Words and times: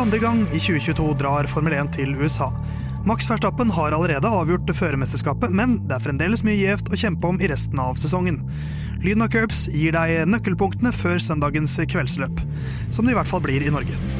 Andre 0.00 0.18
gang 0.18 0.38
i 0.48 0.58
2022 0.58 1.10
drar 1.20 1.44
Formel 1.44 1.74
1 1.76 1.90
til 1.92 2.14
USA. 2.16 2.46
Max 3.04 3.26
Verstappen 3.28 3.68
har 3.76 3.92
allerede 3.92 4.30
avgjort 4.32 4.72
førermesterskapet, 4.72 5.52
men 5.52 5.74
det 5.84 5.92
er 5.92 6.04
fremdeles 6.06 6.40
mye 6.46 6.56
gjevt 6.56 6.88
å 6.88 7.00
kjempe 7.02 7.28
om 7.28 7.36
i 7.36 7.50
resten 7.52 7.82
av 7.84 8.00
sesongen. 8.00 8.38
Lyden 9.04 9.26
av 9.26 9.28
curbs 9.34 9.66
gir 9.68 9.92
deg 9.92 10.24
nøkkelpunktene 10.32 10.94
før 10.96 11.20
søndagens 11.20 11.76
kveldsløp, 11.92 12.40
som 12.88 13.04
det 13.04 13.12
i 13.12 13.20
hvert 13.20 13.28
fall 13.28 13.44
blir 13.44 13.60
i 13.60 13.74
Norge. 13.76 14.19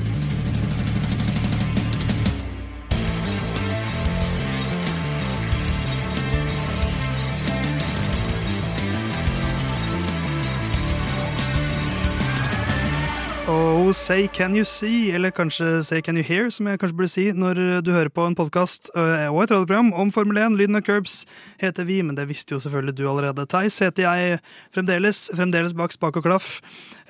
Oh, 13.51 13.91
say 13.93 14.29
can 14.29 14.55
you 14.55 14.65
see, 14.65 15.11
eller 15.11 15.33
kanskje 15.35 15.81
say 15.83 16.01
can 16.05 16.15
you 16.17 16.23
hear, 16.23 16.51
som 16.55 16.69
jeg 16.71 16.79
kanskje 16.79 16.97
burde 17.01 17.11
si 17.11 17.25
når 17.35 17.59
du 17.83 17.89
hører 17.91 18.11
på 18.15 18.23
en 18.29 18.37
podkast 18.39 18.93
og 18.95 19.41
et 19.43 19.51
radioprogram 19.51 19.89
om 19.99 20.13
Formel 20.15 20.39
1. 20.39 20.55
Lyden 20.61 20.79
av 20.79 20.85
curbs 20.87 21.25
heter 21.59 21.89
vi, 21.89 21.97
men 22.07 22.15
det 22.15 22.29
visste 22.31 22.55
jo 22.55 22.61
selvfølgelig 22.63 22.95
du 23.01 23.03
allerede. 23.11 23.47
Theis 23.51 23.81
heter 23.83 24.07
jeg 24.07 24.37
fremdeles, 24.77 25.25
fremdeles 25.35 25.75
bak 25.75 25.97
spak 25.97 26.21
og 26.21 26.29
klaff. 26.29 26.53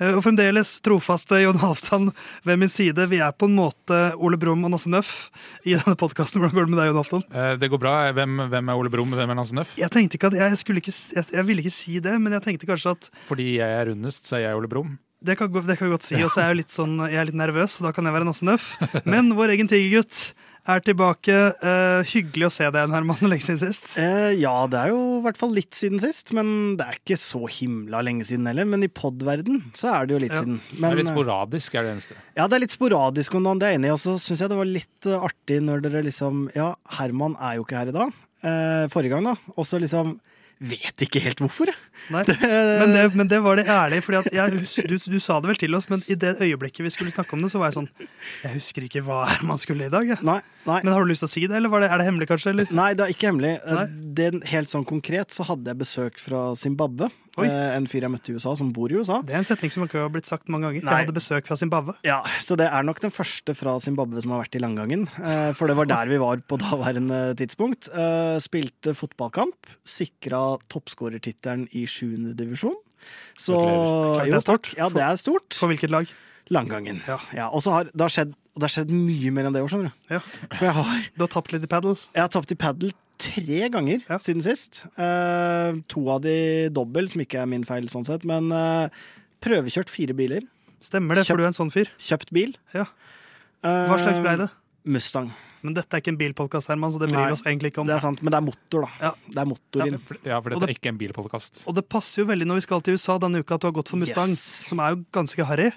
Og 0.01 0.23
fremdeles 0.25 0.71
trofaste 0.81 1.43
Jon 1.43 1.61
Halvdan 1.61 2.09
ved 2.47 2.57
min 2.63 2.71
side. 2.73 3.05
Vi 3.11 3.21
er 3.21 3.35
på 3.37 3.45
en 3.51 3.59
måte 3.59 3.99
Ole 4.17 4.39
Brumm 4.41 4.65
og 4.65 4.73
Nasse 4.73 4.89
Nøff 4.89 5.13
i 5.61 5.75
denne 5.77 5.93
podkasten. 5.99 6.41
Hvordan 6.41 6.57
går 6.57 6.65
det 6.65 6.73
med 6.73 6.81
deg, 6.81 6.89
Jon 6.89 7.01
Halvdan? 7.03 7.27
Eh, 7.37 7.53
Det 7.61 7.69
går 7.75 7.83
bra. 7.85 7.93
Hvem, 8.17 8.41
hvem 8.55 8.73
er 8.73 8.81
Ole 8.81 8.89
Brumm, 8.97 9.13
hvem 9.19 9.35
er 9.35 9.41
Nasse 9.43 9.53
Nøff? 9.59 9.75
Jeg 9.77 9.93
tenkte 9.93 10.17
ikke 10.17 10.33
at 10.33 10.39
jeg, 10.41 10.57
skulle 10.63 10.81
ikke, 10.81 10.95
jeg, 11.19 11.27
jeg 11.37 11.47
ville 11.51 11.61
ikke 11.61 11.77
si 11.77 11.99
det, 12.01 12.17
men 12.17 12.33
jeg 12.39 12.47
tenkte 12.49 12.71
kanskje 12.73 12.95
at 12.97 13.11
Fordi 13.29 13.51
jeg 13.59 13.77
er 13.77 13.91
rundest, 13.93 14.25
så 14.31 14.39
er 14.41 14.47
jeg 14.47 14.57
Ole 14.63 14.71
Brumm. 14.71 14.97
Det 15.21 15.35
kan, 15.37 15.51
det 15.53 15.75
kan 15.77 15.87
vi 15.87 15.93
godt 15.95 16.05
si. 16.07 16.17
Og 16.25 16.31
så 16.33 16.41
er 16.41 16.47
jeg 16.51 16.63
litt 16.63 16.73
sånn, 16.73 16.95
jeg 17.05 17.19
er 17.21 17.27
litt 17.29 17.37
nervøs, 17.37 17.77
så 17.77 17.85
da 17.85 17.91
kan 17.93 18.07
jeg 18.09 18.15
være 18.15 18.25
Nasse 18.25 18.45
Nøff. 18.47 18.71
Men 19.11 19.33
vår 19.37 19.53
egen 19.53 19.69
tigergutt 19.69 20.31
er 20.69 20.81
tilbake. 20.85 21.35
Uh, 21.61 22.01
hyggelig 22.05 22.47
å 22.47 22.51
se 22.53 22.65
deg 22.69 22.77
igjen, 22.83 22.93
Herman. 22.93 23.21
Lenge 23.31 23.45
siden 23.45 23.59
sist. 23.61 23.91
Uh, 24.01 24.29
ja, 24.37 24.53
det 24.69 24.77
er 24.81 24.91
jo 24.93 24.99
i 25.19 25.21
hvert 25.25 25.37
fall 25.39 25.53
litt 25.57 25.77
siden 25.77 26.01
sist, 26.01 26.29
men 26.37 26.51
det 26.77 26.85
er 26.87 26.97
ikke 26.99 27.17
så 27.21 27.43
himla 27.49 28.01
lenge 28.05 28.25
siden 28.29 28.49
heller. 28.49 28.65
Men 28.69 28.85
i 28.85 28.89
podverden 28.93 29.61
så 29.77 29.89
er 29.93 30.09
det 30.09 30.17
jo 30.17 30.21
litt 30.25 30.33
Ja. 30.35 30.41
siden. 30.43 30.59
Det 30.73 30.89
er 30.91 30.99
litt 31.01 31.09
sporadisk, 31.13 31.77
er 31.77 31.85
det 31.87 31.93
eneste. 31.95 32.17
ja, 32.37 32.45
det 32.49 32.57
er 32.59 32.65
litt 32.65 32.75
sporadisk 32.77 33.37
om 33.37 33.45
noen 33.45 33.61
det 33.61 33.69
er 33.71 33.77
enig 33.79 33.89
i. 33.89 33.95
Og 33.95 34.01
så 34.01 34.17
syns 34.21 34.41
jeg 34.45 34.53
det 34.53 34.59
var 34.61 34.69
litt 34.69 35.09
eh, 35.09 35.25
artig 35.29 35.61
når 35.65 35.85
dere 35.85 36.03
liksom 36.09 36.43
Ja, 36.57 36.71
Herman 36.97 37.37
er 37.41 37.57
jo 37.57 37.65
ikke 37.65 37.77
her 37.81 37.93
i 37.93 37.97
dag. 37.97 38.13
Uh, 38.41 38.85
forrige 38.89 39.13
gang, 39.17 39.29
da. 39.33 39.37
Og 39.57 39.65
så 39.69 39.77
liksom 39.81 40.15
Vet 40.61 41.01
ikke 41.01 41.21
helt 41.23 41.39
hvorfor, 41.41 41.71
jeg. 41.71 41.77
Nei. 42.13 42.21
Men, 42.29 42.91
det, 42.93 43.03
men 43.17 43.29
det 43.29 43.39
var 43.41 43.57
det 43.57 43.63
ærlige. 43.65 44.03
Fordi 44.05 44.19
at 44.19 44.27
jeg, 44.35 44.65
du, 44.91 44.95
du 44.99 45.17
sa 45.23 45.39
det 45.41 45.49
vel 45.49 45.59
til 45.61 45.77
oss, 45.77 45.87
men 45.89 46.03
i 46.05 46.17
det 46.19 46.35
øyeblikket 46.37 46.85
vi 46.85 46.91
skulle 46.93 47.13
snakke 47.13 47.33
om 47.33 47.41
det, 47.41 47.49
så 47.53 47.61
var 47.61 47.71
jeg 47.71 47.79
sånn 47.79 47.89
Jeg 48.43 48.53
husker 48.59 48.85
ikke 48.85 49.01
hva 49.07 49.23
man 49.49 49.61
skulle 49.61 49.87
i 49.89 49.93
dag. 49.93 50.11
Nei, 50.27 50.37
nei. 50.67 50.79
Men 50.83 50.93
har 50.93 51.01
du 51.01 51.09
lyst 51.09 51.25
til 51.25 51.31
å 51.31 51.33
si 51.33 51.45
det, 51.47 51.57
eller 51.57 51.73
var 51.73 51.81
det, 51.81 51.89
er 51.89 52.01
det 52.01 52.07
hemmelig, 52.11 52.29
kanskje? 52.29 52.53
Eller? 52.53 52.69
Nei, 52.77 52.91
det 52.97 53.07
er 53.07 53.15
ikke 53.15 53.31
hemmelig. 53.31 53.55
Det, 54.19 54.29
helt 54.51 54.73
sånn 54.73 54.85
konkret 54.87 55.33
så 55.33 55.47
hadde 55.49 55.73
jeg 55.73 55.81
besøk 55.81 56.21
fra 56.21 56.51
Zimbabwe. 56.59 57.09
Oi. 57.39 57.45
Eh, 57.47 57.75
En 57.77 57.85
fyr 57.87 58.01
jeg 58.03 58.11
møtte 58.11 58.31
i 58.31 58.35
USA, 58.35 58.55
som 58.59 58.73
bor 58.75 58.91
i 58.91 58.97
USA. 58.99 59.21
Det 59.23 59.31
er 59.31 59.37
en 59.39 59.47
setning 59.47 59.71
som 59.71 59.85
ikke 59.85 60.01
har 60.01 60.09
blitt 60.11 60.27
sagt 60.27 60.49
mange 60.51 60.67
ganger. 60.67 60.83
Nei. 60.83 60.91
Jeg 60.97 61.05
hadde 61.07 61.15
besøk 61.15 61.47
fra 61.47 61.55
Zimbabwe. 61.55 61.95
Ja, 62.03 62.21
Så 62.43 62.57
det 62.59 62.67
er 62.67 62.83
nok 62.83 62.99
den 62.99 63.11
første 63.11 63.55
fra 63.55 63.77
Zimbabwe 63.79 64.21
som 64.21 64.31
har 64.31 64.43
vært 64.43 64.55
i 64.55 64.63
langgangen. 64.63 65.07
Eh, 65.21 65.53
For 65.53 65.67
det 65.71 65.77
var 65.77 65.85
der 65.85 66.11
vi 66.11 66.17
var 66.19 66.37
på 66.43 66.57
daværende 66.59 67.21
tidspunkt. 67.39 67.87
Eh, 67.93 68.37
Spilte 68.43 68.91
fotballkamp. 68.93 69.55
Sikra 69.87 70.57
toppskårertittelen 70.67 71.67
i 71.71 71.85
7. 71.87 72.33
divisjon. 72.35 72.75
Så 73.39 73.55
Gratulerer. 73.55 74.17
Klart 74.17 74.27
det 74.27 74.35
er 74.35 74.45
stort. 74.45 74.73
Ja, 74.77 74.89
det 74.89 75.01
er 75.07 75.15
stort. 75.17 75.53
For 75.57 75.67
hvilket 75.71 75.89
lag? 75.89 76.11
Langgangen. 76.51 77.01
Ja. 77.07 77.17
Ja, 77.33 77.45
og 77.49 77.61
så 77.63 77.71
har 77.75 77.89
det 77.91 78.01
har 78.01 78.11
skjedd 78.13 78.33
og 78.51 78.59
det 78.59 78.67
har 78.67 78.73
skjedd 78.73 78.89
mye 78.91 79.31
mer 79.31 79.45
enn 79.47 79.53
det 79.55 79.61
år, 79.63 79.69
skjønner 79.71 79.91
du. 79.93 80.15
Ja. 80.17 80.19
For 80.57 80.65
jeg 80.67 80.73
har, 80.75 81.03
Du 81.15 81.21
har 81.23 81.29
tapt 81.31 81.53
litt 81.53 81.63
i 81.63 81.69
padel. 81.71 81.95
jeg 82.13 82.21
har 82.25 82.27
tapt 82.33 82.51
i 82.51 82.55
padel 82.59 82.91
tre 83.21 83.69
ganger 83.71 84.01
Ja. 84.09 84.17
siden 84.19 84.41
sist. 84.43 84.81
Uh, 84.99 85.79
to 85.87 86.03
av 86.11 86.19
de 86.25 86.67
dobbel, 86.73 87.07
som 87.07 87.21
ikke 87.23 87.39
er 87.39 87.45
min 87.47 87.63
feil 87.63 87.87
sånn 87.87 88.03
sett, 88.05 88.25
men 88.27 88.51
uh, 88.51 88.89
prøvekjørt 89.41 89.87
fire 89.93 90.13
biler. 90.17 90.41
Stemmer 90.83 91.15
det, 91.15 91.23
for 91.29 91.37
du 91.39 91.43
er 91.45 91.51
en 91.53 91.55
sånn 91.55 91.71
fyr. 91.71 91.87
Kjøpt 92.01 92.33
bil. 92.35 92.57
Ja. 92.75 92.87
Hva 93.63 93.97
slags 94.01 94.19
ble 94.19 94.35
det? 94.41 94.49
Mustang. 94.89 95.31
Men 95.61 95.75
dette 95.77 95.93
er 95.93 96.01
ikke 96.01 96.09
en 96.15 96.17
bilpodkast, 96.17 96.67
Herman, 96.73 96.89
så 96.91 96.97
det 96.99 97.11
bryr 97.11 97.21
Nei, 97.27 97.31
oss 97.35 97.43
egentlig 97.45 97.69
ikke 97.69 97.83
om. 97.83 97.87
Det 97.87 97.93
er 97.99 98.01
sant, 98.01 98.23
men 98.25 98.33
det 98.33 98.39
er 98.39 98.45
motor, 98.47 98.87
da. 98.87 98.89
Ja. 98.99 99.11
Det 99.29 99.37
er 99.37 99.45
motor 99.45 99.83
ja, 99.85 99.99
for 100.41 100.49
dette 100.49 100.59
det- 100.59 100.69
er 100.71 100.73
ikke 100.73 100.89
en 100.89 100.97
bilpodkast. 100.97 101.63
Og 101.69 101.75
det 101.77 101.83
passer 101.87 102.23
jo 102.23 102.27
veldig 102.31 102.47
når 102.49 102.55
vi 102.55 102.61
skal 102.65 102.81
til 102.81 102.97
USA 102.97 103.19
denne 103.21 103.43
uka 103.45 103.53
at 103.55 103.61
du 103.61 103.67
har 103.69 103.75
gått 103.77 103.89
for 103.93 104.01
Mustang, 104.01 104.33
Yes. 104.33 104.41
som 104.67 104.79
er 104.81 104.95
jo 104.95 105.05
ganske 105.13 105.45
harry. 105.45 105.69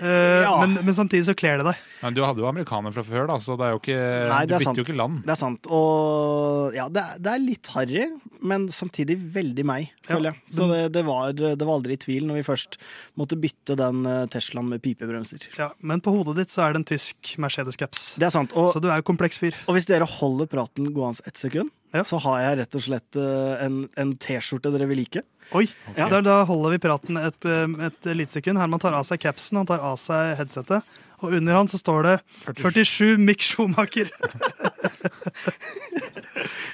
Eh, 0.00 0.42
Ja. 0.42 0.56
men, 0.66 0.74
men 0.84 0.94
samtidig 0.96 1.24
så 1.28 1.34
kler 1.38 1.60
det 1.60 1.66
deg. 1.68 1.82
Men 2.02 2.14
du 2.16 2.22
hadde 2.24 2.42
jo 2.42 2.48
amerikaner 2.48 2.90
fra 2.92 3.04
før, 3.06 3.28
da, 3.30 3.36
så 3.38 3.54
det 3.56 3.66
er 3.68 3.74
jo 3.76 3.78
ikke, 3.78 3.98
Nei, 4.28 4.40
du 4.44 4.50
det 4.50 4.56
er 4.56 4.58
bytter 4.58 4.64
sant. 4.66 4.80
jo 4.80 4.84
ikke 4.88 4.96
land. 4.98 5.20
Det 5.24 5.32
er 5.34 5.38
sant. 5.40 5.68
Og 5.70 6.74
ja, 6.76 6.86
det 6.92 7.04
er, 7.04 7.20
det 7.22 7.30
er 7.34 7.44
litt 7.44 7.70
harry, 7.76 8.06
men 8.42 8.66
samtidig 8.74 9.16
veldig 9.36 9.64
meg, 9.70 9.92
Ja, 10.10 10.18
jeg. 10.18 10.34
Så 10.50 10.66
det, 10.68 10.80
det, 10.96 11.04
var, 11.06 11.30
det 11.36 11.54
var 11.62 11.74
aldri 11.78 11.94
i 11.96 12.02
tvil 12.02 12.26
når 12.28 12.40
vi 12.40 12.46
først 12.50 12.76
måtte 13.20 13.38
bytte 13.40 13.76
den 13.78 14.02
eh, 14.10 14.24
Teslaen 14.34 14.68
med 14.72 14.82
pipebremser. 14.84 15.46
Ja, 15.60 15.70
men 15.80 16.02
på 16.04 16.12
hodet 16.16 16.36
ditt 16.42 16.50
så 16.54 16.66
er 16.66 16.74
det 16.74 16.82
en 16.82 16.88
tysk 16.90 17.36
Mercedes-caps. 17.40 18.16
Det 18.18 18.26
er 18.28 18.34
sant. 18.34 18.52
Og, 18.58 18.72
Så 18.74 18.82
du 18.82 18.90
er 18.90 18.98
jo 19.00 19.06
kompleks 19.06 19.38
fyr. 19.40 19.54
og 19.68 19.78
hvis 19.78 19.86
dere 19.88 20.08
holder 20.18 20.50
praten 20.50 20.90
gående 20.92 21.22
ett 21.28 21.38
sekund, 21.40 21.70
Ja. 21.94 22.02
så 22.04 22.18
har 22.24 22.40
jeg 22.42 22.58
rett 22.64 22.74
og 22.74 22.82
slett 22.82 23.16
eh, 23.20 23.54
en, 23.64 23.84
en 24.00 24.16
T-skjorte 24.18 24.72
dere 24.74 24.88
vil 24.90 24.98
like. 25.04 25.22
Oi, 25.54 25.68
Ja. 25.96 26.08
da, 26.10 26.18
da 26.24 26.40
holder 26.48 26.70
vi 26.74 26.78
praten 26.82 27.16
et, 27.20 27.44
eh, 27.46 27.68
et 27.86 28.08
lite 28.16 28.32
sekund. 28.34 28.58
Herman 28.58 28.80
tar 28.82 28.96
av 28.98 29.04
seg 29.06 29.20
capsen, 29.22 29.60
han 29.62 29.68
tar 29.70 29.80
av 29.84 29.96
seg 30.02 30.34
headsetet. 30.40 30.82
Og 31.24 31.32
under 31.38 31.54
han 31.56 31.68
så 31.70 31.78
står 31.80 32.02
det 32.04 32.16
47 32.60 33.14
Mick 33.22 33.40
Schumacher. 33.46 34.10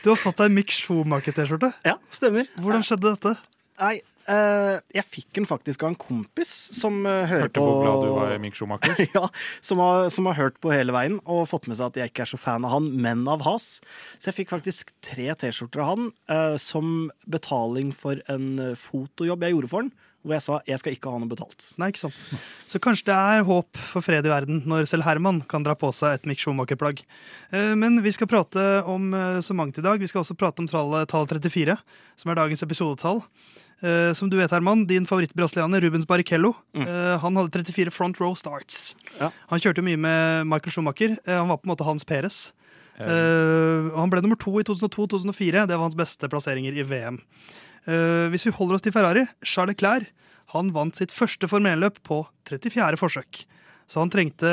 du 0.03 0.09
har 0.11 0.17
fått 0.19 0.41
deg 0.41 0.53
Mick 0.55 0.73
Schumacher-T-skjorte. 0.75 1.71
Ja, 1.87 1.97
stemmer. 2.13 2.49
Hvordan 2.59 2.85
skjedde 2.87 3.13
dette? 3.15 3.35
Nei, 3.81 3.97
jeg 4.31 5.07
fikk 5.07 5.31
den 5.39 5.47
faktisk 5.49 5.85
av 5.85 5.93
en 5.93 5.99
kompis 5.99 6.51
som 6.77 7.01
eh, 7.09 7.25
hører 7.31 7.49
Hørte 7.49 7.61
på 7.61 7.67
hvor 7.67 7.81
glad 7.85 8.05
du 8.05 8.11
var 8.15 8.35
i 8.35 8.41
Mick 8.43 8.59
Schumacher. 8.59 9.01
ja, 9.17 9.27
som 9.65 9.83
har, 9.83 10.09
som 10.15 10.29
har 10.31 10.39
hørt 10.39 10.61
på 10.63 10.73
hele 10.75 10.95
veien 10.95 11.19
og 11.25 11.49
fått 11.51 11.69
med 11.71 11.79
seg 11.79 11.91
at 11.91 12.01
jeg 12.01 12.13
ikke 12.13 12.27
er 12.27 12.33
så 12.33 12.41
fan 12.41 12.67
av 12.67 12.75
han, 12.77 12.91
men 13.03 13.25
av 13.31 13.45
Has. 13.47 13.79
Så 14.19 14.31
jeg 14.31 14.43
fikk 14.43 14.55
faktisk 14.55 14.93
tre 15.05 15.31
T-skjorter 15.41 15.83
av 15.85 15.91
han 15.95 16.11
eh, 16.31 16.57
som 16.63 17.11
betaling 17.31 17.95
for 17.97 18.23
en 18.31 18.53
eh, 18.63 18.79
fotojobb 18.79 19.47
jeg 19.47 19.57
gjorde 19.57 19.73
for 19.73 19.85
han. 19.85 19.93
Hvor 20.21 20.35
jeg 20.37 20.45
sa 20.45 20.59
jeg 20.69 20.81
skal 20.83 20.93
ikke 20.97 21.13
ha 21.13 21.19
noe 21.21 21.31
betalt. 21.31 21.65
Nei, 21.81 21.89
ikke 21.93 22.03
sant. 22.03 22.19
Så 22.69 22.81
kanskje 22.83 23.09
det 23.09 23.17
er 23.17 23.47
håp 23.49 23.79
for 23.93 24.05
fred 24.05 24.27
i 24.29 24.33
verden 24.33 24.61
når 24.69 24.89
selv 24.91 25.07
Herman 25.07 25.41
kan 25.49 25.65
dra 25.65 25.73
på 25.79 25.89
seg 25.97 26.19
et 26.19 26.29
Mick 26.29 26.43
Schumacher-plagg. 26.43 27.01
Eh, 27.57 27.73
Men 27.81 27.97
vi 28.05 28.13
skal 28.13 28.29
prate 28.29 28.67
om 28.85 29.15
eh, 29.17 29.41
så 29.41 29.57
mangt 29.57 29.81
i 29.81 29.85
dag. 29.87 29.97
Vi 30.01 30.11
skal 30.11 30.21
også 30.21 30.37
prate 30.37 30.61
om 30.61 30.69
tallet 30.69 31.09
tall 31.09 31.25
34, 31.31 31.79
som 32.21 32.31
er 32.33 32.41
dagens 32.43 32.67
episodetall. 32.67 33.25
Uh, 33.81 34.13
Som 34.13 34.29
du 34.29 34.37
vet, 34.37 34.53
Herman, 34.53 34.83
din 34.85 35.07
favoritt-brasilianer 35.09 35.81
Rubens 35.81 36.05
Barrichello 36.05 36.51
eh, 36.77 37.15
Han 37.23 37.39
hadde 37.41 37.63
34 37.65 37.89
front 37.89 38.21
row 38.21 38.35
starts. 38.37 38.91
Ja. 39.17 39.31
Han 39.49 39.63
kjørte 39.65 39.81
mye 39.81 39.97
med 39.97 40.45
Michael 40.53 40.75
Schumacher. 40.75 41.17
Uh, 41.25 41.39
Han 41.39 41.49
var 41.49 41.63
på 41.63 41.65
en 41.65 41.73
måte 41.73 41.87
Hans 41.89 42.05
Peres. 42.05 42.51
Eh, 43.01 43.89
han 43.97 44.11
ble 44.13 44.21
nummer 44.21 44.37
to 44.41 44.53
i 44.61 44.65
2002-2004. 44.69 45.67
Det 45.69 45.77
var 45.77 45.87
hans 45.87 45.97
beste 45.99 46.29
plasseringer 46.29 46.77
i 46.77 46.85
VM. 46.85 47.21
Eh, 47.89 48.27
hvis 48.33 48.47
vi 48.49 48.55
holder 48.57 48.77
oss 48.77 48.85
til 48.85 48.95
Ferrari, 48.95 49.25
Charles 49.47 49.77
Leclerc 49.77 50.11
han 50.55 50.73
vant 50.75 50.99
sitt 50.99 51.13
første 51.15 51.47
Formel 51.47 51.87
på 52.03 52.25
34. 52.49 52.99
forsøk. 52.99 53.45
Så 53.91 53.99
han 54.03 54.11
trengte 54.11 54.51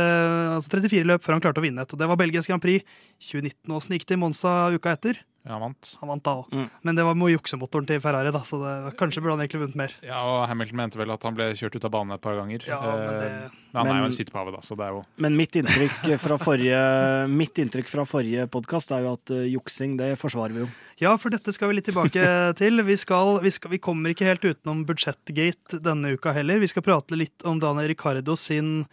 altså 0.54 0.70
34 0.74 1.06
løp 1.06 1.26
før 1.26 1.38
han 1.38 1.44
klarte 1.44 1.62
å 1.62 1.66
vinne 1.66 1.82
et. 1.82 1.94
Og 1.94 2.00
det 2.02 2.08
var 2.10 2.18
Belgias 2.18 2.50
Grand 2.50 2.62
Prix 2.62 2.86
2019. 3.30 3.74
Åssen 3.74 3.96
gikk 3.98 4.06
det 4.10 4.18
i 4.18 4.22
Monza 4.22 4.54
uka 4.74 4.94
etter? 4.98 5.20
Ja, 5.48 5.54
han 5.56 5.62
vant. 5.64 5.94
Han 6.02 6.10
vant 6.12 6.24
da 6.28 6.32
òg. 6.42 6.50
Mm. 6.52 6.66
Men 6.84 6.98
det 7.00 7.04
var 7.08 7.16
med 7.16 7.32
juksemotoren 7.32 7.88
til 7.88 8.02
Ferrari, 8.04 8.32
da, 8.36 8.42
så 8.44 8.58
det, 8.60 8.74
kanskje 9.00 9.22
burde 9.24 9.38
han 9.38 9.44
egentlig 9.46 9.62
vunnet 9.64 9.78
mer. 9.80 9.94
Ja, 10.04 10.18
og 10.28 10.42
Hamilton 10.52 10.76
mente 10.82 11.00
vel 11.00 11.14
at 11.16 11.24
han 11.24 11.38
ble 11.38 11.48
kjørt 11.56 11.78
ut 11.80 11.86
av 11.88 11.94
banen 11.96 12.18
et 12.18 12.22
par 12.26 12.36
ganger. 12.36 12.66
Ja, 12.68 12.82
men 12.84 13.16
det- 13.22 13.32
Eh, 13.32 13.50
men 13.72 13.80
han 13.80 13.88
er 13.88 13.90
jo 13.90 14.04
Men- 14.04 14.12
en 14.12 14.18
sittepave, 14.18 14.52
da, 14.52 14.60
så 14.62 14.76
det 14.76 14.86
er 14.86 14.92
jo 14.98 15.06
Men 15.18 15.38
mitt 15.38 15.52
inntrykk 15.56 16.20
fra 16.20 16.38
forrige, 16.38 17.30
mitt 17.30 17.56
inntrykk 17.56 17.88
fra 17.88 18.04
forrige 18.06 18.48
podkast 18.52 18.92
er 18.92 19.04
jo 19.08 19.14
at 19.14 19.32
eh, 19.32 19.48
juksing, 19.56 19.96
det 19.98 20.18
forsvarer 20.20 20.54
vi 20.54 20.60
jo. 20.66 20.70
Ja, 21.00 21.16
for 21.18 21.30
dette 21.30 21.54
skal 21.54 21.70
vi 21.70 21.76
litt 21.80 21.86
tilbake 21.86 22.54
til. 22.60 22.84
Vi, 22.84 22.96
skal, 22.98 23.40
vi, 23.40 23.50
skal, 23.50 23.72
vi 23.72 23.80
kommer 23.80 24.10
ikke 24.12 24.26
helt 24.28 24.42
utenom 24.44 24.84
budsjettgate 24.86 25.80
denne 25.82 26.12
uka 26.18 26.34
heller. 26.34 26.60
Vi 26.60 26.68
skal 26.68 26.84
prate 26.84 27.16
litt 27.16 27.46
om 27.46 27.60
Daniel 27.60 27.88
Ricardo 27.94 28.36
sin 28.36 28.86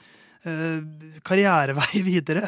karrierevei 1.25 2.02
videre. 2.11 2.44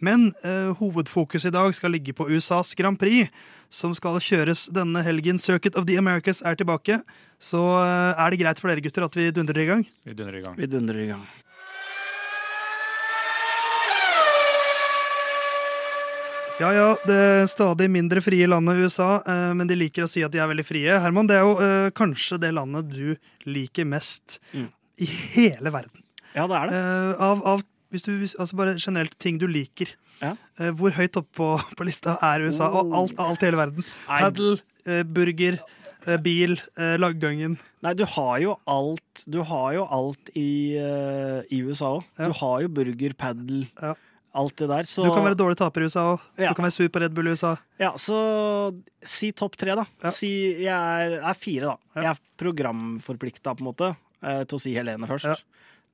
Men 0.00 0.28
eh, 0.44 0.70
hovedfokus 0.78 1.44
i 1.48 1.52
dag 1.54 1.74
skal 1.74 1.92
ligge 1.96 2.14
på 2.14 2.28
USAs 2.30 2.74
Grand 2.78 2.98
Prix, 3.00 3.30
som 3.72 3.94
skal 3.96 4.20
kjøres 4.22 4.66
denne 4.74 5.02
helgen. 5.06 5.38
Circuit 5.42 5.76
of 5.76 5.86
the 5.88 5.96
Americas 5.98 6.42
er 6.46 6.54
tilbake. 6.60 7.00
Så 7.42 7.60
eh, 7.82 8.14
er 8.22 8.30
det 8.34 8.42
greit 8.42 8.60
for 8.62 8.70
dere 8.72 8.84
gutter 8.84 9.06
at 9.08 9.16
vi 9.18 9.30
dundrer 9.34 9.64
i 9.64 9.70
gang? 9.70 9.86
Vi 10.06 10.14
dundrer 10.14 10.38
i 10.38 10.44
gang. 10.46 10.58
Vi 10.60 10.70
dundrer 10.70 11.02
i 11.06 11.10
gang. 11.14 11.24
Ja 16.60 16.68
ja, 16.76 16.88
det 17.08 17.48
stadig 17.50 17.88
mindre 17.90 18.20
frie 18.22 18.46
landet 18.46 18.76
USA, 18.84 19.22
eh, 19.26 19.54
men 19.56 19.66
de 19.66 19.74
liker 19.78 20.04
å 20.04 20.10
si 20.10 20.22
at 20.22 20.30
de 20.34 20.38
er 20.38 20.50
veldig 20.50 20.64
frie. 20.68 20.98
Herman, 21.00 21.26
det 21.26 21.38
er 21.40 21.46
jo 21.48 21.54
eh, 21.64 21.88
kanskje 21.96 22.38
det 22.42 22.52
landet 22.54 22.92
du 22.92 23.16
liker 23.50 23.88
mest 23.88 24.38
Mm. 24.52 24.68
i 25.02 25.06
hele 25.08 25.72
verden. 25.72 26.01
Ja, 26.34 26.46
det 26.48 26.56
er 26.58 26.70
det. 26.70 26.78
Eh, 26.80 27.22
av, 27.28 27.42
av 27.46 27.62
hvis 27.92 28.04
du 28.06 28.12
altså 28.40 28.56
bare 28.56 28.76
generelt 28.80 29.18
ting 29.20 29.36
du 29.38 29.46
liker. 29.50 29.90
Ja. 30.22 30.32
Eh, 30.58 30.70
hvor 30.78 30.94
høyt 30.96 31.16
oppe 31.20 31.32
på, 31.36 31.48
på 31.76 31.84
lista 31.84 32.14
er 32.24 32.46
USA? 32.46 32.70
Og 32.70 32.88
Oh. 32.92 32.98
alt, 33.02 33.18
alt 33.20 33.42
i 33.42 33.46
hele 33.50 33.58
verden. 33.60 33.84
Paddle, 34.06 34.54
eh, 34.86 35.02
burger, 35.04 35.58
bil, 36.22 36.56
Laggangen. 36.98 37.58
Nei, 37.84 37.92
du 37.94 38.02
har 38.10 38.38
jo 38.42 38.56
alt 38.66 39.20
Du 39.30 39.36
har 39.46 39.68
jo 39.76 39.84
alt 39.86 40.32
i, 40.34 40.74
i 40.74 41.60
USA 41.62 41.92
òg. 42.00 42.08
Ja. 42.18 42.26
Du 42.26 42.32
har 42.40 42.62
jo 42.64 42.70
burger, 42.74 43.14
padel, 43.14 43.68
Ja. 43.80 43.92
alt 44.34 44.56
det 44.56 44.66
der. 44.72 44.82
Så, 44.88 45.04
Du 45.04 45.12
kan 45.14 45.22
være 45.28 45.36
dårlig 45.38 45.58
taper 45.60 45.84
i 45.84 45.86
USA 45.86 46.06
òg. 46.16 46.24
Du 46.40 46.54
kan 46.58 46.64
være 46.66 46.74
sur 46.74 46.88
på 46.88 47.00
Red 47.04 47.14
Bull 47.14 47.28
i 47.28 47.36
USA. 47.36 47.52
ja, 47.78 47.92
så 47.94 48.16
si 49.04 49.30
topp 49.32 49.54
tre, 49.60 49.76
da. 49.78 49.84
Si 50.10 50.32
jeg 50.64 50.72
er, 50.72 51.20
er 51.20 51.34
fire, 51.38 51.70
da. 51.76 52.02
Jeg 52.02 52.10
er 52.16 52.18
programforplikta, 52.40 53.54
på 53.54 53.62
en 53.62 53.70
måte, 53.70 53.92
eh, 54.22 54.42
til 54.44 54.58
å 54.58 54.60
si 54.64 54.74
Helene 54.74 55.06
først. 55.06 55.42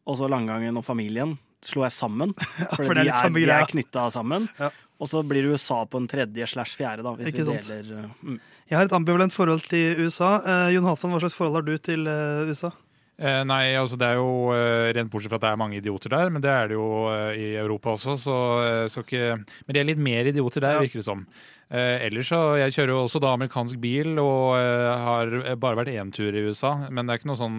Og 0.08 0.16
så 0.20 0.28
Langgangen 0.32 0.76
og 0.80 0.84
familien 0.86 1.36
slår 1.64 1.88
jeg 1.88 1.96
sammen. 1.98 2.34
For, 2.76 2.84
for 2.86 2.94
er 2.96 3.04
de 3.04 3.10
er, 3.12 3.18
samme 3.18 3.42
de 3.42 3.50
er 3.52 3.66
knytta 3.68 4.08
sammen. 4.14 4.46
Ja. 4.60 4.70
Og 4.98 5.06
så 5.10 5.20
blir 5.26 5.44
det 5.46 5.54
USA 5.54 5.84
på 5.86 6.00
en 6.00 6.08
tredje 6.10 6.46
slash 6.50 6.74
fjerde, 6.78 7.04
da. 7.06 7.12
Hvis 7.18 7.30
Ikke 7.30 7.44
vi 7.44 7.52
sant. 7.52 7.68
deler 7.70 8.00
eh, 8.08 8.14
mm. 8.26 8.38
Jeg 8.70 8.76
har 8.78 8.88
et 8.88 8.94
ambivalent 8.96 9.32
forhold 9.34 9.62
til 9.70 10.00
USA. 10.02 10.30
Eh, 10.42 10.72
Jon 10.74 10.86
Halvdan, 10.88 11.12
hva 11.14 11.20
slags 11.22 11.36
forhold 11.38 11.60
har 11.60 11.66
du 11.66 11.76
til 11.78 12.06
eh, 12.10 12.48
USA? 12.50 12.72
Eh, 13.18 13.40
nei, 13.46 13.72
altså 13.78 13.96
det 13.98 14.06
er 14.12 14.18
jo 14.20 14.52
eh, 14.54 14.88
Rent 14.94 15.10
bortsett 15.10 15.32
fra 15.32 15.38
at 15.40 15.44
det 15.46 15.50
er 15.50 15.58
mange 15.58 15.78
idioter 15.80 16.12
der, 16.14 16.28
men 16.30 16.42
det 16.44 16.50
er 16.54 16.68
det 16.70 16.76
jo 16.78 16.88
eh, 17.10 17.30
i 17.34 17.46
Europa 17.58 17.96
også, 17.96 18.14
så 18.22 18.36
eh, 18.62 18.84
skal 18.92 19.06
ikke 19.06 19.24
Men 19.66 19.74
de 19.74 19.80
er 19.82 19.88
litt 19.88 20.02
mer 20.06 20.30
idioter 20.30 20.62
der, 20.62 20.76
Ja. 20.78 20.82
virker 20.86 21.00
det 21.02 21.06
som. 21.08 21.24
Eh, 21.70 22.06
ellers 22.06 22.30
så 22.30 22.42
Jeg 22.62 22.76
kjører 22.76 22.94
jo 22.94 23.00
også 23.08 23.22
da 23.24 23.32
amerikansk 23.34 23.80
bil 23.82 24.18
og 24.22 24.54
eh, 24.60 25.02
har 25.08 25.34
bare 25.58 25.80
vært 25.82 25.94
én 25.98 26.14
tur 26.14 26.30
i 26.30 26.44
USA, 26.46 26.76
men 26.90 27.06
det 27.06 27.14
er 27.16 27.22
ikke 27.22 27.32
noe 27.32 27.42
sånn 27.42 27.58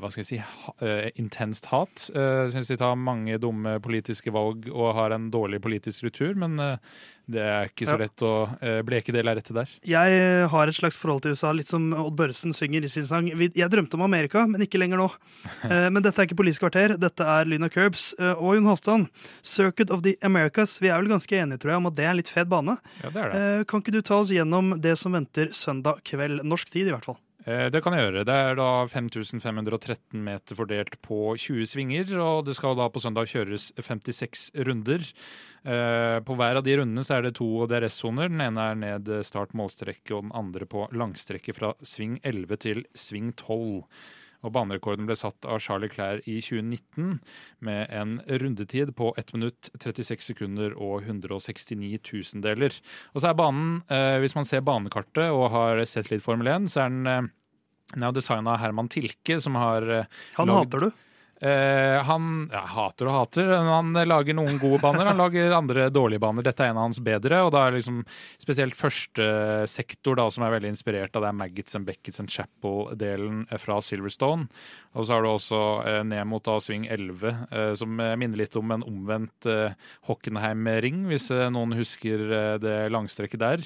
hva 0.00 0.10
skal 0.10 0.24
jeg 0.24 0.28
si 0.32 0.38
ha, 0.42 0.72
eh, 0.82 1.10
intenst 1.22 1.68
hat. 1.70 2.08
Uh, 2.14 2.48
Syns 2.50 2.66
de 2.72 2.76
tar 2.80 2.96
mange 2.98 3.38
dumme 3.38 3.76
politiske 3.84 4.32
valg 4.34 4.66
og 4.72 4.94
har 4.98 5.14
en 5.14 5.28
dårlig 5.30 5.60
politisk 5.62 6.00
struktur, 6.00 6.34
men 6.34 6.58
eh, 6.58 6.76
det 7.28 7.42
er 7.44 7.68
ikke 7.68 7.84
så 7.84 7.98
lett 8.00 8.22
å 8.24 8.30
bleke 8.88 9.12
det 9.12 9.20
lerretet 9.20 9.52
der. 9.52 9.68
Jeg 9.84 10.46
har 10.48 10.70
et 10.70 10.76
slags 10.78 10.96
forhold 10.96 11.20
til 11.26 11.34
USA, 11.36 11.50
litt 11.52 11.68
som 11.68 11.90
Odd 11.92 12.16
Børresen 12.16 12.54
synger 12.56 12.86
i 12.86 12.88
sin 12.88 13.04
sang. 13.04 13.28
Jeg 13.28 13.68
drømte 13.68 13.98
om 13.98 14.04
Amerika, 14.06 14.46
men 14.48 14.64
ikke 14.64 14.80
lenger 14.80 15.02
nå. 15.02 15.10
Eh, 15.68 15.90
Men 15.92 16.00
dette 16.02 16.22
er 16.22 16.28
ikke 16.28 16.38
Politisk 16.38 16.62
kvarter, 16.64 16.94
dette 16.96 17.24
er 17.28 17.44
Lyna 17.44 17.68
Curbs. 17.68 18.14
Eh, 18.18 18.32
Og 18.40 18.54
Jon 18.56 18.68
Halvdan, 18.70 19.06
Circuit 19.44 19.90
of 19.92 20.00
the 20.06 20.16
Americas. 20.24 20.78
Vi 20.80 20.88
er 20.88 20.96
vel 21.02 21.10
ganske 21.12 21.36
enige 21.36 21.60
tror 21.60 21.74
jeg, 21.74 21.82
om 21.82 21.90
at 21.90 21.96
det 21.98 22.06
er 22.06 22.10
en 22.14 22.20
litt 22.22 22.32
fet 22.32 22.48
bane. 22.48 22.78
Ja, 23.04 23.10
det 23.12 23.20
er 23.26 23.28
det. 23.34 23.44
Eh, 23.60 23.64
Kan 23.68 23.82
ikke 23.84 23.92
du 23.98 24.00
ta 24.00 24.22
oss 24.22 24.32
gjennom 24.32 24.78
det 24.80 24.96
som 24.98 25.12
venter 25.12 25.52
søndag 25.52 26.00
kveld? 26.08 26.40
Norsk 26.48 26.70
tid, 26.72 26.88
i 26.88 26.94
hvert 26.96 27.04
fall. 27.04 27.18
Eh, 27.48 27.70
Det 27.72 27.80
kan 27.82 27.94
jeg 27.96 28.04
gjøre. 28.04 28.26
Det 28.28 28.34
er 28.34 28.58
da 28.58 28.68
5513 28.90 30.20
meter 30.24 30.58
fordelt 30.58 30.98
på 31.04 31.32
20 31.40 31.64
svinger, 31.70 32.12
og 32.20 32.44
det 32.44 32.56
skal 32.58 32.76
da 32.76 32.88
på 32.92 33.00
søndag 33.00 33.30
kjøres 33.30 33.70
56 33.80 34.50
runder. 34.68 35.00
Eh, 35.64 36.20
På 36.20 36.36
hver 36.36 36.60
av 36.60 36.64
de 36.64 36.76
rundene 36.76 37.04
så 37.04 37.16
er 37.16 37.22
det 37.22 37.36
to 37.40 37.66
DRS-soner. 37.66 38.28
Den 38.28 38.44
ene 38.44 38.70
er 38.70 38.74
ned 38.76 39.24
start 39.24 39.54
målstrekke, 39.56 40.12
og 40.12 40.28
den 40.28 40.36
andre 40.36 40.66
på 40.66 40.88
langstrekke 40.92 41.54
fra 41.56 41.72
sving 41.80 42.20
11 42.22 42.56
til 42.58 42.84
sving 42.94 43.32
12. 43.32 43.84
Og 44.46 44.52
Banerekorden 44.54 45.06
ble 45.08 45.16
satt 45.18 45.46
av 45.50 45.58
Charlie 45.58 45.90
Clair 45.90 46.20
i 46.30 46.38
2019 46.44 47.18
med 47.66 47.90
en 47.90 48.20
rundetid 48.28 48.94
på 48.94 49.10
1 49.18 49.32
minutt 49.34 49.70
36 49.74 50.30
sekunder 50.30 50.76
og 50.76 51.02
169 51.08 51.98
tusendeler. 52.06 52.76
Og 53.14 53.22
så 53.22 53.32
er 53.32 53.40
banen, 53.40 53.82
eh, 53.90 54.18
hvis 54.22 54.36
man 54.36 54.46
ser 54.46 54.60
banekartet 54.60 55.32
og 55.32 55.50
har 55.50 55.82
sett 55.84 56.12
litt 56.12 56.22
Formel 56.22 56.46
1, 56.46 56.70
så 56.70 56.84
er 56.84 56.88
den 56.94 57.06
eh, 57.06 57.28
den 57.94 58.04
er 58.04 58.16
designa 58.16 58.54
av 58.54 58.62
Herman 58.62 58.90
Tilke, 58.92 59.40
som 59.40 59.56
har 59.56 59.86
eh, 59.88 60.16
Han 60.36 60.50
Lagd- 60.50 60.66
hater 60.66 60.88
du. 60.88 61.04
Uh, 61.38 62.02
Han 62.02 62.48
ja, 62.50 62.64
hater 62.66 63.06
og 63.06 63.14
hater. 63.14 63.46
men 63.46 63.68
Han 63.70 63.96
eh, 64.00 64.06
lager 64.10 64.34
noen 64.34 64.56
gode 64.58 64.80
baner, 64.82 65.06
han 65.06 65.20
lager 65.20 65.54
andre 65.54 65.84
dårlige 65.94 66.18
baner. 66.24 66.42
Dette 66.42 66.64
er 66.66 66.72
en 66.72 66.80
av 66.80 66.88
hans 66.88 66.98
bedre, 66.98 67.38
og 67.46 67.52
da 67.54 67.62
er 67.68 67.76
liksom 67.76 68.00
spesielt 68.42 68.74
første 68.74 69.28
sektor 69.70 70.18
da, 70.18 70.26
som 70.34 70.42
er 70.42 70.56
veldig 70.56 70.72
inspirert 70.74 71.14
av 71.14 71.22
det 71.22 71.30
er 71.30 71.38
Maggots 71.38 71.78
and 71.78 71.86
Beckets 71.86 72.18
and 72.18 72.32
Chapel-delen 72.34 73.44
fra 73.62 73.78
Silverstone. 73.84 74.48
Og 74.98 75.06
så 75.06 75.14
har 75.14 75.22
du 75.22 75.30
også 75.30 75.62
uh, 75.86 76.02
ned 76.10 76.26
mot 76.26 76.42
da 76.42 76.58
sving 76.64 76.88
11, 76.90 77.38
uh, 77.54 77.70
som 77.78 77.94
minner 77.94 78.42
litt 78.42 78.58
om 78.58 78.74
en 78.74 78.86
omvendt 78.88 79.46
Hockenheim-ring, 80.10 81.04
hvis 81.06 81.30
noen 81.54 81.78
husker 81.78 82.58
det 82.58 82.76
langstrekket 82.90 83.42
der. 83.44 83.64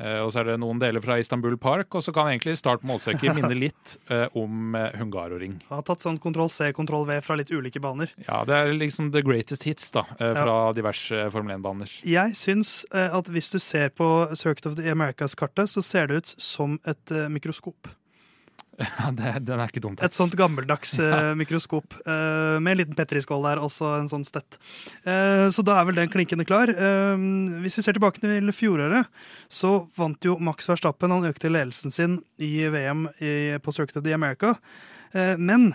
Eh, 0.00 0.18
og 0.22 0.32
så 0.32 0.40
er 0.40 0.52
det 0.52 0.58
noen 0.62 0.80
deler 0.80 1.02
fra 1.04 1.18
Istanbul 1.20 1.58
Park, 1.60 1.92
og 1.94 2.04
så 2.04 2.14
kan 2.14 2.30
egentlig 2.30 2.56
start 2.60 2.84
målsekker 2.88 3.34
minne 3.38 3.54
litt 3.56 3.96
eh, 4.12 4.24
om 4.38 4.76
eh, 4.78 4.96
Hungaroring. 4.98 5.58
Han 5.68 5.80
har 5.80 5.86
tatt 5.88 6.04
sånn 6.04 6.20
kontroll 6.22 6.50
C, 6.52 6.70
kontroll 6.76 7.06
V 7.08 7.18
fra 7.24 7.36
litt 7.38 7.52
ulike 7.52 7.82
baner. 7.82 8.12
Ja, 8.26 8.42
det 8.48 8.56
er 8.56 8.72
liksom 8.76 9.12
the 9.14 9.24
greatest 9.24 9.66
hits 9.68 9.90
da, 9.94 10.06
fra 10.18 10.32
fra 10.42 10.54
diverse 10.74 11.26
Formel 11.30 11.54
1-baner. 11.54 11.90
Jeg 12.08 12.34
syns 12.38 12.82
at 12.90 13.28
hvis 13.30 13.52
du 13.52 13.58
ser 13.62 13.92
på 13.94 14.08
Circuit 14.34 14.66
of 14.72 14.74
the 14.78 14.90
Americas-kartet, 14.90 15.70
så 15.70 15.84
ser 15.84 16.08
det 16.10 16.22
ut 16.22 16.32
som 16.42 16.78
et 16.88 17.12
mikroskop. 17.30 17.90
Ja, 18.98 19.10
det, 19.14 19.32
den 19.46 19.60
er 19.60 19.70
ikke 19.70 19.82
dumt. 19.84 20.02
Et 20.04 20.16
sånt 20.16 20.34
gammeldags 20.38 20.94
uh, 21.00 21.32
mikroskop 21.40 21.96
uh, 22.06 22.58
med 22.62 22.74
en 22.74 22.80
liten 22.82 22.98
petriskål 22.98 23.46
der, 23.46 23.62
også 23.62 23.94
en 23.98 24.10
sånn 24.10 24.26
stett. 24.26 24.58
Uh, 25.06 25.48
så 25.52 25.64
da 25.66 25.78
er 25.78 25.88
vel 25.88 26.00
den 26.00 26.12
klinkende 26.12 26.46
klar. 26.48 26.72
Hvis 27.62 27.78
vi 27.78 27.84
ser 27.84 27.96
tilbake 27.96 28.22
til 28.22 28.52
fjoråret, 28.56 29.10
så 29.52 29.84
vant 29.98 30.24
jo 30.24 30.38
Max 30.42 30.68
Verstappen. 30.70 31.14
Han 31.14 31.28
økte 31.28 31.52
ledelsen 31.52 31.94
sin 31.94 32.20
i 32.42 32.68
VM 32.72 33.08
i, 33.20 33.32
på 33.62 33.74
Circuit 33.74 34.00
of 34.00 34.06
the 34.06 34.14
America. 34.16 34.54
Men 35.12 35.72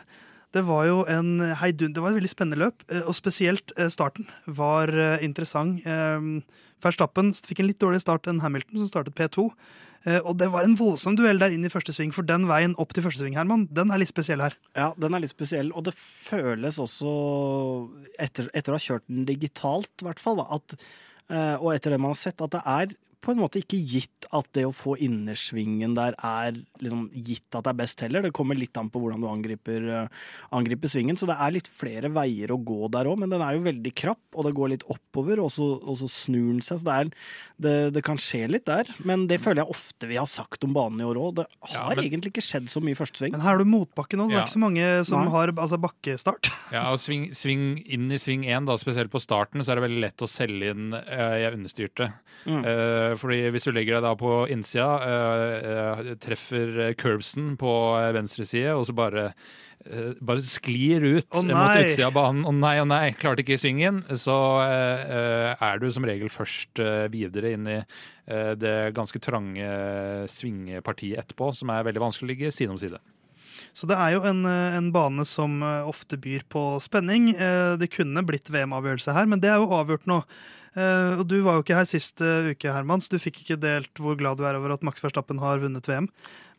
det 0.55 0.63
var 0.65 0.87
jo 0.87 1.01
en 1.11 1.41
heidun, 1.59 1.93
det 1.93 2.01
var 2.01 2.13
et 2.13 2.17
veldig 2.17 2.31
spennende 2.31 2.61
løp, 2.63 2.85
og 3.03 3.13
spesielt 3.15 3.73
starten 3.93 4.29
var 4.57 4.89
interessant. 5.23 5.83
Verstappen 6.83 7.33
fikk 7.35 7.61
en 7.61 7.69
litt 7.69 7.81
dårligere 7.81 8.05
start 8.05 8.29
enn 8.31 8.41
Hamilton, 8.43 8.81
som 8.81 8.89
startet 8.89 9.17
P2. 9.17 9.49
Eh, 10.05 10.19
Og 10.23 10.37
det 10.37 10.51
var 10.51 10.63
en 10.63 10.75
voldsom 10.77 11.15
duell 11.17 11.39
der 11.39 11.51
inn 11.55 11.65
i 11.65 11.69
første 11.73 11.93
sving, 11.95 12.13
for 12.13 12.23
den 12.27 12.45
veien 12.47 12.75
opp 12.77 12.93
til 12.93 13.03
første 13.03 13.23
sving, 13.23 13.35
Herman, 13.35 13.67
den 13.71 13.91
er 13.91 13.97
litt 13.97 14.11
spesiell 14.13 14.41
her. 14.43 14.53
Ja, 14.75 14.93
den 14.97 15.13
er 15.13 15.19
litt 15.23 15.33
spesiell, 15.33 15.71
og 15.73 15.85
det 15.87 15.95
føles 15.97 16.77
også, 16.79 17.89
etter, 18.19 18.49
etter 18.53 18.73
å 18.73 18.77
ha 18.77 18.83
kjørt 18.83 19.07
den 19.09 19.25
digitalt 19.27 19.91
i 20.03 20.07
hvert 20.07 20.19
fall, 20.21 20.43
at, 20.45 20.77
eh, 21.29 21.55
og 21.57 21.73
etter 21.73 21.91
det 21.95 21.99
man 21.99 22.13
har 22.13 22.21
sett, 22.21 22.41
at 22.41 22.51
det 22.51 22.61
er 22.65 22.95
på 23.23 23.31
en 23.33 23.39
måte 23.41 23.59
ikke 23.61 23.79
gitt 23.81 24.27
at 24.31 24.45
det 24.53 24.63
å 24.67 24.73
få 24.75 24.95
innersvingen 25.03 25.95
der 25.97 26.15
er 26.23 26.57
liksom 26.83 27.07
gitt 27.13 27.55
at 27.57 27.65
det 27.65 27.71
er 27.73 27.79
best 27.81 28.01
heller. 28.05 28.21
Det 28.23 28.33
kommer 28.35 28.55
litt 28.59 28.77
an 28.79 28.89
på 28.93 29.01
hvordan 29.01 29.23
du 29.23 29.27
angriper, 29.29 29.87
eh, 30.03 30.07
angriper 30.55 30.91
svingen, 30.91 31.17
så 31.19 31.27
det 31.29 31.37
er 31.41 31.55
litt 31.55 31.67
flere 31.71 32.11
veier 32.13 32.53
å 32.53 32.59
gå 32.63 32.89
der 32.93 33.09
òg, 33.09 33.17
men 33.23 33.29
den 33.33 33.41
er 33.43 33.57
jo 33.57 33.63
veldig 33.65 33.93
krapp, 33.97 34.21
og 34.35 34.45
det 34.47 34.53
går 34.57 34.71
litt 34.75 34.85
oppover, 34.93 35.41
og 35.43 35.49
så, 35.53 35.67
og 35.81 35.97
så 35.99 36.09
snur 36.11 36.51
den 36.53 36.61
seg, 36.65 36.79
så 36.81 36.87
det, 36.87 36.95
er, 36.97 37.11
det, 37.67 37.75
det 37.97 38.03
kan 38.07 38.17
skje 38.21 38.43
litt 38.51 38.65
der. 38.69 38.87
Men 39.07 39.25
det 39.31 39.39
føler 39.43 39.63
jeg 39.63 39.73
ofte 39.75 40.07
vi 40.11 40.19
har 40.21 40.29
sagt 40.29 40.63
om 40.67 40.73
banen 40.77 41.01
i 41.01 41.07
år 41.09 41.17
òg. 41.21 41.35
Det 41.41 41.47
Ja, 41.73 41.87
har 41.89 41.95
men- 41.95 42.05
egentlig 42.05 42.31
ikke 42.35 42.45
skjedd 42.45 42.69
så 42.71 42.81
mye 42.83 42.95
i 42.95 42.99
første 43.01 43.17
sving. 43.23 43.31
Men 43.35 43.41
her 43.41 43.55
er 43.57 43.63
du 43.63 43.65
motbakke 43.65 44.15
nå. 44.19 44.27
Det 44.29 44.35
er 44.37 44.39
Ja. 44.39 44.45
ikke 44.45 44.57
så 44.59 44.63
mange 44.63 45.05
som 45.05 45.23
Nei. 45.25 45.31
har 45.31 45.47
altså, 45.57 45.77
bakkestart. 45.81 46.51
Ja, 46.77 46.91
og 46.91 46.99
sving, 46.99 47.29
sving 47.31 47.79
inn 47.87 48.11
i 48.11 48.17
sving 48.19 48.43
1, 48.45 48.65
da, 48.67 48.75
spesielt 48.75 49.09
på 49.09 49.21
starten, 49.23 49.63
så 49.63 49.71
er 49.71 49.79
det 49.79 49.85
veldig 49.87 50.01
lett 50.03 50.17
å 50.21 50.27
selge 50.27 50.69
inn 50.73 50.93
uh, 50.93 51.35
'jeg 51.39 51.55
understyrte'. 51.55 52.09
Mm. 52.45 52.65
Eh, 52.67 53.06
fordi 53.15 53.39
hvis 53.53 53.67
du 53.67 53.71
legger 53.75 53.97
deg 53.97 54.05
da 54.05 54.11
på 54.19 54.33
innsida, 54.53 54.89
eh, 55.07 55.69
eh, 55.71 56.11
treffer 56.23 56.75
eh, 56.89 56.93
curbsen 56.99 57.55
på 57.59 57.71
eh, 57.99 58.11
venstre 58.17 58.45
side, 58.47 58.75
og 58.75 58.85
så 58.89 58.95
bare 58.97 59.25
eh, 59.29 60.13
bare 60.19 60.43
sklir 60.43 61.05
ut 61.05 61.27
oh, 61.31 61.45
mot 61.47 61.79
utsida 61.79 62.09
av 62.09 62.15
banen. 62.17 62.45
Å 62.47 62.53
nei, 62.55 62.75
å 62.81 62.87
nei, 62.89 63.11
klarte 63.17 63.45
ikke 63.45 63.59
svingen. 63.61 64.03
Så 64.19 64.37
eh, 64.65 65.03
eh, 65.17 65.67
er 65.69 65.83
du 65.83 65.89
som 65.93 66.07
regel 66.07 66.33
først 66.33 66.81
eh, 66.83 67.05
videre 67.13 67.53
inn 67.55 67.69
i 67.69 67.77
eh, 67.79 68.53
det 68.59 68.77
ganske 68.97 69.21
trange 69.23 69.69
svingepartiet 70.31 71.23
etterpå, 71.23 71.53
som 71.55 71.71
er 71.73 71.85
veldig 71.87 72.03
vanskelig 72.07 72.27
å 72.27 72.33
ligge 72.33 72.55
side 72.55 72.73
om 72.73 72.81
side. 72.81 72.99
Så 73.77 73.85
det 73.89 73.97
er 73.97 74.15
jo 74.15 74.23
en, 74.25 74.45
eh, 74.45 74.77
en 74.77 74.91
bane 74.93 75.25
som 75.27 75.59
eh, 75.65 75.87
ofte 75.87 76.17
byr 76.17 76.45
på 76.49 76.63
spenning. 76.81 77.29
Eh, 77.35 77.77
Det 77.77 77.91
kunne 77.93 78.25
blitt 78.25 78.49
VM-avgjørelse 78.49 79.13
her, 79.13 79.27
men 79.29 79.41
det 79.43 79.51
er 79.51 79.61
jo 79.61 79.69
avgjort 79.77 80.07
nå. 80.09 80.23
Eh, 80.77 81.13
Og 81.17 81.25
Du 81.27 81.39
var 81.45 81.57
jo 81.57 81.65
ikke 81.65 81.77
her 81.77 81.87
sist 81.89 82.21
eh, 82.21 82.51
uke, 82.53 82.69
Herman, 82.69 83.01
så 83.01 83.15
du 83.15 83.21
fikk 83.21 83.41
ikke 83.41 83.59
delt 83.59 84.01
hvor 84.01 84.17
glad 84.19 84.37
du 84.37 84.45
er 84.45 84.59
over 84.59 84.75
at 84.75 84.85
Max 84.85 85.01
Verstappen 85.03 85.41
har 85.41 85.63
vunnet 85.63 85.89
VM. 85.89 86.09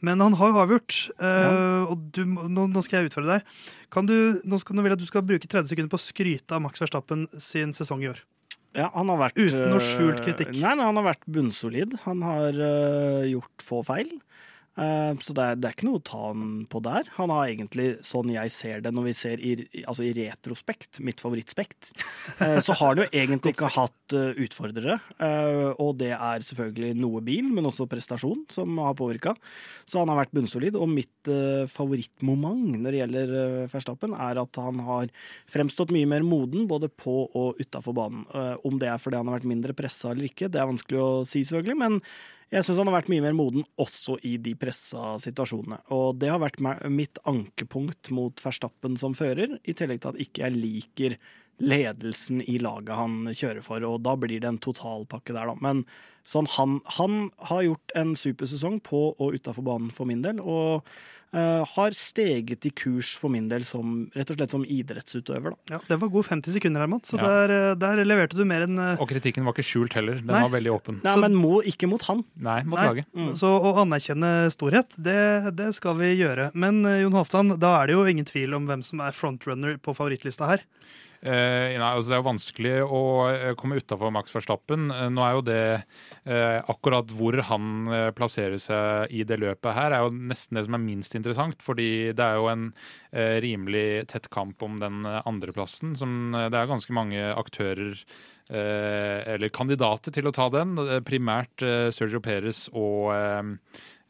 Men 0.02 0.22
han 0.22 0.36
har 0.38 0.52
jo 0.52 0.60
avgjort, 0.62 0.96
ja. 1.18 1.86
og 1.90 2.04
du, 2.14 2.20
nå, 2.22 2.68
nå 2.70 2.82
skal 2.86 3.00
jeg 3.00 3.10
utfordre 3.10 3.38
deg. 3.38 3.54
Kan 3.90 4.06
du, 4.06 4.14
nå, 4.46 4.60
skal, 4.62 4.78
nå 4.78 4.84
vil 4.84 4.92
jeg 4.92 5.00
at 5.00 5.02
du 5.02 5.08
skal 5.08 5.24
bruke 5.26 5.50
30 5.50 5.72
sekunder 5.72 5.90
på 5.90 5.98
å 5.98 6.04
skryte 6.04 6.54
av 6.54 6.62
Max 6.62 6.78
Verstappen 6.78 7.24
sin 7.42 7.74
sesong 7.74 8.04
i 8.06 8.12
år. 8.12 8.20
Ja, 8.76 8.90
han 8.94 9.08
har 9.10 9.18
vært 9.22 9.40
Uten 9.40 9.72
noe 9.72 9.82
skjult 9.82 10.20
øh, 10.20 10.24
kritikk. 10.26 10.52
Nei, 10.60 10.74
nei, 10.76 10.86
han 10.86 10.98
har 11.00 11.06
vært 11.08 11.24
bunnsolid. 11.26 11.96
Han 12.04 12.22
har 12.26 12.58
uh, 12.60 13.24
gjort 13.26 13.64
få 13.64 13.80
feil. 13.86 14.12
Eh, 14.78 15.14
Så 15.18 15.34
det 15.34 15.44
er, 15.44 15.58
det 15.58 15.68
er 15.68 15.74
ikke 15.74 15.88
noe 15.88 15.98
å 15.98 16.06
ta 16.06 16.20
han 16.28 16.50
på 16.70 16.80
der. 16.84 17.08
Han 17.16 17.32
har 17.34 17.50
egentlig, 17.50 17.88
sånn 18.06 18.30
jeg 18.30 18.52
ser 18.54 18.84
det 18.84 18.92
når 18.94 19.08
vi 19.08 19.14
ser 19.18 19.42
i, 19.42 19.54
altså 19.82 20.06
i 20.06 20.12
retrospekt, 20.16 21.00
mitt 21.04 21.22
favorittspekt, 21.22 21.90
eh, 22.44 22.58
så 22.64 22.76
har 22.78 22.94
det 22.94 23.06
jo 23.06 23.22
egentlig 23.22 23.54
ikke 23.56 23.72
hatt 23.74 24.16
eh, 24.16 24.38
utfordrere. 24.46 24.98
Og 25.82 25.96
det 26.00 26.12
er 26.14 26.44
selvfølgelig 26.46 26.92
noe 26.98 27.22
bil, 27.24 27.50
men 27.54 27.66
også 27.68 27.88
prestasjon 27.90 28.44
som 28.52 28.78
har 28.82 28.96
påvirka. 28.98 29.34
Så 29.88 30.00
han 30.00 30.12
har 30.12 30.20
vært 30.22 30.34
bunnsolid. 30.36 30.78
Og 30.78 30.88
mitt 30.90 31.30
favorittmoment 31.72 32.78
når 32.78 32.94
det 32.94 33.00
gjelder 33.02 33.34
Verstappen, 33.72 34.14
er 34.14 34.40
at 34.40 34.60
han 34.62 34.80
har 34.86 35.10
fremstått 35.50 35.92
mye 35.94 36.08
mer 36.08 36.24
moden 36.26 36.68
både 36.70 36.90
på 36.92 37.20
og 37.26 37.60
utafor 37.60 37.96
banen. 37.96 38.24
Om 38.64 38.80
det 38.80 38.90
er 38.92 39.02
fordi 39.02 39.20
han 39.20 39.30
har 39.30 39.38
vært 39.40 39.50
mindre 39.50 39.76
pressa 39.76 40.12
eller 40.12 40.28
ikke, 40.30 40.50
det 40.52 40.60
er 40.62 40.70
vanskelig 40.70 41.02
å 41.02 41.12
si, 41.28 41.44
selvfølgelig. 41.48 41.78
men 41.82 42.00
jeg 42.48 42.64
syns 42.64 42.78
han 42.80 42.88
har 42.88 42.96
vært 43.00 43.10
mye 43.12 43.24
mer 43.24 43.36
moden 43.36 43.64
også 43.80 44.16
i 44.24 44.36
de 44.40 44.54
pressa 44.56 45.16
situasjonene. 45.20 45.82
Og 45.92 46.16
det 46.20 46.30
har 46.32 46.40
vært 46.40 46.62
mitt 46.88 47.20
ankepunkt 47.28 48.08
mot 48.16 48.40
Verstappen 48.40 48.96
som 49.00 49.16
fører, 49.16 49.58
i 49.68 49.74
tillegg 49.76 50.00
til 50.02 50.14
at 50.14 50.22
ikke 50.24 50.46
jeg 50.46 50.56
liker 50.56 51.18
ledelsen 51.60 52.42
i 52.48 52.58
laget 52.62 52.94
han 52.98 53.20
kjører 53.34 53.64
for, 53.64 53.84
og 53.88 54.00
da 54.06 54.16
blir 54.20 54.40
det 54.42 54.48
en 54.52 54.62
totalpakke 54.62 55.34
der, 55.36 55.50
da. 55.50 55.58
Men 55.62 55.84
sånn 56.28 56.48
han, 56.58 56.80
han 56.98 57.20
har 57.50 57.62
gjort 57.64 57.94
en 57.98 58.14
supersesong 58.18 58.80
på 58.84 59.08
og 59.16 59.38
utafor 59.38 59.64
banen 59.64 59.92
for 59.94 60.08
min 60.08 60.20
del, 60.22 60.42
og 60.44 60.84
uh, 61.32 61.64
har 61.72 61.96
steget 61.96 62.66
i 62.68 62.72
kurs 62.76 63.14
for 63.16 63.32
min 63.32 63.46
del 63.48 63.64
som, 63.64 64.10
rett 64.16 64.28
og 64.34 64.36
slett 64.38 64.52
som 64.52 64.66
idrettsutøver, 64.68 65.56
da. 65.56 65.74
Ja, 65.74 65.80
Det 65.88 65.98
var 66.02 66.12
god 66.12 66.28
50 66.28 66.52
sekunder, 66.58 66.84
Herman. 66.84 67.00
Så 67.08 67.16
Ja. 67.16 67.24
der, 67.24 67.54
eh, 67.70 67.74
der 67.80 68.04
leverte 68.04 68.36
du 68.36 68.44
mer 68.44 68.66
enn 68.68 68.78
uh... 68.78 69.00
Og 69.00 69.08
kritikken 69.08 69.44
var 69.48 69.56
ikke 69.56 69.66
skjult 69.70 69.96
heller. 69.96 70.20
Den 70.20 70.26
Nei. 70.30 70.42
var 70.44 70.52
veldig 70.60 70.72
åpen. 70.76 71.00
Nei, 71.02 71.14
Så- 71.16 71.20
men 71.24 71.34
må, 71.34 71.62
ikke 71.64 71.88
mot 71.88 72.02
han. 72.10 72.22
Nei, 72.36 72.62
mot 72.64 72.78
Nei. 72.78 72.86
laget. 72.92 73.06
Så 73.40 73.48
å 73.58 73.74
anerkjenne 73.82 74.52
storhet, 74.52 74.92
det, 75.00 75.56
det 75.56 75.72
skal 75.80 75.96
vi 75.96 76.12
gjøre. 76.20 76.50
Men 76.54 76.84
uh, 76.84 77.00
Jon 77.00 77.16
Halvdan, 77.16 77.56
da 77.58 77.74
er 77.82 77.86
det 77.88 77.96
jo 77.98 78.04
ingen 78.04 78.28
tvil 78.28 78.54
om 78.54 78.68
hvem 78.68 78.84
som 78.84 79.00
er 79.00 79.16
frontrunner 79.16 79.78
på 79.80 79.96
favorittlista 79.96 80.46
her. 80.52 80.64
Eh, 81.18 81.74
nei, 81.74 81.82
altså 81.82 82.12
Det 82.12 82.14
er 82.14 82.20
jo 82.20 82.28
vanskelig 82.28 82.74
å 82.86 83.00
eh, 83.26 83.54
komme 83.58 83.80
utafor 83.80 84.12
Max 84.14 84.34
Verstappen. 84.34 84.86
Uh, 84.94 85.08
nå 85.10 85.24
er 85.24 85.34
jo 85.34 85.44
det 85.48 85.62
uh, 86.30 86.60
Akkurat 86.70 87.10
hvor 87.18 87.34
han 87.48 87.90
plasserer 88.14 88.58
seg 88.62 89.14
i 89.14 89.24
det 89.26 89.40
løpet 89.42 89.74
her, 89.74 89.94
er 89.94 90.04
jo 90.04 90.14
nesten 90.14 90.58
det 90.58 90.64
som 90.68 90.78
er 90.78 90.84
minst 90.84 91.18
interessant. 91.18 91.58
Fordi 91.64 92.14
det 92.14 92.24
er 92.24 92.38
jo 92.38 92.48
en 92.52 92.70
rimelig 93.42 94.08
tett 94.12 94.28
kamp 94.32 94.62
om 94.62 94.76
den 94.80 95.06
andreplassen. 95.06 95.94
Som 95.98 96.34
det 96.34 96.54
er 96.54 96.70
ganske 96.70 96.94
mange 96.94 97.22
aktører 97.32 97.96
eller 98.48 99.52
kandidater 99.52 100.14
til 100.14 100.28
å 100.28 100.34
ta 100.36 100.48
den. 100.52 100.76
Primært 101.08 101.64
Sergio 101.94 102.20
Perez 102.24 102.66
og 102.72 103.10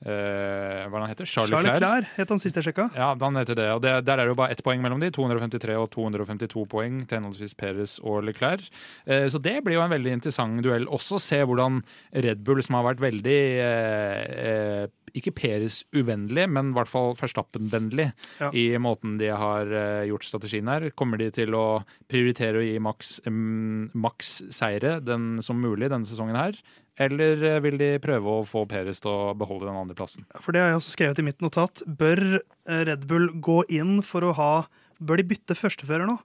eh, 0.04 0.84
hva 0.86 1.00
han 1.02 1.10
heter? 1.10 1.26
Charlie, 1.26 1.56
Leclerc. 1.56 1.80
Leclerc 1.80 2.18
het 2.18 2.34
han 2.34 2.42
sist 2.42 2.58
jeg 2.60 2.68
sjekka. 2.68 2.88
Ja, 2.94 3.10
han 3.18 3.40
heter 3.40 3.58
det. 3.58 3.68
Og 3.74 3.82
det, 3.84 3.94
der 4.06 4.18
er 4.18 4.28
det 4.28 4.34
jo 4.34 4.38
bare 4.38 4.54
ett 4.54 4.62
poeng 4.66 4.82
mellom 4.84 5.02
de. 5.02 5.10
253 5.14 5.78
og 5.80 5.88
252 5.94 6.66
poeng 6.70 7.00
til 7.08 7.20
henholdsvis 7.20 7.56
Perez 7.58 7.98
og 8.02 8.22
Leclerc. 8.28 8.68
Uh, 9.08 9.26
så 9.30 9.40
det 9.42 9.58
blir 9.66 9.78
jo 9.78 9.84
en 9.86 9.94
veldig 9.96 10.14
interessant 10.20 10.62
duell. 10.64 10.86
Også 10.94 11.20
se 11.22 11.40
hvordan 11.42 11.82
Red 12.14 12.44
Bull, 12.46 12.62
som 12.64 12.78
har 12.78 12.88
vært 12.92 13.04
veldig 13.08 13.40
uh, 13.58 14.86
ikke 15.16 15.32
Peres 15.36 15.82
uvennlig, 15.96 16.44
men 16.50 16.70
i 16.72 16.76
hvert 16.76 16.90
fall 16.90 17.14
Verstappen-vennlig 17.18 18.10
Ja. 18.40 18.50
i 18.52 18.66
måten 18.82 19.16
de 19.20 19.28
har 19.32 19.66
eh, 19.72 20.06
gjort 20.10 20.24
strategien 20.28 20.68
her. 20.68 20.90
Kommer 20.98 21.18
de 21.20 21.30
til 21.30 21.54
å 21.56 21.82
prioritere 22.08 22.58
å 22.60 22.64
gi 22.66 22.78
maks, 22.82 23.20
mm, 23.26 23.90
maks 23.94 24.34
seire 24.54 24.98
den, 25.04 25.40
som 25.42 25.60
mulig 25.60 25.88
denne 25.90 26.06
sesongen 26.08 26.36
her? 26.36 26.58
Eller 26.98 27.42
eh, 27.46 27.60
vil 27.62 27.78
de 27.78 27.92
prøve 28.02 28.26
å 28.40 28.46
få 28.46 28.64
Peres 28.68 29.00
til 29.04 29.12
å 29.12 29.34
beholde 29.38 29.68
den 29.68 29.76
andre 29.78 29.94
plassen? 29.94 30.26
For 30.42 30.52
det 30.52 30.60
har 30.64 30.72
jeg 30.72 30.80
også 30.80 30.96
skrevet 30.96 31.20
i 31.22 31.26
mitt 31.28 31.40
notat. 31.44 31.82
Bør 31.86 32.22
eh, 32.40 32.84
Red 32.88 33.06
Bull 33.06 33.30
gå 33.40 33.62
inn 33.70 34.00
for 34.02 34.26
å 34.26 34.34
ha 34.38 34.52
Bør 34.98 35.20
de 35.20 35.28
bytte 35.30 35.54
førstefører 35.54 36.08
nå? 36.10 36.16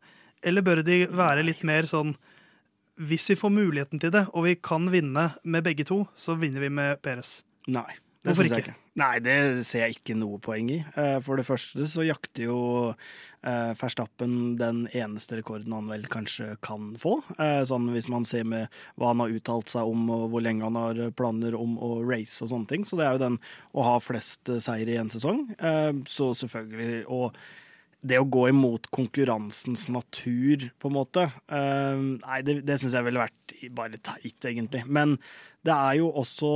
Eller 0.42 0.64
bør 0.66 0.80
de 0.84 1.04
være 1.14 1.44
litt 1.46 1.62
mer 1.64 1.86
sånn 1.86 2.16
Hvis 2.98 3.28
vi 3.30 3.36
får 3.38 3.52
muligheten 3.54 4.02
til 4.02 4.10
det, 4.16 4.24
og 4.34 4.48
vi 4.48 4.56
kan 4.58 4.88
vinne 4.90 5.28
med 5.46 5.64
begge 5.66 5.86
to, 5.86 6.08
så 6.18 6.34
vinner 6.38 6.62
vi 6.66 6.70
med 6.74 6.98
Peres. 7.06 7.44
Nei. 7.70 7.86
Hvorfor 8.24 8.48
ikke? 8.48 8.62
ikke? 8.64 8.74
Nei, 9.02 9.18
det 9.26 9.36
ser 9.68 9.82
jeg 9.84 9.98
ikke 9.98 10.16
noe 10.16 10.38
poeng 10.44 10.70
i. 10.72 10.78
Eh, 10.96 11.18
For 11.26 11.40
det 11.40 11.44
første 11.48 11.88
så 11.92 12.06
jakter 12.06 12.46
jo 12.46 12.58
eh, 12.94 13.72
Verstappen 13.80 14.54
den 14.60 14.84
eneste 14.96 15.40
rekorden 15.40 15.74
han 15.76 15.90
vel 15.92 16.06
kanskje 16.12 16.54
kan 16.64 16.94
få. 17.02 17.18
Eh, 17.36 17.64
Sånn 17.68 17.90
hvis 17.92 18.08
man 18.12 18.24
ser 18.30 18.46
med 18.48 18.72
hva 18.96 19.10
han 19.12 19.24
har 19.26 19.34
uttalt 19.34 19.74
seg 19.74 19.90
om, 19.92 20.06
og 20.14 20.28
hvor 20.32 20.46
lenge 20.46 20.64
han 20.64 20.80
har 20.80 21.02
planer 21.18 21.58
om 21.60 21.76
å 21.84 21.98
race 22.06 22.38
og 22.46 22.54
sånne 22.54 22.70
ting. 22.70 22.86
Så 22.88 23.00
det 23.00 23.10
er 23.10 23.18
jo 23.18 23.24
den 23.26 23.40
å 23.74 23.88
ha 23.90 23.98
flest 24.04 24.54
seire 24.64 24.96
i 24.96 25.02
en 25.02 25.12
sesong. 25.12 25.44
Så 26.08 26.32
selvfølgelig 26.44 27.04
Og 27.12 27.42
det 28.04 28.20
å 28.20 28.28
gå 28.28 28.46
imot 28.52 28.88
konkurransens 28.92 29.90
natur, 29.92 30.70
på 30.80 30.90
en 30.92 30.96
måte 30.98 31.24
Nei, 31.48 32.40
det, 32.44 32.58
det 32.68 32.76
syns 32.82 32.98
jeg 32.98 33.08
ville 33.08 33.22
vært 33.24 33.54
bare 33.76 34.00
teit, 34.04 34.40
egentlig. 34.44 34.84
Men 34.88 35.16
det 35.64 35.76
er 35.76 36.02
jo 36.02 36.10
også 36.12 36.54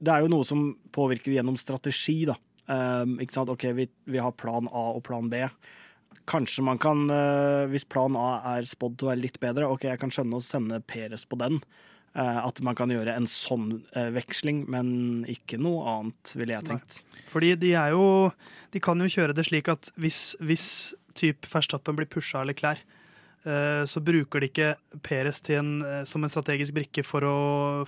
det 0.00 0.12
er 0.12 0.24
jo 0.24 0.30
noe 0.32 0.46
som 0.48 0.70
påvirker 0.94 1.34
gjennom 1.34 1.58
strategi, 1.60 2.22
da. 2.28 2.36
Um, 2.70 3.18
ikke 3.22 3.34
sant? 3.34 3.50
OK, 3.52 3.66
vi, 3.76 3.86
vi 4.08 4.22
har 4.22 4.36
plan 4.38 4.68
A 4.70 4.86
og 4.94 5.02
plan 5.06 5.28
B. 5.30 5.42
Kanskje 6.30 6.64
man 6.66 6.80
kan, 6.80 7.04
uh, 7.10 7.66
hvis 7.70 7.86
plan 7.90 8.16
A 8.18 8.56
er 8.56 8.68
spådd 8.68 8.98
til 8.98 9.08
å 9.08 9.12
være 9.12 9.24
litt 9.24 9.40
bedre, 9.42 9.68
OK, 9.68 9.88
jeg 9.90 10.00
kan 10.00 10.12
skjønne 10.14 10.38
å 10.38 10.44
sende 10.44 10.82
Peres 10.86 11.26
på 11.28 11.38
den. 11.40 11.60
Uh, 12.10 12.40
at 12.42 12.58
man 12.66 12.74
kan 12.78 12.90
gjøre 12.90 13.12
en 13.14 13.28
sånn 13.30 13.68
uh, 13.94 14.08
veksling, 14.14 14.64
men 14.70 14.88
ikke 15.30 15.60
noe 15.62 15.84
annet, 15.92 16.32
ville 16.38 16.56
jeg 16.56 16.66
tenkt. 16.66 17.02
Fordi 17.30 17.52
de 17.60 17.76
er 17.78 17.92
jo 17.94 18.32
De 18.74 18.80
kan 18.82 18.98
jo 18.98 19.06
kjøre 19.10 19.34
det 19.34 19.44
slik 19.46 19.70
at 19.70 19.92
hvis, 19.98 20.34
hvis 20.42 20.66
typ 21.18 21.46
Verstappen 21.50 21.98
blir 21.98 22.10
pusha 22.10 22.42
eller 22.42 22.56
klær, 22.58 22.82
så 23.88 24.02
bruker 24.04 24.42
de 24.42 24.50
ikke 24.50 24.72
Peres 25.06 25.38
til 25.44 25.60
en, 25.60 25.70
eh, 25.86 26.02
som 26.08 26.24
en 26.24 26.32
strategisk 26.32 26.74
brikke 26.76 27.04
for 27.06 27.24
å, 27.24 27.36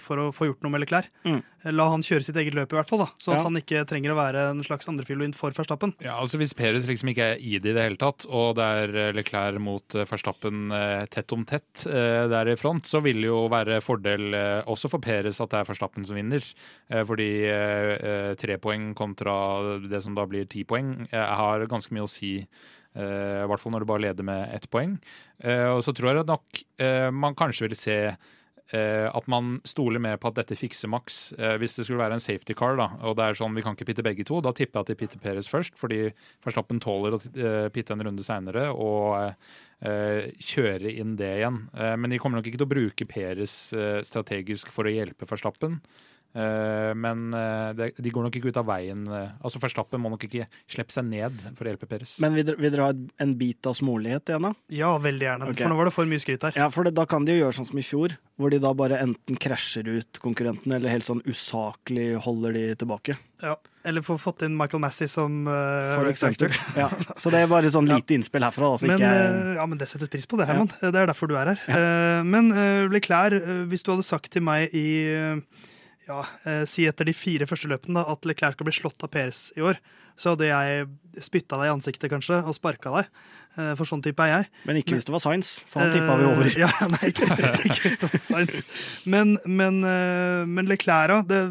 for 0.00 0.20
å 0.22 0.28
få 0.32 0.48
gjort 0.48 0.62
noe 0.64 0.72
med 0.72 0.84
Leclerc. 0.84 1.10
Mm. 1.26 1.42
La 1.76 1.86
han 1.92 2.02
kjøre 2.02 2.26
sitt 2.26 2.38
eget 2.40 2.56
løp, 2.58 2.72
i 2.72 2.78
hvert 2.78 2.88
fall, 2.90 3.04
da, 3.04 3.08
sånn 3.22 3.36
at 3.36 3.46
han 3.46 3.58
ikke 3.60 3.84
trenger 3.86 4.14
å 4.14 4.18
være 4.18 4.46
en 4.50 4.62
slags 4.66 4.88
andrefiolin 4.90 5.34
for 5.36 5.54
Verstappen. 5.54 5.92
Ja, 6.02 6.16
altså 6.18 6.40
Hvis 6.40 6.56
Peres 6.58 6.88
liksom 6.88 7.12
ikke 7.12 7.32
er 7.34 7.42
i 7.42 7.58
det 7.62 7.72
i 7.72 7.76
det 7.76 7.86
hele 7.86 8.00
tatt, 8.00 8.26
og 8.28 8.56
det 8.58 8.66
er 8.82 8.96
eh, 8.98 9.12
Leclerc 9.16 9.60
mot 9.62 9.96
eh, 9.96 10.06
Verstappen 10.08 10.74
eh, 10.74 11.04
tett 11.12 11.34
om 11.34 11.44
tett 11.48 11.84
eh, 11.86 12.24
der 12.30 12.52
i 12.52 12.58
front, 12.58 12.88
så 12.88 13.02
vil 13.04 13.22
det 13.22 13.30
jo 13.30 13.44
være 13.52 13.80
fordel 13.84 14.36
eh, 14.38 14.60
også 14.70 14.90
for 14.92 15.02
Peres 15.04 15.40
at 15.42 15.52
det 15.52 15.62
er 15.62 15.70
Verstappen 15.70 16.06
som 16.08 16.18
vinner. 16.18 16.44
Eh, 16.90 17.04
Fordi 17.08 17.30
eh, 17.48 17.94
eh, 17.96 18.34
tre 18.40 18.58
poeng 18.62 18.92
kontra 18.98 19.34
det 19.86 20.02
som 20.04 20.16
da 20.18 20.26
blir 20.28 20.48
ti 20.50 20.66
poeng, 20.68 20.94
eh, 21.10 21.34
har 21.42 21.66
ganske 21.70 21.94
mye 21.94 22.06
å 22.06 22.10
si. 22.10 22.40
Eh, 22.94 23.42
I 23.42 23.48
hvert 23.50 23.62
fall 23.62 23.74
når 23.74 23.84
du 23.84 23.90
bare 23.90 24.04
leder 24.06 24.26
med 24.26 24.52
ett 24.56 24.68
poeng. 24.72 24.98
Eh, 25.42 25.68
Og 25.72 25.82
så 25.86 25.94
tror 25.96 26.12
jeg 26.12 26.28
nok 26.28 26.62
eh, 26.78 27.10
man 27.10 27.36
kanskje 27.38 27.68
vil 27.68 27.76
se 27.78 27.98
at 28.72 29.26
man 29.28 29.58
stoler 29.68 30.00
mer 30.00 30.16
på 30.16 30.30
at 30.30 30.36
dette 30.38 30.56
fikser 30.56 30.88
Max. 30.88 31.34
Hvis 31.60 31.74
det 31.76 31.82
skulle 31.84 32.00
være 32.00 32.16
en 32.16 32.22
safety 32.22 32.54
car, 32.56 32.78
da, 32.78 32.86
og 33.04 33.18
det 33.18 33.26
er 33.26 33.36
sånn 33.36 33.52
vi 33.52 33.60
kan 33.60 33.74
ikke 33.76 33.84
pitte 33.90 34.04
begge 34.06 34.24
to, 34.24 34.38
da 34.40 34.48
tipper 34.56 34.78
jeg 34.78 34.86
at 34.86 34.92
de 34.92 34.96
pitter 34.96 35.20
Peres 35.20 35.50
først, 35.50 35.76
fordi 35.76 35.98
Verstappen 36.46 36.80
tåler 36.80 37.18
å 37.18 37.20
pitte 37.74 37.92
en 37.92 38.04
runde 38.06 38.24
seinere 38.24 38.70
og 38.72 39.34
kjøre 39.82 40.94
inn 40.94 41.18
det 41.20 41.34
igjen. 41.42 41.58
Men 41.74 42.14
de 42.14 42.22
kommer 42.22 42.40
nok 42.40 42.48
ikke 42.48 42.62
til 42.62 42.70
å 42.70 42.72
bruke 42.72 43.08
Peres 43.10 43.58
strategisk 44.08 44.72
for 44.72 44.88
å 44.88 44.94
hjelpe 44.94 45.28
Verstappen. 45.28 45.82
Eh, 45.82 46.11
men 46.34 47.34
eh, 47.36 47.90
de 47.92 48.12
går 48.12 48.26
nok 48.26 48.36
ikke 48.38 48.52
ut 48.52 48.60
av 48.60 48.68
veien. 48.70 49.04
eh, 49.04 49.34
altså 49.44 49.60
Verstappen 49.60 50.00
må 50.00 50.12
nok 50.12 50.24
ikke 50.28 50.46
slippe 50.70 50.94
seg 50.94 51.04
ned 51.10 51.36
for 51.56 51.66
å 51.66 51.72
hjelpe 51.72 51.88
Peres. 51.90 52.16
Men 52.24 52.36
vil 52.38 52.48
dere, 52.48 52.88
ha 52.88 52.92
en 53.24 53.34
bit 53.40 53.68
av 53.68 53.76
smålighet 53.76 54.32
igjen, 54.32 54.48
da? 54.48 54.54
Ja, 54.72 54.94
veldig 55.02 55.28
gjerne. 55.28 55.50
Okay. 55.50 55.64
For 55.64 55.72
nå 55.72 55.80
var 55.80 55.90
det 55.90 55.96
for 55.96 56.08
mye 56.08 56.22
skryt 56.22 56.46
her. 56.48 56.56
Ja, 56.56 56.70
for 56.72 56.88
det, 56.88 56.94
da 56.96 57.04
kan 57.08 57.26
de 57.28 57.36
jo 57.36 57.44
gjøre 57.44 57.58
sånn 57.60 57.68
som 57.68 57.82
i 57.82 57.84
fjor, 57.86 58.16
hvor 58.40 58.52
de 58.52 58.62
da 58.62 58.72
bare 58.76 59.02
enten 59.04 59.36
krasjer 59.36 59.90
ut 59.92 60.22
konkurrentene, 60.24 60.78
eller 60.78 60.94
helt 60.94 61.08
sånn 61.08 61.20
usaklig 61.28 62.14
holder 62.24 62.56
de 62.56 62.64
tilbake. 62.80 63.18
Ja. 63.42 63.58
Eller 63.84 64.04
få 64.06 64.14
fått 64.22 64.44
inn 64.46 64.54
Michael 64.54 64.78
Massey 64.84 65.08
som 65.10 65.40
uh, 65.50 65.96
For 65.98 66.06
eksempel. 66.06 66.54
Ja. 66.78 66.86
Så 67.18 67.32
det 67.34 67.40
er 67.42 67.48
bare 67.50 67.70
sånn 67.74 67.88
lite 67.90 68.14
innspill 68.14 68.44
herfra. 68.46 68.68
Altså 68.76 68.86
Men, 68.86 69.02
ikke, 69.02 69.10
eh, 69.10 69.56
ja, 69.58 69.66
men 69.66 69.80
det 69.80 69.88
settes 69.90 70.10
pris 70.12 70.28
på 70.30 70.38
det, 70.38 70.46
Herman. 70.46 70.70
Det 70.70 70.92
er 70.94 71.10
derfor 71.10 71.26
du 71.26 71.34
er 71.34 71.50
her. 71.50 71.64
Eh, 71.66 72.22
men 72.22 72.52
uh, 72.54 72.86
Leclerc, 72.92 73.42
eh, 73.42 73.64
hvis 73.72 73.82
du 73.82 73.90
hadde 73.96 74.06
sagt 74.06 74.30
til 74.36 74.46
meg 74.46 74.70
i 74.78 74.86
eh, 75.10 75.66
ja, 76.12 76.22
eh, 76.46 76.62
Si 76.68 76.86
etter 76.88 77.08
de 77.08 77.14
fire 77.16 77.48
første 77.48 77.70
løpene 77.70 77.98
da, 77.98 78.06
at 78.12 78.28
Leclerc 78.28 78.56
skal 78.56 78.68
bli 78.68 78.76
slått 78.76 79.04
av 79.04 79.10
Perez 79.12 79.48
i 79.56 79.64
år, 79.64 79.80
så 80.20 80.34
hadde 80.34 80.48
jeg 80.50 81.24
spytta 81.24 81.58
deg 81.58 81.70
i 81.70 81.72
ansiktet 81.72 82.12
kanskje 82.12 82.42
og 82.44 82.56
sparka 82.56 82.92
deg. 82.94 83.10
eh, 83.56 83.72
for 83.78 83.88
sånn 83.88 84.04
type 84.04 84.22
er 84.24 84.32
jeg. 84.32 84.48
men 84.68 84.80
ikke 84.80 84.96
hvis 84.96 85.08
det 85.08 85.14
var 85.14 85.24
science, 85.24 85.62
for 85.66 85.82
han 85.82 85.92
tippa 85.94 86.16
vi 86.20 86.28
over. 86.28 86.48
Eh, 86.48 86.58
ja, 86.62 86.70
nei, 86.94 87.12
ikke, 87.12 87.28
ikke 87.68 87.88
hvis 87.88 88.00
det 88.00 88.08
var 88.08 88.24
science. 88.28 88.64
Men, 89.08 89.36
men, 89.46 89.82
eh, 89.88 90.44
men 90.48 90.68
Leclerc, 90.70 91.26
det, 91.28 91.42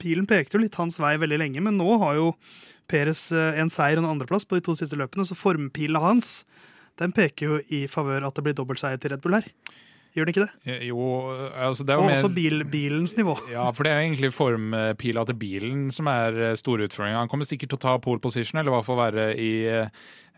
pilen 0.00 0.28
pekte 0.28 0.56
jo 0.56 0.64
litt 0.64 0.78
hans 0.80 1.00
vei 1.00 1.16
veldig 1.20 1.40
lenge, 1.40 1.64
men 1.64 1.80
nå 1.80 1.98
har 2.04 2.20
jo 2.20 2.34
Perez 2.90 3.28
en 3.30 3.68
seier 3.70 4.00
og 4.00 4.02
en 4.02 4.16
andreplass 4.16 4.46
på 4.48 4.56
de 4.58 4.64
to 4.66 4.72
siste 4.74 4.96
løpene, 4.98 5.22
så 5.22 5.36
formpila 5.38 6.00
hans 6.02 6.40
den 6.98 7.14
peker 7.16 7.46
jo 7.46 7.58
i 7.72 7.84
favør 7.88 8.26
at 8.26 8.36
det 8.36 8.44
blir 8.44 8.56
dobbeltseier 8.58 8.98
til 9.00 9.14
Red 9.14 9.22
Bull 9.24 9.38
her. 9.38 9.46
Gjør 10.10 10.26
den 10.26 10.32
ikke 10.34 10.42
det? 10.46 10.52
Eh, 10.66 10.86
Jo, 10.88 11.04
altså 11.54 11.84
det 11.86 11.94
er 11.94 12.00
jo 12.00 12.04
Og 12.04 12.10
mer 12.10 12.18
også 12.18 12.32
bil, 12.34 12.64
bilens 12.66 13.14
nivå. 13.18 13.36
Ja, 13.54 13.68
for 13.70 13.86
det 13.86 13.92
er 13.92 14.00
egentlig 14.02 14.32
formpila 14.34 15.24
til 15.28 15.38
bilen 15.38 15.84
som 15.94 16.10
er 16.10 16.40
eh, 16.50 16.56
store 16.58 16.88
utfordringa. 16.88 17.20
Han 17.22 17.30
kommer 17.30 17.46
sikkert 17.48 17.70
til 17.74 17.78
å 17.78 17.84
ta 17.86 17.94
pole 18.02 18.22
position, 18.22 18.58
eller 18.58 18.72
i 18.72 18.74
hvert 18.74 18.88
fall 18.88 18.98
være, 18.98 19.28
i, 19.38 19.52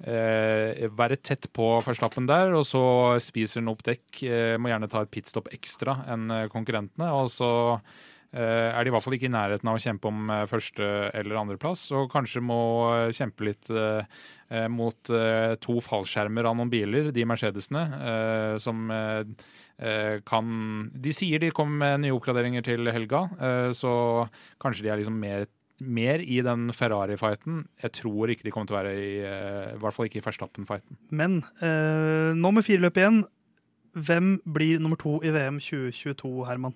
eh, 0.04 0.86
være 0.92 1.16
tett 1.24 1.48
på 1.56 1.72
Verstappen 1.86 2.28
der. 2.28 2.52
Og 2.58 2.66
så 2.68 2.84
spiser 3.24 3.62
han 3.62 3.72
opp 3.72 3.84
dekk. 3.88 4.22
Eh, 4.28 4.56
må 4.60 4.72
gjerne 4.72 4.90
ta 4.92 5.04
et 5.06 5.12
pitstop 5.14 5.48
ekstra 5.56 6.02
enn 6.12 6.28
eh, 6.30 6.48
konkurrentene. 6.52 7.08
Og 7.16 7.32
så 7.32 7.52
eh, 7.78 8.10
er 8.40 8.80
de 8.84 8.88
i 8.88 8.92
hvert 8.94 9.04
fall 9.04 9.14
ikke 9.18 9.28
i 9.28 9.32
nærheten 9.32 9.68
av 9.68 9.76
å 9.76 9.82
kjempe 9.82 10.08
om 10.08 10.30
eh, 10.32 10.44
første- 10.48 10.90
eller 11.18 11.36
andreplass. 11.40 11.82
Og 11.92 12.06
kanskje 12.12 12.40
må 12.44 12.58
eh, 12.94 13.10
kjempe 13.12 13.44
litt 13.44 13.68
eh, 13.70 14.04
eh, 14.50 14.68
mot 14.72 15.10
eh, 15.12 15.54
to 15.60 15.76
fallskjermer 15.84 16.48
av 16.48 16.56
noen 16.56 16.70
biler, 16.72 17.10
de 17.12 17.26
Mercedesene, 17.28 17.82
eh, 17.98 18.54
som 18.62 18.86
eh, 18.90 19.24
eh, 19.78 20.20
kan 20.28 20.52
De 20.94 21.12
sier 21.12 21.42
de 21.42 21.50
kommer 21.52 21.76
med 21.82 22.06
nye 22.06 22.14
oppgraderinger 22.16 22.64
til 22.64 22.88
helga, 22.92 23.26
eh, 23.36 23.68
så 23.76 23.92
kanskje 24.62 24.86
de 24.86 24.92
er 24.94 25.02
liksom 25.02 25.18
mer, 25.20 25.44
mer 25.82 26.22
i 26.24 26.38
den 26.46 26.70
Ferrari-fighten. 26.72 27.66
Jeg 27.82 27.92
tror 28.00 28.30
ikke 28.32 28.46
de 28.46 28.54
kommer 28.54 28.70
til 28.70 28.76
å 28.76 28.80
være 28.80 28.94
i 28.96 29.12
eh, 29.26 29.74
I 29.74 29.80
hvert 29.82 29.96
fall 29.98 30.08
ikke 30.08 30.22
i 30.22 30.24
Verstappen-fighten. 30.24 31.00
Men 31.10 31.42
eh, 31.60 32.32
nå 32.38 32.54
med 32.56 32.64
fire 32.64 32.84
løp 32.86 32.96
igjen, 33.02 33.24
hvem 33.92 34.38
blir 34.48 34.80
nummer 34.80 34.96
to 34.96 35.18
i 35.20 35.34
VM 35.34 35.58
2022, 35.60 36.32
Herman? 36.48 36.72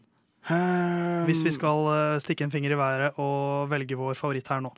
Hvis 1.26 1.40
vi 1.46 1.50
skal 1.54 1.88
eh, 1.92 2.18
stikke 2.22 2.46
en 2.46 2.52
finger 2.54 2.74
i 2.74 2.78
været 2.78 3.18
og 3.22 3.70
velge 3.72 3.98
vår 3.98 4.14
favoritt 4.18 4.48
her 4.52 4.62
nå. 4.64 4.70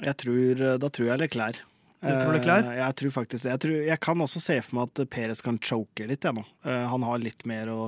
Jeg 0.00 0.16
tror, 0.16 0.62
da 0.80 0.88
tror 0.88 1.10
jeg 1.12 1.20
Leclerc. 1.20 1.58
Du 2.00 2.08
tror 2.08 2.32
Leclerc? 2.32 2.64
Eh, 2.70 2.78
Jeg 2.80 2.96
tror 2.96 3.10
faktisk 3.18 3.44
det. 3.44 3.50
Jeg, 3.52 3.60
tror, 3.60 3.74
jeg 3.90 4.00
kan 4.00 4.24
også 4.24 4.40
se 4.40 4.56
for 4.64 4.78
meg 4.78 4.88
at 4.88 5.10
Perez 5.12 5.42
kan 5.44 5.58
choke 5.60 6.06
litt, 6.08 6.24
jeg 6.24 6.36
nå. 6.38 6.44
Eh, 6.64 6.86
Han 6.88 7.04
har 7.04 7.20
litt 7.20 7.44
mer 7.44 7.68
å, 7.68 7.80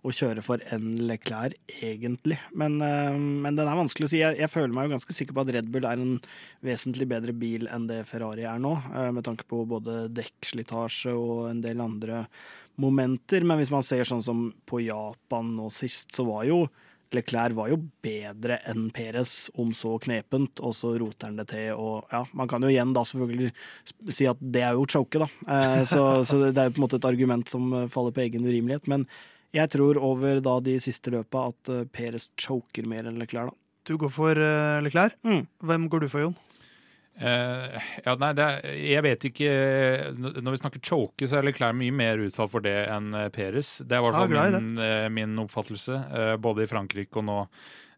å 0.00 0.12
kjøre 0.14 0.42
for 0.44 0.62
enn 0.72 0.94
Leclerc, 1.08 1.56
egentlig. 1.82 2.38
Men, 2.56 2.78
eh, 2.84 3.12
men 3.16 3.56
den 3.58 3.68
er 3.68 3.78
vanskelig 3.78 4.08
å 4.08 4.12
si. 4.12 4.22
Jeg, 4.22 4.38
jeg 4.40 4.52
føler 4.52 4.72
meg 4.74 4.88
jo 4.88 4.94
ganske 4.96 5.16
sikker 5.16 5.36
på 5.36 5.44
at 5.44 5.52
Red 5.56 5.70
Bull 5.72 5.88
er 5.88 6.00
en 6.00 6.18
vesentlig 6.64 7.08
bedre 7.10 7.34
bil 7.36 7.68
enn 7.68 7.88
det 7.90 8.02
Ferrari 8.08 8.46
er 8.48 8.60
nå, 8.62 8.74
eh, 8.94 9.10
med 9.12 9.26
tanke 9.26 9.48
på 9.50 9.64
både 9.68 10.06
dekkslitasje 10.16 11.12
og 11.16 11.50
en 11.50 11.64
del 11.64 11.82
andre 11.84 12.24
momenter. 12.80 13.44
Men 13.44 13.60
hvis 13.60 13.72
man 13.74 13.84
ser 13.86 14.08
sånn 14.08 14.24
som 14.24 14.46
på 14.68 14.80
Japan 14.86 15.52
nå 15.56 15.68
sist, 15.74 16.14
så 16.16 16.24
var 16.28 16.46
jo 16.48 16.64
Leclerc 17.10 17.56
var 17.58 17.70
jo 17.72 17.80
bedre 18.04 18.60
enn 18.70 18.84
Perez, 18.94 19.48
om 19.58 19.72
så 19.74 19.96
knepent, 20.02 20.60
og 20.62 20.76
så 20.78 20.92
roter 21.00 21.26
han 21.26 21.40
det 21.40 21.48
til. 21.50 21.72
Og 21.74 22.06
ja, 22.12 22.22
man 22.38 22.50
kan 22.50 22.62
jo 22.62 22.70
igjen 22.70 22.94
da 22.94 23.02
selvfølgelig 23.06 23.50
si 24.14 24.28
at 24.30 24.38
det 24.40 24.62
er 24.62 24.78
jo 24.78 24.86
choke, 24.90 25.18
da. 25.18 25.26
Eh, 25.50 25.82
så, 25.90 26.04
så 26.24 26.38
det 26.46 26.54
er 26.54 26.70
jo 26.70 26.76
på 26.76 26.82
en 26.82 26.86
måte 26.86 27.00
et 27.00 27.10
argument 27.10 27.50
som 27.50 27.66
faller 27.90 28.14
på 28.14 28.22
egen 28.28 28.46
urimelighet. 28.46 28.86
Men 28.90 29.08
jeg 29.56 29.72
tror 29.72 29.98
over 29.98 30.42
da 30.44 30.58
de 30.64 30.76
siste 30.82 31.12
løpa 31.14 31.48
at 31.50 31.70
Peres 31.70 31.88
Perez 31.94 32.30
choker 32.40 32.86
mer 32.88 33.08
enn 33.08 33.18
Leclerc, 33.20 33.50
da. 33.50 33.56
Du 33.88 33.96
går 33.98 34.12
for 34.12 34.38
eh, 34.38 34.78
Leclerc. 34.84 35.16
Mm. 35.26 35.44
Hvem 35.66 35.88
går 35.90 36.04
du 36.04 36.08
for, 36.12 36.26
Jon? 36.26 36.38
Uh, 37.20 37.76
ja, 38.04 38.14
nei, 38.16 38.30
det 38.32 38.44
er, 38.46 38.66
jeg 38.80 39.04
vet 39.04 39.24
ikke 39.28 39.48
Når 40.16 40.54
vi 40.54 40.60
snakker 40.62 40.80
choke, 40.80 41.26
så 41.28 41.36
er 41.36 41.44
Leclerc 41.44 41.76
mye 41.76 41.92
mer 41.92 42.22
utsatt 42.24 42.48
for 42.48 42.64
det 42.64 42.76
enn 42.88 43.10
eh, 43.12 43.28
Peres. 43.34 43.74
Det 43.84 43.96
er 43.96 44.00
i 44.00 44.06
hvert 44.06 44.16
fall 44.16 44.36
ja, 44.38 44.46
min, 44.56 44.70
eh, 44.80 45.08
min 45.12 45.36
oppfattelse, 45.42 45.98
uh, 46.14 46.34
både 46.40 46.64
i 46.64 46.70
Frankrike 46.70 47.20
og 47.20 47.26
nå 47.28 47.38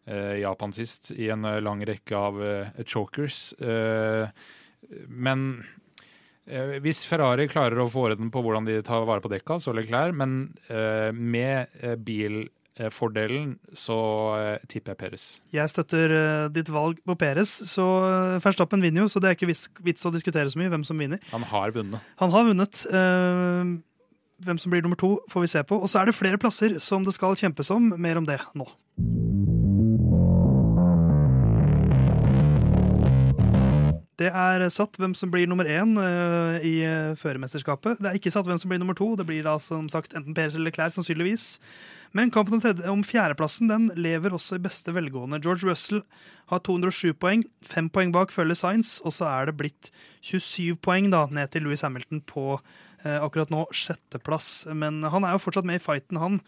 eh, 0.05 0.39
Japan 0.41 0.73
sist, 0.75 1.11
i 1.15 1.29
en 1.33 1.45
eh, 1.45 1.61
lang 1.63 1.83
rekke 1.87 2.17
av 2.17 2.43
eh, 2.43 2.83
chokers. 2.85 3.53
Eh, 3.59 4.27
men 5.07 5.47
eh, 5.61 5.71
hvis 6.83 7.05
Ferrari 7.07 7.45
klarer 7.47 7.79
å 7.79 7.89
få 7.91 8.09
orden 8.09 8.27
på 8.33 8.41
hvordan 8.43 8.65
de 8.67 8.81
tar 8.83 9.05
vare 9.07 9.23
på 9.23 9.31
dekka, 9.31 9.59
så 9.63 9.71
Leclerc, 9.75 10.11
men 10.19 10.33
eh, 10.67 11.11
med 11.15 11.71
eh, 11.79 11.95
bilfordelen 11.95 13.53
så 13.77 13.97
eh, 14.39 14.65
tipper 14.67 14.91
jeg 14.93 14.99
Peres. 15.03 15.25
Jeg 15.55 15.71
støtter 15.71 16.15
eh, 16.17 16.49
ditt 16.51 16.69
valg 16.73 16.99
på 17.07 17.15
Peres, 17.21 17.53
så 17.71 17.87
Verstappen 18.43 18.83
vinner 18.83 19.05
jo, 19.05 19.09
så 19.13 19.21
det 19.23 19.31
er 19.31 19.37
ikke 19.39 19.51
vits, 19.53 20.05
å 20.05 20.11
diskutere 20.11 20.51
så 20.51 20.59
mye 20.59 20.73
hvem 20.73 20.83
som 20.87 20.99
vinner. 20.99 21.23
Han 21.31 21.47
har 21.53 21.71
vunnet. 21.75 22.13
Han 22.19 22.35
har 22.35 22.49
vunnet. 22.51 22.83
eh, 22.91 23.73
hvem 24.43 24.59
som 24.59 24.73
blir 24.73 24.83
nummer 24.83 24.99
to, 24.99 25.13
får 25.31 25.45
vi 25.45 25.51
se 25.53 25.61
på. 25.63 25.77
Og 25.79 25.87
så 25.87 26.01
er 26.01 26.09
det 26.09 26.17
flere 26.19 26.41
plasser 26.41 26.75
som 26.83 27.05
det 27.07 27.13
skal 27.15 27.37
kjempes 27.39 27.71
om. 27.71 27.93
Mer 27.95 28.19
om 28.19 28.27
det 28.27 28.41
nå. 28.59 28.67
Det 34.23 34.29
er 34.31 34.63
satt 34.71 34.95
hvem 35.01 35.11
som 35.17 35.31
blir 35.33 35.49
nummer 35.49 35.67
én 35.67 35.97
eh, 35.99 36.63
i 36.63 36.73
eh, 36.87 37.15
førermesterskapet. 37.19 37.99
Det 37.99 38.07
er 38.07 38.19
ikke 38.19 38.31
satt 38.31 38.47
hvem 38.47 38.59
som 38.61 38.71
blir 38.71 38.79
nummer 38.79 38.95
to. 38.95 39.09
Det 39.19 39.25
blir 39.27 39.43
da 39.43 39.57
som 39.59 39.89
sagt 39.91 40.15
enten 40.15 40.35
Per 40.37 40.53
eller 40.55 40.71
Klær, 40.71 40.93
sannsynligvis. 40.93 41.57
Men 42.15 42.31
kampen 42.31 42.55
om, 42.55 42.61
tredje, 42.63 42.85
om 42.91 43.03
fjerdeplassen 43.03 43.71
den 43.71 43.89
lever 43.99 44.35
også 44.37 44.59
i 44.59 44.63
beste 44.63 44.93
velgående. 44.95 45.41
George 45.43 45.67
Russell 45.67 46.03
har 46.53 46.61
207 46.63 47.17
poeng. 47.19 47.43
Fem 47.65 47.89
poeng 47.91 48.13
bak 48.15 48.31
følger 48.31 48.59
Science, 48.59 49.01
og 49.03 49.15
så 49.17 49.27
er 49.31 49.49
det 49.49 49.57
blitt 49.59 49.91
27 50.21 50.77
poeng 50.85 51.09
da, 51.11 51.25
ned 51.33 51.51
til 51.51 51.67
Louis 51.67 51.83
Hamilton 51.83 52.23
på 52.29 52.45
eh, 52.53 53.17
akkurat 53.17 53.51
nå 53.51 53.65
sjetteplass. 53.75 54.69
Men 54.71 55.03
han 55.03 55.27
er 55.27 55.35
jo 55.35 55.43
fortsatt 55.49 55.67
med 55.67 55.81
i 55.81 55.83
fighten, 55.83 56.21
han. 56.21 56.39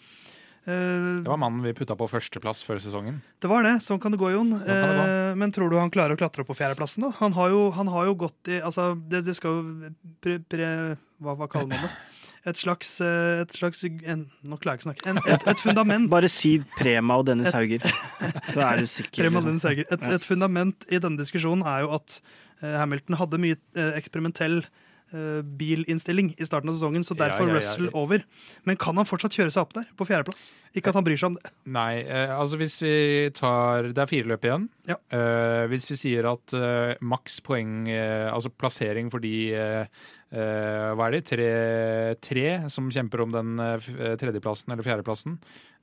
Eh, 0.66 1.22
Det 1.22 1.30
var 1.30 1.38
mannen 1.38 1.62
vi 1.62 1.74
putta 1.78 1.96
på 1.98 2.08
førsteplass 2.10 2.64
før 2.66 2.80
sesongen. 2.82 3.22
det 3.42 3.50
var 3.52 3.62
det. 3.64 3.76
Sånn 3.86 4.00
kan 4.02 4.12
det 4.12 4.20
gå, 4.20 4.32
Jon. 4.34 4.50
kan 4.50 4.66
det 4.66 4.98
gå. 4.98 5.06
Eh, 5.06 5.36
men 5.36 5.52
tror 5.54 5.70
du 5.70 5.78
han 5.78 5.92
klarer 5.94 6.16
å 6.16 6.18
klatre 6.18 6.42
opp 6.42 6.50
på 6.50 6.58
fjerdeplassen? 6.58 7.06
da? 7.06 7.12
Han 7.20 7.34
har 7.38 7.50
jo, 7.54 7.70
han 7.72 7.88
har 7.88 8.06
jo 8.10 8.16
gått 8.16 8.50
i 8.50 8.60
Altså, 8.62 8.96
det, 9.10 9.26
det 9.26 9.36
skal 9.38 9.52
jo 9.52 9.92
pre, 10.22 10.40
pre, 10.50 10.98
hva, 11.22 11.36
hva 11.38 11.48
kaller 11.48 11.70
man 11.76 11.86
det? 11.86 11.92
Et 12.46 12.58
slags, 12.62 13.02
eh, 13.02 13.42
et 13.42 13.50
slags 13.58 13.80
en, 14.06 14.28
Nå 14.46 14.58
klarer 14.62 14.78
jeg 14.78 14.84
ikke 14.84 14.86
å 14.86 14.90
snakke. 14.92 15.10
En, 15.10 15.18
et, 15.34 15.46
et 15.50 15.62
fundament. 15.66 16.10
Bare 16.14 16.30
si 16.30 16.60
Prema 16.78 17.16
og 17.18 17.26
Dennis 17.26 17.50
Hauger, 17.58 17.82
så 18.54 18.62
er 18.62 18.84
du 18.84 18.86
sikker. 18.86 19.24
Prema 19.24 19.42
og 19.42 19.48
Dennis 19.50 19.66
Hauger. 19.66 19.88
Et, 19.90 20.04
et 20.14 20.28
fundament 20.30 20.86
i 20.94 21.00
denne 21.02 21.18
diskusjonen 21.18 21.66
er 21.66 21.88
jo 21.88 21.96
at 21.98 22.20
Hamilton 22.62 23.18
hadde 23.18 23.40
mye 23.42 23.58
eksperimentell 23.98 24.60
eh, 24.62 24.70
bilinnstilling 25.60 26.34
i 26.38 26.48
starten 26.48 26.72
av 26.72 26.76
sesongen, 26.78 27.06
så 27.06 27.16
derfor 27.18 27.48
ja, 27.48 27.54
ja. 27.54 27.60
Russell 27.60 27.90
over. 27.96 28.26
Men 28.68 28.80
kan 28.82 28.98
han 29.00 29.08
fortsatt 29.08 29.36
kjøre 29.38 29.54
seg 29.54 29.66
opp 29.66 29.76
der, 29.78 29.88
på 29.98 30.08
fjerdeplass? 30.10 30.50
Ikke 30.76 30.92
at 30.92 30.98
han 31.00 31.06
bryr 31.08 31.20
seg 31.20 31.32
om 31.32 31.38
det. 31.38 31.52
Nei, 31.72 32.04
eh, 32.04 32.34
altså 32.36 32.60
hvis 32.60 32.76
vi 32.84 32.96
tar 33.36 33.92
Det 33.96 34.04
er 34.04 34.12
fire 34.12 34.30
løp 34.32 34.46
igjen. 34.48 34.68
Ja. 34.90 34.98
Eh, 35.16 35.64
hvis 35.72 35.88
vi 35.94 35.98
sier 36.00 36.28
at 36.30 36.56
eh, 36.58 36.96
maks 37.06 37.40
poeng, 37.46 37.86
eh, 37.92 38.28
altså 38.32 38.52
plassering 38.52 39.12
for 39.14 39.24
de 39.24 39.36
eh, 39.56 40.04
eh, 40.36 40.90
Hva 40.96 41.08
er 41.08 41.16
det? 41.18 41.24
Tre, 41.32 41.50
tre 42.20 42.48
som 42.74 42.92
kjemper 42.92 43.24
om 43.24 43.36
den 43.36 43.56
eh, 43.62 43.90
eh, 43.96 44.18
tredjeplassen 44.20 44.76
eller 44.76 44.86
fjerdeplassen. 44.86 45.40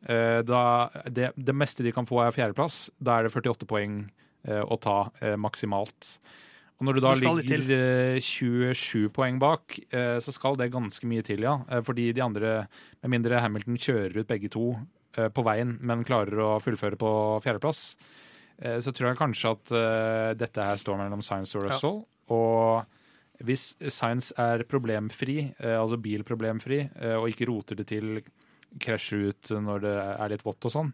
Eh, 0.08 0.40
da, 0.46 0.62
det, 1.08 1.32
det 1.36 1.56
meste 1.56 1.86
de 1.86 1.94
kan 1.94 2.08
få, 2.08 2.20
er 2.24 2.36
fjerdeplass. 2.36 2.84
Da 3.00 3.18
er 3.18 3.28
det 3.28 3.34
48 3.34 3.68
poeng 3.70 4.02
eh, 4.44 4.62
å 4.62 4.78
ta 4.82 5.06
eh, 5.22 5.38
maksimalt. 5.40 6.16
Og 6.82 6.88
når 6.88 6.96
du 6.98 7.00
da 7.04 7.12
til. 7.14 7.28
ligger 7.62 8.16
eh, 8.16 8.24
27 8.26 9.12
poeng 9.14 9.36
bak, 9.38 9.76
eh, 9.94 10.16
så 10.18 10.32
skal 10.34 10.56
det 10.58 10.72
ganske 10.74 11.06
mye 11.06 11.22
til, 11.22 11.44
ja. 11.46 11.60
Eh, 11.70 11.78
Fordi 11.86 12.08
de 12.16 12.24
andre, 12.24 12.54
med 13.04 13.12
mindre 13.14 13.38
Hamilton 13.38 13.78
kjører 13.78 14.16
ut 14.18 14.26
begge 14.26 14.50
to 14.50 14.64
eh, 15.14 15.28
på 15.30 15.44
veien, 15.46 15.76
men 15.80 16.02
klarer 16.02 16.42
å 16.42 16.48
fullføre 16.64 16.98
på 16.98 17.12
fjerdeplass, 17.44 17.84
eh, 18.58 18.80
så 18.82 18.90
tror 18.90 19.12
jeg 19.12 19.20
kanskje 19.22 19.52
at 19.54 19.72
eh, 19.78 20.32
dette 20.42 20.66
her 20.66 20.82
står 20.82 20.98
mellom 21.04 21.22
Science 21.22 21.54
og 21.54 21.68
Ja. 21.68 21.70
Russell. 21.70 22.02
Og 22.34 23.46
hvis 23.46 23.76
Science 23.86 24.34
er 24.42 24.66
problemfri, 24.66 25.52
eh, 25.62 25.78
altså 25.78 26.00
bilproblemfri, 26.02 26.82
eh, 26.98 27.14
og 27.14 27.30
ikke 27.30 27.46
roter 27.52 27.78
det 27.78 27.86
til, 27.94 28.24
krasjer 28.82 29.28
ut 29.30 29.50
når 29.62 29.82
det 29.84 29.96
er 30.18 30.30
litt 30.32 30.42
vått 30.46 30.64
og 30.66 30.72
sånn, 30.72 30.92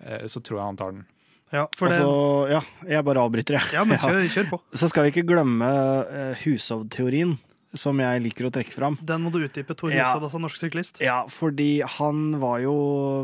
eh, 0.00 0.26
så 0.26 0.40
tror 0.42 0.58
jeg 0.58 0.66
han 0.72 0.78
tar 0.82 0.92
den. 0.98 1.06
Ja, 1.50 1.64
for 1.76 1.90
det, 1.90 1.98
Altså, 1.98 2.48
ja, 2.52 2.60
jeg 2.94 3.04
bare 3.04 3.22
avbryter, 3.26 3.56
jeg. 3.58 3.72
ja 3.74 3.82
men 3.84 3.98
kjør, 4.02 4.20
kjør 4.30 4.50
på. 4.52 4.60
Så 4.72 4.90
skal 4.92 5.06
vi 5.06 5.12
ikke 5.14 5.26
glemme 5.32 5.66
uh, 5.66 6.44
Hushovd-teorien, 6.44 7.36
som 7.74 7.98
jeg 8.02 8.22
liker 8.24 8.48
å 8.48 8.52
trekke 8.54 8.74
fram. 8.74 8.98
Den 9.06 9.22
må 9.22 9.30
du 9.32 9.38
utdype. 9.44 9.76
Tor 9.78 9.92
Ja. 9.92 10.08
Hushovd, 10.08 10.26
altså 10.26 10.40
norsk 10.42 10.58
syklist. 10.58 11.00
Ja, 11.00 11.24
fordi 11.30 11.82
han 11.98 12.38
var 12.40 12.60
jo 12.64 12.74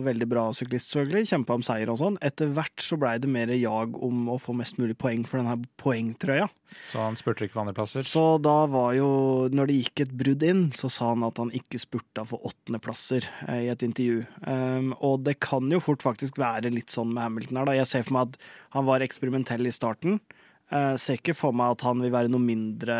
veldig 0.04 0.28
bra 0.28 0.44
syklist, 0.54 0.92
selvfølgelig. 0.92 1.26
Kjempa 1.32 1.54
om 1.54 1.62
seier 1.66 1.90
og 1.90 1.98
sånn. 1.98 2.18
Etter 2.22 2.52
hvert 2.54 2.78
så 2.82 2.98
blei 3.00 3.16
det 3.18 3.28
mer 3.28 3.48
jag 3.48 3.96
om 4.02 4.28
å 4.28 4.38
få 4.40 4.54
mest 4.54 4.78
mulig 4.78 4.96
poeng 4.98 5.26
for 5.26 5.38
denne 5.42 5.59
poengtrøya. 5.82 6.48
Så 6.87 6.98
han 6.98 7.16
spurte 7.18 7.46
ikke 7.46 7.54
for 7.54 7.64
andreplasser. 7.64 8.02
Så 8.06 8.24
da 8.42 8.66
var 8.70 8.94
jo, 8.98 9.09
når 9.54 9.70
det 9.70 9.76
gikk 9.80 10.00
et 10.06 10.14
brudd 10.18 10.42
inn, 10.46 10.64
så 10.74 10.90
sa 10.90 11.12
han 11.12 11.24
at 11.26 11.38
han 11.38 11.52
ikke 11.54 11.78
spurta 11.80 12.26
for 12.26 12.42
åttendeplasser 12.46 13.26
eh, 13.48 13.66
i 13.66 13.70
et 13.72 13.85
intervju. 13.87 14.24
Um, 14.46 14.92
og 15.00 15.22
det 15.26 15.38
kan 15.40 15.70
jo 15.70 15.80
fort 15.82 16.02
faktisk 16.02 16.38
være 16.42 16.72
litt 16.74 16.90
sånn 16.94 17.14
med 17.14 17.22
Hamilton 17.22 17.61
her, 17.62 17.70
da. 17.70 17.76
Jeg 17.78 17.90
ser 17.92 18.06
for 18.06 18.18
meg 18.18 18.32
at 18.35 18.40
han 18.76 18.88
var 18.88 19.04
eksperimentell 19.06 19.66
i 19.66 19.74
starten. 19.74 20.20
Uh, 20.66 20.96
ser 20.98 21.20
ikke 21.20 21.37
for 21.38 21.55
meg 21.55 21.76
at 21.76 21.85
han 21.87 22.00
vil 22.02 22.11
være 22.11 22.31
noe 22.33 22.42
mindre 22.42 22.96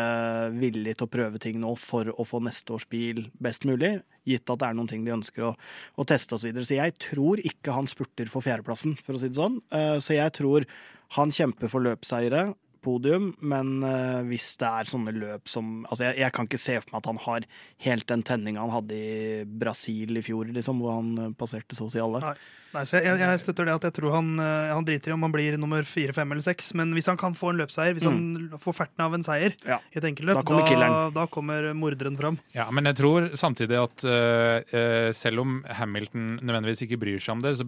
villig 0.55 0.93
til 0.95 1.07
å 1.07 1.11
prøve 1.11 1.41
ting 1.43 1.57
nå 1.59 1.73
for 1.81 2.07
å 2.13 2.23
få 2.23 2.39
neste 2.45 2.71
års 2.77 2.85
bil 2.87 3.25
best 3.43 3.67
mulig, 3.67 3.97
gitt 4.23 4.47
at 4.47 4.61
det 4.61 4.69
er 4.69 4.77
noen 4.77 4.87
ting 4.87 5.03
de 5.03 5.11
ønsker 5.17 5.49
å, 5.49 5.55
å 5.99 6.05
teste 6.07 6.37
osv. 6.37 6.45
Så, 6.45 6.47
videre. 6.47 6.67
så 6.69 6.77
jeg 6.77 6.95
tror 7.03 7.41
ikke 7.43 7.75
han 7.75 7.89
spurter 7.91 8.31
for 8.31 8.45
fjerdeplassen, 8.45 8.95
for 9.03 9.17
å 9.17 9.21
si 9.21 9.31
det 9.31 9.39
sånn. 9.39 9.59
Uh, 9.73 9.97
så 9.99 10.15
jeg 10.15 10.35
tror 10.39 10.67
han 11.17 11.35
kjemper 11.35 11.71
for 11.71 11.83
løpseiere 11.83 12.45
podium, 12.87 13.31
men 13.43 13.73
uh, 13.83 14.23
hvis 14.27 14.53
det 14.61 14.69
er 14.69 14.91
sånne 14.91 15.13
løp 15.15 15.51
som 15.51 15.73
Altså, 15.87 16.07
jeg, 16.07 16.17
jeg 16.23 16.33
kan 16.35 16.47
ikke 16.47 16.61
se 16.61 16.77
for 16.81 16.93
meg 16.93 17.01
at 17.01 17.09
han 17.11 17.19
har 17.25 17.47
helt 17.85 18.07
den 18.09 18.23
tenninga 18.25 18.63
han 18.63 18.73
hadde 18.73 18.97
i 18.97 19.43
Brasil 19.47 20.17
i 20.19 20.23
fjor, 20.25 20.49
liksom, 20.55 20.81
hvor 20.81 20.97
han 20.97 21.11
eh, 21.21 21.33
passerte 21.37 21.77
så 21.77 21.87
å 21.87 21.91
si 21.93 22.01
alle. 22.01 22.23
Nei. 22.23 22.35
Nei, 22.75 22.83
så 22.83 22.99
jeg, 22.99 23.15
jeg 23.21 23.39
støtter 23.41 23.67
det 23.67 23.75
at 23.77 23.85
jeg 23.87 23.95
tror 23.95 24.15
han, 24.17 24.31
eh, 24.43 24.71
han 24.75 24.85
driter 24.87 25.13
i 25.13 25.15
om 25.15 25.23
han 25.23 25.33
blir 25.33 25.55
nummer 25.59 25.85
fire, 25.87 26.13
fem 26.15 26.33
eller 26.33 26.43
seks. 26.43 26.73
Men 26.77 26.91
hvis 26.95 27.07
han 27.09 27.19
kan 27.19 27.35
få 27.37 27.53
en 27.53 27.61
løpseier, 27.61 27.95
hvis 27.95 28.05
han 28.07 28.59
får 28.61 28.75
ferten 28.81 29.05
av 29.05 29.15
en 29.15 29.25
seier 29.25 29.55
Ja. 29.67 29.79
i 29.93 29.99
et 30.01 30.07
enkelløp, 30.09 30.41
Da 30.41 30.43
da 30.43 30.59
kommer 30.67 30.83
da, 30.83 31.09
da, 31.15 31.25
kommer 31.31 31.69
morderen 31.77 32.17
fram. 32.19 32.39
Ja, 32.53 32.67
men 32.71 32.89
jeg 32.89 32.99
tror 32.99 33.29
samtidig 33.39 33.79
at 33.79 34.05
uh, 34.05 34.59
eh, 34.67 35.11
selv 35.15 35.45
om 35.45 35.61
Hamilton 35.79 36.37
nødvendigvis 36.41 36.83
ikke 36.85 36.99
bryr 37.01 37.23
seg 37.23 37.37
om 37.37 37.45
det, 37.45 37.55
så 37.57 37.65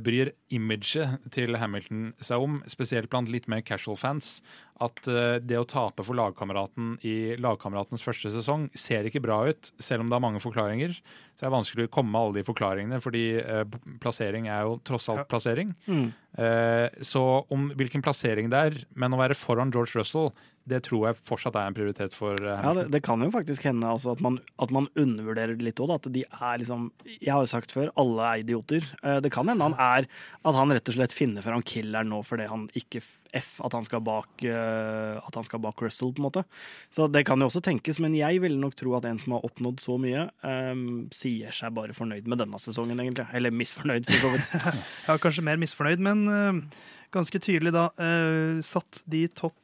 bryr 0.00 0.32
imaget 0.50 1.28
til 1.34 1.58
Hamilton 1.58 2.12
seg 2.20 2.42
om, 2.42 2.62
spesielt 2.70 3.10
blant 3.12 3.30
litt 3.32 3.48
mer 3.48 3.60
casual 3.60 3.98
fans, 4.00 4.38
at 4.80 5.08
eh, 5.10 5.38
det 5.42 5.58
å 5.58 5.66
tape 5.66 6.04
for 6.06 6.14
lagkameraten 6.14 6.92
i 7.02 7.34
lagkameratens 7.42 8.04
første 8.04 8.30
sesong 8.30 8.68
ser 8.78 9.08
ikke 9.08 9.22
bra 9.24 9.40
ut, 9.50 9.72
selv 9.82 10.04
om 10.04 10.10
det 10.12 10.14
er 10.18 10.22
mange 10.22 10.42
forklaringer. 10.44 10.92
Så 11.34 11.42
det 11.42 11.48
er 11.48 11.56
vanskelig 11.56 11.88
å 11.88 11.94
komme 11.98 12.12
med 12.14 12.20
alle 12.20 12.38
de 12.38 12.46
forklaringene, 12.46 13.00
fordi 13.02 13.24
eh, 13.42 13.64
plassering 14.02 14.46
er 14.46 14.68
jo 14.68 14.76
tross 14.86 15.08
alt 15.10 15.24
Ja. 15.24 15.30
plassering. 15.34 15.74
Mm. 15.90 16.12
Eh, 16.38 17.02
så 17.02 17.24
om 17.50 17.72
hvilken 17.74 18.02
plassering 18.06 18.52
det 18.52 18.62
er, 18.68 18.78
men 18.94 19.16
å 19.16 19.18
være 19.18 19.34
foran 19.38 19.72
George 19.74 19.98
Russell, 19.98 20.30
det 20.68 20.82
tror 20.84 21.06
jeg 21.08 21.16
fortsatt 21.24 21.54
er 21.56 21.70
en 21.70 21.74
prioritet 21.74 22.12
for 22.12 22.36
eh, 22.36 22.58
Ja, 22.62 22.74
det, 22.76 22.90
det 22.92 23.00
kan 23.02 23.22
jo 23.24 23.30
faktisk 23.32 23.64
hende 23.64 23.88
altså, 23.88 24.12
at, 24.12 24.20
man, 24.20 24.36
at 24.60 24.70
man 24.74 24.86
undervurderer 25.00 25.56
det 25.56 25.64
litt 25.64 25.80
òg. 25.80 25.94
At 25.96 26.08
de 26.12 26.26
er 26.28 26.58
liksom 26.60 26.90
Jeg 27.08 27.32
har 27.32 27.40
jo 27.46 27.48
sagt 27.54 27.72
før, 27.72 27.88
alle 27.96 28.26
er 28.34 28.42
idioter. 28.44 28.84
Eh, 29.02 29.16
Det 29.24 29.32
kan 29.32 29.48
hende 29.48 29.64
han 29.64 29.78
er 29.80 30.04
At 30.44 30.54
han 30.58 30.68
rett 30.76 30.92
og 30.92 30.98
slett 30.98 31.16
finner 31.16 31.40
fram 31.46 31.64
killeren 31.64 32.12
nå 32.12 32.20
fordi 32.28 32.50
han 32.52 32.68
ikke 32.76 33.00
f 33.40 33.58
at 33.64 33.74
han 33.76 33.86
skal 33.86 34.02
bak 34.04 34.44
uh, 34.44 35.18
At 35.22 35.38
han 35.38 35.46
skal 35.46 35.62
bak 35.62 35.80
Russell, 35.82 36.12
på 36.14 36.22
en 36.22 36.28
måte. 36.28 36.44
Så 36.92 37.08
det 37.12 37.24
kan 37.28 37.40
jo 37.40 37.48
også 37.50 37.62
tenkes, 37.64 38.00
men 38.02 38.16
jeg 38.16 38.42
ville 38.44 38.60
nok 38.60 38.76
tro 38.78 38.94
at 38.98 39.08
en 39.08 39.20
som 39.20 39.36
har 39.36 39.46
oppnådd 39.48 39.82
så 39.82 39.98
mye, 40.00 40.28
um, 40.42 40.84
sier 41.14 41.54
seg 41.54 41.74
bare 41.76 41.96
fornøyd 41.96 42.28
med 42.30 42.42
denne 42.42 42.60
sesongen, 42.62 43.00
egentlig. 43.02 43.28
Eller 43.36 43.54
misfornøyd, 43.54 44.08
for 44.08 44.24
så 44.24 44.34
vidt. 44.36 44.54
Ja, 45.08 45.16
kanskje 45.20 45.44
mer 45.46 45.60
misfornøyd, 45.60 46.02
men 46.04 46.24
uh, 46.28 46.86
ganske 47.14 47.40
tydelig 47.40 47.72
da 47.76 47.88
uh, 47.96 48.58
satt 48.64 49.02
de 49.08 49.26
topp 49.32 49.56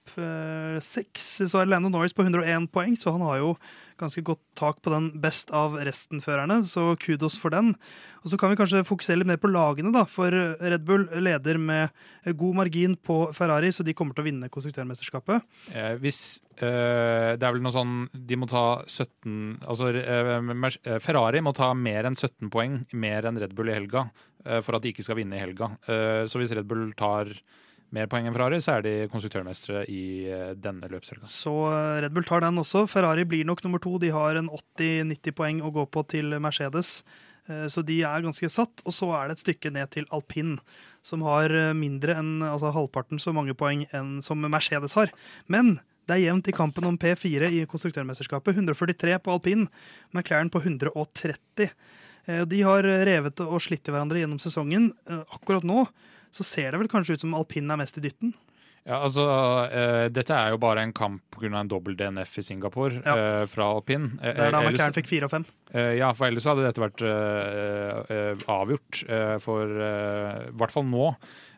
seks. 0.85 1.25
Så 1.49 1.59
er 1.61 1.69
Lando 1.71 1.89
Norris 1.89 2.13
på 2.15 2.23
101 2.27 2.69
poeng, 2.73 2.97
så 3.01 3.15
han 3.15 3.25
har 3.25 3.41
jo 3.41 3.55
ganske 4.01 4.23
godt 4.27 4.43
tak 4.59 4.81
på 4.85 4.93
den 4.93 5.11
best 5.23 5.53
av 5.55 5.77
resten-førerne, 5.87 6.61
så 6.67 6.93
kudos 7.01 7.37
for 7.41 7.55
den. 7.55 7.73
Og 8.25 8.33
så 8.33 8.39
kan 8.41 8.51
vi 8.53 8.59
kanskje 8.59 8.85
fokusere 8.87 9.21
litt 9.21 9.31
mer 9.31 9.41
på 9.43 9.51
lagene, 9.53 9.93
da, 9.95 10.05
for 10.09 10.33
Red 10.33 10.85
Bull 10.87 11.07
leder 11.25 11.61
med 11.61 12.35
god 12.39 12.59
margin 12.63 12.97
på 12.97 13.19
Ferrari, 13.37 13.71
så 13.75 13.87
de 13.87 13.95
kommer 13.97 14.17
til 14.17 14.25
å 14.25 14.29
vinne 14.29 14.51
konstruktørmesterskapet. 14.53 15.45
Eh, 15.75 15.95
hvis 16.03 16.21
eh, 16.59 17.35
Det 17.37 17.45
er 17.45 17.55
vel 17.55 17.63
noe 17.65 17.75
sånn 17.75 17.95
De 18.15 18.37
må 18.39 18.47
ta 18.51 18.83
17 18.87 19.65
Altså 19.67 19.91
eh, 19.99 20.31
eh, 20.39 20.99
Ferrari 21.03 21.43
må 21.45 21.53
ta 21.57 21.71
mer 21.77 22.09
enn 22.09 22.17
17 22.17 22.51
poeng 22.53 22.81
mer 22.93 23.29
enn 23.29 23.41
Red 23.41 23.55
Bull 23.57 23.71
i 23.71 23.77
helga 23.77 24.07
eh, 24.45 24.61
for 24.65 24.77
at 24.77 24.85
de 24.85 24.93
ikke 24.95 25.05
skal 25.07 25.19
vinne 25.21 25.39
i 25.39 25.43
helga. 25.43 25.75
Eh, 25.89 26.25
så 26.31 26.41
hvis 26.41 26.55
Red 26.57 26.69
Bull 26.71 26.91
tar 26.99 27.33
mer 27.95 28.09
poeng 28.11 28.27
enn 28.27 28.35
Ferrari, 28.35 28.59
så 28.65 28.77
er 28.77 28.85
de 28.85 28.93
konstruktørmestere 29.13 29.85
i 29.93 30.01
eh, 30.27 30.49
denne 30.59 30.89
løpshelga. 30.91 31.29
Så 31.31 31.53
eh, 31.71 32.01
Red 32.05 32.15
Bull 32.17 32.27
tar 32.29 32.43
den 32.45 32.59
også. 32.61 32.85
Ferrari 32.91 33.25
blir 33.29 33.47
nok 33.49 33.63
nummer 33.65 33.83
to. 33.83 33.95
De 34.03 34.11
har 34.15 34.41
en 34.41 34.51
80-90 34.51 35.37
poeng 35.39 35.63
å 35.65 35.71
gå 35.75 35.87
på 35.95 36.03
til 36.11 36.35
Mercedes. 36.43 36.99
Eh, 37.49 37.67
Så 37.73 37.85
de 37.87 38.01
er 38.03 38.25
ganske 38.27 38.51
satt. 38.51 38.83
Og 38.85 38.95
så 38.97 39.09
er 39.15 39.29
det 39.31 39.39
et 39.39 39.45
stykke 39.47 39.73
ned 39.75 39.93
til 39.95 40.09
alpin, 40.15 40.57
som 41.05 41.23
har 41.27 41.53
mindre 41.77 42.17
enn 42.21 42.39
altså 42.49 42.73
halvparten 42.75 43.21
så 43.23 43.35
mange 43.37 43.55
poeng 43.59 43.85
enn 43.95 44.17
som 44.25 44.41
Mercedes 44.43 44.97
har. 44.99 45.13
Men 45.47 45.77
det 46.09 46.17
er 46.19 46.25
jevnt 46.27 46.49
i 46.51 46.57
kampen 46.57 46.85
om 46.89 46.99
P4 47.01 47.49
i 47.49 47.63
konstruktørmesterskapet. 47.71 48.59
143 48.59 49.21
på 49.25 49.37
alpin, 49.39 49.69
McLaren 50.13 50.51
på 50.53 50.61
130. 50.65 51.71
Eh, 52.27 52.43
De 52.49 52.65
har 52.67 52.83
revet 53.07 53.45
og 53.47 53.63
slitt 53.63 53.87
i 53.89 53.95
hverandre 53.95 54.21
gjennom 54.25 54.41
sesongen. 54.43 54.91
Akkurat 55.31 55.65
nå 55.65 55.87
så 56.35 56.45
ser 56.47 56.75
det 56.75 56.81
vel 56.83 56.91
kanskje 56.91 57.15
ut 57.17 57.23
som 57.25 57.35
alpin 57.39 57.71
er 57.71 57.79
mest 57.81 57.97
i 58.01 58.05
dytten. 58.05 58.35
Ja, 58.85 58.99
altså, 59.07 59.23
uh, 59.25 60.09
dette 60.13 60.35
er 60.37 60.51
jo 60.53 60.59
bare 60.61 60.83
en 60.85 60.91
kamp 60.93 61.23
pga. 61.33 61.49
en 61.57 61.69
dobbel 61.73 61.95
DNF 61.97 62.35
i 62.37 62.43
Singapore 62.45 62.99
Ja. 63.01 63.15
uh, 63.41 63.47
fra 63.49 63.71
alpin. 63.73 64.11
Uh, 64.21 64.27
Det 64.29 64.35
er 64.37 64.51
da 64.53 64.59
ellers- 64.61 64.75
McLaren 64.75 64.93
fikk 64.99 65.09
fire 65.09 65.25
og 65.25 65.31
fem. 65.33 65.47
Eh, 65.73 65.95
ja, 65.97 66.11
for 66.13 66.27
ellers 66.29 66.45
hadde 66.45 66.67
dette 66.67 66.83
vært 66.85 67.01
eh, 67.01 68.15
eh, 68.15 68.45
avgjort, 68.53 69.01
eh, 69.09 69.39
for 69.41 69.65
eh, 69.81 70.49
i 70.51 70.53
hvert 70.61 70.71
fall 70.71 70.85
nå. 70.85 71.09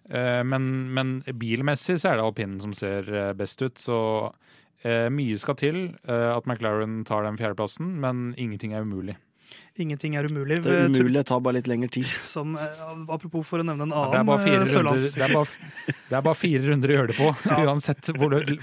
Eh, 0.08 0.42
men, 0.46 0.68
men 0.94 1.16
bilmessig 1.34 1.98
så 1.98 2.12
er 2.12 2.20
det 2.20 2.24
alpinen 2.28 2.60
som 2.62 2.72
ser 2.72 3.10
eh, 3.12 3.32
best 3.34 3.60
ut, 3.66 3.74
så 3.82 3.98
eh, 4.84 5.08
mye 5.10 5.36
skal 5.36 5.58
til 5.58 5.80
eh, 6.06 6.30
at 6.36 6.46
McLaren 6.46 7.00
tar 7.04 7.26
den 7.26 7.36
fjerdeplassen, 7.36 7.96
men 8.00 8.34
ingenting 8.38 8.72
er 8.72 8.86
umulig. 8.86 9.16
Ingenting 9.82 10.16
er 10.16 10.28
umulig. 10.28 10.60
Det 10.64 10.72
er 10.72 10.86
Tro- 10.88 10.94
umulig, 10.94 11.14
det 11.18 11.24
tar 11.28 11.40
bare 11.44 11.58
litt 11.58 11.70
lengre 11.70 11.88
tid. 11.92 12.08
Som, 12.24 12.54
eh, 12.62 12.84
apropos 13.12 13.46
for 13.48 13.62
å 13.62 13.66
nevne 13.66 13.88
en 13.88 13.94
Det 13.94 13.96
er 14.02 14.18
annen 14.20 14.30
bare 14.30 14.44
fire 14.44 14.60
eh, 14.62 14.74
runder, 14.74 15.00
det 15.00 15.24
er 15.26 15.34
bare, 15.36 15.96
det 16.10 16.18
er 16.20 16.26
bare 16.28 16.40
fire 16.42 16.62
runder 16.70 16.92
å 16.92 16.98
gjøre 17.00 17.10
det 17.12 17.18
på, 17.20 17.32
uansett 17.66 18.12
hvor 18.16 18.36
du 18.36 18.56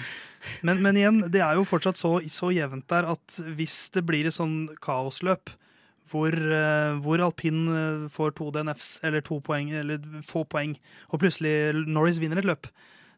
Men, 0.68 0.82
men 0.84 0.98
igjen, 1.00 1.20
det 1.32 1.40
er 1.46 1.56
jo 1.60 1.64
fortsatt 1.68 1.96
så, 2.00 2.18
så 2.28 2.50
jevnt 2.52 2.88
der 2.92 3.08
at 3.14 3.38
hvis 3.56 3.78
det 3.96 4.04
blir 4.10 4.28
et 4.28 4.36
sånn 4.36 4.66
kaosløp 4.84 5.54
hvor, 6.14 6.36
eh, 6.36 6.96
hvor 7.02 7.22
alpin 7.26 7.62
eh, 7.72 8.08
får 8.14 8.36
to 8.38 8.50
DNFs 8.54 9.00
eller 9.08 9.24
to 9.26 9.40
poeng, 9.46 9.72
eller 9.80 10.02
få 10.28 10.44
poeng, 10.46 10.76
og 11.10 11.22
plutselig 11.24 11.86
Norris 11.88 12.20
vinner 12.22 12.42
et 12.42 12.50
løp, 12.50 12.68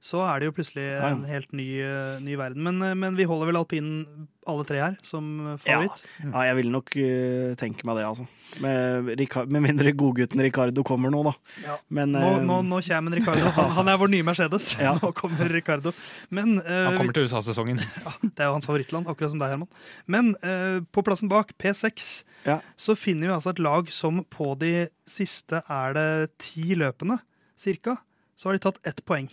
så 0.06 0.22
er 0.22 0.40
det 0.40 0.52
jo 0.52 0.56
plutselig 0.60 0.86
Ja. 0.86 1.10
en 1.10 1.24
helt 1.26 1.52
ny, 1.58 1.66
eh, 1.82 2.20
ny 2.22 2.36
verden. 2.38 2.62
Men, 2.62 2.82
eh, 2.82 2.94
men 2.94 3.16
vi 3.18 3.26
holder 3.26 3.50
vel 3.50 3.58
alpinen 3.58 4.28
alle 4.46 4.66
tre 4.68 4.78
her 4.82 4.98
som 5.02 5.58
favoritt. 5.64 6.04
Ja, 6.22 6.44
jeg 6.52 6.58
vil 6.60 6.70
nok 6.74 6.94
uh, 7.02 7.56
tenke 7.58 7.86
meg 7.88 7.98
det, 7.98 8.06
altså. 8.06 8.28
Med, 8.62 9.10
med 9.50 9.64
mindre 9.64 9.92
godgutten 9.98 10.40
Ricardo 10.46 10.84
kommer 10.86 11.10
nå, 11.10 11.24
da. 11.26 11.34
Ja. 11.64 11.78
Men 11.90 12.14
Nå, 12.14 12.22
eh, 12.22 12.44
nå, 12.46 12.60
nå 12.68 12.82
kommer 12.86 13.18
Ricardo. 13.18 13.50
Han, 13.58 13.72
han 13.80 13.90
er 13.90 13.98
vår 13.98 14.12
nye 14.14 14.26
Mercedes. 14.28 14.68
Ja. 14.80 14.94
Nå 15.02 15.12
kommer 15.18 15.50
Ricardo. 15.50 15.96
Men 16.30 16.60
uh, 16.62 16.92
Han 16.92 17.00
kommer 17.00 17.18
til 17.18 17.26
USA-sesongen. 17.26 17.82
Det 18.36 18.44
er 18.44 18.52
jo 18.52 18.56
hans 18.60 18.70
favorittland, 18.70 19.10
akkurat 19.10 19.34
som 19.34 19.42
deg, 19.42 19.56
Herman. 19.56 19.72
Men 20.12 20.36
eh, 20.46 20.84
på 20.94 21.04
plassen 21.06 21.32
bak, 21.32 21.56
P6, 21.62 22.12
Ja. 22.46 22.60
så 22.78 22.94
finner 23.00 23.32
vi 23.32 23.34
altså 23.40 23.56
et 23.56 23.64
lag 23.64 23.90
som 23.90 24.22
på 24.30 24.54
de 24.62 24.88
siste 25.10 25.64
er 25.66 25.98
det 25.98 26.08
ti 26.38 26.76
løpene, 26.78 27.18
cirka, 27.58 27.98
så 28.38 28.50
har 28.52 28.58
de 28.60 28.64
tatt 28.68 28.80
ett 28.86 29.02
poeng. 29.08 29.32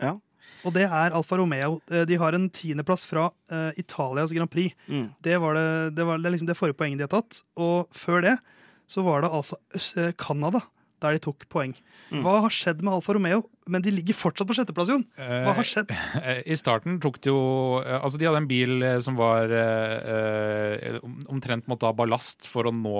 Ja. 0.00 0.16
Og 0.66 0.74
det 0.76 0.84
er 0.86 1.14
Alfa 1.14 1.38
Romeo. 1.38 1.80
Eh, 1.90 2.04
De 2.06 2.18
har 2.20 2.34
en 2.36 2.48
tiendeplass 2.50 3.04
fra 3.08 3.28
uh, 3.52 3.70
Italias 3.78 4.32
Grand 4.34 4.50
Prix. 4.50 4.76
Mm. 4.86 5.08
Det 5.22 5.38
var 5.42 5.58
det, 5.58 5.94
det, 5.96 6.06
var, 6.06 6.22
det 6.22 6.34
liksom 6.34 6.50
det 6.50 6.58
forrige 6.58 6.78
poenget 6.78 7.02
de 7.02 7.08
har 7.08 7.14
tatt. 7.14 7.42
Og 7.58 7.88
før 7.96 8.22
det 8.26 8.36
så 8.90 9.04
var 9.06 9.24
det 9.24 9.32
altså 9.32 9.58
eh, 9.98 10.12
Canada 10.18 10.62
der 11.02 11.16
de 11.16 11.22
tok 11.24 11.48
poeng. 11.50 11.72
Mm. 12.12 12.20
Hva 12.22 12.36
har 12.44 12.54
skjedd 12.54 12.82
med 12.84 12.94
Alfa 12.94 13.16
Romeo? 13.16 13.42
Men 13.70 13.82
de 13.84 13.92
ligger 13.94 14.16
fortsatt 14.16 14.48
på 14.48 14.56
sjetteplass, 14.56 14.90
Jon. 14.90 15.04
Hva 15.16 15.54
har 15.54 15.66
skjedd? 15.66 15.92
Eh, 16.18 16.40
I 16.52 16.56
starten 16.58 16.98
tok 17.02 17.20
det 17.22 17.30
jo 17.30 17.42
eh, 17.80 17.98
Altså, 17.98 18.18
de 18.18 18.26
hadde 18.26 18.40
en 18.42 18.48
bil 18.50 18.82
eh, 18.82 18.98
som 19.04 19.16
var 19.18 19.52
eh, 19.54 20.98
omtrent 21.30 21.68
måtte 21.70 21.86
ha 21.86 21.94
ballast 21.96 22.48
for 22.50 22.66
å 22.68 22.74
nå 22.74 22.94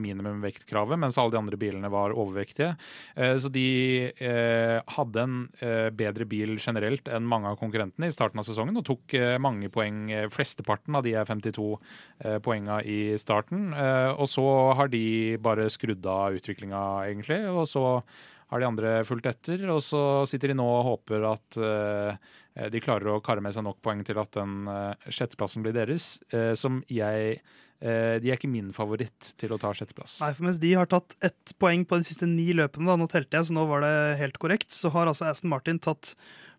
minimumvektkravet, 0.00 0.98
mens 1.00 1.18
alle 1.20 1.34
de 1.34 1.40
andre 1.40 1.58
bilene 1.60 1.90
var 1.92 2.14
overvektige. 2.16 2.72
Eh, 3.14 3.36
så 3.38 3.50
de 3.52 3.66
eh, 4.10 4.78
hadde 4.96 5.24
en 5.24 5.36
bedre 5.94 6.26
bil 6.28 6.56
generelt 6.60 7.08
enn 7.12 7.26
mange 7.28 7.50
av 7.52 7.58
konkurrentene 7.60 8.08
i 8.08 8.14
starten 8.14 8.40
av 8.40 8.46
sesongen, 8.48 8.78
og 8.78 8.86
tok 8.88 9.14
mange 9.42 9.70
poeng. 9.72 10.06
Flesteparten 10.32 10.96
av 10.98 11.04
de 11.06 11.14
er 11.18 11.28
52 11.28 11.68
eh, 11.74 12.38
poenga 12.44 12.80
i 12.82 13.00
starten. 13.20 13.70
Og 14.18 14.26
så 14.30 14.46
har 14.78 14.90
de 14.92 15.36
bare 15.42 15.68
skrudd 15.72 16.04
av 16.08 16.36
utviklinga, 16.38 16.82
egentlig. 17.08 17.40
og 17.48 17.66
så 17.70 17.84
har 18.48 18.62
de 18.62 18.68
andre 18.68 18.92
fulgt 19.04 19.28
etter, 19.28 19.64
og 19.68 19.80
så 19.84 20.00
sitter 20.28 20.52
de 20.52 20.58
nå 20.58 20.64
og 20.64 20.86
håper 20.86 21.24
at 21.28 21.58
eh, 21.60 22.68
de 22.72 22.80
klarer 22.82 23.12
å 23.12 23.20
karre 23.24 23.44
med 23.44 23.54
seg 23.54 23.66
nok 23.66 23.80
poeng 23.84 24.00
til 24.06 24.18
at 24.20 24.32
den 24.38 24.66
eh, 24.72 25.08
sjetteplassen 25.12 25.64
blir 25.66 25.76
deres. 25.76 26.16
eh, 26.32 26.54
som 26.58 26.80
jeg 26.88 27.36
eh, 27.36 28.16
De 28.18 28.30
er 28.32 28.38
ikke 28.38 28.50
min 28.50 28.72
favoritt 28.76 29.32
til 29.38 29.52
å 29.52 29.60
ta 29.60 29.74
sjetteplass. 29.76 30.18
Nei, 30.24 30.32
for 30.34 30.48
mens 30.48 30.60
de 30.62 30.72
har 30.74 30.88
tatt 30.90 31.16
ett 31.20 31.54
poeng 31.60 31.84
på 31.88 32.00
de 32.00 32.08
siste 32.08 32.26
ni 32.30 32.50
løpene, 32.56 32.88
da, 32.88 32.96
nå 32.96 33.08
telte 33.12 33.36
jeg, 33.38 33.50
så 33.50 33.56
nå 33.58 33.68
var 33.68 33.84
det 33.84 33.94
helt 34.22 34.40
korrekt, 34.40 34.72
så 34.74 34.92
har 34.96 35.10
altså 35.10 35.28
Aston 35.28 35.52
Martin 35.52 35.80
tatt 35.84 36.14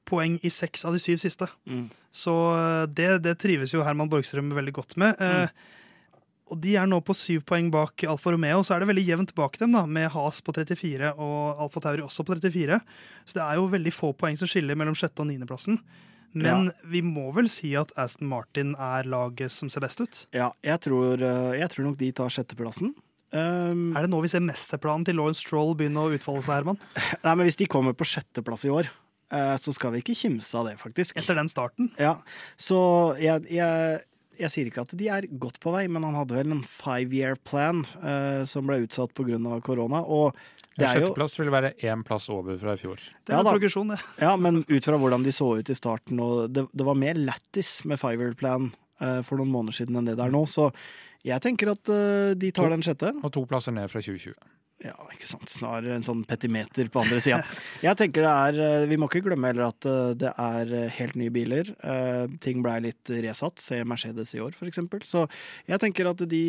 poeng 0.09 0.37
i 0.45 0.49
seks 0.53 0.85
av 0.87 0.95
de 0.95 1.01
syv 1.01 1.19
siste. 1.21 1.49
Mm. 1.69 1.89
Så 2.15 2.33
det, 2.95 3.11
det 3.25 3.35
trives 3.41 3.75
jo 3.75 3.83
Herman 3.85 4.09
Borgstrøm 4.09 4.53
veldig 4.57 4.73
godt 4.79 4.95
med. 5.01 5.19
Eh, 5.21 5.51
og 6.49 6.59
de 6.63 6.75
er 6.81 6.87
nå 6.89 6.99
på 7.05 7.15
syv 7.17 7.43
poeng 7.49 7.69
bak 7.73 8.03
Alfa 8.09 8.33
Romeo, 8.33 8.61
så 8.65 8.75
er 8.75 8.83
det 8.83 8.89
veldig 8.89 9.05
jevnt 9.07 9.33
bak 9.37 9.57
dem, 9.61 9.73
da, 9.77 9.85
med 9.85 10.09
Has 10.13 10.41
på 10.45 10.53
34 10.55 11.13
og 11.15 11.63
Alfa 11.65 11.83
Tauri 11.85 12.05
også 12.05 12.25
på 12.27 12.37
34. 12.37 12.79
Så 13.25 13.37
det 13.37 13.45
er 13.45 13.59
jo 13.59 13.67
veldig 13.71 13.93
få 13.95 14.13
poeng 14.17 14.37
som 14.39 14.49
skiller 14.49 14.77
mellom 14.79 14.97
sjette 14.97 15.21
og 15.21 15.29
niendeplassen. 15.29 15.79
Men 16.37 16.69
vi 16.85 17.01
må 17.01 17.29
vel 17.33 17.49
si 17.49 17.71
at 17.79 17.91
Aston 17.97 18.29
Martin 18.29 18.75
er 18.77 19.07
laget 19.09 19.53
som 19.53 19.69
ser 19.71 19.81
best 19.81 20.01
ut? 20.01 20.23
Ja, 20.35 20.51
jeg 20.65 20.81
tror, 20.85 21.17
eh, 21.17 21.55
jeg 21.57 21.71
tror 21.73 21.87
nok 21.89 21.97
de 22.01 22.11
tar 22.13 22.33
sjetteplassen. 22.33 22.93
Um, 23.29 23.91
Er 23.93 24.05
det 24.05 24.09
nå 24.09 24.21
vi 24.23 24.29
ser 24.31 24.41
mesterplanen 24.41 25.05
til 25.05 25.17
Lawrence 25.19 25.43
Stroll 25.43 25.75
begynne 25.77 26.01
å 26.01 26.13
utfolde 26.13 26.41
seg, 26.45 26.61
Herman? 26.61 26.79
nei, 27.25 27.33
men 27.35 27.45
Hvis 27.45 27.59
de 27.59 27.69
kommer 27.69 27.93
på 27.97 28.07
sjetteplass 28.09 28.65
i 28.65 28.73
år, 28.73 28.89
eh, 29.33 29.55
så 29.61 29.73
skal 29.75 29.93
vi 29.93 30.01
ikke 30.03 30.17
kimse 30.17 30.53
av 30.57 30.69
det, 30.69 30.77
faktisk. 30.81 31.17
Etter 31.17 31.37
den 31.37 31.49
starten. 31.51 31.91
Ja, 32.01 32.17
Så 32.57 32.79
jeg, 33.21 33.45
jeg, 33.53 34.01
jeg 34.39 34.51
sier 34.53 34.69
ikke 34.69 34.85
at 34.85 34.95
de 34.97 35.09
er 35.11 35.27
godt 35.41 35.59
på 35.63 35.73
vei, 35.73 35.83
men 35.91 36.05
han 36.07 36.17
hadde 36.17 36.37
vel 36.37 36.53
en 36.55 36.63
five 36.63 37.15
year 37.15 37.35
plan 37.47 37.83
eh, 37.99 38.45
som 38.49 38.69
ble 38.69 38.81
utsatt 38.85 39.13
pga. 39.17 39.37
korona. 39.65 40.01
Og 40.05 40.37
det 40.79 40.87
er 40.87 41.01
jo 41.01 41.09
Sjetteplass 41.09 41.35
vil 41.39 41.51
være 41.51 41.73
én 41.83 42.05
plass 42.07 42.29
over 42.31 42.57
fra 42.61 42.75
i 42.77 42.79
fjor. 42.79 43.01
Det 43.27 43.35
er 43.35 43.41
ja, 43.41 43.43
progresjon, 43.43 43.91
det. 43.91 43.99
Ja, 44.21 44.35
men 44.39 44.63
ut 44.63 44.87
fra 44.87 44.99
hvordan 45.01 45.25
de 45.25 45.33
så 45.35 45.51
ut 45.59 45.69
i 45.69 45.77
starten, 45.77 46.21
og 46.23 46.53
det, 46.55 46.69
det 46.71 46.87
var 46.87 46.99
mer 46.99 47.19
lættis 47.19 47.81
med 47.89 47.99
five 47.99 48.23
year 48.23 48.37
plan 48.39 48.71
eh, 49.01 49.19
for 49.25 49.41
noen 49.41 49.51
måneder 49.51 49.81
siden 49.81 49.99
enn 49.99 50.07
det 50.07 50.15
det 50.19 50.27
er 50.29 50.35
nå, 50.35 50.45
så 50.47 50.69
jeg 51.27 51.43
tenker 51.43 51.73
at 51.73 51.91
eh, 51.91 52.31
de 52.39 52.53
tar 52.55 52.71
den 52.71 52.85
sjette. 52.85 53.11
Og 53.19 53.33
to 53.35 53.43
plasser 53.49 53.75
ned 53.75 53.91
fra 53.91 53.99
2020. 54.03 54.37
Ja, 54.79 54.95
ikke 55.11 55.27
sant. 55.27 55.49
Snarere 55.51 55.97
en 55.97 56.05
sånn 56.05 56.21
petimeter 56.27 56.87
på 56.91 57.01
andre 57.01 57.19
sida. 57.23 57.41
Jeg 57.85 57.99
tenker 57.99 58.23
det 58.23 58.31
er 58.31 58.59
eh, 58.63 58.85
Vi 58.87 58.95
må 58.99 59.09
ikke 59.09 59.25
glemme 59.25 59.51
heller 59.51 59.73
at 59.73 59.87
eh, 59.89 60.13
det 60.19 60.31
er 60.31 60.71
eh, 60.71 60.93
helt 60.95 61.17
nye 61.19 61.33
biler. 61.35 61.73
Ting 62.43 62.63
blei 62.63 62.77
litt 62.87 63.11
resatt. 63.25 63.59
Se 63.59 63.81
Mercedes 63.83 64.31
i 64.37 64.41
år, 64.43 64.55
eksempel. 64.63 65.03
Så 65.07 65.25
jeg 65.67 65.81
tenker 65.81 66.07
at 66.09 66.21
de 66.31 66.43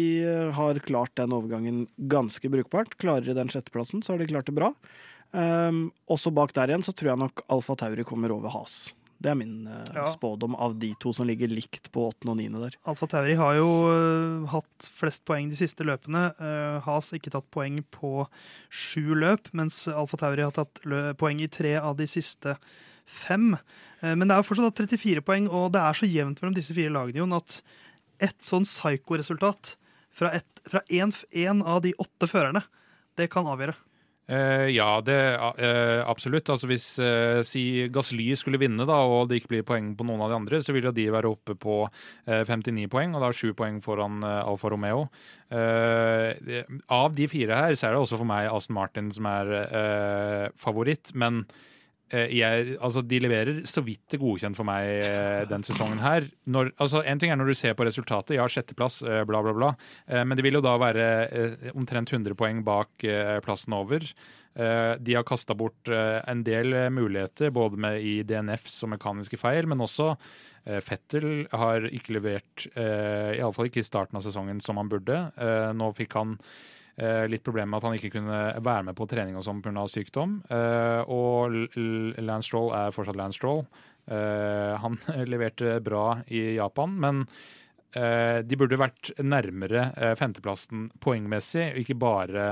har 0.54 0.78
klart 0.84 1.14
den 1.18 1.34
overgangen 1.34 1.84
ganske 2.10 2.50
brukbart. 2.52 2.94
Klarer 3.02 3.26
de 3.26 3.36
den 3.36 3.50
sjetteplassen, 3.52 4.04
så 4.04 4.14
har 4.14 4.22
de 4.22 4.30
klart 4.30 4.50
det 4.50 4.56
bra. 4.58 4.70
Også 6.10 6.32
bak 6.34 6.54
der 6.56 6.72
igjen 6.72 6.84
så 6.86 6.94
tror 6.96 7.12
jeg 7.12 7.22
nok 7.24 7.44
Alfa 7.50 7.76
Tauri 7.82 8.06
kommer 8.06 8.34
over 8.34 8.52
Has. 8.54 8.90
Det 9.20 9.30
er 9.32 9.36
min 9.36 9.66
uh, 9.68 9.82
Ja. 9.94 10.06
spådom 10.08 10.54
av 10.56 10.78
de 10.80 10.94
to 11.00 11.12
som 11.12 11.26
ligger 11.28 11.50
likt 11.52 11.90
på 11.92 12.06
åttende 12.08 12.32
og 12.32 12.38
niende 12.40 12.62
der. 12.62 12.76
Alfa 12.88 13.06
Tauri 13.10 13.34
har 13.36 13.58
jo 13.58 13.68
uh, 13.90 14.46
hatt 14.48 14.86
flest 14.96 15.26
poeng 15.28 15.50
de 15.52 15.58
siste 15.60 15.84
løpene. 15.84 16.30
Uh, 16.40 16.80
Has 16.86 17.12
ikke 17.16 17.32
tatt 17.34 17.50
poeng 17.52 17.82
på 17.92 18.24
sju 18.72 19.12
løp, 19.20 19.50
mens 19.52 19.82
Alfa 19.92 20.16
Tauri 20.22 20.46
har 20.46 20.56
tatt 20.56 20.80
poeng 21.20 21.42
i 21.44 21.50
tre 21.52 21.74
av 21.76 21.98
de 22.00 22.08
siste 22.08 22.56
fem. 23.04 23.52
Uh, 24.00 24.14
men 24.14 24.24
det 24.24 24.34
er 24.34 24.40
jo 24.40 24.48
fortsatt 24.54 24.80
34 24.88 25.24
poeng, 25.26 25.50
og 25.52 25.72
det 25.76 25.84
er 25.84 26.00
så 26.00 26.08
jevnt 26.08 26.40
mellom 26.40 26.56
disse 26.56 26.76
fire 26.76 26.94
lagene 26.96 27.20
Jon, 27.20 27.36
at 27.36 27.60
et 28.24 28.40
sånn 28.44 28.64
psyko-resultat 28.68 29.74
fra, 30.16 30.32
én 30.90 31.62
av 31.64 31.84
de 31.84 31.94
åtte 32.00 32.28
førerne, 32.28 32.64
det 33.16 33.28
kan 33.32 33.48
avgjøre. 33.48 33.76
Eh, 34.30 34.68
ja, 34.76 35.00
det 35.02 35.18
eh, 35.58 36.00
absolutt. 36.06 36.50
Altså 36.52 36.68
Hvis 36.70 36.86
eh, 37.02 37.40
si 37.46 37.88
Gasly 37.90 38.28
skulle 38.38 38.60
vinne, 38.62 38.86
da, 38.86 39.00
og 39.02 39.26
det 39.30 39.40
ikke 39.40 39.54
blir 39.56 39.66
poeng 39.66 39.90
på 39.98 40.06
noen 40.06 40.22
av 40.22 40.30
de 40.30 40.38
andre, 40.38 40.60
så 40.62 40.74
vil 40.76 40.86
jo 40.86 40.94
de 40.94 41.08
være 41.10 41.32
oppe 41.32 41.56
på 41.58 41.80
eh, 42.30 42.44
59 42.46 42.86
poeng, 42.92 43.16
og 43.16 43.24
da 43.24 43.32
sju 43.34 43.50
poeng 43.58 43.80
foran 43.82 44.22
Alfa 44.22 44.70
Romeo. 44.70 45.08
Av 45.50 47.16
de 47.16 47.26
fire 47.26 47.56
her, 47.58 47.74
så 47.74 47.88
er 47.88 47.96
det 47.96 48.04
også 48.04 48.20
for 48.20 48.28
meg 48.28 48.46
Aston 48.52 48.76
Martin 48.76 49.08
som 49.10 49.26
er 49.26 49.50
favoritt. 50.58 51.10
Men 51.18 51.42
jeg, 52.10 52.74
altså, 52.82 53.02
de 53.06 53.20
leverer 53.22 53.60
så 53.68 53.82
vidt 53.86 54.10
det 54.10 54.20
godkjent 54.22 54.58
for 54.58 54.66
meg 54.68 54.88
eh, 55.04 55.44
den 55.50 55.64
sesongen 55.66 56.02
her. 56.02 56.26
Når, 56.50 56.72
altså, 56.82 57.04
en 57.06 57.22
ting 57.22 57.30
er 57.30 57.38
når 57.38 57.52
du 57.52 57.58
ser 57.58 57.76
på 57.78 57.86
resultatet, 57.86 58.36
ja, 58.38 58.48
sjetteplass, 58.50 59.00
eh, 59.06 59.22
bla, 59.28 59.42
bla, 59.46 59.54
bla. 59.56 59.70
Eh, 60.10 60.24
men 60.26 60.38
det 60.38 60.44
vil 60.46 60.58
jo 60.58 60.64
da 60.64 60.74
være 60.80 61.08
eh, 61.28 61.70
omtrent 61.74 62.12
100 62.12 62.36
poeng 62.38 62.64
bak 62.66 63.06
eh, 63.06 63.38
plassen 63.44 63.76
over. 63.78 64.06
Eh, 64.54 64.94
de 64.98 65.14
har 65.14 65.26
kasta 65.28 65.54
bort 65.54 65.88
eh, 65.92 66.18
en 66.30 66.42
del 66.46 66.74
eh, 66.74 66.90
muligheter, 66.90 67.52
både 67.54 67.78
med 67.80 68.02
i 68.02 68.16
DNFs 68.26 68.82
og 68.86 68.94
mekaniske 68.96 69.38
feil, 69.38 69.70
men 69.70 69.86
også 69.86 70.10
eh, 70.10 70.80
Fettel 70.82 71.46
har 71.54 71.86
ikke 71.86 72.18
levert, 72.18 72.66
iallfall 72.74 73.70
ikke 73.70 73.84
i 73.84 73.86
starten 73.86 74.18
av 74.18 74.26
sesongen, 74.26 74.58
som 74.64 74.80
han 74.82 74.90
burde. 74.90 75.22
Eh, 75.38 75.70
nå 75.76 75.92
fikk 75.98 76.18
han 76.18 76.34
eh, 76.40 76.79
litt 77.00 77.44
problemer 77.46 77.70
med 77.72 77.80
at 77.80 77.86
han 77.88 77.94
ikke 77.96 78.10
kunne 78.18 78.40
være 78.60 78.86
med 78.90 78.96
på 78.98 79.06
trening 79.08 79.38
og 79.38 79.44
sånn 79.46 79.62
pga. 79.64 79.86
sykdom. 79.88 80.34
Eh, 80.52 81.00
og 81.08 81.56
Lance 82.20 82.50
Stroll 82.50 82.74
er 82.76 82.92
fortsatt 82.94 83.16
Lance 83.16 83.40
Stroll. 83.40 83.64
Eh, 84.10 84.74
han 84.82 84.98
leverte 85.32 85.78
bra 85.84 86.20
i 86.28 86.56
Japan, 86.56 86.96
men 87.00 87.22
eh, 87.94 88.42
de 88.44 88.58
burde 88.58 88.80
vært 88.80 89.12
nærmere 89.22 89.90
eh, 89.96 90.14
femteplassen 90.18 90.88
poengmessig, 91.02 91.70
ikke 91.82 91.98
bare 92.00 92.46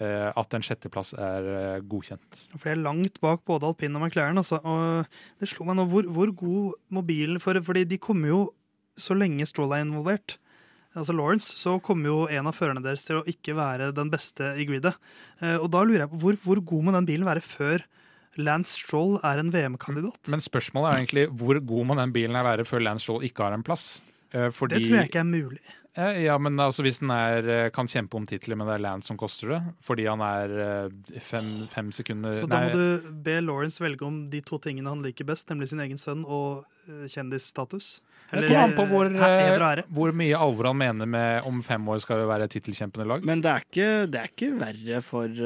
eh, 0.00 0.30
at 0.30 0.56
en 0.56 0.64
sjetteplass 0.64 1.14
er 1.18 1.50
eh, 1.54 1.82
godkjent. 1.84 2.46
For 2.56 2.70
det 2.70 2.76
er 2.76 2.84
langt 2.86 3.20
bak 3.24 3.44
både 3.48 3.68
alpin 3.70 3.96
og 3.98 4.06
McLaren. 4.06 4.40
Altså. 4.40 4.60
Og 4.64 5.40
det 5.40 5.50
slo 5.50 5.68
meg 5.68 5.78
nå 5.78 5.88
hvor, 5.92 6.08
hvor 6.08 6.32
god 6.44 6.78
mobilen 6.94 7.42
for, 7.42 7.60
Fordi 7.64 7.84
de 7.88 8.00
kommer 8.00 8.32
jo 8.32 8.40
så 8.96 9.16
lenge 9.18 9.46
Stroll 9.50 9.74
er 9.74 9.84
involvert. 9.84 10.38
Altså 10.94 11.14
Lawrence, 11.16 11.56
så 11.58 11.76
kommer 11.82 12.10
jo 12.10 12.18
en 12.30 12.46
av 12.46 12.54
førerne 12.54 12.82
deres 12.84 13.02
til 13.06 13.18
å 13.18 13.24
ikke 13.30 13.56
være 13.58 13.90
den 13.96 14.12
beste 14.12 14.52
i 14.60 14.66
gridet. 14.68 14.94
Eh, 15.40 15.56
og 15.58 15.66
da 15.74 15.82
lurer 15.82 16.04
jeg 16.04 16.12
på 16.12 16.20
hvor, 16.22 16.38
hvor 16.44 16.62
god 16.72 16.86
må 16.86 16.94
den 16.94 17.08
bilen 17.08 17.26
være 17.26 17.42
før 17.44 17.82
Lance 18.38 18.78
Stroll 18.78 19.16
er 19.26 19.42
en 19.42 19.50
VM-kandidat? 19.54 20.30
Men 20.32 20.42
spørsmålet 20.42 20.90
er 20.90 21.00
egentlig 21.02 21.26
hvor 21.38 21.58
god 21.58 21.88
må 21.90 21.98
den 21.98 22.14
bilen 22.14 22.38
være 22.46 22.66
før 22.68 22.82
Lance 22.86 23.06
Stroll 23.06 23.26
ikke 23.26 23.46
har 23.46 23.56
en 23.58 23.66
plass? 23.66 24.02
Eh, 24.34 24.50
fordi, 24.54 24.78
Det 24.78 24.88
tror 24.88 25.00
jeg 25.00 25.10
ikke 25.10 25.22
er 25.22 25.30
mulig. 25.30 25.64
Eh, 25.94 26.24
Ja, 26.24 26.36
men 26.38 26.58
altså 26.58 26.82
hvis 26.82 26.98
den 27.02 27.10
er, 27.14 27.46
eh, 27.48 27.70
kan 27.70 27.86
kjempe 27.86 28.18
om 28.18 28.26
titler, 28.26 28.56
men 28.58 28.66
det 28.66 28.74
er 28.74 28.82
Lance 28.82 29.10
som 29.10 29.18
koster 29.20 29.54
det, 29.54 29.60
fordi 29.84 30.06
han 30.08 30.22
er 30.26 30.54
eh, 30.64 31.20
fem, 31.22 31.66
fem 31.70 31.92
sekunder 31.94 32.34
Så 32.34 32.48
da 32.50 32.60
nei, 32.60 32.72
må 32.72 32.74
du 32.74 33.12
be 33.24 33.38
Lawrence 33.40 33.82
velge 33.82 34.02
om 34.06 34.24
de 34.30 34.40
to 34.44 34.58
tingene 34.58 34.90
han 34.90 35.04
liker 35.04 35.24
best, 35.28 35.48
nemlig 35.52 35.70
sin 35.70 35.82
egen 35.84 36.00
sønn 36.00 36.24
og 36.24 36.64
kjendisstatus? 36.84 37.14
kjendisstatus. 37.14 37.86
Det 38.34 38.48
kommer 38.48 38.64
an 38.64 38.74
på 38.76 38.84
hvor, 38.90 39.08
hvor 39.94 40.12
mye 40.16 40.36
alvor 40.36 40.68
han 40.68 40.76
mener 40.76 41.08
med 41.08 41.46
om 41.48 41.62
fem 41.64 41.86
år 41.88 42.02
skal 42.02 42.20
vi 42.20 42.26
være 42.28 42.48
tittelkjempende 42.52 43.06
lag. 43.08 43.24
Men 43.24 43.40
det 43.44 43.50
er 43.52 43.64
ikke, 43.64 43.88
det 44.10 44.20
er 44.20 44.32
ikke 44.32 44.50
verre 44.60 45.00
for, 45.04 45.42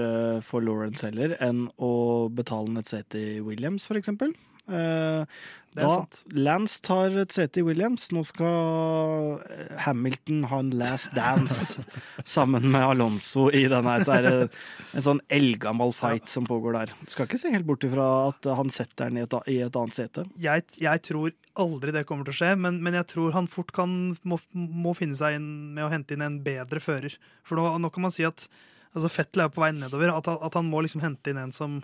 for 0.47 0.65
Lawrence 0.65 1.07
heller 1.07 1.37
enn 1.45 1.67
å 1.79 1.93
betale 2.33 2.81
et 2.81 2.91
sete 2.91 3.21
i 3.21 3.41
Williams, 3.45 3.87
for 3.87 4.01
eksempel. 4.01 4.33
Eh, 4.69 5.41
da. 5.79 6.07
Lance 6.35 6.81
tar 6.83 7.15
et 7.21 7.35
sete 7.35 7.61
i 7.61 7.65
Williams. 7.67 8.09
Nå 8.15 8.23
skal 8.27 9.39
eh, 9.53 9.75
Hamilton 9.85 10.45
ha 10.51 10.61
en 10.63 10.71
last 10.81 11.15
dance 11.17 11.83
sammen 12.37 12.67
med 12.73 12.83
Alonso 12.83 13.49
i 13.55 13.65
denne. 13.71 13.99
Så 14.05 14.17
er 14.17 14.27
det 14.27 14.33
en 14.97 15.05
sånn 15.05 15.23
eldgammel 15.33 15.93
fight 15.97 16.31
som 16.33 16.49
pågår 16.49 16.81
der. 16.81 16.95
Skal 17.11 17.29
ikke 17.29 17.41
se 17.41 17.53
helt 17.55 17.69
bort 17.69 17.87
ifra 17.87 18.09
at 18.31 18.49
han 18.59 18.73
setter 18.75 19.09
den 19.09 19.21
i 19.21 19.27
et, 19.27 19.37
i 19.51 19.61
et 19.67 19.79
annet 19.83 19.99
sete. 19.99 20.27
jeg, 20.41 20.65
jeg 20.81 21.05
tror 21.07 21.37
aldri 21.59 21.95
det 21.95 22.07
kommer 22.09 22.27
til 22.27 22.37
å 22.37 22.39
skje, 22.41 22.55
men, 22.61 22.81
men 22.85 22.97
jeg 23.01 23.09
tror 23.13 23.35
han 23.35 23.51
fort 23.51 23.73
kan, 23.75 23.93
må, 24.23 24.39
må 24.55 24.95
finne 24.97 25.19
seg 25.19 25.39
inn 25.39 25.49
med 25.77 25.87
å 25.87 25.93
hente 25.93 26.15
inn 26.15 26.27
en 26.27 26.41
bedre 26.45 26.83
fører. 26.83 27.19
For 27.47 27.59
nå, 27.59 27.71
nå 27.83 27.93
kan 27.95 28.07
man 28.07 28.15
si 28.15 28.27
at 28.29 28.49
altså 28.95 29.11
Fettel 29.13 29.45
er 29.45 29.53
på 29.53 29.63
vei 29.63 29.73
nedover. 29.77 30.15
At, 30.15 30.31
at 30.31 30.59
han 30.59 30.69
må 30.71 30.83
liksom 30.85 31.05
hente 31.05 31.33
inn 31.33 31.41
en 31.41 31.55
som, 31.55 31.81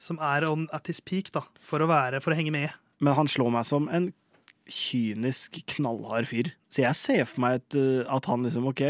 som 0.00 0.18
er 0.24 0.46
on 0.48 0.66
at 0.72 0.88
his 0.90 0.98
peak, 1.04 1.30
da, 1.36 1.42
for 1.68 1.84
å, 1.84 1.90
være, 1.90 2.22
for 2.24 2.32
å 2.32 2.38
henge 2.40 2.54
med. 2.54 2.72
Men 3.04 3.14
han 3.20 3.28
slår 3.28 3.52
meg 3.52 3.66
som 3.68 3.86
en 3.92 4.10
kynisk, 4.70 5.60
knallhard 5.74 6.28
fyr. 6.30 6.52
Så 6.72 6.84
jeg 6.86 6.96
ser 6.98 7.26
for 7.28 7.42
meg 7.44 7.60
et, 7.60 7.76
eh, 7.80 8.06
at 8.08 8.28
han 8.30 8.46
liksom 8.46 8.68
OK, 8.70 8.86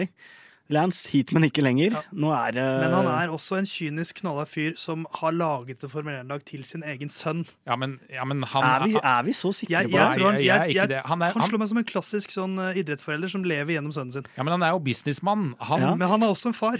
Lance 0.70 1.09
hit, 1.11 1.33
men 1.35 1.42
ikke 1.49 1.64
lenger. 1.66 1.96
Ja. 1.96 2.01
Nå 2.14 2.29
er 2.31 2.53
det 2.55 2.62
Men 2.85 2.92
han 2.94 3.09
er 3.11 3.33
også 3.35 3.57
en 3.59 3.66
kynisk, 3.66 4.20
knallhard 4.20 4.46
fyr 4.53 4.77
som 4.79 5.03
har 5.18 5.33
laget 5.35 5.81
det 5.83 5.88
Formel 5.90 6.14
1-lag 6.20 6.44
til 6.46 6.62
sin 6.62 6.85
egen 6.87 7.11
sønn. 7.11 7.40
Ja, 7.66 7.75
men, 7.75 7.96
ja, 8.07 8.23
men 8.23 8.44
han 8.46 8.62
er 8.68 8.85
vi, 8.87 8.94
er 9.03 9.25
vi 9.27 9.35
så 9.35 9.51
sikre 9.51 9.81
Jeg, 9.81 9.90
på 9.90 9.96
jeg, 9.99 10.05
det? 10.12 10.20
tror 10.20 10.29
han, 10.31 10.38
jeg- 10.38 10.44
jeg 10.46 10.55
er 10.55 10.62
jeg, 10.62 10.70
ikke 10.70 10.81
jeg, 10.81 10.88
det. 10.94 11.01
Han 11.11 11.23
er- 11.27 11.33
han 11.35 11.42
slår 11.49 11.59
meg 11.64 11.68
som 11.73 11.79
en 11.83 11.88
klassisk 11.90 12.31
sånn 12.37 12.55
eh, 12.68 12.79
idrettsforelder 12.85 13.29
som 13.35 13.42
lever 13.42 13.75
gjennom 13.75 13.90
sønnen 13.96 14.12
sin. 14.12 14.27
ja, 14.37 14.42
men 14.46 14.53
han 14.55 14.62
er 14.62 14.70
jo 14.77 14.79
businessmann. 14.79 15.57
Han, 15.59 15.81
ja. 15.81 15.94
Men 15.96 16.09
han 16.09 16.23
er 16.23 16.29
også 16.31 16.53
en 16.55 16.59
far. 16.61 16.79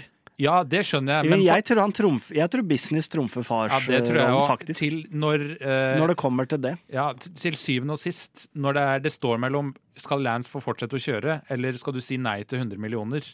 Det 0.67 0.81
skjønner 0.87 1.19
jeg. 1.19 1.31
Men 1.33 1.43
jeg, 1.45 1.65
tror 1.67 1.83
han 1.83 1.93
trumf, 1.95 2.29
jeg 2.33 2.51
tror 2.53 2.65
business 2.67 3.11
trumfer 3.11 3.45
fars 3.45 3.73
ja, 3.73 3.79
det 3.85 4.01
tror 4.07 4.19
jeg 4.19 4.31
rollen, 4.31 4.49
faktisk. 4.49 4.79
til 4.79 4.97
når, 5.11 5.45
eh, 5.59 5.99
Når 6.01 6.13
det 6.13 6.17
kommer 6.21 6.49
til 6.49 6.61
det. 6.63 6.73
Ja, 6.93 7.11
til 7.17 7.57
syvende 7.59 7.97
og 7.97 8.01
sist, 8.01 8.47
når 8.55 8.77
det, 8.77 8.87
er, 8.93 9.05
det 9.05 9.13
står 9.13 9.41
mellom 9.43 9.73
skal 9.99 10.23
Lance 10.25 10.49
få 10.49 10.63
fortsette 10.63 10.97
å 10.97 11.03
kjøre, 11.03 11.41
eller 11.53 11.77
skal 11.77 11.95
du 11.95 12.01
si 12.03 12.17
nei 12.21 12.39
til 12.47 12.63
100 12.63 12.81
millioner, 12.81 13.27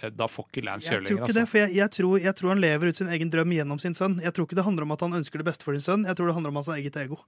eh, 0.00 0.10
da 0.10 0.26
får 0.30 0.48
ikke 0.50 0.66
Lance 0.66 0.90
kjøre 0.90 1.06
lenger. 1.06 1.22
Altså. 1.28 1.38
det, 1.38 1.46
for 1.52 1.62
jeg, 1.62 1.74
jeg, 1.78 1.94
tror, 1.98 2.16
jeg 2.26 2.38
tror 2.40 2.54
han 2.54 2.64
lever 2.64 2.90
ut 2.90 3.02
sin 3.02 3.12
egen 3.12 3.32
drøm 3.32 3.54
gjennom 3.58 3.82
sin 3.82 3.96
sønn. 3.98 4.18
Jeg 4.24 4.34
tror 4.34 4.48
ikke 4.48 4.58
det 4.58 4.66
handler 4.66 4.88
om 4.88 4.96
at 4.96 5.06
han 5.06 5.20
ønsker 5.20 5.42
det 5.42 5.50
beste 5.52 5.68
for 5.68 5.78
sin 5.78 5.86
sønn, 5.86 6.08
jeg 6.08 6.18
tror 6.18 6.32
det 6.32 6.36
handler 6.40 6.54
om 6.54 6.62
hans 6.62 6.72
eget 6.74 6.98
ego. 7.04 7.20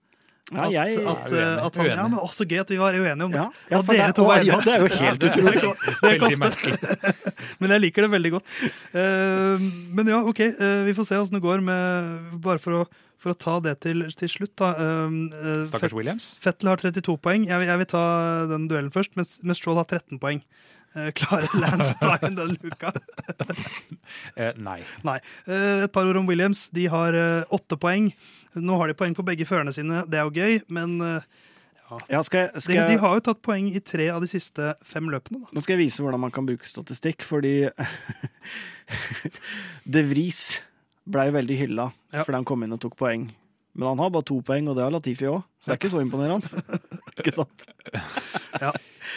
Ja, 0.52 0.66
jeg, 0.68 0.98
at, 1.09 1.22
at, 1.24 1.33
uenig, 1.33 1.44
at 1.64 1.76
han, 1.78 1.87
uenig. 1.87 1.94
ja, 1.96 2.02
men 2.12 2.18
også 2.20 2.44
gøy 2.44 2.59
at 2.61 2.68
vi 2.68 2.76
var 2.76 2.92
uenige 2.98 3.24
om 3.24 3.33
det. 3.33 3.40
ja, 3.70 3.78
At 3.78 3.87
det, 3.88 3.94
dere 3.96 4.12
to 4.18 4.26
var 4.28 4.42
enige. 4.42 4.52
ja, 4.52 4.59
det 4.61 4.74
er 4.74 4.83
jo 4.83 4.90
helt 5.00 5.22
Det 5.22 5.30
utrolig. 5.33 5.62
det 6.02 6.11
er 6.11 6.18
ikke 6.18 6.28
ofte. 6.50 7.14
Men 7.64 7.72
jeg 7.72 7.83
liker 7.87 8.04
det 8.04 8.11
veldig 8.12 8.33
godt. 8.35 8.52
Uh, 8.92 9.64
men 9.96 10.11
ja, 10.12 10.18
OK, 10.20 10.42
Uh, 10.61 10.83
vi 10.85 10.92
får 10.98 11.09
se 11.09 11.16
åssen 11.22 11.38
det 11.38 11.42
går 11.44 11.64
med 11.64 12.37
Bare 12.44 12.61
for 12.61 12.83
å, 12.83 12.85
for 13.16 13.33
å 13.33 13.38
ta 13.40 13.54
det 13.64 13.78
til, 13.87 14.04
til 14.20 14.28
slutt, 14.28 14.52
da. 14.61 14.68
Uh, 14.76 15.64
Stakkars 15.70 15.96
Williams. 15.96 16.28
Fettel 16.44 16.68
har 16.74 16.83
32 16.83 17.16
poeng. 17.24 17.48
Jeg 17.48 17.62
vil, 17.64 17.70
jeg 17.72 17.80
vil 17.80 17.90
ta 17.94 18.04
den 18.52 18.68
duellen 18.68 18.92
først, 18.94 19.16
mens, 19.16 19.38
mens 19.42 19.62
Stroll 19.62 19.80
har 19.80 19.88
13 19.88 20.20
poeng. 20.20 20.44
Klarer 21.18 21.50
Lance 21.59 21.90
å 21.96 21.98
ta 22.04 22.18
inn 22.28 22.37
den 22.38 22.52
luka? 22.61 22.92
Eh, 24.38 24.52
nei. 24.61 24.76
Nei. 25.07 25.16
Eh, 25.48 25.85
et 25.87 25.92
par 25.94 26.07
ord 26.07 26.18
om 26.20 26.26
Williams. 26.28 26.66
De 26.76 26.85
har 26.92 27.16
åtte 27.54 27.78
poeng. 27.80 28.11
Nå 28.61 28.77
har 28.81 28.90
de 28.90 28.97
poeng 28.99 29.14
på 29.17 29.25
begge 29.27 29.47
førerne 29.49 29.73
sine, 29.75 30.05
det 30.11 30.21
er 30.21 30.29
jo 30.29 30.35
gøy, 30.35 30.61
men 30.75 30.97
eh, 31.03 31.27
Ja, 32.11 32.23
skal 32.27 32.47
jeg, 32.47 32.62
skal 32.64 32.79
de, 32.79 32.85
de 32.95 33.01
har 33.03 33.19
jo 33.19 33.23
tatt 33.27 33.43
poeng 33.45 33.67
i 33.77 33.81
tre 33.85 34.07
av 34.11 34.23
de 34.25 34.29
siste 34.31 34.73
fem 34.87 35.11
løpene. 35.12 35.43
Da. 35.45 35.51
nå 35.55 35.62
skal 35.62 35.77
jeg 35.77 35.85
vise 35.87 36.03
hvordan 36.03 36.23
man 36.25 36.33
kan 36.35 36.47
bruke 36.49 36.67
statistikk, 36.67 37.23
fordi 37.29 37.69
De 39.85 40.03
Vries 40.09 40.40
blei 41.05 41.29
veldig 41.35 41.57
hylla 41.61 41.90
Ja. 42.14 42.23
fordi 42.25 42.38
han 42.40 42.47
kom 42.49 42.62
inn 42.64 42.73
og 42.77 42.81
tok 42.81 42.97
poeng. 42.97 43.27
Men 43.74 43.88
han 43.90 43.98
har 44.04 44.10
bare 44.14 44.26
to 44.28 44.37
poeng, 44.46 44.68
og 44.70 44.76
det 44.78 44.84
har 44.87 44.92
Latifi 44.94 45.26
òg, 45.26 45.40
så 45.58 45.72
det 45.72 45.74
er 45.74 45.78
ikke 45.80 45.90
så 45.90 46.02
imponerende. 46.04 46.62
ikke 47.18 47.32
sant? 47.34 47.64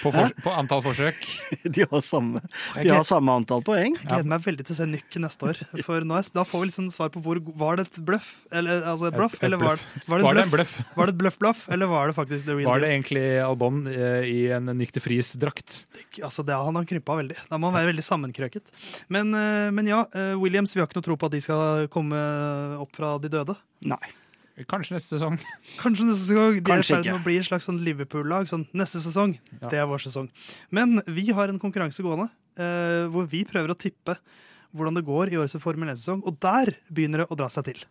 På, 0.01 0.11
for, 0.11 0.31
på 0.43 0.53
antall 0.53 0.81
forsøk. 0.85 1.25
De 1.75 1.85
har 1.89 2.01
samme, 2.05 2.39
de 2.81 2.89
har 2.91 3.05
samme 3.07 3.33
antall 3.37 3.61
poeng. 3.65 3.95
Jeg 3.97 4.07
gleder 4.09 4.29
meg 4.29 4.43
veldig 4.45 4.65
til 4.67 4.75
å 4.75 4.77
se 4.79 4.87
Nyk 4.89 5.17
neste 5.23 5.47
år. 5.49 5.61
For 5.85 6.05
nå 6.05 6.19
da 6.35 6.43
får 6.47 6.63
vi 6.63 6.69
liksom 6.69 6.89
svar 6.93 7.09
på 7.13 7.21
hvor 7.23 7.39
Var 7.61 7.79
det 7.79 7.85
et 7.87 7.99
bløff? 8.07 8.27
Eller, 8.51 8.83
altså 8.89 9.09
et 9.09 9.17
bluff, 9.17 9.37
Et- 9.37 9.39
et 9.39 9.47
eller 9.47 9.61
var, 9.61 9.77
bluff. 9.79 10.03
var 10.09 10.17
det 10.21 10.27
Var 10.27 10.37
det 10.37 10.41
et 10.43 10.49
en 10.49 10.53
bløff? 10.55 10.73
Var 10.97 11.09
det 11.09 11.13
et 11.15 11.21
bløff-bløff, 11.21 11.63
eller 11.77 11.91
var 11.93 12.11
det 12.11 12.17
faktisk 12.17 12.45
the 12.49 12.57
real 12.57 12.69
Var 12.69 12.83
det 12.83 12.91
egentlig 12.93 13.25
Albon 13.45 13.81
eh, 13.93 14.27
i 14.27 14.37
en 14.57 14.69
Nykter 14.77 15.03
Friis-drakt? 15.05 15.79
Altså, 16.21 16.45
det, 16.45 16.57
han 16.57 16.77
har 16.81 16.87
krympa 16.89 17.17
veldig. 17.21 17.37
Da 17.49 17.59
må 17.61 17.69
han 17.71 17.77
være 17.79 17.91
veldig 17.93 18.05
sammenkrøket. 18.05 18.71
Men, 19.13 19.33
eh, 19.37 19.69
men 19.73 19.89
ja, 19.89 20.03
eh, 20.13 20.33
Williams, 20.41 20.75
vi 20.75 20.81
har 20.83 20.89
ikke 20.89 20.99
noe 21.01 21.09
tro 21.09 21.17
på 21.17 21.29
at 21.29 21.37
de 21.37 21.43
skal 21.45 21.89
komme 21.93 22.21
opp 22.81 22.95
fra 22.97 23.15
de 23.21 23.29
døde. 23.33 23.57
Nei. 23.87 24.01
Kanskje 24.65 24.95
neste 24.97 25.17
sesong. 25.17 25.37
Kanskje 25.83 26.07
neste 26.07 26.23
sesong. 26.31 26.57
De 26.57 26.57
er 26.57 26.63
i 26.63 26.81
Kanskje 26.81 26.95
ferd 26.95 27.05
med 27.11 27.19
å 27.19 27.23
bli 27.27 27.37
et 27.37 27.45
slags 27.45 27.67
sånn 27.69 27.77
Liverpool-lag. 27.85 28.49
Sånn, 28.49 28.65
neste 28.73 29.01
sesong, 29.03 29.37
Ja. 29.61 29.69
det 29.69 29.77
er 29.83 29.85
vår 29.89 30.01
sesong. 30.07 30.29
Men 30.73 31.01
vi 31.05 31.29
har 31.31 31.49
en 31.53 31.59
konkurranse 31.61 32.01
gående 32.05 32.29
eh, 32.57 33.05
hvor 33.13 33.29
vi 33.29 33.43
prøver 33.45 33.73
å 33.75 33.77
tippe 33.77 34.17
hvordan 34.75 34.97
det 34.97 35.05
går 35.07 35.31
i 35.31 35.37
årets 35.39 35.59
Formel 35.61 35.93
1-sesong. 35.93 36.25
Og 36.25 36.39
der 36.41 36.73
begynner 36.89 37.23
det 37.23 37.29
å 37.29 37.37
dra 37.39 37.49
seg 37.53 37.69
til. 37.69 37.85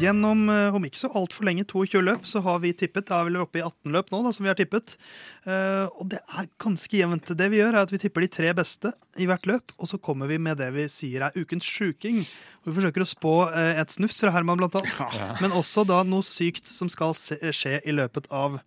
Gjennom 0.00 0.48
eh, 0.48 0.74
om 0.76 0.84
ikke 0.86 1.00
så 1.02 1.10
altfor 1.18 1.44
lenge, 1.48 1.66
22 1.68 2.00
løp, 2.04 2.26
så 2.28 2.40
har 2.44 2.60
vi 2.62 2.72
tippet. 2.76 3.08
Da 3.10 3.20
er 3.20 3.28
vi 3.28 3.40
oppe 3.42 3.60
i 3.60 3.64
18 3.64 3.92
løp 3.92 4.12
nå, 4.12 4.22
da, 4.24 4.32
som 4.32 4.46
vi 4.46 4.50
har 4.52 4.58
tippet. 4.58 4.96
Eh, 5.44 5.86
og 5.90 6.08
det 6.12 6.22
er 6.24 6.48
ganske 6.62 6.96
jevnt. 6.96 7.32
Det 7.36 7.50
vi 7.52 7.60
gjør, 7.60 7.74
er 7.74 7.84
at 7.84 7.92
vi 7.92 8.00
tipper 8.00 8.24
de 8.24 8.30
tre 8.32 8.52
beste 8.56 8.94
i 9.20 9.28
hvert 9.28 9.44
løp, 9.50 9.74
og 9.76 9.90
så 9.90 10.00
kommer 10.00 10.30
vi 10.30 10.40
med 10.40 10.60
det 10.60 10.70
vi 10.76 10.86
sier 10.92 11.26
er 11.26 11.36
ukens 11.36 11.68
sjuking. 11.68 12.22
Vi 12.66 12.76
forsøker 12.76 13.04
å 13.04 13.10
spå 13.10 13.34
eh, 13.50 13.80
et 13.82 13.92
snufs 13.92 14.22
fra 14.24 14.32
Herman, 14.34 14.60
blant 14.62 14.80
annet. 14.80 15.18
Men 15.44 15.56
også 15.56 15.84
da 15.88 16.00
noe 16.06 16.24
sykt 16.26 16.70
som 16.70 16.88
skal 16.92 17.12
skje 17.16 17.82
i 17.84 17.96
løpet 17.96 18.30
av 18.32 18.60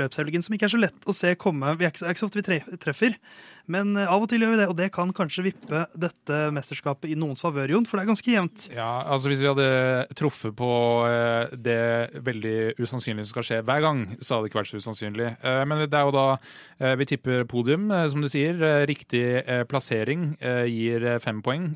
løpshelgen, 0.00 0.42
som 0.44 0.54
ikke 0.56 0.68
er 0.68 0.74
så 0.74 0.80
lett 0.80 1.06
å 1.08 1.14
se 1.16 1.34
komme. 1.40 1.74
Vi 1.78 1.86
er 1.86 1.92
ikke, 1.92 2.04
er 2.06 2.14
ikke 2.14 2.22
så 2.24 2.28
ofte 2.30 2.40
vi 2.42 2.76
treffer, 2.82 3.16
men 3.68 3.92
eh, 4.00 4.08
av 4.08 4.22
og 4.24 4.30
til 4.30 4.40
gjør 4.44 4.54
vi 4.54 4.60
det. 4.62 4.68
Og 4.72 4.76
det 4.78 4.90
kan 4.94 5.10
kanskje 5.16 5.44
vippe 5.50 5.82
dette 5.98 6.38
mesterskapet 6.56 7.10
i 7.12 7.16
noens 7.18 7.42
favør, 7.44 7.74
Jon, 7.74 7.86
for 7.88 7.98
det 7.98 8.06
er 8.06 8.10
ganske 8.12 8.32
jevnt. 8.32 8.68
Ja, 8.74 8.88
altså 9.10 9.28
Hvis 9.32 9.42
vi 9.44 9.50
hadde 9.50 9.68
truffet 10.18 10.56
på 10.56 10.70
eh, 11.08 11.52
det 11.58 11.78
veldig 12.24 12.56
usannsynlige 12.80 13.26
som 13.28 13.34
skal 13.36 13.48
skje 13.50 13.60
hver 13.68 13.84
gang, 13.84 14.04
så 14.22 14.36
hadde 14.38 14.46
det 14.48 14.52
ikke 14.52 14.60
vært 14.62 14.72
så 14.72 14.82
usannsynlig. 14.82 15.28
Eh, 15.42 15.62
Men 15.68 15.84
det 15.84 15.98
er 15.98 16.08
jo 16.08 16.14
da 16.16 16.26
vi 16.98 17.04
tipper 17.10 17.42
podium, 17.50 17.88
som 18.10 18.22
du 18.22 18.28
sier. 18.30 18.54
Riktig 18.86 19.42
plassering 19.68 20.28
gir 20.70 21.04
fem 21.20 21.40
poeng. 21.42 21.72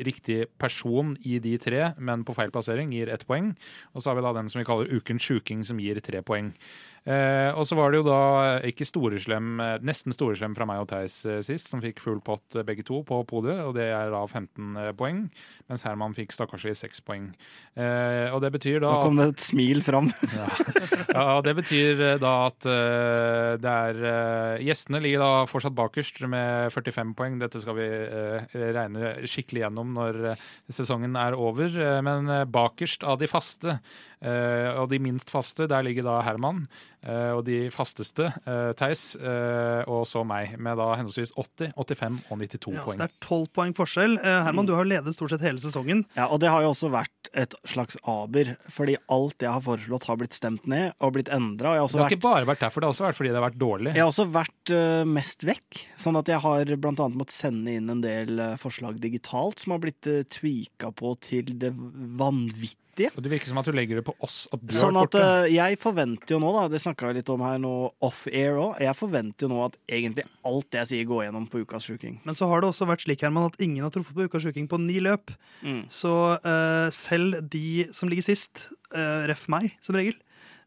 Riktig 0.00 0.46
person 0.60 1.12
i 1.28 1.36
de 1.42 1.52
tre, 1.60 1.90
men 2.00 2.24
på 2.24 2.34
feil 2.36 2.50
plassering, 2.54 2.94
gir 2.96 3.12
ett 3.12 3.26
poeng. 3.28 3.52
Og 3.92 4.00
så 4.02 4.10
har 4.10 4.18
vi 4.18 4.24
da 4.24 4.32
den 4.38 4.48
som 4.52 4.62
vi 4.62 4.66
kaller 4.68 4.88
ukens 4.88 5.26
sjuking, 5.28 5.62
som 5.68 5.80
gir 5.82 6.00
tre 6.04 6.22
poeng. 6.24 6.54
Eh, 7.02 7.50
og 7.58 7.66
så 7.66 7.74
var 7.74 7.90
det 7.90 7.98
jo 7.98 8.06
da 8.06 8.18
eh, 8.60 8.68
ikke 8.70 8.86
storeslem, 8.86 9.56
eh, 9.58 9.72
nesten 9.82 10.14
storeslem 10.14 10.52
fra 10.54 10.68
meg 10.70 10.84
og 10.84 10.86
Theis 10.92 11.16
eh, 11.26 11.40
sist, 11.42 11.66
som 11.72 11.82
fikk 11.82 11.98
full 11.98 12.20
pott 12.22 12.60
begge 12.62 12.84
to 12.86 13.00
på 13.06 13.18
podiet, 13.26 13.58
og 13.66 13.74
det 13.74 13.88
er 13.90 14.12
da 14.14 14.20
15 14.22 14.78
eh, 14.78 14.92
poeng. 14.94 15.24
Mens 15.66 15.82
Herman 15.82 16.14
fikk 16.14 16.34
stakkarslig 16.36 16.76
6 16.78 17.02
poeng. 17.02 17.24
Eh, 17.74 18.28
og 18.30 18.38
det 18.44 18.52
betyr 18.54 18.78
da 18.84 18.92
Nå 18.94 19.08
kom 19.08 19.18
det 19.18 19.26
et 19.32 19.42
smil 19.42 19.82
fram. 19.82 20.12
ja, 21.16 21.26
det 21.42 21.56
betyr 21.58 22.04
da 22.22 22.32
at 22.46 22.68
uh, 22.68 23.54
det 23.62 23.72
er 23.72 23.98
uh, 24.02 24.62
Gjestene 24.62 25.00
ligger 25.02 25.24
da 25.24 25.30
fortsatt 25.50 25.74
bakerst 25.74 26.22
med 26.30 26.70
45 26.74 27.14
poeng. 27.18 27.40
Dette 27.42 27.62
skal 27.62 27.78
vi 27.78 27.88
uh, 27.88 28.54
regne 28.76 29.14
skikkelig 29.26 29.64
gjennom 29.64 29.90
når 29.96 30.20
sesongen 30.70 31.18
er 31.18 31.34
over. 31.34 31.74
Men 32.04 32.30
bakerst 32.52 33.02
av 33.08 33.18
de 33.20 33.28
faste, 33.30 33.78
og 34.22 34.86
de 34.92 34.98
minst 35.02 35.30
faste, 35.32 35.66
der 35.70 35.82
ligger 35.86 36.06
da 36.06 36.20
Herman. 36.26 36.66
Eh, 37.02 37.32
og 37.34 37.42
de 37.46 37.56
fasteste, 37.74 38.28
uh, 38.46 38.70
Theis, 38.78 39.16
eh, 39.18 39.82
og 39.90 40.04
så 40.06 40.22
meg, 40.26 40.52
med 40.62 40.78
da 40.78 40.92
henholdsvis 41.00 41.32
80, 41.34 41.72
85 41.74 42.18
og 42.30 42.38
92 42.38 42.74
Ja, 42.76 42.84
så 42.86 42.94
det 43.00 43.08
er 43.08 43.16
tolv 43.24 43.48
poeng 43.56 43.74
forskjell. 43.74 44.18
Eh, 44.22 44.38
Herman, 44.46 44.68
du 44.68 44.74
har 44.76 44.86
ledet 44.86 45.14
stort 45.16 45.34
sett 45.34 45.42
hele 45.42 45.58
sesongen. 45.62 46.04
Ja, 46.14 46.28
og 46.28 46.38
det 46.44 46.52
har 46.52 46.62
jo 46.62 46.70
også 46.74 46.92
vært 46.94 47.30
et 47.34 47.56
slags 47.66 47.98
aber, 48.06 48.54
fordi 48.70 48.94
alt 49.10 49.42
jeg 49.42 49.50
har 49.50 49.64
foreslått 49.64 50.06
har 50.10 50.20
blitt 50.20 50.36
stemt 50.36 50.66
ned 50.70 50.92
og 51.02 51.14
blitt 51.16 51.30
endra. 51.32 51.74
Det 51.74 51.82
har 51.82 52.04
vært 52.04 52.16
ikke 52.16 52.26
bare 52.28 52.48
vært 52.52 52.62
derfor, 52.66 52.82
det 52.84 52.90
har 52.90 52.94
også 52.94 53.08
vært 53.08 53.18
fordi 53.18 53.32
det 53.34 53.40
har 53.40 53.48
vært 53.48 53.60
dårlig. 53.62 53.94
Jeg 53.96 54.04
har 54.04 54.12
også 54.12 54.28
vært 54.30 54.74
eh, 54.76 55.02
mest 55.18 55.46
vekk, 55.48 55.82
sånn 56.06 56.20
at 56.22 56.30
jeg 56.30 56.42
har 56.46 56.74
blant 56.76 57.02
annet 57.02 57.18
måttet 57.18 57.34
sende 57.36 57.74
inn 57.74 57.90
en 57.92 58.04
del 58.04 58.38
eh, 58.38 58.54
forslag 58.60 59.00
digitalt 59.02 59.62
som 59.62 59.74
har 59.74 59.82
blitt 59.82 60.06
uh, 60.06 60.22
tweaka 60.30 60.92
på 60.94 61.12
til 61.22 61.50
det 61.58 61.72
vanvittige. 62.18 63.10
Og 63.16 63.22
Det 63.24 63.30
virker 63.32 63.48
som 63.48 63.58
at 63.60 63.68
du 63.68 63.72
legger 63.72 64.00
det 64.00 64.04
på 64.04 64.12
oss 64.20 64.42
at 64.52 64.60
du 64.60 64.74
Sånn 64.76 64.98
har 64.98 65.06
at 65.08 65.14
vært 65.14 65.22
borte. 65.24 65.46
eh, 65.48 65.54
jeg 65.56 65.78
forventer 65.80 66.34
jo 66.34 66.40
nå, 66.42 66.50
da, 66.58 66.64
det 66.74 66.80
snakka 66.92 67.12
litt 67.16 67.30
om 67.32 67.42
her 67.42 67.58
nå 67.60 67.72
off-air 68.04 68.58
òg, 68.60 68.76
jeg 68.82 68.94
forventer 68.98 69.46
jo 69.46 69.50
nå 69.52 69.60
at 69.64 69.76
egentlig 69.88 70.24
alt 70.44 70.76
jeg 70.76 70.88
sier 70.90 71.08
går 71.08 71.24
gjennom 71.26 71.48
på 71.48 71.62
ukas 71.64 71.86
sjuking. 71.88 72.20
Men 72.24 72.36
så 72.36 72.48
har 72.50 72.60
det 72.60 72.68
også 72.68 72.86
vært 72.86 73.04
slik 73.06 73.22
Herman, 73.22 73.50
at 73.50 73.60
ingen 73.60 73.82
har 73.82 73.90
truffet 73.90 74.14
på 74.14 74.26
Ukas 74.28 74.44
sjuking 74.44 74.68
på 74.68 74.78
ni 74.78 75.00
løp. 75.00 75.32
Mm. 75.62 75.84
Så 75.88 76.12
uh, 76.44 76.88
selv 76.92 77.40
de 77.50 77.88
som 77.92 78.10
ligger 78.10 78.28
sist, 78.28 78.68
uh, 78.94 79.24
ref 79.30 79.48
meg 79.48 79.72
som 79.80 79.96
regel, 79.96 80.16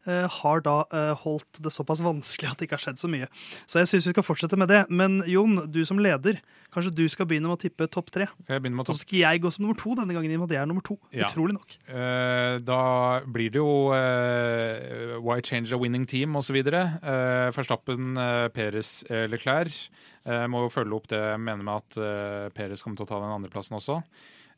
har 0.06 0.62
da 0.64 0.76
eh, 0.94 1.12
holdt 1.24 1.60
det 1.62 1.72
såpass 1.74 2.02
vanskelig 2.04 2.50
at 2.50 2.60
det 2.60 2.68
ikke 2.68 2.78
har 2.78 2.84
skjedd 2.84 3.00
så 3.02 3.10
mye. 3.10 3.28
Så 3.66 3.80
jeg 3.80 3.90
syns 3.90 4.08
vi 4.08 4.14
skal 4.14 4.26
fortsette 4.26 4.58
med 4.58 4.70
det. 4.70 4.84
Men 4.88 5.18
Jon, 5.30 5.64
du 5.72 5.80
som 5.88 6.00
leder, 6.02 6.38
kanskje 6.74 6.94
du 6.94 7.04
skal 7.10 7.28
begynne 7.28 7.50
med 7.50 7.58
å 7.58 7.62
tippe 7.62 7.88
topp 7.90 8.12
tre? 8.14 8.28
Jeg 8.46 8.62
begynner 8.62 8.80
med 8.82 8.88
topp? 8.88 8.98
Så 8.98 9.06
skal 9.06 9.22
jeg 9.24 9.42
gå 9.44 9.52
som 9.54 9.66
nummer 9.66 9.78
to 9.80 9.96
denne 9.98 10.16
gangen, 10.16 10.30
i 10.30 10.38
og 10.38 10.44
med 10.44 10.50
at 10.50 10.56
jeg 10.58 10.62
er 10.62 10.70
nummer 10.70 10.86
to. 10.86 10.98
Ja. 11.14 11.30
Utrolig 11.30 11.56
nok. 11.56 11.76
Eh, 11.90 12.58
da 12.66 12.80
blir 13.26 13.52
det 13.54 13.62
jo 13.62 13.72
uh, 13.90 15.18
Why 15.24 15.40
change 15.44 15.74
a 15.74 15.80
winning 15.80 16.06
team 16.08 16.38
osv. 16.38 16.58
Uh, 16.62 17.50
Verstappen, 17.56 18.14
uh, 18.20 18.46
Peres, 18.54 19.00
uh, 19.10 19.24
Leclerc. 19.30 19.86
Uh, 20.26 20.46
må 20.50 20.64
jo 20.64 20.72
følge 20.74 20.96
opp 20.96 21.10
det 21.12 21.20
jeg 21.22 21.42
mener 21.42 21.66
med 21.66 21.82
at 21.82 22.00
uh, 22.00 22.48
Peres 22.54 22.82
kommer 22.84 22.98
til 22.98 23.06
å 23.06 23.12
ta 23.12 23.22
den 23.22 23.36
andreplassen 23.36 23.78
også. 23.78 24.00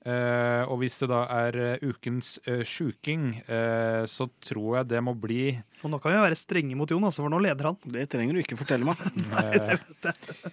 Eh, 0.07 0.63
og 0.71 0.79
hvis 0.79 1.01
det 1.03 1.09
da 1.11 1.25
er 1.35 1.57
eh, 1.59 1.89
ukens 1.91 2.37
uh, 2.47 2.63
sjuking, 2.63 3.41
eh, 3.51 4.05
så 4.07 4.29
tror 4.41 4.79
jeg 4.79 4.91
det 4.93 5.03
må 5.03 5.15
bli 5.19 5.59
Og 5.85 5.93
nå 5.93 5.99
kan 6.03 6.15
vi 6.15 6.21
være 6.25 6.39
strenge 6.39 6.77
mot 6.79 6.91
Jon, 6.91 7.05
altså, 7.07 7.23
for 7.23 7.33
nå 7.33 7.39
leder 7.45 7.71
han. 7.71 7.77
Det 7.95 8.07
trenger 8.11 8.35
du 8.35 8.43
ikke 8.43 8.59
fortelle 8.59 8.87
meg. 8.89 9.03
eh, 9.43 9.75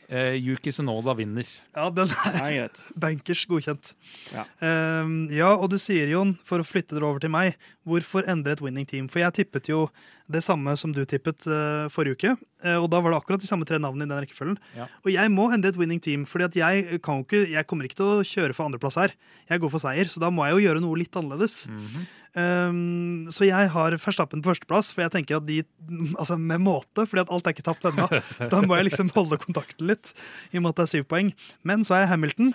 eh, 0.10 0.36
Yuki 0.38 0.74
Senoda 0.76 1.16
vinner. 1.18 1.48
Ja, 1.76 1.88
den 1.94 2.12
er 2.12 2.38
Nei, 2.40 2.52
greit. 2.60 2.82
bankers 3.06 3.46
godkjent. 3.50 3.94
Ja. 4.36 4.46
Ehm, 4.66 5.16
ja, 5.34 5.54
og 5.56 5.72
du 5.74 5.80
sier, 5.82 6.10
Jon, 6.14 6.36
for 6.46 6.62
å 6.62 6.68
flytte 6.68 6.98
dere 6.98 7.10
over 7.10 7.24
til 7.24 7.34
meg, 7.34 7.58
hvorfor 7.90 8.28
endre 8.30 8.54
et 8.56 8.62
winning 8.64 8.86
team? 8.90 9.10
For 9.12 9.24
jeg 9.24 9.38
tippet 9.42 9.70
jo 9.72 9.88
det 10.32 10.42
samme 10.46 10.74
som 10.78 10.94
du 10.94 11.04
tippet 11.06 11.46
eh, 11.50 11.86
forrige 11.94 12.18
uke, 12.18 12.36
eh, 12.66 12.78
og 12.78 12.88
da 12.94 13.02
var 13.02 13.14
det 13.14 13.20
akkurat 13.22 13.42
de 13.42 13.50
samme 13.50 13.66
tre 13.70 13.78
navnene 13.82 14.08
i 14.08 14.12
den 14.14 14.24
rekkefølgen. 14.26 14.60
Ja. 14.78 14.88
Og 15.06 15.12
jeg 15.14 15.34
må 15.34 15.48
endre 15.54 15.74
et 15.74 15.80
winning 15.80 16.02
team, 16.02 16.26
for 16.30 16.42
jeg, 16.46 17.00
kan 17.06 17.26
ikke, 17.26 17.44
jeg 17.54 17.70
kommer 17.70 17.90
ikke 17.90 18.00
til 18.02 18.14
å 18.14 18.26
kjøre 18.26 18.58
for 18.58 18.70
andreplass 18.70 18.98
her. 19.02 19.14
Jeg 19.50 19.62
går 19.62 19.74
for 19.74 19.86
seier, 19.86 20.10
så 20.10 20.22
da 20.24 20.32
må 20.34 20.46
jeg 20.48 20.58
jo 20.58 20.64
gjøre 20.68 20.86
noe 20.86 21.02
litt 21.02 21.18
annerledes. 21.18 21.66
Mhm. 21.70 22.06
Ehm, 22.36 23.26
så 23.32 23.48
jeg 23.48 23.70
har 23.72 23.96
Verstappen 23.96 24.42
på 24.44 24.52
førsteplass, 24.52 24.92
for 24.92 25.06
jeg 25.06 25.14
tenker 25.14 25.38
at 25.40 25.46
de 25.48 25.62
Altså 26.20 26.36
med 26.40 26.60
måte, 26.66 27.06
fordi 27.08 27.22
at 27.24 27.32
alt 27.32 27.48
er 27.48 27.54
ikke 27.56 27.66
tapt 27.68 27.86
ennå. 27.88 28.08
Så 28.42 28.50
da 28.52 28.62
må 28.66 28.76
jeg 28.80 28.90
liksom 28.90 29.12
holde 29.16 29.38
kontakten 29.40 29.88
litt, 29.88 30.12
i 30.52 30.58
og 30.60 30.66
med 30.66 30.74
at 30.74 30.82
det 30.82 30.86
er 30.88 30.94
syv 30.98 31.06
poeng. 31.12 31.30
Men 31.64 31.86
så 31.88 31.96
er 31.96 32.06
jeg 32.06 32.12
Hamilton. 32.16 32.54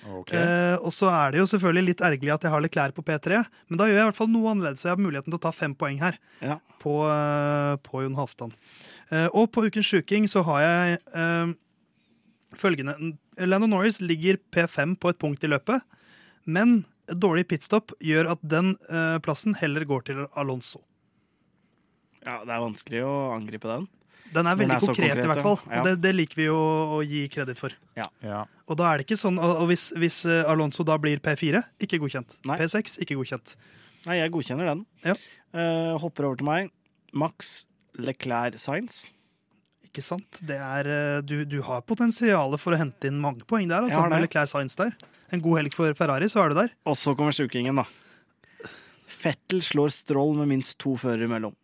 Okay. 0.00 0.40
Uh, 0.40 0.76
og 0.80 0.94
så 0.96 1.10
er 1.12 1.34
det 1.34 1.42
jo 1.42 1.48
selvfølgelig 1.50 1.90
litt 1.90 2.02
ergerlig 2.06 2.32
at 2.32 2.44
jeg 2.46 2.52
har 2.54 2.62
litt 2.64 2.72
klær 2.72 2.94
på 2.96 3.04
P3, 3.04 3.42
men 3.68 3.76
da 3.80 3.84
gjør 3.84 3.98
jeg 3.98 4.04
i 4.06 4.08
hvert 4.08 4.16
fall 4.16 4.30
noe 4.32 4.48
annerledes, 4.54 4.80
så 4.80 4.88
jeg 4.88 4.94
har 4.96 5.02
muligheten 5.04 5.28
til 5.28 5.36
å 5.36 5.42
ta 5.44 5.52
fem 5.52 5.74
poeng 5.76 5.98
her 6.00 6.16
Ja. 6.40 6.56
på, 6.80 6.94
uh, 7.04 7.76
på 7.84 8.00
Jon 8.06 8.16
Halvdan. 8.16 8.54
Uh, 9.12 9.28
og 9.36 9.50
på 9.52 9.66
Ukens 9.68 9.90
sjuking 9.90 10.24
så 10.30 10.40
har 10.48 10.64
jeg 10.64 10.96
følgende 12.56 12.96
Lando 13.44 13.68
Norris 13.68 14.00
ligger 14.00 14.40
P5 14.52 14.96
på 15.00 15.12
et 15.12 15.20
punkt 15.20 15.44
i 15.44 15.50
løpet, 15.52 15.84
men 16.48 16.80
dårlig 17.16 17.46
pitstop 17.50 17.92
gjør 18.04 18.32
at 18.36 18.42
den 18.46 18.74
eh, 18.88 19.16
plassen 19.24 19.56
heller 19.60 19.84
går 19.88 20.04
til 20.10 20.26
Alonso. 20.38 20.82
ja, 22.24 22.40
det 22.44 22.52
er 22.52 22.60
vanskelig 22.62 23.02
å 23.06 23.14
angripe 23.36 23.68
den. 23.70 23.88
Den 24.30 24.46
er 24.46 24.54
Den 24.54 24.60
veldig 24.60 24.76
er 24.76 24.80
konkret, 24.84 25.10
konkret, 25.10 25.24
i 25.24 25.30
hvert 25.32 25.42
fall. 25.42 25.56
ja. 25.66 25.78
Og 25.80 25.86
det, 25.88 25.94
det 26.04 26.12
liker 26.14 26.38
vi 26.38 26.44
jo 26.46 26.58
å 26.94 27.00
gi 27.02 27.24
kreditt 27.32 27.58
for. 27.58 27.74
ja. 27.98 28.06
Og 28.70 28.76
da 28.78 28.86
er 28.92 29.00
det 29.00 29.08
ikke 29.08 29.18
sånn, 29.18 29.40
og 29.42 29.64
hvis, 29.66 29.88
hvis 29.98 30.20
eh, 30.30 30.44
Alonso 30.46 30.84
da 30.86 30.94
blir 31.02 31.18
P4, 31.18 31.64
ikke 31.82 31.98
godkjent. 31.98 32.36
Nei. 32.46 32.58
P6, 32.60 33.00
ikke 33.02 33.16
godkjent. 33.18 33.56
Nei, 34.06 34.20
jeg 34.20 34.30
godkjenner 34.36 34.68
den. 34.70 34.84
Ja. 35.02 35.16
Eh, 35.50 35.96
hopper 35.98 36.28
over 36.28 36.38
til 36.38 36.46
meg. 36.46 36.70
Max 37.12 37.64
Leclerc 37.98 38.54
Science. 38.62 39.10
Ikke 39.90 40.04
sant? 40.06 40.38
Det 40.46 40.54
er, 40.62 40.86
du, 41.26 41.40
du 41.50 41.58
har 41.66 41.82
potensialet 41.82 42.62
for 42.62 42.76
å 42.76 42.78
hente 42.78 43.10
inn 43.10 43.18
mange 43.18 43.42
poeng 43.50 43.66
der. 43.66 43.88
Altså, 43.88 44.04
med 44.06 44.22
Leclerc 44.28 44.52
Science 44.52 44.78
der. 44.78 44.94
En 45.30 45.42
god 45.44 45.60
helg 45.60 45.74
for 45.76 45.94
Ferrari, 45.98 46.28
så 46.32 46.42
er 46.44 46.52
du 46.52 46.58
der. 46.62 46.72
Og 46.90 46.96
så 46.98 47.14
kommer 47.18 47.34
sjukingen, 47.36 47.78
da. 47.78 47.86
Fettel 49.20 49.60
slår 49.62 49.92
Stroll 49.94 50.34
med 50.38 50.48
minst 50.50 50.78
to 50.80 50.96
førere 50.98 51.28
imellom. 51.28 51.54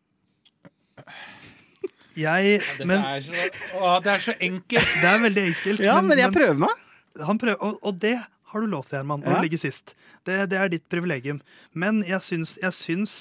Jeg, 2.16 2.60
men 2.88 3.02
er 3.04 3.20
så, 3.20 3.34
å, 3.76 3.90
det 4.00 4.12
er 4.14 4.22
så 4.24 4.34
enkelt! 4.40 4.92
det 5.02 5.08
er 5.10 5.18
veldig 5.20 5.42
enkelt. 5.50 5.82
Ja, 5.84 5.98
men 6.04 6.20
jeg 6.22 6.32
prøver 6.32 6.60
meg. 6.62 6.84
han 7.28 7.40
prøver, 7.40 7.58
og, 7.60 7.76
og 7.84 7.98
det 8.00 8.14
har 8.52 8.62
du 8.62 8.70
lov 8.72 8.86
til, 8.88 8.96
Herman, 9.02 9.24
å 9.26 9.34
Ja. 9.34 9.42
ligger 9.44 9.60
sist. 9.60 9.92
Det, 10.24 10.38
det 10.48 10.56
er 10.56 10.70
ditt 10.72 10.86
privilegium. 10.88 11.42
Men 11.76 12.00
jeg 12.08 12.22
syns, 12.24 12.54
jeg 12.62 12.72
syns 12.72 13.12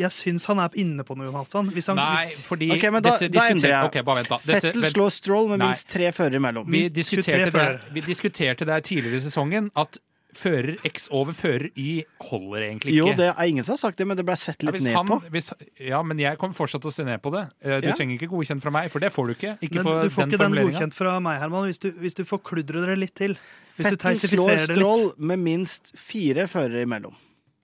jeg 0.00 0.10
syns 0.16 0.46
han 0.50 0.58
er 0.64 0.76
inne 0.80 1.04
på 1.06 1.14
noe, 1.16 1.28
Jon 1.28 1.38
Halvdan. 1.40 1.70
Hvis 1.76 1.90
han, 1.92 1.96
Nei, 2.00 2.26
fordi 2.48 2.70
okay, 2.76 2.90
men 2.90 3.02
da- 3.04 3.16
dette 3.18 3.30
diskuterer 3.36 3.74
jeg. 3.76 3.88
Okay, 3.92 4.02
bare 4.06 4.22
vent, 4.22 4.28
da. 4.32 4.38
Dette- 4.44 4.60
Fettel 4.72 4.82
vent. 4.86 4.94
slår 4.96 5.10
Stroll 5.20 5.48
med 5.52 5.58
Nei. 5.62 5.70
minst 5.72 5.88
tre 5.92 6.10
førere 6.16 6.40
imellom. 6.40 6.66
Vi 6.70 6.88
diskuterte, 6.88 7.50
det, 7.52 7.80
vi 7.92 8.00
diskuterte 8.08 8.64
det 8.66 8.84
tidligere 8.88 9.20
i 9.20 9.26
sesongen, 9.28 9.70
at 9.76 9.98
fører 10.30 10.76
X 10.86 11.08
over 11.10 11.34
fører 11.34 11.72
Y 11.74 12.04
holder 12.22 12.62
egentlig 12.68 12.92
ikke. 12.94 13.00
Jo, 13.02 13.14
det 13.18 13.32
er 13.34 13.48
ingen 13.50 13.64
som 13.66 13.72
har 13.74 13.80
sagt 13.82 13.98
det, 13.98 14.06
men 14.06 14.16
det 14.16 14.22
ble 14.24 14.36
sett 14.38 14.62
litt 14.62 14.76
ja, 14.78 14.84
ned 14.86 14.94
han, 14.94 15.08
på. 15.10 15.16
hvis, 15.34 15.48
ja, 15.82 15.98
men 16.06 16.20
jeg 16.22 16.38
kommer 16.38 16.54
fortsatt 16.54 16.84
til 16.84 16.92
å 16.92 16.94
se 16.94 17.02
ned 17.08 17.18
på 17.20 17.32
det. 17.34 17.48
Eh, 17.66 17.80
Du 17.80 17.88
Ja. 17.88 17.94
trenger 17.98 18.14
ikke 18.14 18.28
godkjent 18.30 18.62
fra 18.62 18.70
meg, 18.70 18.90
for 18.92 19.00
det 19.02 19.10
får 19.12 19.26
du 19.26 19.32
ikke. 19.34 19.56
Ikke 19.58 19.82
men 19.82 20.04
du 20.06 20.08
får 20.14 20.22
den 20.22 20.30
ikke 20.30 20.38
den 20.38 20.54
godkjent 20.70 20.94
fra 20.94 21.16
meg, 21.18 21.40
Herman, 21.42 21.66
hvis 21.66 21.80
du, 21.82 21.90
hvis 21.98 22.14
du 22.14 22.22
forkludrer 22.24 22.86
det 22.94 22.98
litt 22.98 23.14
til. 23.18 23.34
Hvis 23.76 23.90
du 23.90 23.96
Fettel 23.96 24.14
slår 24.22 24.56
Strål 24.62 24.76
Stroll 24.76 25.04
med 25.18 25.38
minst 25.42 25.92
fire 25.98 26.46
førere 26.46 26.86
imellom. 26.86 27.14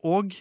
Og 0.02 0.34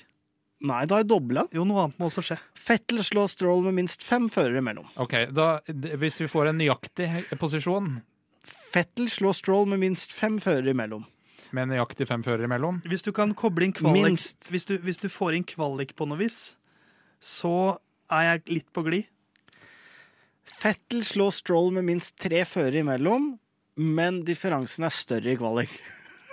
Nei, 0.66 0.82
da 0.89 0.97
er 1.01 1.05
dobla. 1.05 1.43
jo, 1.53 1.63
noe 1.68 1.84
annet 1.86 1.99
må 2.01 2.07
også 2.09 2.24
skje. 2.26 2.38
Fettel 2.57 3.03
slår 3.05 3.28
Stroll 3.30 3.61
med 3.68 3.76
minst 3.78 4.01
fem 4.05 4.26
førere 4.34 4.61
imellom. 4.63 4.88
Ok, 5.03 5.13
da, 5.36 5.59
Hvis 5.70 6.18
vi 6.24 6.28
får 6.32 6.49
en 6.51 6.57
nøyaktig 6.61 7.09
posisjon 7.41 7.99
Fettel 8.45 9.07
slår 9.09 9.34
Stroll 9.38 9.70
med 9.72 9.80
minst 9.84 10.11
fem 10.13 10.39
førere 10.41 10.74
imellom. 10.74 11.05
med 11.55 11.70
nøyaktig 11.70 12.07
fem 12.09 12.24
førere 12.26 12.45
imellom 12.49 12.82
Hvis 12.89 13.03
du 13.05 13.11
kan 13.16 13.34
koble 13.38 13.66
inn 13.68 13.74
kvalik 13.78 14.03
Minst. 14.09 14.49
hvis 14.51 14.66
du, 14.66 14.78
hvis 14.84 14.99
du 14.99 15.07
får 15.09 15.38
inn 15.38 15.45
kvalik 15.47 15.93
på 15.95 16.07
noe 16.09 16.18
vis, 16.20 16.55
så 17.22 17.78
er 18.11 18.24
jeg 18.28 18.43
litt 18.57 18.68
på 18.76 18.84
glid. 18.86 19.05
Fettel 20.45 21.03
slår 21.05 21.32
Stroll 21.34 21.72
med 21.74 21.86
minst 21.88 22.18
tre 22.22 22.43
førere 22.45 22.82
imellom, 22.84 23.32
men 23.78 24.24
differansen 24.28 24.86
er 24.86 24.93
større 24.93 25.34
i 25.34 25.38
kvalik. 25.39 25.72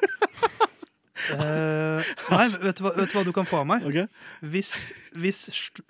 Eh, 1.13 2.11
nei, 2.33 2.47
vet 2.63 2.79
du, 2.79 2.83
hva, 2.87 2.93
vet 2.97 3.11
du 3.13 3.17
hva 3.19 3.25
du 3.29 3.33
kan 3.37 3.45
få 3.49 3.59
av 3.61 3.67
meg? 3.69 3.85
Okay. 3.85 4.07
Hvis, 4.55 4.71
hvis, 5.13 5.43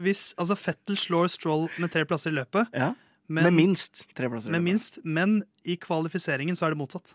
hvis 0.02 0.22
altså 0.40 0.56
Fettel 0.58 0.98
slår 0.98 1.30
Stroll 1.30 1.68
med 1.78 1.92
tre 1.94 2.02
plasser 2.08 2.32
i 2.34 2.36
løpet, 2.40 2.72
Ja. 2.74 2.92
men, 3.28 3.44
med 3.46 3.54
minst 3.54 4.02
tre 4.18 4.28
plasser. 4.32 4.50
med 4.50 4.62
minst, 4.66 4.98
men 5.04 5.42
i 5.64 5.76
kvalifiseringen 5.78 6.58
så 6.58 6.66
er 6.66 6.74
det 6.74 6.80
motsatt. 6.82 7.14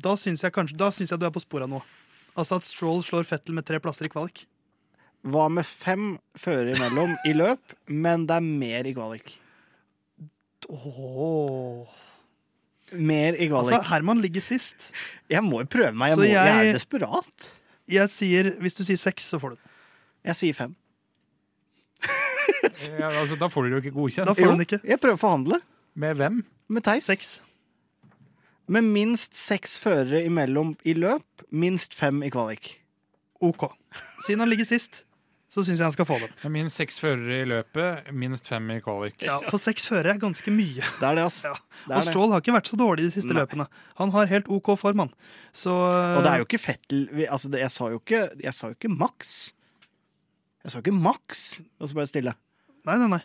Da 0.00 0.14
syns 0.16 0.42
jeg, 0.46 0.52
kanskje, 0.54 0.78
da 0.80 0.88
syns 0.94 1.10
jeg 1.12 1.20
du 1.20 1.26
er 1.28 1.34
på 1.34 1.42
sporet 1.44 1.68
av 1.68 1.74
noe. 1.76 1.84
Altså 2.38 2.56
at 2.56 2.64
Stroll 2.64 3.02
slår 3.04 3.26
Fettel 3.28 3.54
med 3.58 3.66
tre 3.68 3.80
plasser 3.82 4.06
i 4.06 4.12
kvalik. 4.12 4.46
Hva 5.28 5.48
med 5.50 5.66
fem 5.66 6.12
førere 6.38 6.76
imellom 6.76 7.16
i 7.26 7.32
løp, 7.34 7.74
men 7.90 8.24
det 8.30 8.36
er 8.38 8.44
mer 8.46 8.86
i 8.86 8.94
kvalik? 8.94 9.34
Åh. 10.70 11.88
Mer 12.92 13.34
i 13.36 13.48
kvalik. 13.50 13.72
Altså, 13.72 13.82
Herman 13.90 14.20
ligger 14.24 14.40
sist. 14.40 14.92
jeg 15.30 15.42
må 15.44 15.60
jo 15.62 15.66
prøve 15.66 15.92
meg. 15.94 16.08
Jeg, 16.14 16.16
må, 16.18 16.22
jeg 16.24 16.32
jeg- 16.34 16.68
er 16.68 16.72
desperat. 16.72 17.48
Jeg 17.88 18.10
sier, 18.12 18.50
Hvis 18.60 18.74
du 18.76 18.84
sier 18.84 18.96
seks, 18.96 19.24
så 19.32 19.38
får 19.40 19.50
du 19.50 19.56
den. 19.56 19.64
Jeg 20.24 20.36
sier 20.36 20.54
fem. 20.54 20.74
ja, 22.98 23.08
altså, 23.20 23.36
Da 23.38 23.48
får 23.48 23.62
du 23.62 23.68
det 23.68 23.76
jo 23.76 23.82
ikke 23.86 23.96
godkjent. 23.96 24.26
Da 24.28 24.34
får 24.36 24.44
jo, 24.44 24.52
den 24.56 24.64
ikke. 24.66 24.80
jeg 24.84 25.00
prøver 25.00 25.16
å 25.18 25.20
forhandle 25.22 25.60
Med 25.98 26.16
hvem? 26.20 26.42
med 26.68 26.84
Theis. 26.84 27.04
Seks. 27.08 27.30
Med 28.68 28.84
minst 28.84 29.34
seks 29.34 29.78
førere 29.80 30.20
imellom 30.28 30.74
i 30.84 30.92
løp, 30.92 31.24
minst 31.50 31.94
fem 31.96 32.20
i 32.22 32.28
kvalik. 32.30 32.74
OK. 33.40 33.70
Siden 34.26 34.40
han 34.44 34.50
ligger 34.52 34.66
sist, 34.68 35.04
så 35.48 35.62
syns 35.64 35.78
jeg 35.80 35.86
han 35.86 35.94
skal 35.94 36.04
få 36.08 36.18
dem. 36.20 36.32
Minst 36.52 36.76
seks 36.76 36.98
førere 37.00 37.38
i 37.40 37.46
løpet, 37.48 38.10
minst 38.12 38.48
fem 38.50 38.66
i 38.74 38.78
kvalik. 38.84 39.22
Ja, 39.24 39.38
For 39.48 39.56
seks 39.62 39.86
førere 39.88 40.12
er 40.16 40.20
ganske 40.20 40.52
mye. 40.52 40.84
Det 41.00 41.06
er 41.08 41.16
det, 41.16 41.24
ass. 41.24 41.38
Ja. 41.46 41.54
Det 41.56 41.86
Og 41.88 41.94
er 41.94 42.00
og 42.02 42.08
Stroll 42.10 42.34
har 42.34 42.42
ikke 42.44 42.56
vært 42.58 42.68
så 42.72 42.78
dårlig 42.80 43.06
de 43.08 43.12
siste 43.14 43.32
Nei. 43.32 43.40
løpene. 43.40 43.68
Han 44.02 44.12
har 44.12 44.28
helt 44.28 44.50
OK 44.52 44.74
form, 44.76 45.06
han. 45.06 45.14
Så 45.56 45.72
Og 45.72 46.20
det 46.26 46.32
er 46.34 46.42
jo 46.42 46.48
ikke 46.48 46.60
Fettel 46.60 47.06
altså 47.28 47.48
jeg, 47.56 47.70
sa 47.72 47.88
jo 47.94 48.02
ikke, 48.02 48.26
jeg 48.44 48.54
sa 48.54 48.68
jo 48.68 48.76
ikke 48.76 48.92
maks. 48.92 49.32
Jeg 50.66 50.74
sa 50.74 50.82
ikke 50.84 50.92
maks, 51.00 51.46
og 51.80 51.88
så 51.88 51.96
ble 51.96 52.04
det 52.04 52.12
stille. 52.12 52.34
Nei, 52.84 52.98
nei, 53.00 53.08
nei. 53.16 53.22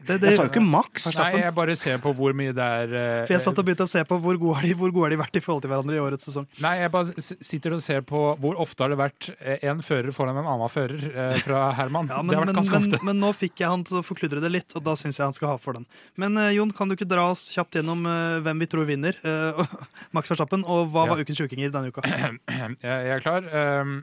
Det, 0.00 0.16
det, 0.22 0.30
Jeg 0.30 0.36
sa 0.38 0.44
jo 0.46 0.50
ikke 0.50 0.62
maks. 0.64 1.06
Nei, 1.18 1.28
jeg 1.42 1.52
bare 1.54 1.74
ser 1.76 1.98
på 2.02 2.12
hvor 2.16 2.32
mye 2.36 2.54
det 2.56 2.64
er 2.64 2.94
eh, 2.96 3.18
for 3.28 3.34
jeg 3.36 3.42
satt 3.44 3.58
og 3.60 3.66
begynte 3.68 3.84
å 3.84 3.90
se 3.92 4.02
på 4.08 4.16
hvor 4.24 4.38
gode 4.40 4.56
har 4.60 4.66
de 4.66 4.74
hvor 4.80 4.92
gode 4.94 5.04
har 5.08 5.12
de 5.14 5.18
vært 5.20 5.36
i 5.36 5.42
forhold 5.44 5.62
til 5.66 5.70
hverandre 5.72 5.98
i 5.98 6.00
årets 6.02 6.28
sesong. 6.30 6.46
Nei, 6.64 6.72
jeg 6.80 6.92
bare 6.94 7.24
sitter 7.26 7.76
og 7.76 7.82
ser 7.84 8.00
på 8.08 8.22
hvor 8.40 8.58
ofte 8.64 8.82
har 8.86 8.94
det 8.94 8.98
vært 9.00 9.28
én 9.60 9.82
fører 9.84 10.10
foran 10.16 10.40
en 10.40 10.48
annen 10.54 10.72
fører 10.72 11.04
eh, 11.10 11.36
fra 11.44 11.66
Herman. 11.78 12.08
Ja, 12.10 12.22
men, 12.22 12.32
det 12.32 12.38
har 12.40 12.46
vært 12.48 12.58
ganske 12.62 12.78
men, 12.80 12.88
ofte. 12.94 13.04
men 13.10 13.20
nå 13.22 13.32
fikk 13.36 13.60
jeg 13.64 13.70
han 13.74 13.84
til 13.88 14.00
å 14.00 14.04
forkludre 14.06 14.40
det 14.44 14.52
litt, 14.54 14.76
og 14.78 14.86
da 14.88 14.96
syns 14.98 15.20
jeg 15.20 15.26
han 15.28 15.36
skal 15.36 15.52
ha 15.54 15.58
for 15.60 15.76
den. 15.78 15.86
Men 16.20 16.38
eh, 16.40 16.52
Jon, 16.56 16.72
kan 16.76 16.88
du 16.90 16.96
ikke 16.96 17.08
dra 17.10 17.28
oss 17.34 17.48
kjapt 17.54 17.76
gjennom 17.80 18.06
eh, 18.08 18.38
hvem 18.46 18.64
vi 18.64 18.70
tror 18.72 18.88
vinner? 18.88 19.18
eh, 19.22 19.60
Max 20.16 20.32
Verstappen, 20.32 20.64
og 20.64 20.88
hva 20.94 21.06
Ja. 21.06 21.14
var 21.14 21.20
ukens 21.24 21.38
sjukinger 21.42 21.70
denne 21.74 21.92
uka? 21.92 22.02
Jeg, 22.10 22.76
jeg 22.82 23.12
er 23.16 23.22
klar. 23.24 23.44
Um, 23.82 24.00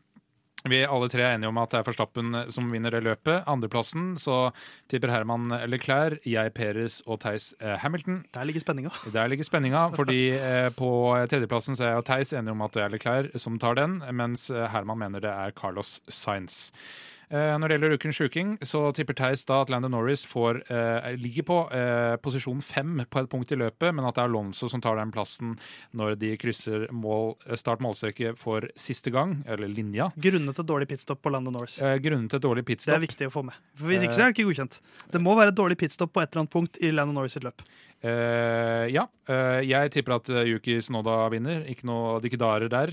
vi 0.72 0.84
alle 0.86 1.08
tre 1.12 1.24
er 1.26 1.36
enige 1.36 1.50
om 1.52 1.60
at 1.62 1.74
det 1.74 1.80
er 1.80 1.88
Forstappen 1.88 2.36
som 2.54 2.70
vinner 2.72 2.94
det 2.94 3.04
løpet. 3.06 3.44
Andreplassen 3.50 4.16
så 4.22 4.52
tipper 4.92 5.12
Herman 5.14 5.50
Leclerc, 5.70 6.22
jeg 6.28 6.54
Peres 6.58 7.00
og 7.08 7.22
Theis 7.24 7.52
eh, 7.62 7.76
Hamilton. 7.82 8.22
Der 8.36 8.48
ligger 8.48 8.64
spenninga. 8.64 8.94
Der 9.16 9.28
ligger 9.32 9.48
spenninga, 9.48 9.88
fordi 9.98 10.22
eh, 10.38 10.70
på 10.76 10.92
tredjeplassen 11.30 11.78
så 11.78 11.88
er 11.88 11.94
jeg 11.96 12.04
og 12.04 12.08
Theis 12.10 12.34
enige 12.34 12.56
om 12.56 12.66
at 12.66 12.78
det 12.78 12.86
er 12.86 12.96
Leclerc 12.96 13.38
som 13.42 13.60
tar 13.62 13.78
den, 13.80 14.00
mens 14.16 14.50
eh, 14.52 14.68
Herman 14.72 15.00
mener 15.04 15.24
det 15.24 15.34
er 15.34 15.56
Carlos 15.58 16.00
Sainz. 16.08 16.72
Eh, 17.28 17.54
når 17.60 17.68
det 17.68 17.76
gjelder 17.76 17.94
ukens 17.98 18.20
sjuking, 18.22 18.52
så 18.64 18.86
tipper 18.96 19.18
Theis 19.20 19.42
da 19.48 19.60
at 19.66 19.72
Landon 19.72 19.92
Norris 19.92 20.24
får, 20.28 20.62
eh, 20.72 21.10
ligger 21.20 21.44
på 21.44 21.58
eh, 21.76 22.16
posisjon 22.24 22.62
fem 22.64 23.02
på 23.04 23.20
et 23.20 23.28
punkt 23.28 23.52
i 23.52 23.58
løpet, 23.60 23.92
men 23.92 24.08
at 24.08 24.16
det 24.16 24.24
er 24.24 24.30
Alonso 24.32 24.70
som 24.72 24.80
tar 24.84 24.96
den 24.96 25.12
plassen 25.12 25.58
når 25.92 26.16
de 26.22 26.32
krysser 26.40 26.88
mål, 26.96 27.36
start 27.60 27.84
målstreke 27.84 28.32
for 28.40 28.70
siste 28.80 29.12
gang, 29.12 29.42
eller 29.46 29.68
linja. 29.68 30.08
Grunnet 30.16 30.56
til 30.56 30.70
dårlig 30.72 30.88
pitstop 30.88 31.20
på 31.22 31.34
Landon 31.36 31.58
Norris. 31.60 31.82
Eh, 31.84 31.98
grunnen 32.00 32.30
til 32.32 32.40
et 32.40 32.48
dårlig 32.48 32.64
Det 32.78 32.96
er 32.96 33.04
viktig 33.04 33.28
å 33.28 33.36
få 33.36 33.44
med. 33.44 33.60
For 33.76 33.92
Hvis 33.92 34.08
ikke 34.08 34.16
så 34.16 34.24
er 34.24 34.32
det 34.32 34.38
ikke 34.38 34.48
godkjent. 34.48 34.80
Det 35.12 35.22
må 35.22 35.36
være 35.36 35.52
et 35.52 35.60
dårlig 35.60 35.78
pitstop 35.78 36.14
på 36.16 36.24
et 36.24 36.32
eller 36.32 36.46
annet 36.46 36.56
punkt 36.56 36.80
i 36.80 36.94
Landon 36.96 37.20
Norris 37.20 37.36
sitt 37.36 37.44
løp. 37.44 37.60
Eh, 38.06 38.84
ja, 38.94 39.08
eh, 39.26 39.64
jeg 39.66 39.90
tipper 39.96 40.14
at 40.20 40.30
eh, 40.30 40.44
Yuki 40.52 40.76
Snoda 40.86 41.16
vinner. 41.34 41.64
Ikke 41.70 41.88
noe 41.90 42.20
dikkedarer 42.22 42.70
der. 42.70 42.92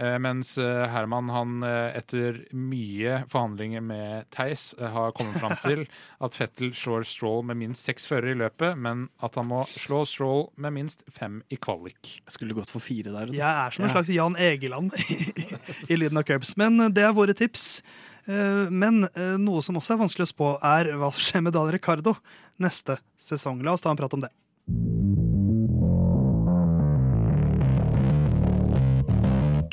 Eh, 0.00 0.14
mens 0.22 0.54
Herman, 0.56 1.28
han 1.32 1.58
etter 1.66 2.38
mye 2.56 3.18
forhandlinger 3.28 3.84
med 3.84 4.30
Theis, 4.34 4.70
har 4.80 5.12
kommet 5.16 5.36
fram 5.42 5.56
til 5.66 5.84
at 6.24 6.36
Fettel 6.38 6.72
slår 6.76 7.04
Stroll 7.08 7.44
med 7.50 7.60
minst 7.60 7.84
seks 7.86 8.08
førere 8.08 8.32
i 8.32 8.40
løpet, 8.40 8.78
men 8.80 9.06
at 9.24 9.36
han 9.36 9.50
må 9.50 9.62
slå 9.68 10.02
Stroll 10.08 10.46
med 10.56 10.74
minst 10.78 11.04
fem 11.12 11.42
i 11.52 11.60
kvalik. 11.60 12.16
Jeg 12.24 12.38
skulle 12.38 12.56
gått 12.56 12.72
for 12.72 12.84
fire 12.84 13.12
der. 13.12 13.34
Jeg 13.36 13.44
er 13.66 13.76
som 13.76 13.84
en 13.86 13.92
slags 13.92 14.12
Jan 14.14 14.38
Egeland 14.40 14.96
i 15.92 16.00
lyden 16.00 16.16
av 16.22 16.24
curbs. 16.28 16.56
Men 16.56 16.80
det 16.96 17.04
er 17.04 17.14
våre 17.16 17.36
tips. 17.36 17.82
Eh, 18.24 18.72
Men 18.72 19.04
noe 19.42 19.60
som 19.62 19.76
også 19.78 19.94
er 19.94 20.02
vanskelig 20.06 20.30
å 20.30 20.32
spå, 20.32 20.50
er 20.64 20.94
hva 20.96 21.12
som 21.12 21.28
skjer 21.28 21.44
med 21.44 21.54
Daniel 21.54 21.76
Ricardo 21.76 22.16
neste 22.62 22.96
sesong. 23.20 23.60
La 23.60 23.76
oss 23.76 23.84
ta 23.84 23.92
en 23.92 24.00
prat 24.00 24.16
om 24.16 24.24
det. 24.24 24.32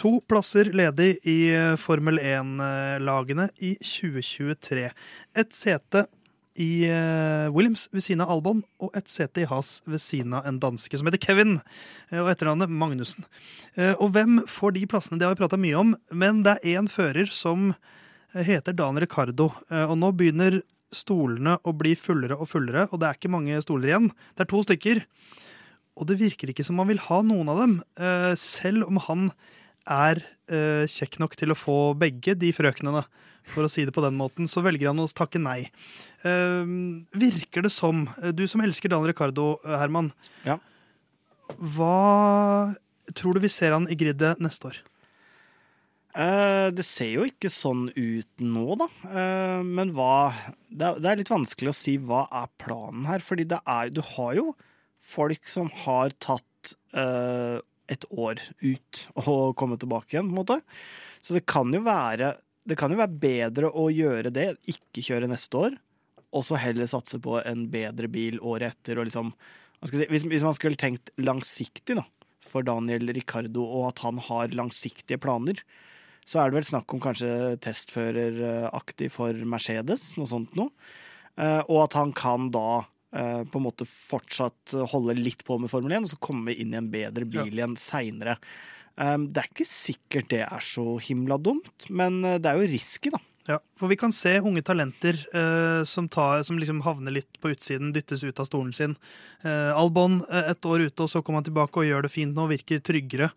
To 0.03 0.19
plasser 0.27 0.67
ledig 0.75 1.15
i 1.23 1.37
eh, 1.55 1.75
Formel 1.79 2.19
1-lagene 2.19 3.47
i 3.63 3.71
2023. 3.79 4.89
Et 5.39 5.55
sete 5.55 6.03
i 6.59 6.83
eh, 6.85 7.47
Williams 7.55 7.87
ved 7.89 8.03
siden 8.03 8.21
av 8.25 8.33
Albon, 8.35 8.59
og 8.83 8.91
et 8.99 9.07
sete 9.09 9.41
i 9.41 9.47
Haas 9.47 9.77
ved 9.87 10.03
siden 10.03 10.35
av 10.35 10.45
en 10.49 10.59
danske 10.61 10.99
som 10.99 11.07
heter 11.07 11.23
Kevin, 11.23 11.55
eh, 12.11 12.19
og 12.19 12.33
etternavnet 12.33 12.69
Magnussen. 12.69 13.23
Og 13.95 14.11
hvem 14.13 14.43
får 14.45 14.75
de 14.75 14.83
plassene? 14.91 15.17
Det 15.17 15.25
har 15.29 15.33
vi 15.37 15.41
prata 15.41 15.57
mye 15.57 15.79
om, 15.79 15.95
men 16.11 16.43
det 16.43 16.57
er 16.59 16.75
én 16.75 16.91
fører 16.91 17.31
som 17.31 17.71
heter 18.35 18.75
Dan 18.75 18.99
Ricardo, 19.01 19.53
og 19.71 19.97
nå 19.97 20.11
begynner 20.17 20.59
stolene 20.95 21.57
å 21.65 21.73
bli 21.77 21.95
fullere 21.99 22.37
og 22.39 22.47
fullere, 22.51 22.87
og 22.91 22.99
det 23.01 23.09
er 23.09 23.17
ikke 23.19 23.31
mange 23.33 23.59
stoler 23.65 23.91
igjen. 23.91 24.11
Det 24.37 24.45
er 24.45 24.51
to 24.53 24.61
stykker. 24.65 25.03
Og 25.99 26.07
det 26.09 26.17
virker 26.17 26.49
ikke 26.49 26.63
som 26.65 26.79
man 26.79 26.89
vil 26.89 27.01
ha 27.05 27.19
noen 27.21 27.49
av 27.53 27.59
dem, 27.61 27.75
eh, 28.01 28.31
selv 28.39 28.87
om 28.87 28.97
han 29.09 29.27
er 29.85 30.23
eh, 30.49 30.85
kjekk 30.89 31.19
nok 31.21 31.35
til 31.37 31.53
å 31.53 31.57
få 31.59 31.75
begge 31.99 32.33
de 32.39 32.49
frøknene, 32.55 33.03
for 33.43 33.65
å 33.65 33.69
si 33.69 33.83
det 33.83 33.91
på 33.93 34.01
den 34.05 34.15
måten, 34.15 34.47
så 34.47 34.63
velger 34.63 34.87
han 34.89 35.01
å 35.03 35.07
takke 35.11 35.41
nei. 35.43 35.67
Eh, 36.23 36.63
virker 37.19 37.65
det 37.65 37.71
som, 37.75 38.05
du 38.31 38.45
som 38.47 38.63
elsker 38.63 38.89
Dan 38.89 39.05
Ricardo, 39.05 39.57
Herman, 39.67 40.13
Ja. 40.47 40.57
hva 41.59 42.73
tror 43.13 43.35
du 43.35 43.41
vi 43.43 43.51
ser 43.51 43.73
han 43.75 43.85
i 43.91 43.95
griddet 43.99 44.39
neste 44.39 44.71
år? 44.71 44.77
Det 46.73 46.85
ser 46.85 47.09
jo 47.09 47.23
ikke 47.25 47.49
sånn 47.49 47.87
ut 47.97 48.29
nå, 48.39 48.75
da. 48.77 48.87
Men 49.65 49.89
hva 49.97 50.31
det 50.73 50.87
er, 50.87 51.01
det 51.01 51.09
er 51.11 51.19
litt 51.21 51.31
vanskelig 51.33 51.71
å 51.71 51.77
si 51.77 51.97
hva 52.01 52.25
er 52.33 52.49
planen 52.61 53.05
her. 53.09 53.23
Fordi 53.23 53.45
det 53.49 53.61
er, 53.69 53.91
du 53.93 54.01
har 54.13 54.33
jo 54.39 54.47
folk 55.03 55.47
som 55.49 55.69
har 55.83 56.15
tatt 56.23 56.73
uh, 56.95 57.59
et 57.91 58.05
år 58.09 58.39
ut 58.63 59.01
og 59.25 59.53
kommet 59.59 59.83
tilbake 59.83 60.15
igjen, 60.15 60.29
på 60.31 60.35
en 60.35 60.41
måte. 60.41 60.59
Så 61.23 61.35
det 61.37 61.45
kan 61.49 61.71
jo 61.73 61.83
være 61.85 62.35
det 62.63 62.77
kan 62.79 62.93
jo 62.93 62.99
være 63.01 63.19
bedre 63.19 63.69
å 63.75 63.89
gjøre 63.91 64.31
det, 64.31 64.53
ikke 64.71 65.03
kjøre 65.03 65.27
neste 65.27 65.59
år, 65.59 65.73
og 66.33 66.45
så 66.47 66.55
heller 66.59 66.87
satse 66.87 67.19
på 67.21 67.35
en 67.41 67.65
bedre 67.71 68.07
bil 68.11 68.39
året 68.39 68.77
etter. 68.77 69.01
Og 69.01 69.09
liksom, 69.09 69.33
si, 69.83 70.05
hvis, 70.07 70.23
hvis 70.31 70.45
man 70.47 70.55
skulle 70.55 70.79
tenkt 70.79 71.11
langsiktig, 71.19 71.97
da. 71.99 72.05
for 72.47 72.63
Daniel 72.63 73.11
Ricardo, 73.15 73.65
og 73.67 73.89
at 73.91 74.05
han 74.05 74.21
har 74.29 74.55
langsiktige 74.55 75.19
planer, 75.19 75.59
så 76.25 76.41
er 76.41 76.49
det 76.49 76.59
vel 76.59 76.67
snakk 76.67 76.95
om 76.95 77.01
kanskje 77.03 77.29
testføreraktig 77.63 79.09
for 79.13 79.45
Mercedes, 79.47 80.13
noe 80.19 80.29
sånt 80.29 80.55
noe. 80.59 80.71
Eh, 81.39 81.61
og 81.65 81.85
at 81.87 81.97
han 81.97 82.13
kan 82.15 82.51
da 82.53 82.83
eh, 83.15 83.41
på 83.43 83.59
en 83.59 83.65
måte 83.67 83.87
fortsatt 83.89 84.75
holde 84.93 85.17
litt 85.19 85.43
på 85.47 85.57
med 85.61 85.71
Formel 85.71 85.97
1, 85.99 86.07
og 86.07 86.13
så 86.13 86.21
komme 86.23 86.55
inn 86.55 86.75
i 86.75 86.79
en 86.79 86.91
bedre 86.93 87.27
bil 87.27 87.51
igjen 87.51 87.77
seinere. 87.79 88.37
Det 88.93 89.41
er 89.41 89.47
ikke 89.49 89.65
sikkert 89.65 90.27
det 90.29 90.43
er 90.45 90.61
så 90.61 90.99
himla 91.01 91.39
dumt, 91.41 91.87
men 91.89 92.19
det 92.21 92.45
er 92.45 92.59
jo 92.59 92.67
risky, 92.69 93.09
da. 93.09 93.17
Ja, 93.45 93.57
for 93.75 93.91
vi 93.91 93.97
kan 93.99 94.13
se 94.15 94.37
unge 94.39 94.61
talenter 94.63 95.17
eh, 95.35 95.83
som, 95.83 96.07
tar, 96.07 96.45
som 96.47 96.59
liksom 96.59 96.79
havner 96.85 97.11
litt 97.11 97.41
på 97.43 97.51
utsiden, 97.51 97.91
dyttes 97.95 98.23
ut 98.23 98.39
av 98.39 98.47
stolen 98.47 98.71
sin. 98.75 98.95
Eh, 99.43 99.71
Albon 99.75 100.21
eh, 100.29 100.53
et 100.53 100.65
år 100.65 100.85
ute, 100.85 101.03
og 101.03 101.11
så 101.11 101.19
kommer 101.19 101.41
han 101.41 101.49
tilbake 101.49 101.81
og 101.81 101.89
gjør 101.89 102.05
det 102.05 102.13
fint 102.13 102.35
nå, 102.37 102.47
virker 102.53 102.79
tryggere 102.79 103.33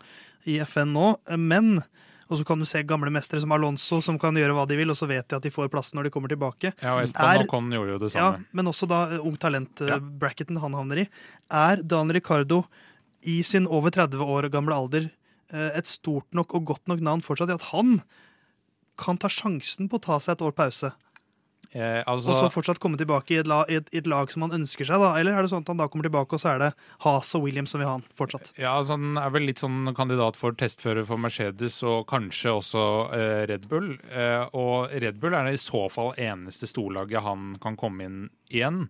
i 0.47 0.61
FN 0.63 0.95
nå. 0.95 1.09
Eh, 1.27 1.41
men 1.41 1.81
og 2.27 2.41
så 2.41 2.47
kan 2.47 2.59
du 2.59 2.67
se 2.67 2.83
gamle 2.87 3.11
mestere 3.15 3.41
som 3.43 3.53
Alonso, 3.55 4.01
som 4.03 4.19
kan 4.19 4.35
gjøre 4.35 4.55
hva 4.57 4.65
de 4.67 4.79
vil, 4.79 4.91
og 4.91 4.99
så 4.99 5.07
vet 5.11 5.29
de 5.31 5.37
at 5.39 5.45
de 5.47 5.53
får 5.55 5.71
plassen 5.71 5.99
når 5.99 6.09
de 6.09 6.13
kommer 6.15 6.33
tilbake. 6.33 6.73
Ja, 6.83 6.97
og 6.97 7.05
er, 7.07 7.43
og 7.45 7.51
Con 7.51 7.71
gjorde 7.71 7.95
jo 7.95 8.01
det 8.03 8.11
samme. 8.15 8.41
Ja, 8.43 8.57
men 8.59 8.71
også 8.73 8.89
da 8.91 9.03
uh, 9.13 9.21
ung 9.23 9.39
talent-bracketen 9.39 10.59
uh, 10.59 10.65
han 10.65 10.75
havner 10.75 11.05
i. 11.05 11.07
Er 11.55 11.83
Dan 11.87 12.11
Ricardo 12.15 12.65
i 13.27 13.39
sin 13.47 13.69
over 13.71 13.95
30 13.95 14.23
år 14.23 14.51
gamle 14.55 14.75
alder 14.75 15.07
uh, 15.55 15.71
et 15.71 15.87
stort 15.87 16.27
nok 16.35 16.59
og 16.59 16.67
godt 16.75 16.91
nok 16.91 17.05
navn 17.07 17.23
fortsatt 17.23 17.55
i 17.55 17.59
at 17.59 17.71
han 17.71 18.01
kan 18.99 19.21
ta 19.21 19.31
sjansen 19.31 19.91
på 19.93 20.01
å 20.01 20.07
ta 20.09 20.19
seg 20.23 20.35
et 20.35 20.47
år 20.49 20.57
pause. 20.57 20.91
Eh, 21.77 22.03
altså, 22.09 22.33
og 22.33 22.39
så 22.39 22.53
fortsatt 22.53 22.81
komme 22.81 22.97
tilbake 23.01 23.35
i 23.35 23.41
et, 23.43 23.49
lag, 23.51 23.69
i, 23.69 23.77
et, 23.81 23.89
i 23.93 24.01
et, 24.01 24.09
lag 24.09 24.31
som 24.33 24.47
han 24.47 24.55
ønsker 24.57 24.89
seg? 24.89 25.03
da? 25.03 25.13
Eller 25.21 25.37
er 25.37 25.45
det 25.45 25.53
sånn 25.53 25.67
at 25.67 25.73
han 25.73 25.83
da 25.83 25.89
kommer 25.93 26.09
tilbake, 26.09 26.37
og 26.37 26.43
så 26.43 26.55
er 26.55 26.63
det 26.63 26.71
Haas 27.05 27.35
og 27.37 27.45
Williams 27.45 27.75
som 27.75 27.83
vil 27.83 27.91
ha 27.91 27.97
han 27.99 28.07
fortsatt? 28.17 28.55
Ja, 28.57 28.77
altså 28.79 28.97
Han 28.97 29.21
er 29.21 29.35
vel 29.35 29.49
litt 29.51 29.61
sånn 29.61 29.93
kandidat 29.99 30.41
for 30.41 30.57
testfører 30.57 31.05
for 31.09 31.21
Mercedes 31.21 31.79
og 31.87 32.07
kanskje 32.11 32.57
også 32.57 32.87
eh, 33.17 33.43
Red 33.53 33.69
Bull. 33.71 33.93
Eh, 34.09 34.47
og 34.57 34.95
Red 35.05 35.21
Bull 35.21 35.37
er 35.37 35.51
det 35.51 35.59
i 35.59 35.63
så 35.67 35.87
fall 35.93 36.15
eneste 36.17 36.71
storlaget 36.71 37.27
han 37.27 37.55
kan 37.63 37.77
komme 37.79 38.09
inn 38.09 38.19
igjen. 38.49 38.87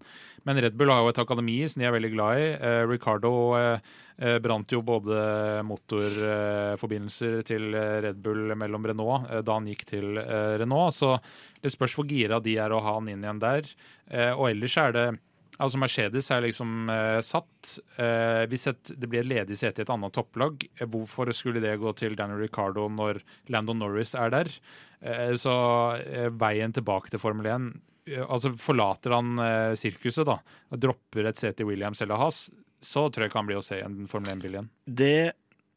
Men 0.46 0.60
Red 0.62 0.76
Bull 0.78 0.92
har 0.92 1.02
jo 1.02 1.12
et 1.12 1.20
akademi 1.22 1.58
som 1.68 1.82
de 1.82 1.88
er 1.88 1.94
veldig 1.96 2.12
glad 2.14 2.40
i. 2.40 2.48
Eh, 2.54 2.82
Ricardo 2.86 3.32
eh, 3.58 3.92
eh 4.16 4.38
brant 4.40 4.72
jo 4.72 4.80
både 4.86 5.18
motorforbindelser 5.66 7.42
til 7.48 7.74
Red 7.74 8.22
Bull 8.22 8.54
mellom 8.56 8.86
Renault 8.86 9.30
eh, 9.30 9.42
da 9.46 9.58
han 9.58 9.68
gikk 9.70 9.86
til 9.90 10.18
eh, 10.22 10.56
Renault. 10.62 10.94
Så 10.96 11.16
det 11.62 11.74
spørs 11.74 11.96
hvor 11.98 12.08
gira 12.08 12.40
de 12.40 12.56
er 12.62 12.72
å 12.72 12.82
ha 12.84 12.98
han 12.98 13.10
inn 13.12 13.24
igjen 13.24 13.42
der. 13.42 13.72
Eh, 14.10 14.32
og 14.32 14.50
ellers 14.52 14.78
er 14.82 14.96
det 14.96 15.08
Altså 15.56 15.80
Mercedes 15.80 16.28
er 16.32 16.42
liksom 16.44 16.90
eh, 16.92 17.18
satt. 17.24 17.76
Eh, 17.96 18.44
hvis 18.50 18.68
et, 18.68 18.92
det 18.92 19.08
blir 19.08 19.22
et 19.22 19.30
ledig 19.30 19.56
sete 19.56 19.80
i 19.80 19.86
et 19.86 19.92
annet 19.92 20.12
topplag, 20.12 20.66
eh, 20.76 20.88
hvorfor 20.92 21.32
skulle 21.36 21.62
det 21.64 21.78
gå 21.80 21.92
til 21.96 22.16
Daniel 22.18 22.42
Ricardo 22.44 22.86
når 22.92 23.22
Landon 23.52 23.80
Norris 23.84 24.14
er 24.14 24.34
der? 24.34 24.58
så 25.36 25.52
veien 26.40 26.72
tilbake 26.72 27.12
til 27.12 27.20
Formel 27.20 27.46
1 27.46 27.66
altså 28.06 28.52
Forlater 28.60 29.14
han 29.16 29.40
eh, 29.42 29.72
sirkuset 29.78 30.26
da, 30.28 30.38
og 30.70 30.82
dropper 30.82 31.30
et 31.30 31.40
sete 31.40 31.64
i 31.64 31.68
Williams 31.68 32.02
eller 32.04 32.20
Haas, 32.20 32.46
så 32.82 33.06
tror 33.08 33.24
jeg 33.24 33.32
ikke 33.32 33.40
han 33.40 33.48
blir 33.48 33.60
å 33.60 33.64
se 33.66 33.80
en 33.82 34.04
Formel 34.10 34.36
1-bil 34.36 34.58
igjen. 34.58 34.70
Det, 34.86 35.32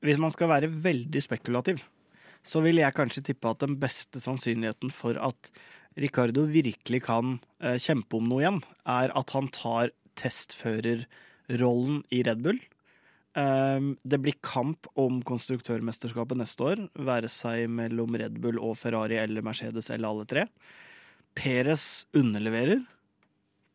hvis 0.05 0.21
man 0.21 0.33
skal 0.33 0.51
være 0.51 0.69
veldig 0.69 1.23
spekulativ, 1.25 1.81
så 2.45 2.61
vil 2.63 2.81
jeg 2.81 2.95
kanskje 2.95 3.25
tippe 3.31 3.49
at 3.49 3.63
den 3.63 3.77
beste 3.81 4.21
sannsynligheten 4.21 4.93
for 4.93 5.17
at 5.19 5.51
Ricardo 5.99 6.45
virkelig 6.47 7.03
kan 7.07 7.37
eh, 7.63 7.79
kjempe 7.81 8.19
om 8.19 8.27
noe 8.29 8.43
igjen, 8.43 8.59
er 8.87 9.13
at 9.17 9.33
han 9.35 9.49
tar 9.55 9.93
testførerrollen 10.19 12.03
i 12.13 12.21
Red 12.27 12.43
Bull. 12.45 12.59
Um, 13.37 13.93
det 14.03 14.17
blir 14.23 14.35
kamp 14.43 14.87
om 14.99 15.19
konstruktørmesterskapet 15.27 16.39
neste 16.39 16.65
år, 16.65 16.81
være 16.97 17.29
seg 17.31 17.67
mellom 17.71 18.17
Red 18.19 18.39
Bull 18.41 18.57
og 18.57 18.73
Ferrari 18.79 19.19
eller 19.21 19.45
Mercedes 19.45 19.91
eller 19.93 20.09
alle 20.09 20.25
tre. 20.29 20.45
Peres 21.37 22.07
underleverer. 22.15 22.83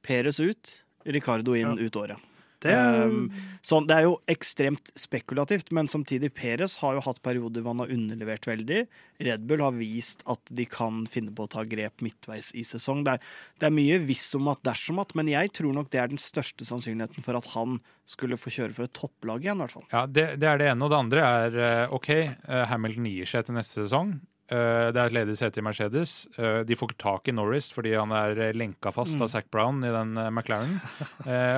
Peres 0.05 0.41
ut, 0.41 0.79
Ricardo 1.05 1.57
inn 1.57 1.77
ja. 1.79 1.87
ut 1.87 1.97
året. 1.97 2.31
Det... 2.65 2.73
Um, 2.73 3.27
sånn, 3.65 3.85
det 3.89 3.97
er 3.97 4.07
jo 4.07 4.15
ekstremt 4.31 4.89
spekulativt, 4.97 5.69
men 5.77 5.89
samtidig, 5.91 6.31
Peres 6.37 6.79
har 6.81 6.97
jo 6.97 7.03
hatt 7.05 7.21
perioder 7.25 7.65
hvor 7.65 7.75
han 7.75 7.83
har 7.85 7.93
underlevert 7.93 8.49
veldig. 8.49 8.85
Red 9.27 9.45
Bull 9.49 9.65
har 9.65 9.77
vist 9.77 10.25
at 10.31 10.41
de 10.49 10.65
kan 10.69 11.03
finne 11.11 11.35
på 11.37 11.45
å 11.45 11.53
ta 11.53 11.65
grep 11.69 12.05
midtveis 12.05 12.51
i 12.57 12.65
sesong. 12.67 13.05
Det 13.05 13.17
er, 13.17 13.33
det 13.61 13.69
er 13.69 13.77
mye 13.77 14.01
visst 14.05 14.37
om 14.39 14.49
at 14.53 14.63
dersom 14.65 15.03
at, 15.03 15.13
men 15.19 15.29
jeg 15.33 15.53
tror 15.57 15.77
nok 15.77 15.91
det 15.93 16.01
er 16.01 16.13
den 16.13 16.23
største 16.23 16.65
sannsynligheten 16.69 17.25
for 17.27 17.41
at 17.41 17.51
han 17.53 17.81
skulle 18.09 18.41
få 18.41 18.53
kjøre 18.53 18.77
for 18.77 18.89
et 18.89 18.97
topplag 18.97 19.45
igjen, 19.45 19.61
i 19.61 19.67
hvert 19.67 19.77
fall. 19.77 19.89
Ja, 19.93 20.07
det, 20.09 20.29
det 20.41 20.49
er 20.49 20.61
det 20.61 20.71
ene. 20.73 20.87
Og 20.87 20.93
det 20.93 21.03
andre 21.05 21.29
er 21.45 21.59
eh, 21.69 21.97
OK, 21.97 22.11
eh, 22.17 22.65
Hamilton 22.73 23.13
gir 23.13 23.29
seg 23.29 23.45
til 23.49 23.61
neste 23.61 23.85
sesong. 23.85 24.17
Eh, 24.53 24.91
det 24.93 25.01
er 25.01 25.09
et 25.09 25.17
ledig 25.17 25.39
sete 25.41 25.61
i 25.61 25.65
Mercedes. 25.65 26.15
Eh, 26.37 26.61
de 26.69 26.77
får 26.77 26.93
ikke 26.93 27.01
tak 27.01 27.29
i 27.31 27.35
Norris 27.37 27.71
fordi 27.73 27.95
han 27.97 28.13
er 28.13 28.41
eh, 28.51 28.57
lenka 28.57 28.93
fast 28.93 29.17
mm. 29.17 29.25
av 29.25 29.31
Zac 29.33 29.51
Brown 29.55 29.81
i 29.81 29.93
den 29.93 30.19
McLaren. 30.29 30.77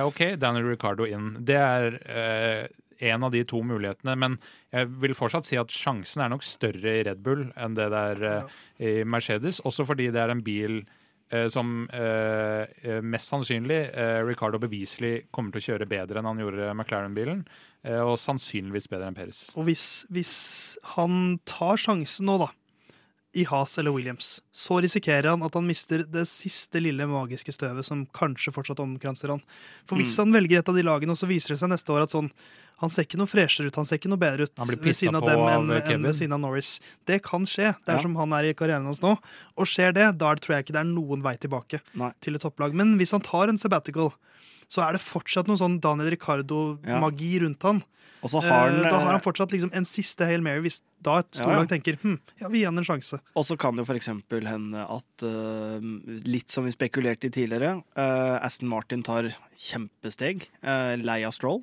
OK, 0.07 0.37
Daniel 0.39 0.69
Ricardo 0.69 1.07
inn. 1.07 1.33
Det 1.45 1.57
er 1.59 1.97
en 2.97 3.25
av 3.25 3.33
de 3.33 3.43
to 3.45 3.59
mulighetene. 3.67 4.15
Men 4.17 4.37
jeg 4.73 4.87
vil 5.03 5.15
fortsatt 5.17 5.47
si 5.47 5.59
at 5.59 5.73
sjansen 5.73 6.23
er 6.23 6.31
nok 6.31 6.45
større 6.45 6.95
i 6.99 7.03
Red 7.05 7.19
Bull 7.25 7.49
enn 7.59 7.75
det 7.77 7.89
det 7.93 8.05
er 8.13 8.47
i 8.79 8.93
Mercedes. 9.05 9.59
Også 9.67 9.85
fordi 9.87 10.09
det 10.13 10.23
er 10.23 10.33
en 10.33 10.45
bil 10.45 10.81
som 11.51 11.81
mest 13.03 13.33
sannsynlig 13.33 13.81
Ricardo 14.23 14.61
beviselig 14.63 15.25
kommer 15.35 15.51
til 15.51 15.59
å 15.59 15.65
kjøre 15.65 15.89
bedre 15.91 16.21
enn 16.21 16.29
han 16.29 16.39
gjorde 16.39 16.69
McLaren-bilen. 16.71 17.41
og 17.99 18.15
sannsynligvis 18.21 18.87
bedre 18.89 19.11
enn 19.11 19.17
Peres. 19.17 19.41
Og 19.59 19.67
hvis, 19.67 20.05
hvis 20.07 20.37
han 20.95 21.35
tar 21.45 21.83
sjansen 21.83 22.31
nå, 22.31 22.39
da 22.45 22.49
i 23.35 23.43
Has 23.45 23.77
eller 23.77 23.91
Williams, 23.91 24.41
så 24.51 24.79
risikerer 24.81 25.29
han 25.29 25.43
at 25.45 25.53
han 25.53 25.67
mister 25.67 26.05
det 26.09 26.23
siste 26.29 26.79
lille 26.81 27.05
magiske 27.09 27.53
støvet 27.53 27.85
som 27.85 28.05
kanskje 28.15 28.53
fortsatt 28.55 28.79
omkranser 28.81 29.35
han. 29.35 29.43
For 29.85 29.99
hvis 29.99 30.15
mm. 30.15 30.21
han 30.23 30.37
velger 30.39 30.61
et 30.61 30.71
av 30.71 30.77
de 30.77 30.85
lagene, 30.87 31.13
og 31.13 31.19
så 31.19 31.29
viser 31.29 31.53
det 31.53 31.59
seg 31.61 31.71
neste 31.73 31.93
år 31.93 32.07
at 32.07 32.15
sånn 32.15 32.31
han 32.77 32.91
ser 32.93 33.07
ikke 33.07 33.17
noe 33.17 33.29
freshere 33.29 33.71
ut, 33.71 33.77
han 33.79 33.87
ser 33.89 33.97
ikke 33.97 34.11
noe 34.11 34.21
bedre 34.21 34.45
ut 34.45 34.61
ved 34.69 34.93
siden 34.93 35.17
av 35.17 35.25
dem 35.25 35.39
enn 35.49 35.71
en 35.79 36.03
ved 36.05 36.13
siden 36.13 36.35
av 36.35 36.43
Norris. 36.43 36.75
Det 37.09 37.17
kan 37.25 37.45
skje 37.49 37.71
dersom 37.87 38.13
ja. 38.13 38.21
han 38.21 38.35
er 38.37 38.51
i 38.51 38.55
karrieren 38.57 38.85
hans 38.85 39.01
nå. 39.01 39.15
Og 39.57 39.69
skjer 39.69 39.95
det, 39.97 40.11
da 40.21 40.35
tror 40.37 40.57
jeg 40.57 40.67
ikke 40.67 40.75
det 40.75 40.83
er 40.83 40.91
noen 40.91 41.23
vei 41.25 41.33
tilbake 41.41 41.81
Nei. 41.97 42.11
til 42.21 42.37
et 42.37 42.45
topplag. 42.45 42.77
Men 42.77 42.93
hvis 43.01 43.15
han 43.17 43.25
tar 43.25 43.49
en 43.49 43.57
sabbatical, 43.57 44.11
så 44.69 44.83
er 44.85 44.93
det 44.93 45.01
fortsatt 45.01 45.49
noe 45.49 45.57
sånn 45.57 45.79
Daniel 45.81 46.11
Ricardo-magi 46.13 47.33
ja. 47.33 47.41
rundt 47.47 47.65
han. 47.65 47.81
Har 48.21 48.45
han, 48.45 48.77
eh, 48.77 48.85
da 48.85 48.97
har 48.97 49.11
han 49.15 49.25
fortsatt 49.25 49.53
liksom 49.53 49.73
en 49.77 49.85
siste 49.87 50.25
Hail 50.25 50.45
Mary 50.45 50.61
hvis 50.65 50.81
da 51.05 51.19
et 51.21 51.29
storlag 51.37 51.61
ja, 51.61 51.65
ja. 51.65 51.69
tenker 51.69 51.97
hm, 52.01 52.15
ja, 52.41 52.49
vi 52.49 52.61
gir 52.61 52.71
han 52.71 52.81
en 52.81 52.85
sjanse. 52.85 53.19
Og 53.37 53.45
så 53.45 53.57
kan 53.59 53.77
det 53.77 53.83
jo 53.83 53.93
f.eks. 53.93 54.09
hende 54.33 54.83
at 54.83 55.25
uh, 55.25 55.83
litt 56.25 56.53
som 56.53 56.65
vi 56.65 56.73
spekulerte 56.73 57.29
i 57.29 57.33
tidligere, 57.33 57.77
uh, 57.99 58.37
Aston 58.41 58.69
Martin 58.71 59.03
tar 59.05 59.29
kjempesteg. 59.57 60.47
Uh, 60.65 60.97
lei 61.01 61.19
av 61.27 61.35
Stroll. 61.35 61.61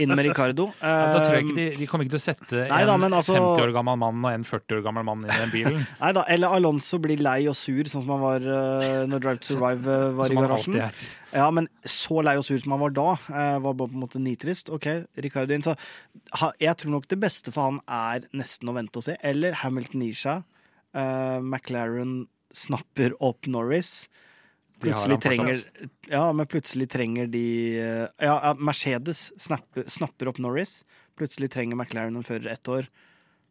Inn 0.00 0.14
med 0.14 0.26
Ricardo. 0.30 0.70
Uh, 0.80 0.86
da 0.86 1.18
tror 1.20 1.34
jeg 1.36 1.44
ikke 1.44 1.54
de, 1.56 1.64
de 1.76 1.86
kommer 1.88 2.06
ikke 2.06 2.14
til 2.14 2.20
å 2.20 2.22
sette 2.22 2.60
en 2.64 2.88
da, 2.88 2.94
altså, 3.18 3.34
50 3.36 3.62
år 3.66 3.72
gammel 3.74 3.98
mann 4.00 4.24
og 4.24 4.32
en 4.32 4.44
40 4.46 4.78
år 4.78 4.84
gammel 4.84 5.04
mann 5.06 5.24
inn 5.26 5.32
i 5.32 5.38
den 5.42 5.52
bilen. 5.52 5.78
Nei 6.00 6.10
da, 6.16 6.22
Eller 6.32 6.54
Alonso 6.56 6.98
blir 7.02 7.20
lei 7.20 7.42
og 7.50 7.56
sur, 7.58 7.82
sånn 7.90 8.04
som 8.06 8.12
han 8.14 8.22
var 8.22 8.46
når 9.10 9.22
Drive 9.22 9.42
to 9.42 9.52
Survive 9.52 9.98
var 10.16 10.32
i 10.32 10.38
garasjen. 10.38 10.78
Ja, 11.36 11.46
men 11.54 11.68
så 11.86 12.24
lei 12.26 12.34
og 12.40 12.46
sur 12.46 12.58
som 12.62 12.74
han 12.74 12.82
var 12.82 12.94
da, 12.96 13.06
var 13.28 13.76
bare 13.76 13.90
på 13.92 13.98
en 13.98 14.04
måte 14.06 14.22
nitrist. 14.22 14.72
OK, 14.72 14.88
Ricardo 15.20 15.54
inn. 15.54 15.66
Så 15.66 15.76
jeg 16.62 16.74
tror 16.80 16.96
nok 16.96 17.10
det 17.12 17.20
beste 17.22 17.54
for 17.54 17.68
han 17.68 17.82
er 17.86 18.29
nesten 18.36 18.70
å 18.70 18.76
vente 18.76 19.00
og 19.00 19.06
se. 19.06 19.16
Eller 19.26 19.56
Hamilton 19.62 20.06
Isha. 20.06 20.40
Uh, 20.96 21.38
McLaren 21.42 22.24
snapper 22.54 23.14
opp 23.22 23.46
Norris. 23.50 24.08
Plutselig 24.80 25.18
trenger, 25.20 25.58
ja, 26.08 26.22
men 26.32 26.48
plutselig 26.48 26.86
trenger 26.88 27.26
de 27.28 27.44
uh, 27.84 28.06
Ja, 28.16 28.54
Mercedes 28.56 29.26
snapper, 29.36 29.84
snapper 29.92 30.30
opp 30.32 30.40
Norris. 30.40 30.80
Plutselig 31.20 31.50
trenger 31.52 31.76
McLaren 31.76 32.16
en 32.16 32.24
fører 32.24 32.54
ett 32.54 32.68
år. 32.68 32.88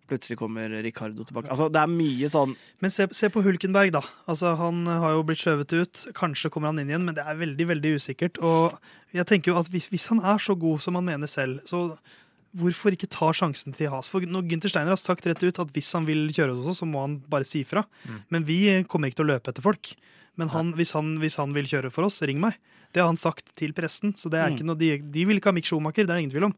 Plutselig 0.09 0.39
kommer 0.39 0.71
Ricardo 0.81 1.23
tilbake. 1.23 1.51
Altså, 1.53 1.67
det 1.69 1.83
er 1.83 1.91
mye 1.91 2.29
sånn 2.33 2.55
Men 2.81 2.93
se, 2.93 3.05
se, 3.13 3.29
på 3.29 3.43
Hulkenberg, 3.45 3.91
da. 3.93 4.01
Altså, 4.25 4.55
han 4.57 4.81
har 4.89 5.13
jo 5.13 5.25
blitt 5.27 5.43
skjøvet 5.43 5.75
ut. 5.75 6.01
Kanskje 6.17 6.49
kommer 6.53 6.71
han 6.71 6.81
inn 6.81 6.89
igjen, 6.89 7.05
men 7.05 7.17
det 7.17 7.27
er 7.27 7.37
veldig 7.37 7.67
veldig 7.75 7.91
usikkert. 7.99 8.41
Og 8.41 8.79
jeg 9.13 9.29
tenker 9.29 9.53
jo 9.53 9.59
at 9.61 9.69
hvis, 9.69 9.89
hvis 9.93 10.09
han 10.09 10.23
er 10.25 10.41
så 10.41 10.57
god 10.57 10.81
som 10.81 10.97
han 10.97 11.05
mener 11.11 11.29
selv, 11.29 11.61
så 11.69 11.99
hvorfor 12.57 12.95
ikke 12.95 13.09
ta 13.11 13.29
sjansen 13.35 13.75
til 13.75 13.91
Has? 13.93 14.09
For 14.11 14.25
når 14.25 14.47
Gunther 14.49 14.71
Steiner 14.71 14.95
har 14.95 15.01
sagt 15.01 15.27
rett 15.29 15.43
ut 15.43 15.61
at 15.61 15.73
hvis 15.75 15.91
han 15.97 16.07
vil 16.07 16.27
kjøre 16.33 16.55
hos 16.57 16.71
oss, 16.73 16.81
så 16.81 16.87
må 16.89 17.03
han 17.03 17.19
bare 17.29 17.47
si 17.47 17.63
ifra. 17.65 17.85
Mm. 18.05 18.21
Men 18.33 18.47
vi 18.47 18.59
kommer 18.89 19.09
ikke 19.09 19.21
til 19.21 19.27
å 19.27 19.33
løpe 19.35 19.53
etter 19.53 19.65
folk. 19.65 19.93
Men 20.39 20.51
han, 20.53 20.73
hvis, 20.77 20.93
han, 20.95 21.17
hvis, 21.19 21.35
han, 21.41 21.53
vil 21.55 21.67
kjøre 21.67 21.91
for 21.91 22.07
oss, 22.07 22.21
ring 22.23 22.39
meg. 22.41 22.57
Det 22.95 23.03
har 23.03 23.09
han 23.11 23.19
sagt 23.19 23.51
til 23.59 23.73
pressen. 23.75 24.15
så 24.17 24.31
det 24.31 24.39
er 24.39 24.49
mm. 24.49 24.55
ikke 24.55 24.67
noe, 24.69 24.79
de, 24.79 24.91
de, 25.13 25.25
vil 25.27 25.39
ikke 25.39 25.51
ha 25.51 25.55
Mick 25.57 25.67
Schumacher, 25.69 26.07
det 26.07 26.13
er 26.13 26.17
det 26.17 26.23
ingen 26.23 26.33
tvil 26.33 26.47
om. 26.47 26.55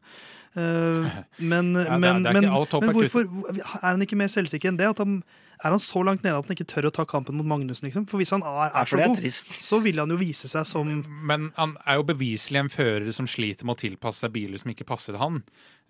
Uh, 0.54 1.08
men, 1.42 1.72
ja, 1.88 1.98
men, 1.98 2.22
men, 2.24 2.46
men, 2.46 2.92
hvorfor 2.94 3.26
er 3.50 3.88
han 3.90 4.04
ikke 4.04 4.18
mer 4.20 4.30
selvsikker 4.32 4.70
enn 4.70 4.78
det? 4.80 4.92
At 4.94 5.02
han 5.02 5.20
er 5.62 5.74
han 5.74 5.82
så 5.82 6.02
langt 6.06 6.24
nede 6.24 6.38
at 6.38 6.48
han 6.48 6.56
ikke 6.56 6.68
tør 6.70 6.88
å 6.88 6.94
ta 6.94 7.04
kampen 7.08 7.36
mot 7.38 7.46
Magnussen? 7.48 7.86
Liksom? 7.86 8.06
For 8.10 8.20
hvis 8.22 8.32
han 8.34 8.42
er, 8.46 8.72
er 8.74 8.88
så 8.88 8.98
er 8.98 9.12
god, 9.12 9.28
så 9.58 9.78
vil 9.84 10.00
han 10.02 10.10
jo 10.10 10.18
vise 10.20 10.50
seg 10.50 10.66
som 10.68 10.90
Men 11.28 11.50
han 11.58 11.76
er 11.86 12.00
jo 12.00 12.08
beviselig 12.08 12.64
en 12.64 12.72
fører 12.72 13.12
som 13.14 13.28
sliter 13.30 13.68
med 13.68 13.76
å 13.76 13.82
tilpasse 13.84 14.24
seg 14.24 14.34
biler 14.34 14.60
som 14.60 14.72
ikke 14.74 14.88
passer 14.88 15.18
han. 15.20 15.40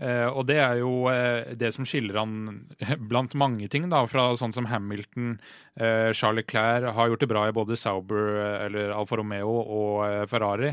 Eh, 0.03 0.27
og 0.29 0.47
det 0.49 0.59
er 0.61 0.81
jo 0.81 1.07
eh, 1.13 1.53
det 1.59 1.73
som 1.77 1.87
skiller 1.89 2.21
han 2.21 2.63
blant 3.11 3.37
mange 3.39 3.69
ting, 3.73 3.89
da, 3.93 4.05
fra 4.11 4.31
sånn 4.39 4.55
som 4.55 4.69
Hamilton, 4.69 5.37
eh, 5.81 6.11
Charles 6.13 6.43
Leclerc 6.43 6.93
har 6.97 7.13
gjort 7.13 7.25
det 7.25 7.33
bra 7.33 7.49
i 7.49 7.57
både 7.57 7.79
Sauber, 7.79 8.33
eller 8.67 8.93
Alfa 8.97 9.21
Romeo 9.21 9.53
og 9.63 10.27
Ferrari, 10.31 10.73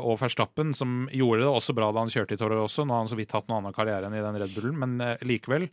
og 0.00 0.16
Verstappen, 0.20 0.74
som 0.76 1.08
gjorde 1.12 1.44
det 1.44 1.50
også 1.50 1.74
bra 1.76 1.88
da 1.92 2.04
han 2.04 2.12
kjørte 2.12 2.36
i 2.36 2.40
Toro 2.40 2.62
også. 2.64 2.84
Nå 2.84 2.94
har 2.94 3.04
han 3.04 3.10
så 3.10 3.18
vidt 3.18 3.32
hatt 3.34 3.48
noen 3.48 3.64
annen 3.64 3.76
karriere 3.76 4.08
enn 4.08 4.16
i 4.16 4.22
den 4.24 4.38
Red 4.40 4.54
Bullen, 4.54 4.78
men 4.80 5.18
likevel. 5.26 5.68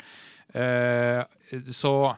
Eh, 0.54 1.24
så 1.72 2.16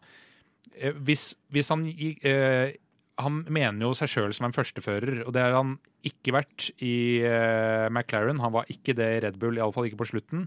hvis, 1.06 1.34
hvis 1.54 1.70
han 1.74 1.88
eh, 1.90 2.76
han 3.20 3.42
mener 3.52 3.84
jo 3.84 3.94
seg 3.98 4.08
sjøl 4.14 4.32
som 4.32 4.46
en 4.48 4.54
førstefører, 4.56 5.26
og 5.28 5.34
det 5.36 5.42
har 5.44 5.52
han 5.58 5.74
ikke 6.08 6.32
vært 6.32 6.70
i 6.80 7.20
uh, 7.28 7.90
McLaren. 7.92 8.40
Han 8.40 8.54
var 8.56 8.70
ikke 8.72 8.94
det 8.96 9.10
i 9.18 9.20
Red 9.26 9.36
Bull, 9.42 9.58
iallfall 9.60 9.90
ikke 9.90 10.00
på 10.00 10.08
slutten. 10.08 10.46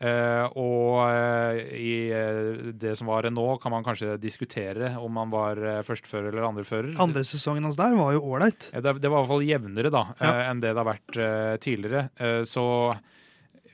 Uh, 0.00 0.44
og 0.60 0.98
uh, 1.08 1.56
i 1.76 1.94
eh, 2.12 2.70
det 2.76 2.92
som 3.00 3.08
var 3.08 3.24
nå, 3.32 3.46
kan 3.60 3.72
man 3.72 3.84
kanskje 3.84 4.18
diskutere 4.20 4.92
om 5.00 5.16
han 5.20 5.32
var 5.32 5.60
eh, 5.64 5.80
førstefører 5.84 6.28
eller 6.34 6.44
andrefører. 6.50 6.92
Andre 7.00 7.24
sesongen 7.24 7.64
hans 7.68 7.80
der 7.80 7.96
var 7.96 8.12
jo 8.16 8.22
ålreit. 8.34 8.68
Ja, 8.74 8.84
Det, 8.84 8.98
det 9.00 9.08
var 9.12 9.20
i 9.20 9.24
hvert 9.24 9.32
fall 9.32 9.48
jevnere 9.48 9.92
da, 9.96 10.04
Ja. 10.20 10.30
eh, 10.34 10.44
enn 10.52 10.60
det 10.60 10.74
det 10.74 10.80
har 10.84 10.88
vært 10.92 11.20
eh, 11.24 11.56
tidligere. 11.64 12.04
Eh, 12.20 12.42
så 12.48 12.66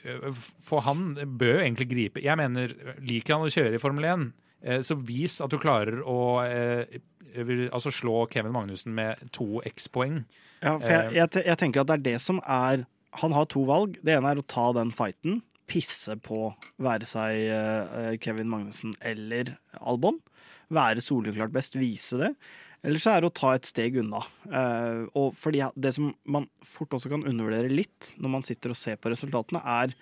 eh, 0.05 0.31
for 0.39 0.87
han 0.87 1.15
bør 1.19 1.57
jo 1.59 1.63
egentlig 1.67 1.91
gripe 1.91 2.23
Jeg 2.23 2.39
mener, 2.39 2.75
liker 3.03 3.37
han 3.41 3.47
å 3.47 3.55
kjøre 3.59 3.75
i 3.79 3.83
Formel 3.83 4.07
1, 4.15 4.27
eh, 4.31 4.43
så 4.83 4.97
vis 4.99 5.39
at 5.45 5.53
du 5.53 5.59
klarer 5.63 6.01
å 6.03 6.19
eh, 6.45 6.99
altså 7.71 7.93
slå 7.95 8.25
Kevin 8.33 8.55
Magnussen 8.55 8.95
med 8.97 9.21
to 9.37 9.61
X-poeng. 9.69 10.25
Ja, 10.63 10.77
for 10.81 10.91
jeg, 10.91 11.17
jeg, 11.19 11.45
jeg 11.47 11.61
tenker 11.61 11.83
at 11.83 11.91
det 11.91 11.99
er 11.99 12.07
det 12.07 12.19
som 12.25 12.39
er 12.43 12.87
Han 13.21 13.33
har 13.37 13.47
to 13.49 13.63
valg. 13.69 13.99
Det 14.05 14.17
ene 14.17 14.33
er 14.33 14.41
å 14.41 14.45
ta 14.45 14.71
den 14.77 14.91
fighten, 14.93 15.41
pisse 15.71 16.19
på 16.21 16.51
være 16.83 17.09
seg 17.09 17.47
eh, 17.49 18.15
Kevin 18.23 18.51
Magnussen 18.53 18.93
eller 19.01 19.55
Albon. 19.81 20.19
Være 20.69 21.01
soleklart 21.05 21.55
best, 21.55 21.79
vise 21.81 22.19
det. 22.21 22.33
Eller 22.87 23.03
så 23.03 23.15
er 23.15 23.23
det 23.23 23.31
å 23.31 23.35
ta 23.35 23.55
et 23.57 23.67
steg 23.67 23.97
unna. 24.03 24.21
Eh, 24.47 25.07
og 25.19 25.33
fordi 25.39 25.65
det 25.75 25.95
som 25.97 26.13
man 26.29 26.47
fort 26.67 26.93
også 26.95 27.11
kan 27.13 27.25
undervurdere 27.27 27.73
litt 27.73 28.13
når 28.21 28.35
man 28.37 28.47
sitter 28.47 28.75
og 28.75 28.79
ser 28.79 29.01
på 29.01 29.11
resultatene, 29.11 29.63
er 29.65 29.97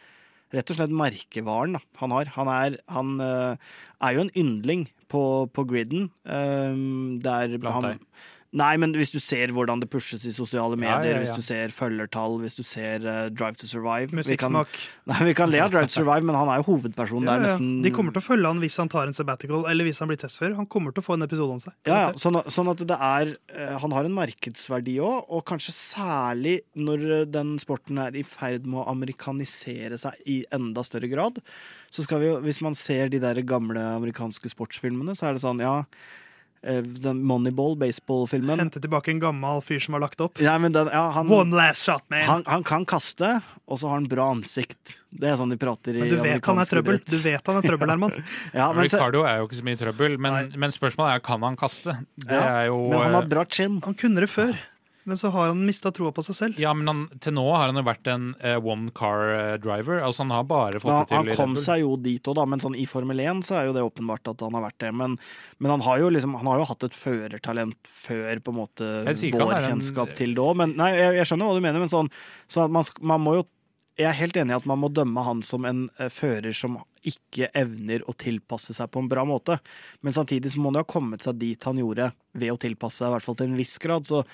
rett 0.55 0.71
og 0.73 0.79
slett 0.79 0.95
merkevaren 0.95 1.79
da, 1.79 1.83
han 2.01 2.15
har. 2.15 2.31
Han 2.37 2.51
er, 2.53 2.79
han, 2.93 3.15
eh, 3.25 3.75
er 4.05 4.17
jo 4.17 4.25
en 4.25 4.35
yndling 4.39 4.87
på, 5.13 5.25
på 5.55 5.67
griden. 5.71 6.09
Um, 6.25 7.19
der 7.25 7.57
Blant 7.59 7.81
han, 7.81 7.89
deg. 7.91 8.25
Nei, 8.55 8.75
men 8.79 8.93
hvis 8.95 9.11
du 9.11 9.19
ser 9.19 9.51
hvordan 9.51 9.81
det 9.83 9.89
pushes 9.91 10.23
i 10.29 10.33
sosiale 10.35 10.77
medier, 10.79 11.09
ja, 11.11 11.17
ja. 11.17 11.23
hvis 11.25 11.33
du 11.35 11.43
ser 11.43 11.73
følgertall, 11.75 12.37
hvis 12.39 12.55
du 12.55 12.63
ser 12.63 13.03
uh, 13.03 13.27
Drive 13.35 13.59
to 13.59 13.67
Survive 13.67 14.13
vi 14.13 14.37
kan, 14.39 14.55
Musikksmak. 14.55 14.77
nei, 15.11 15.19
vi 15.27 15.35
kan 15.35 15.51
le 15.51 15.63
av 15.65 15.73
Drive 15.73 15.91
to 15.91 15.97
Survive, 15.99 16.23
men 16.29 16.39
han 16.39 16.53
er 16.53 16.63
jo 16.63 16.69
hovedpersonen 16.69 17.27
Ja, 17.27 17.35
der 17.35 17.43
ja. 17.43 17.51
nesten 17.51 17.83
De 17.83 17.93
kommer 17.97 18.15
til 18.15 18.23
å 18.23 18.29
følge 18.29 18.53
han 18.53 18.63
hvis 18.63 18.79
han 18.79 18.93
tar 18.93 19.11
en 19.11 19.19
sabbatical, 19.19 19.67
eller 19.71 19.89
hvis 19.89 19.99
han 20.05 20.13
blir 20.13 20.23
testfører. 20.23 20.55
Han 20.61 20.71
kommer 20.71 20.95
til 20.95 21.03
å 21.03 21.09
få 21.09 21.19
en 21.19 21.27
episode 21.27 21.59
om 21.59 21.63
seg. 21.65 21.75
Ja, 21.91 21.99
ja, 22.05 22.15
sånn, 22.21 22.39
sånn 22.47 22.71
at 22.71 22.87
det 22.87 23.03
er 23.11 23.35
uh, 23.35 23.77
Han 23.83 23.99
har 23.99 24.07
en 24.07 24.19
markedsverdi 24.23 25.01
òg, 25.03 25.35
og 25.35 25.47
kanskje 25.51 25.75
særlig 25.75 26.57
når 26.79 27.07
eh, 27.11 27.29
den 27.29 27.57
sporten 27.63 27.99
er 28.07 28.15
i 28.15 28.23
ferd 28.27 28.69
med 28.69 28.85
å 28.85 28.89
amerikanisere 28.95 29.99
seg 29.99 30.21
i 30.31 30.45
enda 30.55 30.87
større 30.87 31.11
grad. 31.11 31.43
Så 31.91 32.07
skal 32.07 32.23
vi 32.23 32.31
jo, 32.31 32.39
Hvis 32.45 32.63
man 32.63 32.79
ser 32.79 33.11
de 33.11 33.19
der 33.23 33.43
gamle 33.43 33.83
amerikanske 33.99 34.53
sportsfilmene, 34.53 35.19
så 35.19 35.33
er 35.33 35.35
det 35.35 35.43
sånn, 35.43 35.63
ja 35.65 35.81
Moneyball, 36.65 37.77
baseballfilmen 37.77 38.63
Hente 38.63 38.81
tilbake 38.81 39.13
en 39.13 39.21
gammel 39.21 39.61
fyr 39.65 39.83
som 39.85 39.97
har 39.97 40.05
lagt 40.07 40.21
opp. 40.25 40.41
ja, 40.41 40.57
men 40.59 40.73
den, 40.73 40.89
ja, 40.93 41.11
han, 41.11 41.29
One 41.33 41.57
last 41.57 41.85
shot, 41.85 42.05
man! 42.09 42.25
han, 42.29 42.45
han 42.47 42.65
kan 42.65 42.87
kaste, 42.89 43.41
og 43.69 43.81
så 43.81 43.91
har 43.91 44.01
han 44.01 44.09
bra 44.09 44.31
ansikt. 44.33 44.97
Det 45.15 45.29
er 45.31 45.39
sånn 45.41 45.53
de 45.53 45.59
prater 45.61 45.97
i 45.97 46.03
Men 46.03 46.13
du 46.13 46.19
vet 46.25 46.49
han 46.51 46.61
er 46.63 46.71
trøbbel. 46.71 47.01
Du 47.05 47.17
vet 47.23 47.53
han 47.53 47.61
er 47.61 47.69
trøbbel, 47.69 47.93
Herman. 47.95 48.17
Ja, 48.55 48.71
men, 48.73 48.85
Ricardo 48.87 49.25
er 49.29 49.41
jo 49.41 49.49
ikke 49.49 49.61
så 49.61 49.67
mye 49.67 49.81
trøbbel, 49.81 50.17
men, 50.21 50.53
men 50.61 50.75
spørsmålet 50.75 51.19
er 51.19 51.25
kan 51.25 51.45
han 51.45 51.59
kaste. 51.61 51.99
Det 52.17 52.33
ja, 52.33 52.45
er 52.65 52.71
jo 52.73 52.79
men 52.91 53.01
han 53.01 53.19
har 53.19 53.27
eh, 53.27 53.33
bra 53.37 53.45
chin. 53.49 53.81
Han 53.85 53.97
kunne 53.99 54.25
det 54.25 54.31
før, 54.33 54.57
men 55.05 55.19
så 55.21 55.29
har 55.35 55.51
han 55.53 55.61
mista 55.67 55.91
troa 55.95 56.13
på 56.17 56.23
seg 56.25 56.37
selv. 56.39 56.61
Ja, 56.61 56.73
men 56.77 56.89
han, 56.89 57.03
til 57.21 57.35
nå 57.37 57.45
har 57.53 57.69
han 57.69 57.77
jo 57.77 57.85
vært 57.87 58.09
en 58.09 58.31
uh, 58.41 58.57
one 58.65 58.93
car 58.97 59.25
eh, 59.35 59.55
driver. 59.63 60.01
Altså 60.05 60.25
Han 60.25 60.33
har 60.33 60.47
bare 60.49 60.81
fått 60.81 60.93
ja, 60.93 61.01
det 61.03 61.11
til 61.13 61.19
han, 61.21 61.31
kom 61.39 61.57
seg 61.61 61.83
jo 61.83 61.95
dit 62.01 62.31
òg, 62.31 62.39
da. 62.41 62.47
Men 62.49 62.63
sånn 62.65 62.77
i 62.81 62.87
Formel 62.89 63.21
1 63.21 63.43
så 63.45 63.59
er 63.61 63.69
jo 63.69 63.75
det 63.77 63.85
åpenbart 63.85 64.33
at 64.33 64.45
han 64.47 64.57
har 64.57 64.65
vært 64.65 64.81
det. 64.87 64.93
Men, 64.97 65.19
men 65.61 65.75
han 65.75 65.85
har 65.85 66.01
jo 66.01 66.13
liksom 66.15 66.39
Han 66.41 66.49
har 66.53 66.63
jo 66.63 66.69
hatt 66.73 66.87
et 66.89 66.97
førertalent 66.97 67.91
før 67.91 68.41
på 68.41 68.55
en 68.55 68.61
måte 68.63 68.93
vår 69.05 69.53
en- 69.59 69.69
kjennskap 69.69 70.15
til 70.17 70.33
det 70.37 70.45
òg. 70.45 70.65
Nei, 70.73 70.91
jeg, 70.97 71.19
jeg 71.21 71.29
skjønner 71.29 71.53
hva 71.53 71.59
du 71.61 71.67
mener, 71.69 71.85
men 71.85 71.93
sånn 71.93 72.09
så 72.49 72.65
man, 72.73 72.89
man 73.01 73.23
må 73.23 73.37
jo 73.39 73.45
Jeg 74.01 74.09
er 74.11 74.17
helt 74.19 74.37
enig 74.41 74.51
i 74.51 74.57
at 74.57 74.65
man 74.67 74.81
må 74.83 74.89
dømme 74.91 75.23
han 75.23 75.45
som 75.47 75.63
en 75.69 75.85
eh, 76.03 76.09
fører 76.11 76.51
som 76.57 76.81
ikke 77.07 77.47
evner 77.55 78.03
å 78.11 78.15
tilpasse 78.19 78.75
seg 78.75 78.89
på 78.91 78.99
en 78.99 79.11
bra 79.13 79.23
måte. 79.29 79.59
Men 80.03 80.17
samtidig 80.17 80.51
så 80.51 80.59
må 80.59 80.73
han 80.73 80.81
jo 80.81 80.83
ha 80.83 80.89
kommet 80.89 81.23
seg 81.23 81.39
dit 81.39 81.63
han 81.69 81.79
gjorde 81.79 82.09
ved 82.33 82.51
å 82.51 82.59
tilpasse 82.59 82.99
seg, 83.05 83.13
i 83.13 83.15
hvert 83.15 83.27
fall 83.29 83.37
til 83.39 83.53
en 83.53 83.61
viss 83.61 83.77
grad. 83.79 84.09
Så 84.09 84.25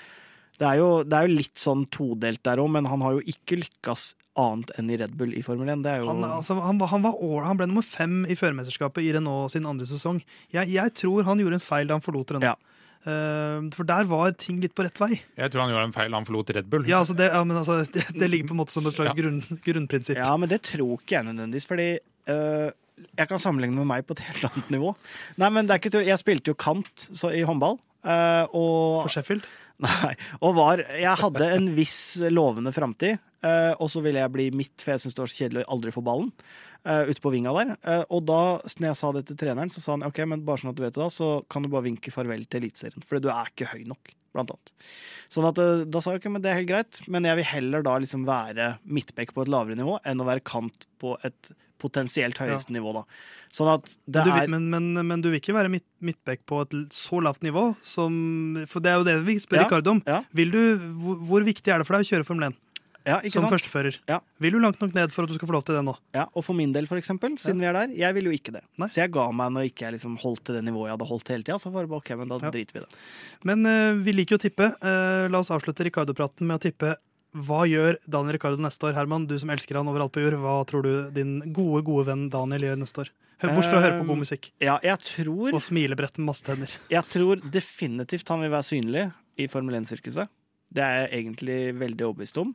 det 0.61 0.67
er 0.69 0.77
jo, 0.77 0.89
det 1.01 1.17
er 1.17 1.27
jo 1.27 1.37
litt 1.39 1.57
sånn 1.57 1.85
todelt 1.93 2.43
der 2.45 2.61
òg, 2.61 2.69
men 2.75 2.85
han 2.89 3.01
har 3.01 3.17
jo 3.17 3.23
ikke 3.33 3.57
lykkes 3.63 4.11
annet 4.39 4.71
enn 4.77 4.91
i 4.93 4.97
Red 5.01 5.15
Bull 5.17 5.33
i 5.35 5.41
Formel 5.45 5.71
1. 5.73 5.81
Det 5.83 5.93
er 5.95 6.03
jo 6.03 6.11
Han, 6.11 6.25
altså, 6.27 6.57
han, 6.61 6.81
han, 6.91 7.05
var 7.05 7.17
år, 7.17 7.39
han 7.47 7.59
ble 7.59 7.67
nummer 7.71 7.85
fem 7.85 8.21
i 8.29 8.37
førermesterskapet 8.37 9.07
i 9.07 9.15
Renault 9.17 9.55
sin 9.55 9.65
andre 9.67 9.87
sesong. 9.89 10.21
Jeg, 10.53 10.69
jeg 10.71 10.93
tror 11.01 11.25
han 11.27 11.41
gjorde 11.41 11.57
en 11.57 11.65
feil 11.65 11.89
da 11.89 11.97
han 11.97 12.05
forlot 12.05 12.35
Renault. 12.35 12.53
Ja. 12.53 12.81
Eh, 13.01 13.63
for 13.73 13.89
der 13.89 14.05
var 14.09 14.35
ting 14.37 14.59
litt 14.61 14.75
på 14.77 14.85
rett 14.85 15.01
vei. 15.01 15.15
Jeg 15.17 15.53
tror 15.53 15.65
han 15.65 15.73
gjorde 15.73 15.87
en 15.89 15.95
feil. 15.95 16.13
Han 16.13 16.27
forlot 16.29 16.53
Red 16.57 16.69
Bull. 16.69 16.85
Ja, 16.89 17.01
altså 17.01 17.17
det, 17.17 17.31
ja, 17.33 17.41
men 17.47 17.57
altså, 17.57 17.81
det, 17.95 18.05
det 18.13 18.29
ligger 18.29 18.51
på 18.51 18.57
en 18.57 18.61
måte 18.61 18.75
som 18.75 18.85
et 18.85 18.97
slags 18.97 19.11
Ja. 19.11 19.17
grunn, 19.17 19.41
grunnprinsipp. 19.65 20.21
Ja, 20.21 20.35
men 20.37 20.51
det 20.51 20.61
tror 20.69 20.99
ikke 20.99 21.17
jeg 21.17 21.29
nødvendigvis, 21.31 21.69
fordi 21.69 21.89
uh, 22.29 22.69
jeg 23.17 23.29
kan 23.31 23.41
sammenligne 23.41 23.81
med 23.81 23.89
meg 23.89 24.05
på 24.05 24.13
et 24.17 24.25
helt 24.29 24.45
annet 24.51 24.75
nivå. 24.77 24.93
Nei, 25.41 25.49
men 25.49 25.65
det 25.65 25.75
er 25.75 25.81
ikke. 25.81 26.03
Jeg 26.05 26.21
spilte 26.21 26.53
jo 26.53 26.59
kant 26.61 27.07
så, 27.09 27.33
i 27.33 27.41
håndball, 27.47 27.79
og 28.05 29.03
For 29.05 29.13
Sheffield. 29.13 29.45
Nei, 29.81 30.13
og 30.45 30.53
var 30.57 30.81
Jeg 30.93 31.17
hadde 31.23 31.45
en 31.55 31.71
viss 31.73 32.19
lovende 32.29 32.73
framtid, 32.75 33.21
øh, 33.45 33.73
og 33.81 33.87
så 33.89 34.03
ville 34.05 34.21
jeg 34.21 34.33
bli 34.33 34.49
midt, 34.53 34.75
for 34.83 34.93
jeg 34.93 35.03
syns 35.03 35.17
det 35.17 35.23
var 35.23 35.31
så 35.31 35.39
kjedelig 35.41 35.63
å 35.65 35.71
aldri 35.75 35.93
få 35.95 36.03
ballen. 36.05 36.29
Uh, 36.81 37.05
ute 37.11 37.21
på 37.21 37.29
vinga 37.29 37.51
der. 37.53 37.75
Eh, 37.85 38.03
og 38.09 38.23
da 38.25 38.57
når 38.57 38.87
jeg 38.87 38.97
sa 38.97 39.11
det 39.13 39.21
til 39.29 39.37
treneren, 39.37 39.69
så 39.69 39.83
sa 39.83 39.93
han 39.93 40.05
ok, 40.07 40.23
men 40.25 40.41
bare 40.47 40.63
sånn 40.63 40.71
at 40.71 40.79
du 40.79 40.81
vet 40.81 40.95
det 40.95 41.03
da, 41.03 41.11
så 41.13 41.27
kan 41.45 41.61
du 41.61 41.69
bare 41.69 41.85
vinke 41.85 42.13
farvel 42.13 42.47
til 42.49 42.63
Eliteserien. 42.63 43.05
Fordi 43.05 43.21
du 43.21 43.29
er 43.29 43.51
ikke 43.51 43.67
høy 43.69 43.83
nok, 43.85 44.09
blant 44.33 44.53
annet. 44.55 44.71
Sånn 45.29 45.45
at 45.45 45.61
eh, 45.61 45.83
da 45.85 46.01
sa 46.01 46.15
jeg 46.15 46.23
ok, 46.23 46.25
men 46.33 46.41
det 46.41 46.49
er 46.49 46.57
helt 46.57 46.71
greit, 46.71 47.03
men 47.05 47.29
jeg 47.29 47.37
vil 47.37 47.49
heller 47.51 47.85
da 47.85 47.99
liksom 48.01 48.25
være 48.25 48.71
midtbekk 48.97 49.35
på 49.37 49.45
et 49.45 49.53
lavere 49.53 49.77
nivå 49.77 49.99
enn 50.09 50.25
å 50.25 50.27
være 50.31 50.45
kant 50.49 50.89
på 51.01 51.13
et 51.21 51.53
potensielt 51.81 52.37
høyeste 52.41 52.71
nivå, 52.75 52.93
da. 52.99 53.03
Sånn 53.51 53.73
at 53.73 53.89
det 54.05 54.21
Men 54.21 54.23
du, 54.23 54.31
er 54.31 54.39
vil- 54.45 54.53
men, 54.55 54.69
men, 54.71 55.07
men 55.11 55.21
du 55.25 55.29
vil 55.33 55.41
ikke 55.41 55.57
være 55.57 55.73
midt, 55.73 55.87
midtbekk 55.99 56.45
på 56.47 56.61
et 56.63 56.75
så 56.95 57.19
lavt 57.25 57.41
nivå 57.43 57.71
som 57.83 58.13
For 58.69 58.79
det 58.85 58.93
er 58.93 59.01
jo 59.01 59.07
det 59.09 59.17
vi 59.27 59.39
spør 59.43 59.63
Ja, 59.63 59.67
Ricardo 59.67 59.97
om. 59.97 60.03
ja. 60.07 60.21
Vil 60.37 60.53
du, 60.53 60.61
hvor, 61.01 61.17
hvor 61.33 61.43
viktig 61.49 61.73
er 61.73 61.81
det 61.81 61.87
for 61.89 61.97
deg 61.97 62.05
å 62.05 62.11
kjøre 62.13 62.27
Formel 62.29 62.51
1 62.53 62.59
ja, 63.01 63.15
ikke 63.25 63.31
som 63.33 63.47
sant? 63.47 63.55
førstefører? 63.55 63.95
Ja. 64.11 64.19
Vil 64.45 64.53
du 64.53 64.59
langt 64.61 64.77
nok 64.79 64.91
ned 64.93 65.09
for 65.09 65.25
at 65.25 65.31
du 65.31 65.33
skal 65.33 65.49
få 65.49 65.55
lov 65.55 65.63
til 65.65 65.73
det 65.73 65.81
nå? 65.87 65.95
Ja, 66.13 66.27
og 66.37 66.43
for 66.45 66.53
min 66.53 66.69
del, 66.75 66.85
for 66.85 66.99
eksempel, 67.01 67.33
siden 67.41 67.57
vi 67.57 67.65
er 67.65 67.73
der, 67.73 67.95
jeg 67.97 68.13
ville 68.13 68.29
jo 68.29 68.35
ikke 68.37 68.53
det. 68.53 68.61
Nei. 68.77 68.87
Så 68.93 68.99
jeg 69.01 69.09
ga 69.15 69.23
meg 69.33 69.49
når 69.55 69.71
ikke 69.71 69.87
jeg 69.87 69.95
liksom 69.95 70.19
holdt 70.21 70.43
til 70.45 70.59
det 70.59 70.61
nivået 70.67 70.91
jeg 70.91 70.93
hadde 70.99 71.07
holdt 71.09 71.31
hele 71.33 71.41
tida. 71.47 71.57
Så 71.63 71.71
bare 71.73 71.89
ok, 71.97 72.11
men 72.19 72.29
da 72.29 72.37
Ja. 72.43 72.51
driter 72.53 72.77
vi 72.77 72.83
i 72.83 72.85
det. 72.85 72.99
Men 73.49 73.65
uh, 73.65 73.97
vi 74.05 74.13
liker 74.13 74.37
jo 74.37 74.37
å 74.37 74.43
tippe. 74.45 74.67
Uh, 74.85 75.25
la 75.33 75.41
oss 75.41 75.49
avslutte 75.49 75.81
Ricardo-praten 75.89 76.45
med 76.45 76.59
å 76.59 76.61
tippe. 76.61 76.93
Hva 77.31 77.61
gjør 77.69 77.95
Daniel 78.11 78.35
Ricardo 78.35 78.59
neste 78.59 78.89
år? 78.89 78.95
Herman, 78.97 79.25
du 79.29 79.37
som 79.39 79.51
elsker 79.53 79.79
han 79.79 79.87
overalt 79.87 80.11
på 80.15 80.23
jord, 80.23 80.35
hva 80.43 80.57
tror 80.67 80.83
du 80.83 80.93
din 81.15 81.37
gode, 81.55 81.83
gode 81.87 82.09
venn 82.09 82.25
Daniel 82.33 82.67
gjør 82.67 82.81
neste 82.81 83.05
år? 83.05 83.11
Bortsett 83.41 83.71
fra 83.71 83.79
å 83.79 83.85
høre 83.85 83.97
på 83.97 84.05
god 84.05 84.19
musikk 84.21 84.51
Ja, 84.61 84.75
jeg 84.85 85.01
tror, 85.01 85.47
og 85.49 85.63
smilebrett 85.65 86.19
med 86.19 86.27
masse 86.27 86.45
tenner. 86.45 86.73
jeg 86.91 87.07
tror 87.09 87.41
definitivt 87.41 88.29
han 88.29 88.43
vil 88.43 88.53
være 88.53 88.67
synlig 88.67 89.07
i 89.41 89.47
Formel 89.49 89.79
1-sirkuset. 89.79 90.29
Det 90.71 90.83
er 90.83 90.99
jeg 90.99 91.23
egentlig 91.23 91.57
veldig 91.79 92.05
overbevist 92.05 92.37
om. 92.43 92.53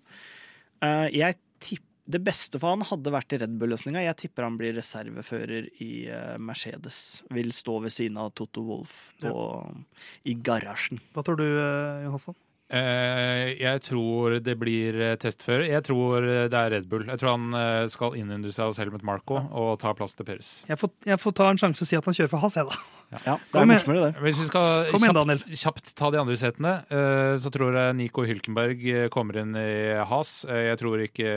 Eh, 0.85 1.09
jeg 1.17 1.39
tipper 1.59 1.85
det 2.07 2.21
beste 2.23 2.61
for 2.63 2.77
han 2.77 2.87
hadde 2.87 3.11
vært 3.11 3.35
i 3.35 3.41
Red 3.43 3.57
Bull-løsninga. 3.59 4.05
Jeg 4.05 4.19
tipper 4.21 4.47
han 4.47 4.59
blir 4.61 4.77
reservefører 4.77 5.67
i 5.83 5.91
eh, 6.07 6.37
Mercedes. 6.39 7.01
Vil 7.35 7.51
stå 7.55 7.81
ved 7.83 7.95
siden 7.95 8.21
av 8.23 8.31
Toto 8.39 8.63
Wolff 8.69 9.09
ja. 9.25 9.33
i 10.23 10.37
garasjen. 10.39 11.03
Hva 11.17 11.27
tror 11.27 11.41
du, 11.41 11.47
eh, 11.49 12.05
Jon 12.05 12.15
Hofstad? 12.15 12.39
Eh, 12.67 13.53
jeg 13.61 13.79
tror 13.87 14.41
det 14.43 14.57
blir 14.59 14.97
eh, 14.99 15.15
testfører. 15.23 15.69
Jeg 15.71 15.85
tror 15.87 16.25
eh, 16.27 16.47
det 16.51 16.59
er 16.59 16.73
Red 16.75 16.89
Bull. 16.91 17.05
Jeg 17.07 17.21
tror 17.23 17.37
han 17.37 17.89
skal 17.93 18.17
innynde 18.19 18.51
seg 18.55 18.73
hos 18.73 18.81
Helmet 18.83 19.05
Marco 19.07 19.39
og 19.39 19.77
ta 19.83 19.93
plass 19.95 20.17
til 20.19 20.27
Peres. 20.27 20.49
Jeg 20.67 20.81
får, 20.81 20.91
jeg 21.07 21.21
får 21.23 21.37
ta 21.39 21.47
en 21.53 21.61
sjanse 21.63 21.85
og 21.87 21.91
si 21.91 21.99
at 21.99 22.09
han 22.11 22.17
kjører 22.19 22.33
for 22.33 22.43
Hass, 22.43 22.59
jeg, 22.59 22.67
da. 22.67 22.81
Ja, 23.23 23.37
det 23.39 23.61
er 23.61 23.69
morsommere, 23.71 24.09
det. 24.09 24.23
Hvis 24.25 24.41
vi 24.43 24.49
skal 24.49 24.89
kjapt, 24.91 25.45
kjapt 25.63 25.93
ta 26.01 26.11
de 26.11 26.19
andre 26.25 26.39
setene, 26.41 26.73
eh, 26.91 27.35
så 27.39 27.53
tror 27.55 27.79
jeg 27.79 27.99
Nico 28.01 28.25
Hylkenberg 28.27 28.83
kommer 29.15 29.39
inn 29.45 29.55
i 29.61 29.69
Has. 30.11 30.41
Eh, 30.51 30.65
Jeg 30.73 30.81
tror 30.83 31.05
ikke 31.07 31.31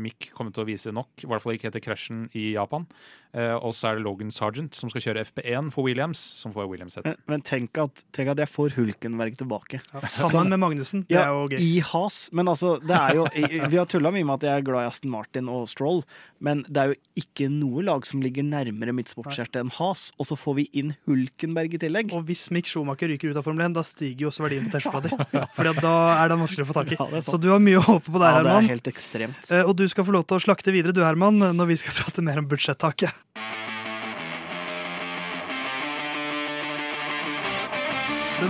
Mick 0.00 0.30
kommer 0.32 0.54
til 0.56 0.64
å 0.64 0.68
vise 0.70 0.94
nok, 0.96 1.12
i 1.20 1.28
hvert 1.28 1.44
fall 1.44 1.58
ikke 1.58 1.68
etter 1.68 1.84
krasjen 1.84 2.24
i 2.32 2.54
Japan. 2.54 2.88
Eh, 3.34 3.54
Og 3.58 3.72
så 3.74 3.88
er 3.90 3.96
det 3.98 4.04
Logan 4.06 4.30
Sargent 4.30 4.74
som 4.78 4.90
skal 4.92 5.02
kjøre 5.02 5.24
FP1 5.26 5.72
for 5.74 5.82
Williams, 5.88 6.20
som 6.38 6.52
får 6.54 6.68
Williams-sete. 6.70 7.04
Men, 7.10 7.16
men 7.26 7.42
tenk, 7.42 7.76
at, 7.82 8.04
tenk 8.14 8.30
at 8.30 8.38
jeg 8.44 8.50
får 8.52 8.76
Hulkenberg 8.76 9.34
tilbake. 9.40 9.80
Sammen 10.06 10.52
med 10.54 10.60
Magnussen. 10.62 11.02
Det 11.08 11.18
er 11.18 11.32
jo 11.34 11.48
gøy. 11.50 11.58
I 11.58 11.80
has. 11.90 12.28
Men 12.32 12.46
altså, 12.52 12.76
det 12.84 12.94
er 12.94 13.18
jo 13.18 13.24
Vi 13.72 13.76
har 13.80 13.86
tulla 13.90 14.12
mye 14.14 14.22
med 14.28 14.36
at 14.38 14.46
jeg 14.46 14.60
er 14.62 14.66
glad 14.68 14.84
i 14.84 14.90
Aston 14.92 15.10
Martin 15.10 15.48
og 15.50 15.66
Stroll, 15.68 16.04
men 16.44 16.62
det 16.68 16.78
er 16.84 16.92
jo 16.92 16.96
ikke 17.24 17.48
noe 17.50 17.82
lag 17.86 18.06
som 18.06 18.20
ligger 18.22 18.44
nærmere 18.46 18.92
mitt 18.94 19.10
sportshjerte 19.10 19.58
enn 19.64 19.72
has. 19.80 20.12
Og 20.20 20.28
så 20.30 20.36
får 20.38 20.54
vi 20.60 20.68
inn 20.78 20.94
Hulkenberg 21.08 21.74
i 21.74 21.80
tillegg. 21.86 22.12
Og 22.14 22.26
hvis 22.28 22.46
Mick 22.54 22.68
Schumacher 22.70 23.08
ryker 23.10 23.32
ut 23.34 23.40
av 23.40 23.46
Formel 23.48 23.64
1, 23.66 23.74
da 23.78 23.82
stiger 23.86 24.26
jo 24.26 24.30
også 24.30 24.44
verdien 24.46 24.68
på 24.68 24.76
T-skjorta 24.76 25.08
di. 25.08 25.42
Fordi 25.56 25.74
da 25.82 25.94
er 26.20 26.30
den 26.34 26.42
vanskelig 26.44 26.66
å 26.66 26.70
få 26.70 26.76
tak 26.78 26.92
i. 26.94 27.00
Ja. 27.00 27.22
Så 27.24 27.40
du 27.40 27.48
har 27.50 27.62
mye 27.64 27.80
å 27.80 27.86
håpe 27.88 28.12
på 28.14 28.20
der, 28.20 28.30
Ja, 28.30 28.42
det 28.44 28.46
er 28.46 28.54
Herman. 28.54 28.70
helt. 28.70 29.50
Eh, 29.50 29.64
Og 29.64 29.74
du 29.80 29.86
skal 29.88 30.04
få 30.06 30.12
lov 30.14 30.26
til 30.28 30.36
å 30.38 30.44
slakte 30.44 30.70
videre, 30.74 30.92
du 30.94 31.00
Herman, 31.02 31.38
når 31.56 31.66
vi 31.72 31.76
skal 31.80 31.96
prate 31.96 32.22
mer 32.22 32.38
om 32.38 32.46
budsjettaket. 32.50 33.23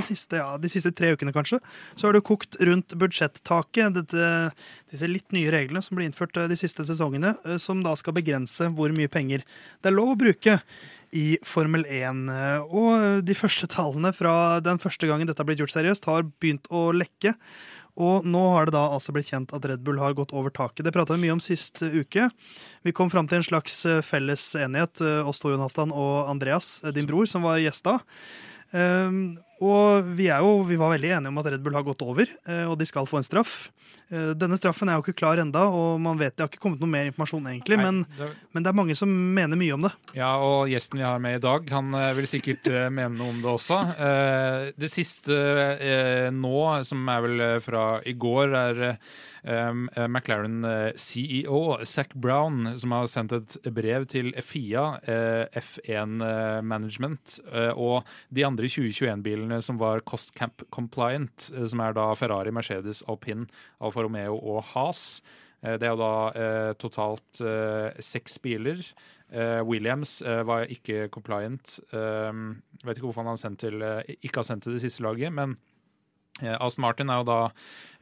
Siste, 0.03 0.41
ja, 0.41 0.57
de 0.59 0.71
siste 0.73 0.91
tre 0.97 1.13
ukene 1.15 1.33
kanskje, 1.35 1.61
så 1.95 2.09
har 2.09 2.17
det 2.17 2.25
kokt 2.27 2.59
rundt 2.65 2.97
budsjettaket. 2.99 3.95
Dette, 3.95 4.31
disse 4.91 5.11
litt 5.11 5.31
nye 5.37 5.53
reglene 5.53 5.83
som 5.85 5.99
ble 5.99 6.09
innført 6.09 6.37
eh, 6.41 6.49
de 6.51 6.59
siste 6.59 6.87
sesongene, 6.87 7.35
eh, 7.45 7.61
som 7.63 7.83
da 7.85 7.95
skal 7.99 8.17
begrense 8.17 8.71
hvor 8.75 8.95
mye 8.97 9.13
penger 9.13 9.45
det 9.45 9.91
er 9.91 9.97
lov 9.97 10.15
å 10.15 10.19
bruke 10.19 10.59
i 11.15 11.39
Formel 11.47 11.87
1. 11.87 12.25
Eh, 12.33 12.75
Og 12.75 13.23
de 13.27 13.39
første 13.39 13.69
tallene 13.71 14.15
fra 14.17 14.59
den 14.65 14.81
første 14.83 15.09
gangen 15.11 15.31
dette 15.31 15.43
har 15.43 15.49
blitt 15.49 15.63
gjort 15.63 15.77
seriøst, 15.77 16.11
har 16.11 16.27
begynt 16.43 16.71
å 16.75 16.89
lekke. 16.97 17.37
Og 17.95 18.25
nå 18.27 18.41
har 18.57 18.67
det 18.67 18.75
da 18.75 18.89
altså 18.91 19.13
blitt 19.15 19.29
kjent 19.31 19.53
at 19.55 19.67
Red 19.71 19.85
Bull 19.87 20.01
har 20.03 20.17
gått 20.19 20.33
over 20.35 20.51
taket. 20.51 20.83
Det 20.83 20.93
prata 20.95 21.15
vi 21.15 21.23
mye 21.23 21.37
om 21.37 21.43
sist 21.43 21.79
uke. 21.79 22.27
Vi 22.83 22.95
kom 22.97 23.13
fram 23.13 23.29
til 23.31 23.39
en 23.39 23.47
slags 23.47 23.77
felles 24.03 24.49
enighet, 24.59 24.99
oss 25.23 25.39
to, 25.39 25.53
Jonathan 25.53 25.95
og 25.95 26.27
Andreas, 26.33 26.81
din 26.91 27.07
bror, 27.07 27.29
som 27.31 27.47
var 27.47 27.63
gjest 27.63 27.87
da. 27.87 28.01
Og 29.65 30.13
vi, 30.19 30.29
er 30.33 30.45
jo, 30.45 30.59
vi 30.69 30.77
var 30.81 30.93
veldig 30.95 31.11
enige 31.17 31.31
om 31.33 31.41
at 31.41 31.49
Red 31.55 31.63
Bull 31.65 31.77
har 31.79 31.87
gått 31.87 32.03
over, 32.05 32.29
eh, 32.49 32.65
og 32.69 32.77
de 32.81 32.87
skal 32.89 33.07
få 33.09 33.21
en 33.21 33.27
straff. 33.27 33.55
Eh, 34.13 34.33
denne 34.37 34.59
straffen 34.61 34.91
er 34.93 34.99
jo 34.99 35.05
ikke 35.07 35.17
klar 35.23 35.41
enda, 35.41 35.63
og 35.73 35.97
man 36.05 36.19
vet 36.21 36.35
det 36.37 36.45
har 36.45 36.51
ikke 36.53 36.61
kommet 36.67 36.83
noe 36.83 36.91
mer 36.93 37.09
informasjon, 37.09 37.47
egentlig, 37.53 37.79
Nei, 37.81 37.85
men, 37.87 38.03
det- 38.19 38.31
men 38.53 38.63
det 38.67 38.71
er 38.73 38.79
mange 38.81 38.97
som 38.99 39.09
mener 39.35 39.57
mye 39.57 39.75
om 39.79 39.87
det. 39.87 39.93
Ja, 40.19 40.35
og 40.45 40.69
gjesten 40.69 41.01
vi 41.01 41.07
har 41.07 41.19
med 41.25 41.39
i 41.39 41.45
dag, 41.47 41.71
han 41.73 41.95
eh, 41.95 42.11
vil 42.19 42.29
sikkert 42.29 42.69
mene 42.93 43.17
noe 43.17 43.33
om 43.33 43.41
det 43.41 43.53
også. 43.55 43.81
Det 44.77 44.91
siste 44.93 45.39
nå, 46.35 46.57
som 46.85 47.09
er 47.09 47.25
vel 47.25 47.45
fra 47.65 47.85
i 48.07 48.13
går, 48.13 48.55
er 48.55 48.99
eh, 49.45 49.71
eh, 49.97 50.09
McLaren 50.09 50.65
eh, 50.65 51.85
Zac 51.85 52.15
Brown 52.15 52.75
som 52.79 52.93
har 52.97 53.07
sendt 53.07 53.33
et 53.33 53.57
brev 53.75 54.07
til 54.11 54.33
FIA, 54.41 55.01
eh, 55.05 55.61
F1 55.61 56.19
eh, 56.25 56.61
Management, 56.63 57.39
og 57.77 58.05
de 58.35 58.45
andre 58.45 58.67
2021-bilene 58.67 59.61
som 59.63 59.79
var 59.79 60.01
cost 60.01 60.35
Camp 60.35 60.63
compliant, 60.71 61.51
som 61.67 61.81
er 61.81 61.95
da 61.97 62.11
Ferrari, 62.19 62.51
Mercedes, 62.55 63.05
Alpine, 63.09 63.47
Alfa 63.81 64.03
Romeo 64.03 64.39
og 64.39 64.65
Haas. 64.73 65.23
Eh, 65.65 65.79
Det 65.79 65.89
er 65.89 65.95
jo 65.95 66.01
da 66.01 66.15
eh, 66.37 66.73
totalt 66.79 67.41
eh, 67.41 68.01
seks 68.03 68.39
biler. 68.45 68.83
Eh, 69.33 69.61
Williams 69.67 70.21
var 70.23 70.69
ikke 70.71 71.09
compliant. 71.09 71.79
Um, 71.93 72.63
vet 72.85 72.99
ikke 72.99 73.09
hvorfor 73.09 73.25
han 73.25 73.33
har 73.33 73.41
sendt 73.41 73.65
til, 73.65 73.81
ikke 74.21 74.43
har 74.43 74.47
sendt 74.47 74.67
til 74.69 74.77
det 74.77 74.85
siste 74.85 75.03
laget, 75.03 75.33
men 75.33 75.57
Aston 76.43 76.83
Martin 76.83 77.11
er 77.13 77.21
jo 77.21 77.27
da 77.29 77.39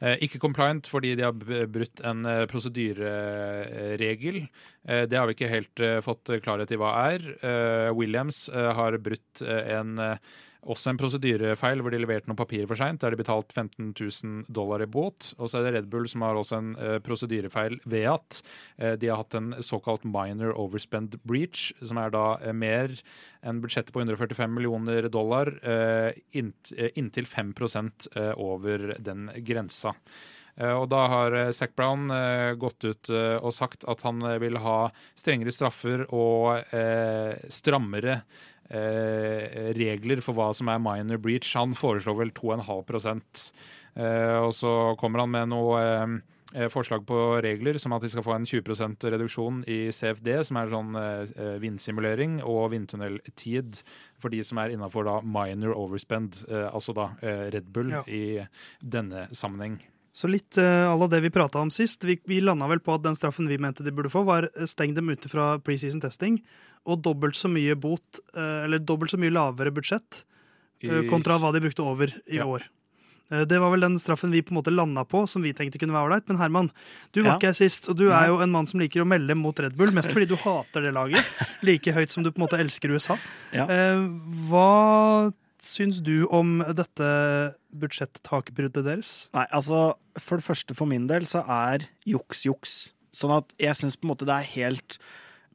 eh, 0.01 0.17
ikke 0.25 0.41
compliant 0.41 0.87
fordi 0.89 1.13
de 1.19 1.25
har 1.27 1.35
brutt 1.69 2.01
en 2.01 2.25
eh, 2.25 2.45
prosedyreregel. 2.49 4.39
Eh, 4.87 5.03
det 5.09 5.19
har 5.19 5.29
vi 5.29 5.35
ikke 5.37 5.51
helt 5.51 5.83
eh, 5.85 5.99
fått 6.01 6.33
klarhet 6.41 6.73
i 6.73 6.79
hva 6.81 6.95
er. 7.11 7.27
Eh, 7.45 7.91
Williams 7.93 8.47
eh, 8.49 8.71
har 8.73 8.97
brutt 9.05 9.43
eh, 9.45 9.77
en 9.77 10.01
eh, 10.01 10.33
også 10.69 10.91
en 10.91 10.99
prosedyrefeil 10.99 11.81
hvor 11.83 11.93
de 11.93 11.99
leverte 12.01 12.29
noen 12.29 12.39
papirer 12.39 12.67
for 12.69 12.79
seint, 12.79 13.01
der 13.03 13.13
de 13.13 13.19
betalte 13.19 13.55
15 13.55 13.91
000 13.91 14.53
dollar 14.53 14.83
i 14.83 14.89
båt. 14.89 15.33
Og 15.37 15.49
så 15.49 15.59
er 15.59 15.67
det 15.67 15.73
Red 15.77 15.89
Bull 15.91 16.07
som 16.09 16.23
har 16.25 16.39
også 16.39 16.59
en 16.59 16.73
uh, 16.79 16.97
prosedyrefeil 17.03 17.79
ved 17.89 18.07
at 18.13 18.39
uh, 18.79 18.93
de 18.99 19.09
har 19.09 19.19
hatt 19.21 19.37
en 19.39 19.51
såkalt 19.63 20.05
minor 20.07 20.55
overspend 20.59 21.17
breach, 21.27 21.71
som 21.83 21.99
er 22.01 22.13
da 22.13 22.25
uh, 22.41 22.51
mer 22.55 22.95
enn 23.43 23.59
budsjettet 23.63 23.91
på 23.95 24.03
145 24.03 24.53
millioner 24.55 25.09
dollar, 25.11 25.49
eh, 25.67 26.13
inntil 26.31 27.25
5 27.27 27.51
eh, 28.15 28.31
over 28.39 28.95
den 28.99 29.27
grensa. 29.43 29.91
Og 30.53 30.85
da 30.85 30.99
har 31.09 31.35
Zac 31.51 31.71
Brown 31.73 32.11
gått 32.61 32.85
ut 32.85 33.09
og 33.09 33.53
sagt 33.57 33.87
at 33.89 34.03
han 34.05 34.21
vil 34.37 34.59
ha 34.61 34.91
strengere 35.17 35.51
straffer 35.51 36.03
og 36.13 36.61
strammere 37.49 38.19
regler 39.77 40.21
for 40.25 40.33
hva 40.37 40.51
som 40.55 40.69
er 40.73 40.81
minor 40.81 41.17
breach. 41.21 41.53
Han 41.57 41.73
foreslår 41.77 42.17
vel 42.19 42.31
2,5 42.35 43.21
eh, 43.95 44.37
Og 44.41 44.53
så 44.57 44.73
kommer 44.99 45.23
han 45.23 45.31
med 45.33 45.49
noe 45.53 45.79
eh, 45.81 46.15
eh, 46.55 46.69
forslag 46.73 47.05
på 47.09 47.19
regler, 47.45 47.77
som 47.81 47.93
at 47.93 48.01
de 48.05 48.09
skal 48.13 48.25
få 48.25 48.35
en 48.37 48.45
20% 48.49 49.07
reduksjon 49.13 49.63
i 49.69 49.79
CFD, 49.93 50.29
som 50.49 50.57
er 50.61 50.73
sånn 50.73 50.95
eh, 50.99 51.23
eh, 51.37 51.55
vindsimulering, 51.63 52.39
og 52.43 52.71
vindtunneltid 52.73 53.83
for 54.21 54.33
de 54.33 54.43
som 54.45 54.57
er 54.61 54.73
innafor 54.75 55.09
minor 55.25 55.75
overspend, 55.77 56.43
eh, 56.49 56.69
altså 56.73 56.95
da 56.97 57.11
eh, 57.21 57.49
Red 57.53 57.71
Bull 57.73 57.91
Ja. 57.93 58.03
i 58.07 58.45
denne 58.81 59.27
sammenheng. 59.35 59.79
Så 60.13 60.29
litt 60.29 60.57
uh, 60.61 60.93
à 60.93 60.97
la 60.99 61.07
det 61.09 61.21
vi 61.23 61.31
prata 61.33 61.57
om 61.59 61.71
sist. 61.73 62.03
Vi, 62.05 62.19
vi 62.29 62.37
landa 62.41 62.67
vel 62.69 62.79
på 62.85 62.93
at 62.93 63.01
den 63.01 63.15
straffen 63.17 63.47
vi 63.49 63.57
mente 63.57 63.81
de 63.83 63.89
burde 63.91 64.11
få, 64.13 64.21
var 64.27 64.45
eh, 64.53 64.67
steng 64.69 64.93
dem 64.93 65.09
ute 65.09 65.27
fra 65.31 65.55
preseason 65.57 66.01
testing, 66.03 66.37
og 66.85 67.01
dobbelt 67.01 67.33
så 67.39 67.49
mye 67.49 67.73
bot, 67.75 68.19
eh, 68.37 68.63
eller 68.67 68.77
dobbelt 68.83 69.09
så 69.09 69.17
mye 69.17 69.33
lavere 69.33 69.73
budsjett 69.73 70.21
eh, 70.83 71.01
kontra 71.09 71.39
hva 71.41 71.49
de 71.55 71.63
brukte 71.65 71.81
over 71.81 72.13
i 72.29 72.37
Ja. 72.37 72.45
år. 72.45 72.61
Eh, 73.31 73.45
Det 73.49 73.57
var 73.57 73.71
vel 73.73 73.79
den 73.87 73.97
straffen 73.97 74.29
vi 74.29 74.43
på 74.45 74.51
en 74.53 74.59
måte 74.61 74.69
landa 74.75 75.01
på, 75.03 75.23
som 75.27 75.41
vi 75.41 75.53
tenkte 75.57 75.79
kunne 75.81 75.95
være 75.97 76.05
ålreit. 76.11 76.27
Men 76.29 76.37
Herman, 76.37 76.69
du 77.11 77.23
var 77.23 77.31
Ja. 77.31 77.37
ikke 77.39 77.49
her 77.49 77.57
sist, 77.57 77.89
og 77.89 77.97
du 77.97 78.11
er 78.11 78.27
jo 78.27 78.37
en 78.43 78.51
mann 78.51 78.67
som 78.69 78.79
liker 78.83 79.01
å 79.01 79.07
melde 79.09 79.33
mot 79.35 79.57
Red 79.57 79.73
Bull, 79.75 79.89
mest 79.97 80.11
fordi 80.13 80.27
du 80.29 80.35
hater 80.35 80.83
det 80.85 80.93
laget, 80.93 81.25
like 81.63 81.89
høyt 81.95 82.11
som 82.13 82.21
du 82.21 82.29
på 82.29 82.37
en 82.37 82.45
måte 82.45 82.59
elsker 82.61 82.93
USA. 82.93 83.17
Ja. 83.51 83.65
Eh, 83.65 84.05
Hva 84.51 85.33
syns 85.63 86.01
du 86.03 86.25
om 86.27 86.59
dette 86.75 87.09
budsjettakbruddet 87.73 88.85
deres? 88.85 89.11
Nei, 89.35 89.45
altså, 89.55 89.93
for 90.19 90.39
det 90.39 90.47
første 90.47 90.77
for 90.77 90.89
min 90.89 91.07
del 91.09 91.27
så 91.29 91.43
er 91.47 91.87
juks 92.09 92.45
juks. 92.47 92.75
Sånn 93.13 93.33
at 93.35 93.53
jeg 93.61 93.77
syns 93.77 93.97
på 93.97 94.07
en 94.07 94.13
måte 94.13 94.25
det 94.25 94.33
er 94.33 94.49
helt 94.55 94.97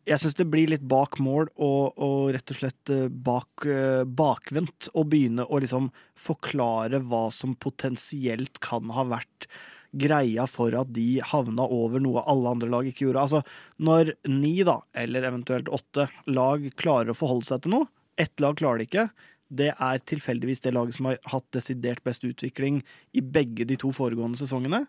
Jeg 0.06 0.22
syns 0.22 0.36
det 0.38 0.46
blir 0.48 0.70
litt 0.70 0.84
bak 0.88 1.18
mål 1.20 1.50
og, 1.56 1.98
og 1.98 2.30
rett 2.32 2.52
og 2.54 2.60
slett 2.60 2.92
eh, 2.94 3.08
bak, 3.10 3.66
eh, 3.66 4.04
bakvendt 4.06 4.88
å 4.96 5.02
begynne 5.04 5.44
å 5.44 5.58
liksom 5.60 5.90
forklare 6.16 7.02
hva 7.04 7.26
som 7.34 7.58
potensielt 7.58 8.62
kan 8.64 8.88
ha 8.94 9.04
vært 9.10 9.50
greia 9.92 10.46
for 10.48 10.72
at 10.76 10.90
de 10.96 11.18
havna 11.24 11.64
over 11.64 12.00
noe 12.00 12.24
alle 12.28 12.54
andre 12.54 12.70
lag 12.72 12.88
ikke 12.88 13.06
gjorde. 13.06 13.24
Altså, 13.26 13.42
når 13.84 14.14
ni, 14.28 14.54
da, 14.64 14.78
eller 14.96 15.28
eventuelt 15.28 15.68
åtte 15.72 16.08
lag 16.28 16.64
klarer 16.80 17.12
å 17.12 17.18
forholde 17.18 17.48
seg 17.48 17.64
til 17.64 17.76
noe, 17.76 17.90
ett 18.20 18.40
lag 18.42 18.56
klarer 18.58 18.82
det 18.82 18.88
ikke, 18.88 19.08
det 19.48 19.70
er 19.72 20.02
tilfeldigvis 20.08 20.60
det 20.64 20.74
laget 20.76 20.98
som 20.98 21.08
har 21.08 21.20
hatt 21.32 21.46
desidert 21.56 22.02
best 22.06 22.24
utvikling 22.28 22.82
i 23.16 23.22
begge 23.24 23.66
de 23.68 23.78
to 23.80 23.92
foregående 23.96 24.40
sesongene. 24.40 24.84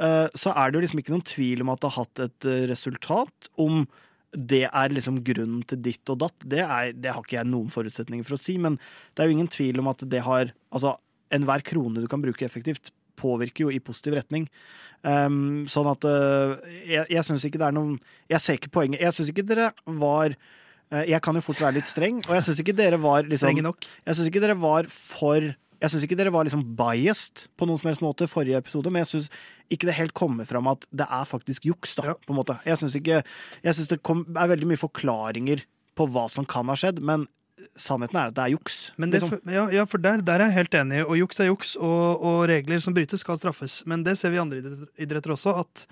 Eh, 0.00 0.28
Så 0.34 0.54
er 0.54 0.70
det 0.70 0.78
jo 0.78 0.84
liksom 0.86 1.02
ikke 1.02 1.14
noen 1.14 1.26
tvil 1.26 1.64
om 1.64 1.72
at 1.72 1.82
det 1.82 1.90
har 1.90 2.04
hatt 2.04 2.22
et 2.24 2.48
eh, 2.48 2.68
resultat. 2.70 3.50
Om 3.60 3.84
det 4.32 4.64
er 4.68 4.94
liksom 4.94 5.20
grunnen 5.26 5.64
til 5.66 5.82
ditt 5.82 6.08
og 6.12 6.20
datt, 6.22 6.46
det, 6.46 6.62
er, 6.62 6.92
det 6.94 7.12
har 7.12 7.20
ikke 7.24 7.40
jeg 7.40 7.50
noen 7.50 7.72
forutsetninger 7.72 8.24
for 8.24 8.38
å 8.38 8.40
si, 8.40 8.56
men 8.62 8.78
det 9.12 9.22
er 9.22 9.28
jo 9.28 9.36
ingen 9.36 9.50
tvil 9.50 9.82
om 9.82 9.90
at 9.90 10.04
det 10.06 10.24
har 10.26 10.54
Altså, 10.70 10.94
enhver 11.34 11.64
krone 11.66 11.98
du 11.98 12.06
kan 12.06 12.22
bruke 12.22 12.44
effektivt, 12.46 12.92
påvirker 13.18 13.66
jo 13.66 13.72
i 13.74 13.80
positiv 13.82 14.14
retning. 14.14 14.46
Um, 15.02 15.66
sånn 15.66 15.88
at 15.90 16.04
uh, 16.06 16.60
jeg, 16.86 17.08
jeg 17.10 17.24
syns 17.26 17.46
ikke 17.48 17.58
det 17.58 17.66
er 17.70 17.74
noen 17.74 17.94
Jeg 18.30 18.42
ser 18.44 18.58
ikke 18.58 18.70
poenget. 18.74 19.00
Jeg 19.02 19.16
syns 19.16 19.32
ikke 19.32 19.46
dere 19.48 19.70
var 19.98 20.36
Jeg 20.90 21.20
kan 21.22 21.34
jo 21.38 21.40
fort 21.44 21.60
være 21.62 21.76
litt 21.78 21.86
streng, 21.86 22.16
og 22.26 22.34
jeg 22.34 22.42
syns 22.48 22.60
ikke 22.64 22.74
dere 22.74 22.98
var 22.98 23.22
liksom 23.22 23.46
Strenge 23.50 23.62
nok? 23.62 23.86
jeg 24.06 24.16
syns 24.18 24.26
ikke 24.32 24.40
dere 24.42 24.56
var 24.58 24.88
for 24.90 25.40
Jeg 25.80 25.88
synes 25.92 26.02
ikke 26.04 26.16
dere 26.18 26.32
var 26.34 26.44
liksom 26.44 26.64
biased 26.76 27.46
på 27.56 27.64
noen 27.68 27.78
som 27.80 27.88
helst 27.88 28.02
måte 28.04 28.26
forrige 28.28 28.58
episode, 28.58 28.90
men 28.92 29.00
jeg 29.04 29.12
syns 29.14 29.28
ikke 29.70 29.86
det 29.88 29.94
helt 29.96 30.12
kommer 30.18 30.44
fram 30.44 30.66
at 30.68 30.84
det 30.92 31.06
er 31.08 31.24
faktisk 31.24 31.64
juks, 31.70 31.94
da, 31.96 32.10
Ja. 32.10 32.14
på 32.14 32.34
en 32.34 32.40
måte. 32.42 32.58
Jeg 32.66 32.76
syns 32.76 32.96
ikke 32.98 33.22
Jeg 33.64 33.74
synes 33.74 33.88
det 33.88 34.02
kom, 34.02 34.26
er 34.36 34.50
veldig 34.50 34.66
mye 34.66 34.76
forklaringer 34.82 35.62
på 35.96 36.06
hva 36.10 36.26
som 36.28 36.44
kan 36.44 36.66
ha 36.68 36.74
skjedd, 36.74 37.00
men 37.00 37.28
sannheten 37.76 38.16
er 38.16 38.28
at 38.28 38.34
det 38.34 38.42
er 38.44 38.52
juks. 38.56 38.76
Men 38.96 39.10
det, 39.10 39.20
liksom. 39.22 39.40
ja, 39.52 39.68
ja, 39.70 39.84
for 39.84 39.98
der, 39.98 40.20
der 40.24 40.40
er 40.40 40.48
jeg 40.48 40.56
helt 40.58 40.74
enig. 40.74 41.00
Og 41.06 41.16
juks 41.18 41.40
er 41.40 41.50
juks, 41.50 41.76
og, 41.76 42.22
og 42.24 42.48
regler 42.48 42.80
som 42.80 42.94
brytes, 42.96 43.20
skal 43.20 43.36
straffes. 43.36 43.82
Men 43.86 44.02
det 44.02 44.16
ser 44.18 44.30
vi 44.32 44.36
i 44.36 44.40
andre 44.40 44.62
idretter 44.98 45.32
også, 45.36 45.52
at 45.60 45.86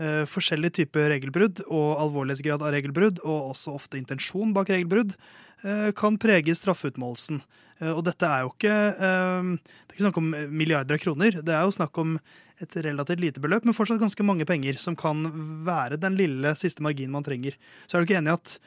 eh, 0.00 0.22
forskjellige 0.28 0.78
typer 0.80 1.10
regelbrudd 1.12 1.64
og 1.66 1.88
alvorlighetsgrad 2.04 2.62
av 2.64 2.72
regelbrudd, 2.74 3.22
og 3.24 3.52
også 3.52 3.74
ofte 3.76 3.98
intensjon 4.00 4.54
bak 4.56 4.70
regelbrudd, 4.72 5.16
uh, 5.64 5.90
kan 5.98 6.18
prege 6.20 6.54
straffeutmålelsen. 6.58 7.42
Uh, 7.80 7.92
og 7.92 8.04
dette 8.06 8.28
er 8.28 8.44
jo 8.44 8.52
ikke 8.52 8.72
eh, 8.72 9.50
Det 9.52 9.92
er 9.92 9.96
ikke 9.96 10.06
snakk 10.06 10.20
om 10.22 10.30
milliarder 10.52 10.98
av 10.98 11.02
kroner. 11.02 11.40
Det 11.42 11.54
er 11.54 11.66
jo 11.66 11.76
snakk 11.76 12.02
om 12.02 12.16
et 12.62 12.76
relativt 12.86 13.22
lite 13.22 13.42
beløp, 13.42 13.66
men 13.66 13.76
fortsatt 13.76 14.02
ganske 14.02 14.26
mange 14.26 14.46
penger, 14.46 14.78
som 14.78 14.96
kan 14.98 15.24
være 15.66 15.98
den 16.00 16.14
lille 16.18 16.54
siste 16.58 16.84
marginen 16.84 17.14
man 17.14 17.26
trenger. 17.26 17.56
Så 17.86 17.96
er 17.96 18.02
du 18.02 18.10
ikke 18.10 18.20
enig 18.20 18.30
i 18.30 18.36
at, 18.38 18.58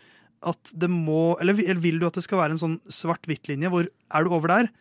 at 0.52 0.74
det 0.76 0.90
må 0.92 1.38
eller 1.40 1.56
vil 1.56 2.02
du 2.02 2.10
at 2.10 2.18
det 2.18 2.26
skal 2.26 2.42
være 2.42 2.58
en 2.58 2.62
sånn 2.62 2.82
svart-hvitt-linje, 2.92 3.72
hvor 3.72 3.88
er 3.88 4.26
du 4.26 4.36
over 4.36 4.52
der? 4.52 4.74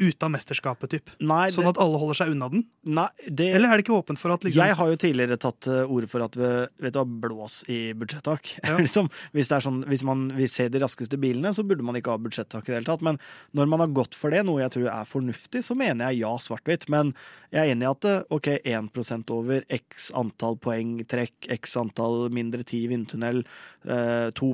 Ute 0.00 0.26
av 0.26 0.32
mesterskapet, 0.32 0.94
typ. 0.94 1.10
Nei, 1.20 1.50
Sånn 1.52 1.66
det, 1.66 1.74
at 1.74 1.80
alle 1.84 2.00
holder 2.00 2.18
seg 2.22 2.32
unna 2.32 2.48
den? 2.52 2.64
nei 2.88 3.06
det, 3.26 3.50
Eller 3.54 3.68
er 3.68 3.80
det 3.80 3.84
ikke 3.84 3.98
åpent 3.98 4.20
for 4.20 4.32
at 4.32 4.46
liksom 4.46 4.64
Jeg 4.64 4.76
har 4.78 4.92
jo 4.92 4.98
tidligere 5.00 5.36
tatt 5.40 5.68
uh, 5.68 5.82
ordet 5.84 6.08
for 6.08 6.24
at 6.24 6.38
vi 6.40 6.50
vet 6.86 6.96
du, 6.96 7.16
blås 7.20 7.60
i 7.68 7.80
budsjettak. 7.98 8.54
Ja. 8.70 8.76
liksom, 8.78 9.10
hvis, 9.36 9.50
sånn, 9.50 9.82
hvis 9.90 10.04
man 10.06 10.28
vil 10.36 10.48
se 10.52 10.68
de 10.72 10.80
raskeste 10.82 11.18
bilene, 11.20 11.52
så 11.56 11.64
burde 11.66 11.84
man 11.84 11.98
ikke 11.98 12.14
ha 12.14 12.20
budsjettak 12.22 12.68
i 12.68 12.72
det 12.72 12.78
hele 12.80 12.88
tatt. 12.88 13.04
Men 13.04 13.20
når 13.56 13.70
man 13.72 13.84
har 13.84 13.92
gått 14.00 14.16
for 14.16 14.32
det, 14.32 14.44
noe 14.46 14.62
jeg 14.62 14.74
tror 14.76 14.88
er 14.92 15.08
fornuftig, 15.08 15.64
så 15.66 15.76
mener 15.78 16.10
jeg 16.10 16.22
ja, 16.24 16.32
svart-hvitt. 16.40 16.88
Men 16.92 17.12
jeg 17.50 17.60
er 17.66 17.72
enig 17.72 17.86
i 17.86 17.90
at 17.90 18.06
uh, 18.06 18.20
ok, 18.36 18.48
1% 18.62 19.32
over 19.34 19.64
x 19.74 20.10
antall 20.14 20.54
poeng 20.62 21.00
trekk, 21.10 21.48
x 21.50 21.74
antall 21.80 22.28
mindre 22.30 22.62
tid 22.62 22.86
i 22.86 22.90
vindtunnel, 22.92 23.42
uh, 23.90 24.30
2 24.38 24.50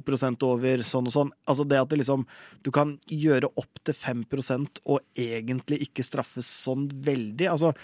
over 0.49 0.85
sånn 0.87 1.11
og 1.11 1.15
sånn. 1.15 1.35
Altså 1.45 1.67
det 1.69 1.83
at 1.83 1.93
det 1.93 2.01
liksom 2.01 2.25
Du 2.65 2.73
kan 2.73 2.97
gjøre 3.07 3.53
opp 3.61 3.83
til 3.85 3.95
5% 3.95 4.81
og 4.87 5.05
egentlig 5.15 5.83
ikke 5.87 6.07
straffes 6.07 6.49
sånn 6.49 6.89
veldig. 6.89 7.51
Altså 7.53 7.75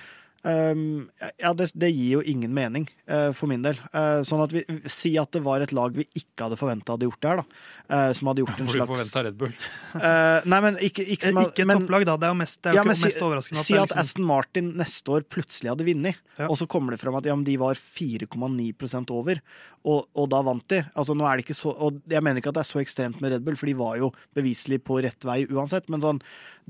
ja, 0.42 1.52
det, 1.54 1.68
det 1.78 1.90
gir 1.94 2.16
jo 2.16 2.22
ingen 2.26 2.50
mening, 2.54 2.88
eh, 3.06 3.30
for 3.36 3.46
min 3.46 3.62
del. 3.62 3.78
Eh, 3.94 4.22
sånn 4.26 4.42
at 4.42 4.50
vi 4.54 4.64
Si 4.90 5.12
at 5.20 5.30
det 5.36 5.42
var 5.44 5.62
et 5.62 5.70
lag 5.76 5.94
vi 5.94 6.02
ikke 6.18 6.48
hadde 6.48 6.58
forventa 6.58 6.96
hadde 6.96 7.06
gjort 7.06 7.20
det 7.22 7.30
her, 7.30 7.42
da. 7.42 7.60
Eh, 7.92 8.12
som 8.18 8.30
hadde 8.30 8.42
gjort 8.42 8.56
en 8.58 8.66
For 8.66 8.72
du 8.72 8.78
slags 8.80 8.90
forventa 8.90 9.22
Red 9.28 9.38
Bull. 9.38 9.54
Eh, 10.02 10.46
Nei, 10.48 10.58
men 10.64 10.78
ikke, 10.82 11.04
ikke, 11.04 11.28
som, 11.30 11.38
Ikke 11.44 11.66
men, 11.68 11.82
topplag, 11.84 12.06
da. 12.08 12.16
Det 12.18 12.26
er 12.26 12.32
jo 12.32 12.38
mest, 12.40 12.58
det 12.62 12.70
er 12.70 12.74
jo 12.74 12.80
ja, 12.80 12.84
men 12.88 12.96
mest 12.96 13.22
overraskende. 13.22 13.60
at 13.60 13.66
si 13.68 13.74
at 13.76 13.82
liksom- 13.92 14.00
Aston 14.02 14.26
Martin 14.26 14.70
neste 14.80 15.12
år 15.14 15.26
plutselig 15.30 15.70
hadde 15.70 15.86
vunnet, 15.86 16.16
Ja. 16.40 16.48
og 16.48 16.56
så 16.58 16.66
kommer 16.66 16.90
det 16.96 17.00
fram 17.02 17.14
at 17.20 17.26
ja, 17.28 17.36
men 17.36 17.44
de 17.44 17.56
var 17.60 17.76
4,9% 17.78 19.10
over, 19.14 19.40
og, 19.84 20.06
og 20.16 20.28
da 20.32 20.40
vant 20.46 20.66
de. 20.72 20.80
Altså, 20.96 21.14
nå 21.18 21.26
er 21.28 21.36
det 21.38 21.44
ikke 21.46 21.58
så, 21.58 21.72
og 21.74 22.00
Jeg 22.08 22.22
mener 22.24 22.40
ikke 22.40 22.50
at 22.52 22.58
det 22.60 22.64
er 22.64 22.70
så 22.72 22.80
ekstremt 22.82 23.20
med 23.22 23.32
Red 23.34 23.44
Bull, 23.46 23.56
for 23.58 23.66
de 23.70 23.74
var 23.78 23.98
jo 24.00 24.12
beviselig 24.34 24.80
på 24.86 24.98
rett 25.04 25.26
vei 25.28 25.42
uansett, 25.46 25.88
men 25.92 26.00
sånn, 26.02 26.20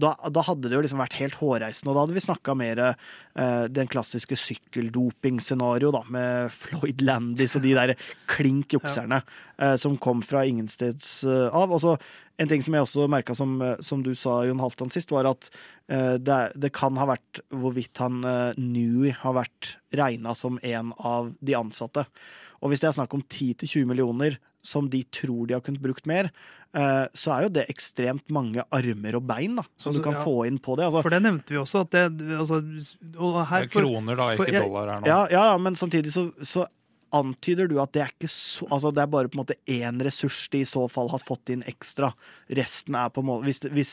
da, 0.01 0.15
da 0.33 0.45
hadde 0.47 0.71
det 0.71 0.77
jo 0.77 0.83
liksom 0.85 1.03
vært 1.03 1.19
helt 1.21 1.39
hårreisende, 1.41 1.93
og 1.93 1.97
da 1.97 2.05
hadde 2.07 2.17
vi 2.17 2.25
snakka 2.25 2.57
mer 2.59 2.83
eh, 2.87 3.65
den 3.69 3.91
klassiske 3.93 4.39
sykkeldoping-scenario, 4.41 5.93
da, 5.95 6.03
med 6.13 6.53
Floyd 6.55 7.05
Landis 7.05 7.57
og 7.59 7.67
de 7.67 7.75
der 7.77 7.95
klink 8.31 8.77
jukserne 8.77 9.23
eh, 9.59 9.77
som 9.81 9.99
kom 10.01 10.25
fra 10.27 10.47
ingensteds 10.49 11.23
eh, 11.29 11.49
av. 11.49 11.75
Og 11.75 11.83
så 11.85 11.97
en 12.41 12.49
ting 12.49 12.63
som 12.65 12.75
jeg 12.75 12.87
også 12.87 13.09
merka, 13.13 13.37
som, 13.37 13.55
eh, 13.63 13.77
som 13.85 14.03
du 14.05 14.15
sa, 14.19 14.41
Jon 14.49 14.63
Halvdan, 14.63 14.91
sist, 14.93 15.13
var 15.13 15.29
at 15.31 15.51
eh, 15.93 16.17
det, 16.19 16.41
det 16.57 16.73
kan 16.75 16.97
ha 17.01 17.07
vært 17.13 17.43
hvorvidt 17.53 18.01
han 18.03 18.23
uh, 18.25 18.57
Newey 18.57 19.13
har 19.23 19.37
vært 19.37 19.77
regna 19.95 20.35
som 20.39 20.59
en 20.63 20.95
av 20.99 21.33
de 21.41 21.57
ansatte. 21.59 22.07
Og 22.63 22.71
hvis 22.71 22.81
det 22.83 22.89
er 22.93 22.95
snakk 22.97 23.15
om 23.17 23.23
10-20 23.27 23.87
millioner 23.91 24.37
som 24.63 24.87
de 24.89 25.01
tror 25.11 25.49
de 25.51 25.57
har 25.57 25.63
kunnet 25.67 25.83
brukt 25.83 26.07
mer, 26.07 26.29
eh, 26.79 27.07
så 27.19 27.33
er 27.35 27.49
jo 27.49 27.55
det 27.57 27.65
ekstremt 27.73 28.31
mange 28.31 28.63
armer 28.71 29.17
og 29.19 29.25
bein 29.27 29.57
da, 29.59 29.65
som 29.77 29.91
Altså, 29.91 29.99
du 29.99 30.05
kan 30.07 30.15
ja. 30.15 30.23
få 30.23 30.37
inn 30.47 30.61
på 30.63 30.77
det. 30.79 30.87
Altså, 30.87 31.03
For 31.03 31.11
det 31.11 31.23
nevnte 31.25 31.51
vi 31.51 31.59
også. 31.59 31.83
At 31.83 31.91
det, 31.91 32.05
altså, 32.39 32.61
og 33.19 33.41
Det 33.43 33.59
er 33.65 33.67
kroner, 33.75 34.15
da, 34.17 34.29
for 34.39 34.47
ikke 34.47 34.53
jeg- 34.61 34.69
dollar 34.71 34.93
her 34.95 35.01
nå. 35.03 35.07
ja, 35.11 35.21
ja, 35.35 35.43
ja, 35.51 35.59
men 35.59 35.75
samtidig 35.75 36.13
så, 36.15 36.29
så 36.47 36.67
antyder 37.13 37.69
du 37.69 37.75
at 37.83 37.93
det 37.93 38.01
er 38.07 38.13
ikke 38.15 38.31
så 38.31 38.65
Altså 38.73 38.89
det 38.95 39.03
er 39.03 39.11
bare 39.13 39.29
på 39.29 39.37
en 39.37 39.43
måte 39.45 39.59
én 39.69 39.99
ressurs 40.01 40.49
de 40.49 40.63
i 40.63 40.65
så 40.65 40.87
fall 40.89 41.11
har 41.13 41.21
fått 41.21 41.51
inn 41.53 41.63
ekstra. 41.69 42.13
Resten 42.49 42.95
er 42.97 43.11
på 43.13 43.21
en 43.21 43.27
måte 43.29 43.45
hvis, 43.51 43.61
hvis 43.75 43.93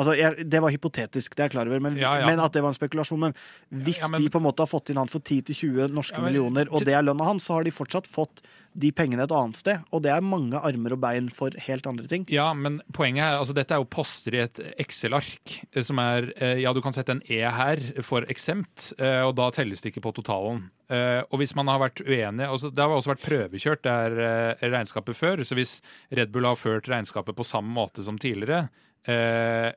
Altså, 0.00 0.14
jeg, 0.16 0.48
det 0.48 0.62
var 0.64 0.72
hypotetisk, 0.72 1.34
det 1.36 1.44
er 1.44 1.48
jeg 1.50 1.54
klar 1.58 1.68
over, 1.68 1.82
men, 1.84 1.98
Ja, 2.00 2.14
ja. 2.22 2.26
men 2.30 2.40
at 2.40 2.54
det 2.56 2.62
var 2.64 2.72
en 2.72 2.78
spekulasjon. 2.78 3.20
Men 3.28 3.34
hvis 3.70 4.00
Ja, 4.00 4.08
men- 4.08 4.22
de 4.24 4.30
på 4.32 4.40
en 4.40 4.46
måte 4.48 4.64
har 4.64 4.70
fått 4.72 4.88
inn 4.90 4.96
han 5.02 5.10
for 5.12 5.20
10-20 5.20 5.90
norske 5.92 6.16
men- 6.22 6.32
millioner, 6.32 6.66
og 6.72 6.80
det 6.88 6.94
er 6.96 7.04
lønna 7.04 7.24
hans, 7.28 7.44
så 7.46 7.58
har 7.58 7.64
de 7.68 7.70
fortsatt 7.76 8.08
fått 8.08 8.40
de 8.78 8.92
pengene 8.94 9.24
et 9.26 9.32
annet 9.34 9.56
sted. 9.58 9.80
Og 9.92 10.00
det 10.04 10.12
er 10.14 10.20
mange 10.22 10.54
armer 10.54 10.92
og 10.94 11.00
bein 11.02 11.28
for 11.28 11.50
helt 11.66 11.86
andre 11.90 12.06
ting. 12.06 12.24
Ja, 12.30 12.52
men 12.54 12.80
poenget 12.94 13.24
er, 13.26 13.38
altså 13.40 13.52
dette 13.52 13.72
er 13.74 13.82
jo 13.82 13.88
poster 13.90 14.32
i 14.38 14.42
et 14.44 14.60
Excel-ark, 14.78 15.56
eh, 15.74 15.82
som 15.82 15.98
er 15.98 16.32
eh, 16.36 16.60
Ja, 16.62 16.72
du 16.72 16.80
kan 16.80 16.92
sette 16.94 17.10
en 17.10 17.22
E 17.28 17.40
her 17.50 17.76
for 18.06 18.22
eksemt, 18.30 18.92
eh, 18.98 19.22
og 19.26 19.34
da 19.36 19.50
telles 19.50 19.82
det 19.82 19.92
ikke 19.92 20.02
på 20.06 20.14
totalen. 20.22 20.70
Og 20.90 21.38
hvis 21.38 21.54
man 21.54 21.68
har 21.68 21.78
vært 21.78 22.00
uenig 22.02 22.42
altså 22.50 22.66
Det 22.74 22.82
har 22.82 22.90
også 22.90 23.12
vært 23.14 23.22
prøvekjørt, 23.22 23.82
det 23.82 23.92
er 23.92 24.56
eh, 24.60 24.68
regnskapet 24.70 25.14
før. 25.14 25.36
Så 25.46 25.54
hvis 25.54 25.80
Red 26.10 26.32
Bull 26.32 26.44
har 26.46 26.56
ført 26.58 26.88
regnskapet 26.90 27.36
på 27.36 27.44
samme 27.46 27.70
måte 27.74 28.02
som 28.02 28.18
tidligere, 28.18 28.68
eh, 29.06 29.70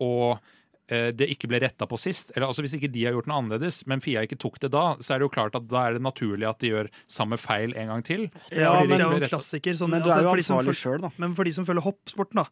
og 0.00 0.38
eh, 0.90 1.10
det 1.14 1.28
ikke 1.34 1.50
ble 1.50 1.60
retta 1.62 1.86
på 1.90 1.98
sist, 2.00 2.32
eller 2.34 2.48
altså 2.48 2.64
hvis 2.64 2.74
ikke 2.78 2.90
de 2.92 3.04
har 3.06 3.14
gjort 3.16 3.28
noe 3.30 3.38
annerledes, 3.42 3.82
men 3.90 4.02
Fia 4.04 4.24
ikke 4.26 4.38
tok 4.40 4.58
det 4.64 4.72
da, 4.74 4.84
så 4.98 5.14
er 5.14 5.20
det 5.20 5.28
jo 5.28 5.32
klart 5.36 5.58
at 5.58 5.68
da 5.70 5.84
er 5.86 5.98
det 5.98 6.04
naturlig 6.04 6.48
at 6.48 6.60
de 6.62 6.72
gjør 6.72 6.90
samme 7.10 7.38
feil 7.40 7.74
en 7.78 7.92
gang 7.92 8.04
til. 8.06 8.26
Ja, 8.50 8.74
men 8.82 8.94
det 8.96 9.00
er 9.00 9.06
jo 9.06 9.20
en 9.20 9.30
klassiker. 9.30 9.78
Sånn, 9.78 9.94
Men 9.94 10.04
du 10.04 10.10
altså, 10.10 10.18
er 10.18 10.28
jo 10.28 10.34
for 10.34 10.42
de 10.42 10.48
som 10.48 10.60
ansvarlig 10.60 10.82
sjøl, 10.82 11.00
da. 11.06 11.12
Men 11.22 11.38
for 11.38 11.50
de 11.50 11.56
som 11.56 11.68
følger 11.68 11.86
hoppsporten, 11.86 12.42
da, 12.42 12.46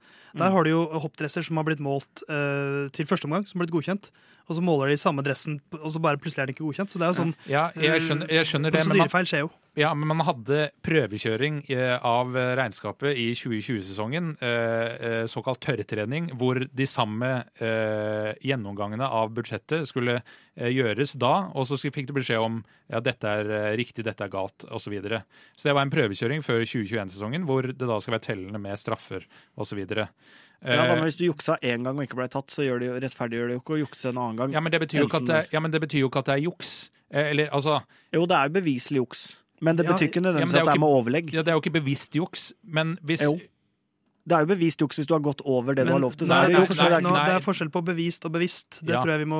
der 0.44 0.56
har 0.56 0.68
du 0.68 0.74
jo 0.74 0.84
hoppdresser 1.06 1.46
som 1.48 1.60
har 1.60 1.68
blitt 1.70 1.84
målt 1.84 2.24
eh, 2.28 2.88
til 2.94 3.08
første 3.10 3.30
omgang, 3.30 3.48
som 3.48 3.58
har 3.58 3.66
blitt 3.66 3.78
godkjent. 3.78 4.12
Og 4.48 4.56
så 4.56 4.64
måler 4.64 4.92
de 4.92 4.98
samme 5.00 5.22
dressen, 5.24 5.58
og 5.76 5.90
så 5.92 6.00
bare 6.02 6.20
plutselig 6.20 6.42
er 6.42 6.48
den 6.50 6.56
ikke 6.56 6.66
godkjent. 6.66 6.92
Så 6.92 7.00
det 7.00 7.06
er 7.06 7.12
jo 7.12 7.20
sånn 7.22 7.34
Ja, 7.50 7.68
jeg 7.76 8.04
skjønner, 8.04 8.30
jeg 8.32 8.48
skjønner 8.48 8.72
det, 8.72 8.84
Prosedyrefeil 8.86 9.28
skjer 9.28 9.44
jo. 9.44 9.50
Ja, 9.78 9.92
men 9.94 10.08
man 10.10 10.24
hadde 10.26 10.70
prøvekjøring 10.82 11.60
eh, 11.70 11.94
av 12.02 12.34
eh, 12.34 12.54
regnskapet 12.58 13.14
i 13.20 13.28
2020-sesongen, 13.36 14.32
eh, 14.42 15.22
såkalt 15.30 15.60
tørrtrening, 15.62 16.32
hvor 16.38 16.58
de 16.66 16.86
samme 16.88 17.28
gjennomgangene 17.58 19.06
av 19.06 19.30
budsjettet 19.34 19.86
skulle 19.88 20.16
gjøres 20.56 21.14
da, 21.20 21.50
og 21.54 21.66
så 21.68 21.78
fikk 21.78 22.08
du 22.08 22.14
beskjed 22.16 22.42
om 22.42 22.58
ja, 22.90 23.00
dette 23.04 23.30
er 23.30 23.76
riktig, 23.78 24.04
dette 24.06 24.24
er 24.24 24.32
galt, 24.32 24.66
osv. 24.66 24.88
Så, 24.88 24.92
videre. 24.94 25.20
så 25.52 25.68
det 25.68 25.74
var 25.76 25.84
en 25.84 25.92
prøvekjøring 25.92 26.40
før 26.46 26.62
2021-sesongen, 26.64 27.44
hvor 27.48 27.68
det 27.68 27.76
da 27.76 27.98
skal 28.00 28.16
være 28.16 28.24
tellende 28.30 28.62
med 28.62 28.80
straffer 28.80 29.26
osv. 29.60 29.82
Ja, 30.64 30.86
da, 30.86 30.94
men 30.96 31.04
hvis 31.06 31.16
du 31.16 31.24
juksa 31.28 31.54
én 31.62 31.84
gang 31.86 31.94
og 31.98 32.02
ikke 32.02 32.16
ble 32.18 32.26
tatt, 32.28 32.50
så 32.50 32.64
gjør 32.66 32.80
det 32.82 32.86
jo, 32.88 32.94
rettferdiggjør 33.04 33.46
det 33.48 33.54
jo 33.54 33.60
ikke 33.62 33.74
å 33.76 33.80
jukse 33.86 34.08
en 34.10 34.18
annen 34.18 34.36
gang. 34.40 34.52
Ja, 34.56 34.60
men 34.60 34.72
det 34.74 34.80
betyr 34.82 34.98
jo 35.04 35.06
ikke 35.06 35.20
at 35.22 35.26
det, 35.30 35.42
ja, 35.54 35.60
men 35.60 35.70
det 35.70 35.80
betyr 35.84 36.00
jo 36.02 36.08
ikke 36.10 36.18
at 36.24 36.30
det 36.32 36.34
er 36.34 36.42
juks. 36.48 36.72
Eh, 37.10 37.30
Eller 37.30 37.48
altså 37.54 37.76
Jo, 38.12 38.24
det 38.26 38.36
er 38.36 38.48
jo 38.50 38.56
beviselig 38.58 38.98
juks. 39.04 39.20
Men 39.60 39.76
det 39.76 39.86
Ja, 39.86 39.92
betyr 39.94 40.08
ikke 40.10 40.18
ja, 40.22 40.26
nødvendigvis 40.26 40.52
det 40.52 40.58
er 40.58 40.66
at 40.66 40.72
det 40.72 40.74
er 40.74 40.82
med 40.82 40.96
overlegg. 40.98 41.30
ja, 41.32 41.42
Det 41.42 41.48
er 41.48 41.56
jo 41.56 41.62
ikke 41.62 41.76
bevisst 41.78 42.14
juks, 42.18 42.52
men 42.64 42.98
hvis 43.06 43.22
Jo. 43.22 43.38
Det 44.28 44.36
er 44.36 44.40
jo 44.44 44.46
bevist 44.50 44.80
juks 44.82 44.98
hvis 44.98 45.06
du 45.08 45.14
har 45.14 45.22
gått 45.24 45.40
over 45.48 45.72
det 45.74 45.86
du 45.86 45.92
har 45.94 46.00
lov 46.02 46.12
til. 46.18 46.26
Så 46.26 46.34
nei, 46.34 46.38
er 46.44 46.48
det, 46.48 46.52
det 46.52 46.58
er 46.58 46.66
juks. 46.66 46.78
nei, 46.82 46.88
det 46.90 47.02
nå, 47.06 47.12
er, 47.16 47.24
det 47.24 47.34
er 47.38 47.44
forskjell 47.46 47.70
på 47.72 47.80
bevist 47.86 48.26
og 48.28 48.32
bevisst. 48.34 48.80
Det 48.84 48.92
Ja. 48.92 49.00
tror 49.00 49.14
jeg 49.14 49.18
vi 49.24 49.30
må 49.30 49.38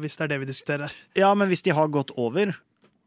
Hvis 0.00 0.16
det 0.18 0.24
er 0.24 0.28
det 0.32 0.40
vi 0.40 0.46
diskuterer 0.50 0.88
her. 0.88 0.92
ja, 1.14 1.34
men 1.34 1.48
hvis 1.48 1.62
de 1.62 1.70
har 1.70 1.86
gått 1.88 2.10
over, 2.16 2.56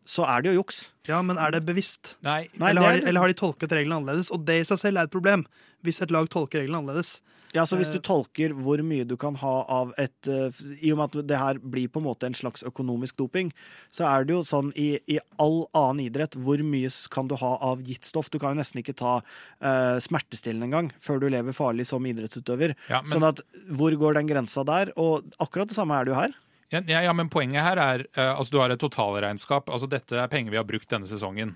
så 0.05 0.25
er 0.27 0.41
det 0.41 0.53
jo 0.53 0.61
juks. 0.63 0.85
Ja, 1.07 1.21
men 1.21 1.37
er 1.37 1.51
det 1.51 1.63
bevisst? 1.65 2.15
Nei, 2.25 2.47
Nei, 2.57 2.69
eller, 2.71 2.81
har 2.81 2.91
det 2.91 2.99
de, 3.01 3.03
er- 3.05 3.09
eller 3.09 3.19
har 3.21 3.27
de 3.27 3.33
tolket 3.41 3.71
reglene 3.71 3.97
annerledes? 4.01 4.31
Og 4.31 4.45
det 4.45 4.59
i 4.61 4.63
seg 4.67 4.77
selv 4.79 4.97
er 4.97 5.03
et 5.09 5.11
problem. 5.13 5.45
Hvis 5.85 6.01
et 6.01 6.11
lag 6.13 6.27
tolker 6.29 6.61
reglene 6.61 6.81
annerledes. 6.83 7.21
Ja, 7.53 7.65
så 7.65 7.75
Hvis 7.75 7.89
Eh. 7.89 7.93
du 7.93 7.99
tolker 7.99 8.53
hvor 8.55 8.79
mye 8.81 9.03
du 9.05 9.17
kan 9.17 9.35
ha 9.35 9.65
av 9.67 9.93
et 9.97 10.27
eh, 10.27 10.51
I 10.81 10.91
og 10.93 10.97
med 11.01 11.15
at 11.17 11.27
det 11.27 11.37
her 11.37 11.55
blir 11.59 11.89
på 11.89 11.99
en 11.99 12.05
måte 12.05 12.23
en 12.23 12.33
slags 12.33 12.63
økonomisk 12.63 13.17
doping, 13.17 13.51
så 13.91 14.05
er 14.07 14.23
det 14.23 14.31
jo 14.37 14.41
sånn 14.41 14.71
i, 14.77 14.99
i 15.09 15.19
all 15.37 15.67
annen 15.75 16.05
idrett 16.05 16.37
hvor 16.39 16.61
mye 16.63 16.87
kan 17.11 17.27
du 17.27 17.35
ha 17.35 17.57
av 17.59 17.81
gitt 17.83 18.05
stoff? 18.05 18.29
Du 18.31 18.39
kan 18.39 18.55
jo 18.55 18.61
nesten 18.61 18.79
ikke 18.79 18.95
ta 18.95 19.17
uh, 19.61 19.99
smertestillende 19.99 20.63
engang 20.69 20.91
før 21.01 21.19
du 21.19 21.27
lever 21.29 21.51
farlig 21.51 21.85
som 21.87 22.03
idrettsutøver. 22.07 22.75
Ja, 22.89 23.01
men- 23.01 23.11
Sånn 23.11 23.27
at 23.27 23.41
hvor 23.69 23.91
går 23.99 24.13
den 24.15 24.27
grensa 24.31 24.63
der? 24.65 24.93
Og 24.95 25.23
akkurat 25.41 25.67
det 25.67 25.75
samme 25.75 25.91
er 25.99 26.05
det 26.05 26.13
jo 26.15 26.19
her. 26.21 26.33
Ja, 26.71 26.79
ja, 26.87 27.01
ja, 27.03 27.13
men 27.13 27.29
poenget 27.29 27.63
her 27.65 27.77
er 27.83 28.05
eh, 28.15 28.31
altså 28.37 28.51
Du 28.51 28.59
har 28.61 28.69
et 28.71 28.79
totalregnskap. 28.79 29.69
altså 29.69 29.89
Dette 29.91 30.15
er 30.15 30.27
penger 30.31 30.51
vi 30.51 30.57
har 30.57 30.63
brukt 30.67 30.87
denne 30.89 31.07
sesongen. 31.09 31.55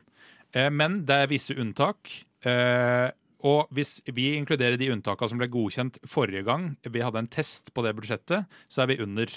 Eh, 0.54 0.70
men 0.70 1.06
det 1.06 1.16
er 1.24 1.28
visse 1.32 1.56
unntak. 1.56 2.12
eh, 2.46 3.12
og 3.46 3.68
hvis 3.72 4.02
vi 4.12 4.36
inkluderer 4.40 4.78
de 4.78 4.90
unntakene 4.90 5.30
som 5.30 5.38
ble 5.38 5.48
godkjent 5.48 6.00
forrige 6.10 6.44
gang 6.48 6.76
vi 6.90 7.00
hadde 7.04 7.20
en 7.22 7.28
test 7.28 7.72
på 7.76 7.84
det 7.86 7.96
budsjettet, 7.96 8.46
så 8.68 8.82
er 8.84 8.88
vi 8.88 8.98
under. 9.04 9.28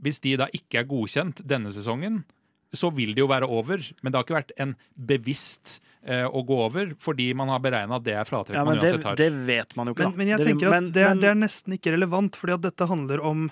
Hvis 0.00 0.18
de 0.24 0.36
da 0.40 0.46
ikke 0.56 0.78
er 0.80 0.84
godkjent 0.88 1.42
denne 1.46 1.68
sesongen, 1.70 2.22
så 2.72 2.88
vil 2.94 3.12
det 3.12 3.20
jo 3.20 3.26
være 3.28 3.46
over. 3.50 3.82
Men 4.02 4.12
det 4.12 4.16
har 4.16 4.24
ikke 4.24 4.38
vært 4.38 4.52
en 4.64 4.76
bevisst 4.96 5.80
eh, 6.06 6.24
å 6.24 6.40
gå 6.46 6.56
over, 6.64 6.94
fordi 7.02 7.34
man 7.36 7.48
har 7.52 7.60
beregna 7.60 7.98
at 7.98 8.04
det 8.06 8.14
er 8.16 8.24
fratrekk 8.24 8.56
Ja, 8.56 8.64
man 8.64 8.78
men 8.78 8.82
det, 8.84 8.92
uansett 8.94 9.04
har. 9.10 9.16
det 9.20 9.32
vet 9.46 9.76
man 9.76 9.86
jo 9.90 9.94
ikke, 9.94 10.06
Men, 10.06 10.12
da. 10.12 10.16
men 10.16 10.28
jeg 10.32 10.38
Det- 10.38 10.46
tenker 10.46 10.66
at 10.66 10.72
men- 10.72 10.92
det, 10.92 11.02
er, 11.04 11.14
det 11.16 11.28
er 11.30 11.34
nesten 11.42 11.76
ikke 11.76 11.92
relevant, 11.98 12.36
fordi 12.40 12.54
at 12.54 12.62
dette 12.62 12.86
handler 12.88 13.20
om 13.20 13.50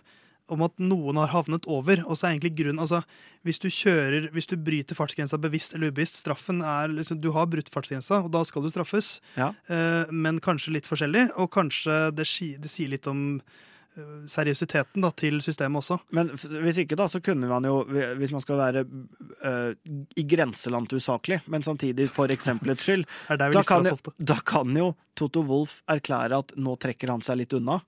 om 0.52 0.64
at 0.66 0.74
noen 0.82 1.20
har 1.20 1.32
havnet 1.32 1.68
over. 1.70 2.02
Og 2.06 2.18
så 2.18 2.28
er 2.28 2.36
egentlig 2.36 2.56
grunnen 2.58 2.82
altså, 2.82 3.02
Hvis 3.46 3.60
du 3.62 3.68
kjører, 3.70 4.28
hvis 4.34 4.50
du 4.50 4.56
bryter 4.56 4.98
fartsgrensa 4.98 5.38
bevisst 5.40 5.76
eller 5.76 5.92
ubevisst, 5.92 6.20
straffen 6.24 6.62
er 6.64 6.92
liksom, 6.92 7.20
Du 7.22 7.30
har 7.36 7.48
brutt 7.50 7.70
fartsgrensa, 7.72 8.22
og 8.24 8.32
da 8.34 8.44
skal 8.48 8.64
du 8.64 8.72
straffes. 8.72 9.18
Ja. 9.38 9.52
Eh, 9.68 10.10
men 10.12 10.42
kanskje 10.44 10.74
litt 10.76 10.88
forskjellig, 10.88 11.28
og 11.38 11.50
kanskje 11.54 12.08
det, 12.16 12.28
det 12.62 12.72
sier 12.72 12.92
litt 12.92 13.08
om 13.10 13.22
eh, 13.38 14.10
seriøsiteten 14.30 15.04
da, 15.04 15.12
til 15.12 15.40
systemet 15.44 15.82
også. 15.82 16.00
Men 16.16 16.32
hvis 16.34 16.82
ikke, 16.84 16.98
da, 16.98 17.08
så 17.12 17.22
kunne 17.24 17.50
man 17.50 17.68
jo, 17.68 17.82
hvis 17.88 18.34
man 18.34 18.44
skal 18.44 18.60
være 18.60 18.84
uh, 18.88 19.72
i 20.18 20.26
grenseland 20.28 20.90
til 20.90 21.02
usaklig, 21.02 21.40
men 21.46 21.66
samtidig 21.66 22.08
for 22.12 22.32
eksempelets 22.32 22.86
skyld, 22.88 23.08
da 23.38 23.64
kan, 23.66 23.88
jo, 23.88 23.98
da 24.18 24.40
kan 24.46 24.76
jo 24.76 24.92
Toto 25.18 25.44
Wolff 25.48 25.80
erklære 25.90 26.44
at 26.44 26.54
nå 26.60 26.76
trekker 26.80 27.14
han 27.14 27.24
seg 27.24 27.42
litt 27.42 27.58
unna. 27.58 27.80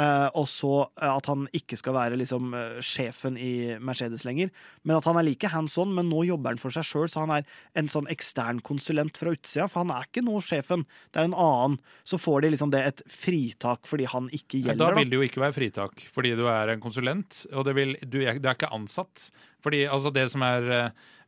Eh, 0.00 0.28
og 0.38 0.46
så 0.48 0.72
eh, 1.00 1.10
at 1.10 1.28
han 1.30 1.46
ikke 1.56 1.76
skal 1.78 1.96
være 1.96 2.18
liksom 2.20 2.54
eh, 2.56 2.78
sjefen 2.84 3.36
i 3.40 3.76
Mercedes 3.82 4.24
lenger. 4.26 4.50
Men 4.82 4.96
at 4.96 5.08
han 5.08 5.18
er 5.20 5.26
like 5.26 5.50
hands 5.52 5.76
on, 5.80 5.92
men 5.96 6.08
nå 6.10 6.24
jobber 6.28 6.54
han 6.54 6.62
for 6.62 6.74
seg 6.74 6.86
sjøl, 6.88 7.08
så 7.10 7.24
han 7.26 7.34
er 7.38 7.46
en 7.78 7.90
sånn 7.92 8.08
ekstern 8.12 8.62
konsulent 8.66 9.20
fra 9.20 9.34
utsida. 9.34 9.68
For 9.70 9.82
han 9.82 9.92
er 9.94 10.08
ikke 10.08 10.24
nå 10.26 10.40
sjefen, 10.44 10.86
det 11.12 11.22
er 11.22 11.30
en 11.30 11.36
annen. 11.36 11.78
Så 12.08 12.20
får 12.20 12.46
de 12.46 12.54
liksom 12.56 12.72
det 12.74 12.82
et 12.86 13.04
fritak 13.10 13.88
fordi 13.90 14.08
han 14.10 14.30
ikke 14.34 14.62
gjelder. 14.64 14.80
Da 14.80 14.98
vil 14.98 15.12
det 15.12 15.20
jo 15.20 15.28
ikke 15.28 15.44
være 15.44 15.56
fritak, 15.56 16.04
fordi 16.10 16.34
du 16.38 16.46
er 16.50 16.74
en 16.74 16.82
konsulent, 16.82 17.44
og 17.52 17.66
det, 17.68 17.76
vil, 17.78 17.96
du 18.02 18.20
er, 18.22 18.40
det 18.40 18.50
er 18.50 18.58
ikke 18.58 18.72
ansatt. 18.74 19.30
Fordi 19.60 19.84
altså 19.92 20.08
det 20.14 20.22
som 20.32 20.40
er 20.46 20.62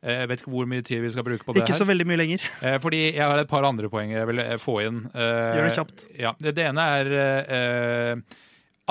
Jeg 0.01 0.29
vet 0.31 0.41
ikke 0.41 0.49
hvor 0.49 0.65
mye 0.65 0.81
tid 0.81 1.03
vi 1.03 1.11
skal 1.13 1.21
bruke 1.27 1.45
på 1.45 1.53
det 1.53 1.61
Ikke 1.61 1.75
så 1.77 1.85
veldig 1.85 2.07
mye 2.09 2.17
lenger. 2.17 2.47
Fordi 2.85 3.03
jeg 3.11 3.21
har 3.21 3.37
et 3.37 3.51
par 3.51 3.67
andre 3.67 3.91
poeng 3.93 4.09
jeg 4.11 4.25
vil 4.31 4.41
få 4.59 4.79
inn. 4.87 5.03
Gjør 5.13 5.67
det 5.67 5.75
kjapt. 5.77 6.07
Ja, 6.17 6.33
det 6.41 6.65
ene 6.65 6.87
er 6.97 8.23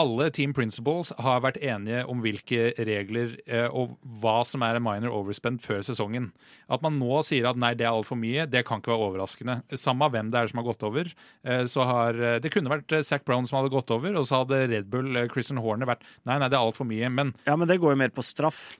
alle 0.00 0.28
team 0.32 0.52
Principles 0.56 1.10
har 1.20 1.42
vært 1.44 1.58
enige 1.64 2.04
om 2.08 2.20
hvilke 2.24 2.70
regler 2.84 3.34
eh, 3.46 3.66
og 3.68 3.96
hva 4.20 4.40
som 4.48 4.64
er 4.64 4.76
en 4.76 4.84
minor 4.84 5.16
overspend 5.22 5.62
før 5.64 5.80
sesongen. 5.84 6.30
At 6.72 6.84
man 6.84 6.98
nå 7.00 7.22
sier 7.26 7.48
at 7.48 7.60
nei, 7.60 7.72
det 7.78 7.88
er 7.88 7.92
altfor 7.92 8.20
mye, 8.20 8.46
det 8.48 8.64
kan 8.68 8.80
ikke 8.80 8.92
være 8.92 9.08
overraskende. 9.10 9.58
Samme 9.80 10.08
hvem 10.12 10.30
det 10.32 10.40
er 10.40 10.52
som 10.52 10.62
har 10.62 10.68
gått 10.68 10.86
over. 10.88 11.12
Eh, 11.44 11.64
så 11.70 11.88
har, 11.88 12.20
eh, 12.20 12.38
det 12.42 12.52
kunne 12.52 12.72
vært 12.72 12.92
Zack 13.00 13.22
Zac 13.22 13.26
Brown 13.28 13.46
som 13.46 13.60
hadde 13.60 13.70
gått 13.70 13.90
over, 13.94 14.16
og 14.18 14.26
så 14.26 14.42
hadde 14.42 14.66
Red 14.68 14.90
Bull, 14.90 15.16
eh, 15.16 15.28
Christian 15.30 15.60
Horner, 15.62 15.86
vært 15.86 16.02
nei, 16.26 16.38
nei, 16.38 16.48
det 16.48 16.58
er 16.58 16.64
altfor 16.64 16.88
mye. 16.88 17.10
Men, 17.12 17.34
Ja, 17.46 17.56
men 17.56 17.68
det 17.68 17.80
går 17.80 17.94
jo 17.94 18.00
mer 18.02 18.10
på 18.10 18.24
straff. 18.26 18.78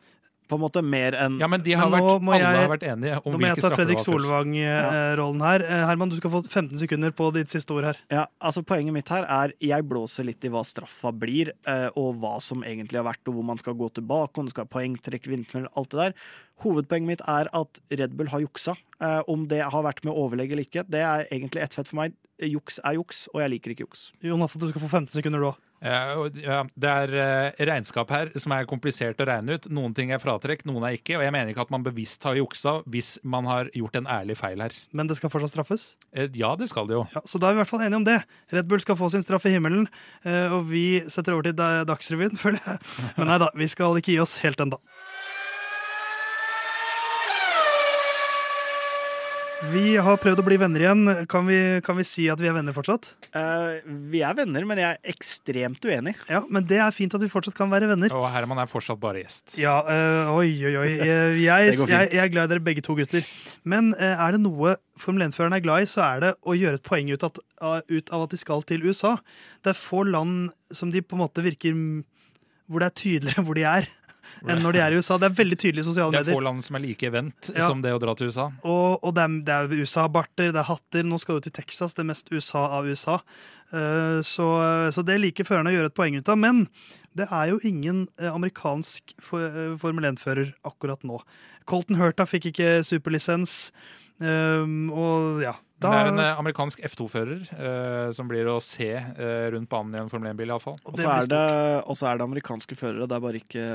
På 0.53 0.59
en 0.59 0.65
måte 0.67 0.83
mer 0.85 1.17
enn 1.17 1.39
ja, 1.41 1.49
men 1.49 1.63
de 1.65 1.73
har 1.73 1.89
Men 1.89 2.03
vært, 2.03 2.21
alle 2.21 2.39
jeg- 2.43 2.61
har 2.61 2.73
vært 2.77 2.85
enige 2.93 3.17
om 3.25 3.33
Nå 3.33 3.39
må 3.41 3.47
jeg 3.49 3.57
hvilke 3.57 3.63
ta 3.63 3.69
straffer 3.71 3.87
det 3.89 3.97
Fredrik 3.97 3.99
var 3.99 4.05
først. 4.05 4.13
Solvang-rollen 4.13 5.41
her. 5.47 5.65
Eh, 5.65 5.87
Herman, 5.89 6.09
du 6.13 6.17
skal 6.19 6.31
få 6.35 6.43
15 6.45 6.79
sekunder 6.83 7.11
på 7.17 7.31
ditt 7.35 7.49
siste 7.53 7.73
ord 7.75 7.85
her. 7.91 7.97
Ja, 8.13 8.27
altså 8.43 8.63
Poenget 8.67 8.93
mitt 8.95 9.09
her 9.13 9.25
er 9.29 9.53
jeg 9.61 9.89
blåser 9.89 10.25
litt 10.29 10.45
i 10.45 10.51
hva 10.53 10.63
straffa 10.67 11.13
blir, 11.17 11.51
eh, 11.67 11.89
og 11.97 12.21
hva 12.21 12.37
som 12.43 12.63
egentlig 12.63 13.01
har 13.01 13.09
vært, 13.09 13.25
og 13.29 13.35
hvor 13.39 13.45
man 13.45 13.59
skal 13.59 13.75
gå 13.75 13.89
tilbake, 13.93 14.39
om 14.39 14.47
det 14.47 14.55
skal 14.55 14.67
ha 14.69 14.79
poengtrekk, 14.79 15.27
vindmøller, 15.33 15.69
alt 15.77 15.91
det 15.91 15.99
der. 16.05 16.15
Hovedpoenget 16.63 17.11
mitt 17.15 17.25
er 17.29 17.51
at 17.53 17.81
Red 17.99 18.15
Bull 18.19 18.31
har 18.33 18.45
juksa. 18.45 18.77
Eh, 19.03 19.21
om 19.29 19.47
det 19.51 19.63
har 19.65 19.83
vært 19.87 20.05
med 20.07 20.15
overlegg 20.15 20.53
eller 20.55 20.67
ikke, 20.69 20.85
det 20.89 21.03
er 21.03 21.27
egentlig 21.33 21.63
ett 21.65 21.75
fett 21.75 21.91
for 21.91 22.03
meg. 22.05 22.15
Juks 22.43 22.81
er 22.83 22.97
juks, 22.97 23.29
og 23.35 23.43
jeg 23.43 23.53
liker 23.53 23.71
ikke 23.75 23.85
juks. 23.87 24.09
Jonas, 24.25 24.55
du 24.59 24.65
skal 24.71 24.83
få 24.83 24.89
15 24.91 25.13
sekunder 25.15 25.43
du 25.43 25.51
òg. 25.53 25.61
Ja, 25.83 26.63
det 26.79 26.87
er 26.91 27.13
eh, 27.19 27.63
regnskap 27.67 28.11
her 28.15 28.29
som 28.39 28.53
er 28.55 28.69
komplisert 28.71 29.19
å 29.19 29.27
regne 29.27 29.57
ut. 29.59 29.65
Noen 29.75 29.91
ting 29.99 30.13
er 30.15 30.21
fratrekk, 30.23 30.63
noen 30.71 30.85
er 30.87 30.95
ikke. 30.95 31.17
Og 31.19 31.25
jeg 31.27 31.35
mener 31.35 31.51
ikke 31.51 31.65
at 31.65 31.73
man 31.75 31.83
bevisst 31.83 32.23
har 32.23 32.39
juksa 32.39 32.77
hvis 32.87 33.17
man 33.27 33.49
har 33.51 33.67
gjort 33.75 33.99
en 33.99 34.07
ærlig 34.07 34.37
feil 34.39 34.63
her. 34.63 34.77
Men 34.95 35.11
det 35.11 35.17
skal 35.19 35.33
fortsatt 35.35 35.51
straffes. 35.57 35.89
Eh, 36.15 36.29
Ja, 36.39 36.53
det 36.59 36.69
skal 36.71 36.87
det 36.87 36.95
jo. 37.01 37.03
Ja, 37.15 37.25
så 37.27 37.41
da 37.43 37.51
er 37.51 37.57
vi 37.57 37.59
i 37.59 37.63
hvert 37.65 37.73
fall 37.73 37.83
enige 37.83 37.99
om 37.99 38.07
det. 38.07 38.21
Red 38.55 38.71
Bull 38.71 38.83
skal 38.83 38.99
få 39.03 39.11
sin 39.11 39.27
straff 39.27 39.47
i 39.51 39.55
himmelen, 39.57 39.89
eh, 40.23 40.55
og 40.55 40.71
vi 40.71 40.85
setter 41.11 41.35
over 41.35 41.51
til 41.51 41.59
Dagsrevyen, 41.59 42.39
føler 42.43 42.63
jeg. 42.63 42.79
Men 43.19 43.33
nei 43.35 43.41
da, 43.43 43.51
vi 43.59 43.67
skal 43.75 43.99
ikke 43.99 44.15
gi 44.15 44.21
oss 44.23 44.39
helt 44.47 44.63
ennå. 44.63 44.79
Vi 49.71 49.93
har 50.03 50.17
prøvd 50.19 50.41
å 50.43 50.45
bli 50.47 50.57
venner 50.59 50.83
igjen. 50.83 51.03
Kan 51.31 51.47
vi, 51.47 51.57
kan 51.87 51.95
vi 51.95 52.05
si 52.07 52.25
at 52.33 52.41
vi 52.43 52.49
er 52.51 52.57
venner 52.57 52.75
fortsatt? 52.75 53.13
Uh, 53.31 53.79
vi 54.11 54.23
er 54.27 54.35
venner, 54.35 54.65
men 54.67 54.81
jeg 54.81 54.97
er 54.97 55.13
ekstremt 55.13 55.87
uenig. 55.87 56.17
Ja, 56.27 56.41
men 56.51 56.67
det 56.67 56.81
er 56.83 56.95
fint 56.95 57.15
at 57.15 57.23
vi 57.23 57.31
fortsatt 57.31 57.55
kan 57.55 57.71
være 57.71 57.87
venner. 57.93 58.11
Og 58.19 58.27
Herman 58.35 58.59
er 58.59 58.71
fortsatt 58.71 58.99
bare 59.03 59.23
gjest. 59.23 59.55
Ja, 59.63 59.77
uh, 59.87 60.33
oi, 60.35 60.51
oi, 60.67 60.75
oi. 60.81 60.89
Jeg, 60.99 61.37
jeg, 61.45 61.77
jeg, 61.79 62.11
jeg 62.11 62.23
er 62.25 62.33
glad 62.35 62.51
i 62.51 62.55
dere 62.57 62.65
begge 62.65 62.83
to 62.83 62.97
gutter. 62.99 63.23
Men 63.63 63.93
uh, 63.95 64.17
er 64.17 64.35
det 64.35 64.43
noe 64.43 64.75
Formel 65.01 65.29
1-føreren 65.29 65.55
er 65.57 65.63
glad 65.65 65.87
i, 65.87 65.91
så 65.91 66.03
er 66.09 66.25
det 66.25 66.33
å 66.43 66.57
gjøre 66.59 66.81
et 66.81 66.87
poeng 66.87 67.13
ut, 67.15 67.23
at, 67.31 67.39
ut 67.87 68.13
av 68.13 68.27
at 68.27 68.35
de 68.35 68.41
skal 68.43 68.67
til 68.67 68.83
USA. 68.83 69.15
Det 69.63 69.73
er 69.73 69.79
få 69.79 70.03
land 70.09 70.51
som 70.75 70.91
de 70.91 71.05
på 71.07 71.15
en 71.17 71.23
måte 71.23 71.45
virker 71.45 71.77
Hvor 72.67 72.83
det 72.83 72.91
er 72.91 72.99
tydeligere 72.99 73.45
hvor 73.47 73.59
de 73.59 73.69
er, 73.69 73.89
enn 74.47 74.63
når 74.65 74.77
de 74.77 74.83
er 74.85 74.95
i 74.95 75.01
USA. 75.01 75.19
Det 75.21 75.29
er 75.31 75.37
veldig 75.39 75.59
tydelig 75.59 75.85
i 75.85 75.89
sosiale 75.89 76.11
medier. 76.13 76.29
Det 76.29 76.35
er 76.35 76.39
få 76.39 76.45
land 76.49 76.65
som 76.67 76.79
er 76.79 76.85
like 76.85 77.09
event 77.09 77.51
Ja. 77.55 77.69
som 77.69 77.83
det 77.85 77.93
å 77.95 78.01
dra 78.03 78.15
til 78.19 78.33
USA. 78.33 78.51
Og, 78.65 79.03
og 79.03 79.15
det 79.17 79.27
er, 79.27 79.67
er 79.69 79.75
USA-barter, 79.83 80.53
det 80.55 80.63
er 80.63 80.69
hatter. 80.71 81.07
Nå 81.07 81.21
skal 81.23 81.39
du 81.39 81.49
til 81.49 81.57
Texas, 81.61 81.95
det 81.99 82.07
mest 82.09 82.33
USA 82.33 82.67
av 82.79 82.89
USA. 82.89 83.21
Eh, 83.73 84.19
så, 84.27 84.49
så 84.93 85.05
det 85.07 85.21
liker 85.23 85.49
førerne 85.49 85.73
å 85.73 85.77
gjøre 85.77 85.93
et 85.93 85.97
poeng 85.97 86.19
ut 86.19 86.29
av. 86.33 86.41
Men 86.41 86.67
det 87.19 87.29
er 87.29 87.51
jo 87.53 87.61
ingen 87.69 88.07
eh, 88.21 88.31
amerikansk 88.33 89.15
for, 89.21 89.45
eh, 89.45 89.75
Formel 89.81 90.09
1-fører 90.13 90.55
akkurat 90.69 91.03
nå. 91.05 91.21
Colton 91.69 91.99
Hurta 92.01 92.27
fikk 92.29 92.51
ikke 92.53 92.79
superlisens. 92.87 93.71
Um, 94.23 94.87
og 94.95 95.41
ja, 95.43 95.57
Men 95.83 95.93
det 95.93 96.01
er 96.01 96.11
en 96.13 96.21
da 96.21 96.27
eh, 96.31 96.41
amerikansk 96.43 96.83
F2-fører 96.89 97.43
uh, 97.53 98.09
som 98.15 98.31
blir 98.31 98.49
å 98.51 98.59
se 98.63 98.91
uh, 98.95 99.47
rundt 99.55 99.71
banen 99.73 99.97
i 99.97 100.01
en 100.03 100.11
Formel 100.13 100.33
1-bil, 100.33 100.53
iallfall. 100.55 100.79
og 100.85 100.95
Og 100.95 101.03
så 101.03 101.17
er, 101.19 101.83
og 101.83 101.99
så 101.99 102.11
er 102.11 102.21
det 102.21 102.27
amerikanske 102.29 102.79
førere, 102.79 103.09
det 103.11 103.19
er 103.19 103.25
bare 103.27 103.43
ikke 103.43 103.67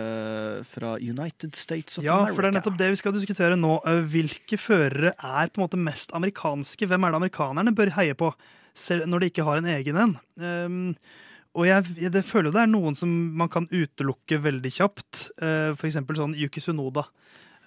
fra 0.68 0.95
United 1.01 1.55
States 1.55 1.97
of 1.99 2.05
Ja, 2.05 2.22
America. 2.22 2.36
for 2.36 2.41
det 2.41 2.49
er 2.49 2.58
nettopp 2.60 2.80
det 2.80 2.89
vi 2.93 2.99
skal 3.01 3.16
diskutere 3.16 3.60
nå. 3.60 3.78
Eh, 3.88 4.03
Hvilke 4.14 4.60
førere 4.62 5.14
er 5.16 5.51
på 5.51 5.62
en 5.62 5.66
måte 5.66 5.80
mest 5.82 6.14
amerikanske? 6.18 6.88
Hvem 6.89 7.03
er 7.05 7.14
det 7.14 7.22
amerikanerne 7.22 7.76
bør 7.76 7.93
heie 7.97 8.18
på, 8.18 8.32
selv 8.78 9.08
når 9.10 9.24
de 9.24 9.32
ikke 9.32 9.47
har 9.47 9.62
en 9.62 9.72
egen 9.78 10.01
en? 10.03 10.16
Um, 10.41 10.91
og 11.58 11.66
jeg, 11.66 11.97
jeg 11.97 12.14
det 12.14 12.26
føler 12.28 12.51
jo 12.51 12.58
det 12.58 12.64
er 12.64 12.72
noen 12.72 12.97
som 12.97 13.10
man 13.39 13.49
kan 13.49 13.66
utelukke 13.72 14.39
veldig 14.43 14.72
kjapt. 14.78 15.30
Uh, 15.41 15.74
for 15.78 15.89
eksempel 15.89 16.20
sånn 16.20 16.38
Yuki 16.38 16.62
Sunoda. 16.64 17.08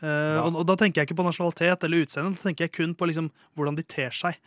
Eh, 0.00 0.38
og, 0.40 0.60
og 0.62 0.66
da 0.68 0.76
tenker 0.80 1.02
jeg 1.02 1.10
ikke 1.10 1.18
på 1.20 1.26
nasjonalitet 1.26 1.86
eller 1.86 2.04
utseende, 2.06 2.34
da 2.36 2.48
tenker 2.48 2.68
jeg 2.68 2.76
kun 2.78 2.94
på 2.96 3.08
liksom 3.10 3.30
hvordan 3.58 3.78
de 3.78 3.84
ter 3.84 4.14
seg. 4.16 4.38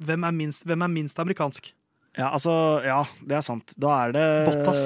Hvem 0.00 0.24
er 0.28 0.34
minst, 0.36 0.64
hvem 0.68 0.84
er 0.86 0.92
minst 0.92 1.20
amerikansk? 1.20 1.72
Ja, 2.18 2.32
altså, 2.34 2.52
ja, 2.82 3.04
det 3.22 3.36
er 3.38 3.44
sant. 3.46 3.70
Da 3.78 3.90
er 4.08 4.14
det 4.16 4.24
Bottas. 4.48 4.80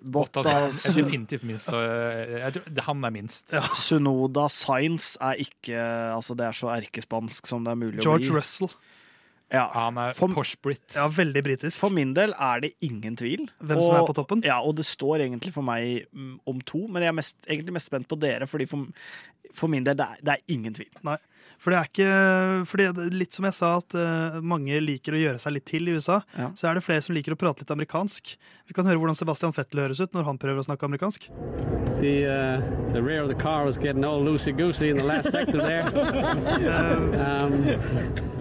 Bottas 0.00 0.46
Bottas. 0.46 0.84
er 0.86 1.00
definitivt 1.00 1.42
minst. 1.48 1.72
eh, 1.74 2.60
han 2.86 3.04
er 3.08 3.14
minst. 3.14 3.50
Sunoda 3.74 4.46
Science 4.54 5.18
er 5.18 5.42
ikke 5.42 5.80
Altså, 6.14 6.36
det 6.38 6.46
er 6.46 6.54
så 6.56 6.70
erkespansk 6.76 7.50
som 7.50 7.66
det 7.66 7.74
er 7.74 7.80
mulig 7.80 8.04
George 8.04 8.28
å 8.28 8.30
bli. 8.30 8.38
Russell. 8.38 8.70
Ja. 9.50 9.64
Han 9.74 9.98
er 9.98 10.12
For- 10.14 10.30
Porsche-Brit. 10.34 10.94
Ja, 10.94 11.08
veldig 11.10 11.42
britisk. 11.42 11.78
For 11.82 11.90
min 11.90 12.12
del 12.14 12.32
er 12.38 12.60
det 12.62 12.72
ingen 12.86 13.16
tvil. 13.18 13.48
Hvem 13.58 13.80
som 13.82 13.96
er 13.96 14.06
på 14.06 14.14
toppen? 14.14 14.44
Ja, 14.46 14.60
og 14.62 14.76
det 14.78 14.86
står 14.86 15.24
egentlig 15.26 15.52
for 15.56 15.66
meg 15.66 16.06
mm, 16.14 16.36
om 16.46 16.60
to, 16.62 16.86
men 16.86 17.02
jeg 17.02 17.10
er 17.10 17.18
mest, 17.18 17.36
egentlig 17.48 17.74
mest 17.74 17.90
spent 17.90 18.06
på 18.10 18.18
dere, 18.22 18.46
fordi 18.46 18.68
for, 18.70 18.86
for 19.52 19.68
min 19.72 19.84
del, 19.84 19.96
det 19.98 20.06
er, 20.06 20.22
det 20.22 20.36
er 20.36 20.54
ingen 20.54 20.74
tvil. 20.76 20.90
Nei. 21.06 21.16
For 21.60 21.72
det 21.72 21.78
er 21.78 21.88
ikke 21.90 22.10
fordi 22.70 22.86
er 22.88 23.14
Litt 23.14 23.36
som 23.36 23.46
jeg 23.48 23.56
sa, 23.56 23.74
at 23.80 23.96
uh, 23.96 24.38
mange 24.44 24.78
liker 24.80 25.16
å 25.16 25.20
gjøre 25.20 25.40
seg 25.42 25.56
litt 25.56 25.66
til 25.68 25.90
i 25.90 25.96
USA. 25.96 26.20
Ja. 26.38 26.50
Så 26.56 26.70
er 26.70 26.78
det 26.78 26.84
flere 26.86 27.04
som 27.04 27.16
liker 27.16 27.36
å 27.36 27.40
prate 27.40 27.64
litt 27.64 27.74
amerikansk. 27.74 28.34
Vi 28.70 28.76
kan 28.76 28.88
høre 28.88 29.00
hvordan 29.02 29.18
Sebastian 29.18 29.54
Fettel 29.56 29.82
høres 29.84 30.00
ut 30.00 30.16
når 30.16 30.28
han 30.30 30.40
prøver 30.40 30.62
å 30.62 30.66
snakke 30.68 30.88
amerikansk. 30.88 31.28
The 32.00 32.14
uh, 32.24 32.68
the 32.94 33.02
rear 33.02 33.20
of 33.22 33.28
the 33.28 33.36
car 33.36 33.66
was 33.66 33.76
getting 33.76 34.04
all 34.08 34.22
loosey 34.24 34.54
goosey 34.56 34.88
in 34.88 34.96
the 34.96 35.04
last 35.04 35.30
sector 35.30 35.60
there. 35.60 35.84
Um, 37.20 37.64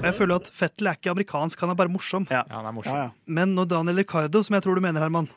jeg 0.04 0.14
føler 0.16 0.40
at 0.40 0.48
Fettel 0.56 0.88
er 0.90 0.98
ikke 0.98 1.12
amerikansk, 1.12 1.60
han 1.64 1.74
er 1.74 1.78
bare 1.80 1.92
morsom. 1.92 2.26
Ja. 2.32 2.44
Ja, 2.48 2.60
han 2.62 2.70
er 2.70 2.76
morsom. 2.76 2.96
Ja, 2.96 3.10
ja. 3.10 3.34
Men 3.40 3.56
når 3.58 3.70
Daniel 3.74 4.00
Ricardo, 4.00 4.42
som 4.46 4.56
jeg 4.56 4.66
tror 4.66 4.80
du 4.80 4.84
mener, 4.84 5.04
Herman 5.04 5.28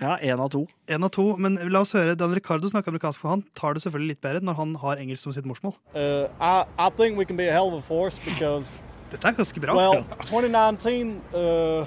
Ja, 0.00 0.16
én 0.18 0.40
av 0.40 0.48
to. 0.48 0.66
En 0.88 1.04
av 1.04 1.10
to, 1.12 1.36
men 1.36 1.58
la 1.68 1.82
oss 1.84 1.92
høre 1.92 2.14
Dan 2.16 2.32
Ricardo 2.32 2.68
snakker 2.72 2.88
amerikansk, 2.88 3.20
for 3.20 3.34
han 3.34 3.42
tar 3.58 3.76
det 3.76 3.82
selvfølgelig 3.84 4.14
litt 4.14 4.20
bedre 4.24 4.40
når 4.40 4.56
han 4.56 4.74
har 4.80 5.00
engelsk 5.02 5.26
som 5.26 5.34
sitt 5.36 5.44
morsmål. 5.44 5.74
Uh, 5.94 6.24
I, 6.40 6.64
I 6.78 6.88
think 6.96 7.18
we 7.18 7.26
can 7.28 7.36
be 7.36 7.48
a 7.48 7.52
hell 7.52 7.68
of 7.68 7.74
a 7.74 7.82
force 7.84 8.18
because, 8.24 8.78
Dette 9.12 9.28
er 9.28 9.36
ganske 9.36 9.60
bra. 9.60 9.74
well, 9.76 10.04
2019, 10.24 11.20
uh, 11.34 11.86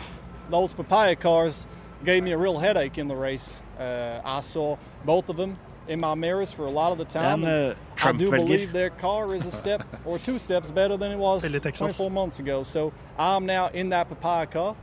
those 0.52 0.74
papaya 0.74 1.16
cars 1.16 1.66
gave 2.06 2.24
me 2.24 2.34
a 2.34 2.38
real 2.38 2.60
headache 2.60 2.98
in 3.00 3.08
the 3.08 3.16
race. 3.16 3.62
Uh, 3.80 4.22
I 4.24 4.42
saw 4.42 4.78
both 5.06 5.30
of 5.30 5.38
them 5.38 5.58
in 5.88 6.00
my 6.00 6.14
mirrors 6.14 6.54
for 6.54 6.68
a 6.68 6.72
lot 6.72 6.92
of 6.92 6.98
the 7.00 7.06
time. 7.06 7.44
En 7.44 7.50
and 7.50 7.76
uh, 7.76 8.10
I 8.10 8.12
do 8.12 8.30
believe 8.30 8.74
their 8.74 8.92
car 8.92 9.34
is 9.34 9.46
a 9.46 9.52
step 9.52 9.82
or 10.06 10.20
two 10.20 10.38
steps 10.38 10.70
better 10.70 10.98
than 10.98 11.12
it 11.12 11.18
was 11.18 11.42
Philly, 11.42 11.60
Texas. 11.60 11.98
24 11.98 12.12
months 12.12 12.40
ago. 12.40 12.64
So 12.64 12.94
I'm 13.18 13.46
now 13.46 13.70
in 13.74 13.90
that 13.90 14.08
papaya 14.10 14.46
car, 14.46 14.76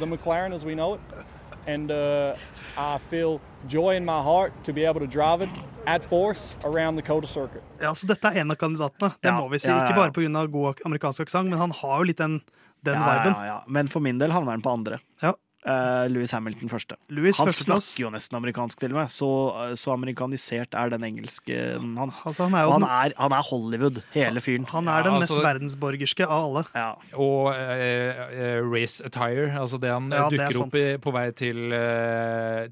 the 0.00 0.06
McLaren 0.06 0.52
as 0.52 0.64
we 0.64 0.74
know 0.74 0.94
it. 0.94 1.00
And 1.66 1.90
uh, 1.90 2.34
I 2.76 2.98
feel 2.98 3.40
joy 3.68 3.94
in 3.96 4.04
my 4.04 4.20
heart 4.22 4.52
to 4.64 4.72
be 4.72 4.84
able 4.84 5.00
to 5.00 5.06
drive 5.06 5.42
it 5.42 5.50
at 5.86 6.02
force 6.02 6.54
around 6.64 6.96
the 6.96 7.02
Coda 7.02 7.26
circuit. 7.26 7.62
Ja, 7.80 7.94
så 7.94 8.06
Dette 8.06 8.28
er 8.32 8.40
en 8.40 8.50
av 8.50 8.56
kandidatene, 8.56 9.12
det 9.22 9.28
Ja, 9.30 9.36
må 9.40 9.48
vi 9.50 9.58
si. 9.58 9.68
ja, 9.68 9.76
ja, 9.76 9.84
Ikke 9.86 9.94
ja. 9.96 10.08
bare 10.08 10.12
pga. 10.12 10.46
god 10.50 10.80
amerikansk 10.86 11.20
aksent, 11.20 11.50
men 11.50 11.58
han 11.58 11.70
har 11.70 11.98
jo 11.98 12.04
litt 12.10 12.18
den, 12.18 12.40
den 12.84 12.94
Ja, 12.94 13.06
viben. 13.06 13.32
ja, 13.38 13.44
ja. 13.46 13.62
Men 13.68 13.86
for 13.88 14.00
min 14.00 14.18
del 14.18 14.30
havner 14.32 14.50
han 14.52 14.62
på 14.62 14.72
andre. 14.72 14.98
Ja. 15.62 16.02
Eh, 16.02 16.08
Louis 16.10 16.30
Hamilton 16.34 16.68
første. 16.70 16.96
Louis 17.08 17.38
Han 17.38 17.46
første 17.46 17.64
snakker 17.68 18.02
jo 18.02 18.10
nesten 18.10 18.36
amerikansk, 18.36 18.80
til 18.80 18.94
og 18.94 18.98
med. 18.98 19.10
Så, 19.14 19.28
så 19.78 19.92
amerikanisert 19.94 20.74
er 20.74 20.90
den 20.90 21.04
engelsken 21.06 21.92
hans. 21.98 22.22
Altså, 22.26 22.48
han 22.48 22.56
er 22.58 22.64
jo 22.66 22.72
han 22.74 22.86
er, 22.86 23.14
han 23.18 23.34
er 23.36 23.44
Hollywood, 23.46 24.00
hele 24.14 24.42
fyren. 24.42 24.66
han 24.72 24.88
er 24.88 24.98
Ja, 24.98 25.02
den 25.06 25.18
altså- 25.20 25.38
mest 25.38 25.46
verdensborgerske 25.46 26.26
av 26.26 26.46
alle. 26.48 26.64
Ja. 26.74 26.88
Og 27.14 27.52
uh, 27.54 28.22
uh, 28.32 28.72
race 28.72 29.04
attire, 29.04 29.52
altså 29.58 29.78
det 29.78 29.92
han 29.92 30.10
ja, 30.10 30.28
dukker 30.30 30.56
det 30.56 30.62
opp 30.64 30.74
i, 30.74 30.86
på 31.02 31.12
vei 31.14 31.26
til, 31.30 31.76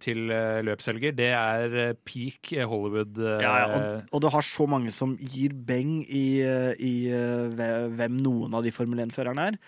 til 0.00 0.32
løpshelger, 0.66 1.14
det 1.16 1.30
er 1.30 1.94
peak 2.04 2.52
Hollywood. 2.66 3.20
Ja, 3.40 3.54
ja, 3.62 3.68
og, 3.76 4.08
og 4.12 4.22
du 4.22 4.28
har 4.34 4.42
så 4.46 4.66
mange 4.66 4.90
som 4.94 5.16
gir 5.20 5.54
beng 5.54 6.00
i, 6.08 6.42
i 6.78 6.94
hvem 7.10 8.18
noen 8.22 8.54
av 8.54 8.66
de 8.66 8.74
Formel 8.74 9.06
1-førerne 9.06 9.52
er. 9.52 9.60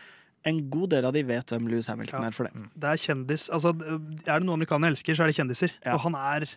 En 0.49 0.63
god 0.71 0.91
del 0.91 1.07
av 1.07 1.13
de 1.15 1.23
vet 1.27 1.53
hvem 1.55 1.69
Louis 1.71 1.87
Hamilton 1.87 2.25
Ja. 2.25 2.27
er 2.27 2.35
for 2.35 2.49
det. 2.49 2.65
Det 2.75 2.89
er 2.91 2.99
kjendis. 2.99 3.49
Altså, 3.55 3.71
er 4.27 4.41
det 4.41 4.47
noe 4.47 4.59
amerikanere 4.59 4.91
elsker, 4.91 5.15
så 5.15 5.23
er 5.23 5.31
det 5.31 5.37
kjendiser. 5.39 5.71
Ja. 5.85 5.95
Og 5.95 6.01
han 6.07 6.17
er, 6.19 6.49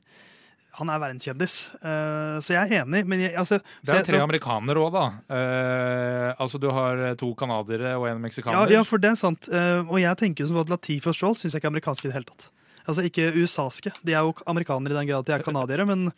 han 0.79 0.89
er 0.89 0.99
verdenskjendis. 1.03 1.57
Uh, 1.83 2.41
så 2.41 2.55
jeg 2.55 2.71
er 2.71 2.81
enig, 2.81 3.05
men 3.05 3.21
jeg, 3.21 3.35
altså, 3.37 3.59
Det 3.85 3.93
er 3.93 4.07
tre 4.09 4.23
amerikanere 4.25 4.81
òg, 4.81 4.91
da. 4.97 5.05
Uh, 5.29 6.33
altså 6.41 6.57
Du 6.59 6.71
har 6.73 7.15
to 7.15 7.33
canadiere 7.37 7.93
og 7.99 8.09
en 8.09 8.21
meksikaner. 8.25 8.73
ja, 8.73 8.81
for 8.83 8.97
det 8.97 9.11
er 9.13 9.21
sant. 9.21 9.49
Uh, 9.53 9.85
og 9.85 10.01
jeg 10.01 10.17
tenker 10.17 10.49
som 10.49 10.57
at 10.57 10.73
Latifi 10.73 11.07
og 11.07 11.15
Stroll 11.15 11.37
syns 11.37 11.53
jeg 11.53 11.61
ikke 11.61 11.69
er 11.69 11.75
amerikanske 11.75 12.07
i 12.07 12.09
det 12.09 12.17
hele 12.17 12.31
tatt. 12.33 12.49
Altså 12.85 13.05
Ikke 13.05 13.31
USA-ske. 13.33 13.93
De 14.05 14.13
er 14.13 14.21
jo 14.25 14.33
amerikanere 14.45 14.93
i 14.93 14.99
den 14.99 15.09
grad 15.09 15.25
de 15.25 15.33
er 15.33 15.45
canadiere, 15.45 15.85
men, 15.89 16.11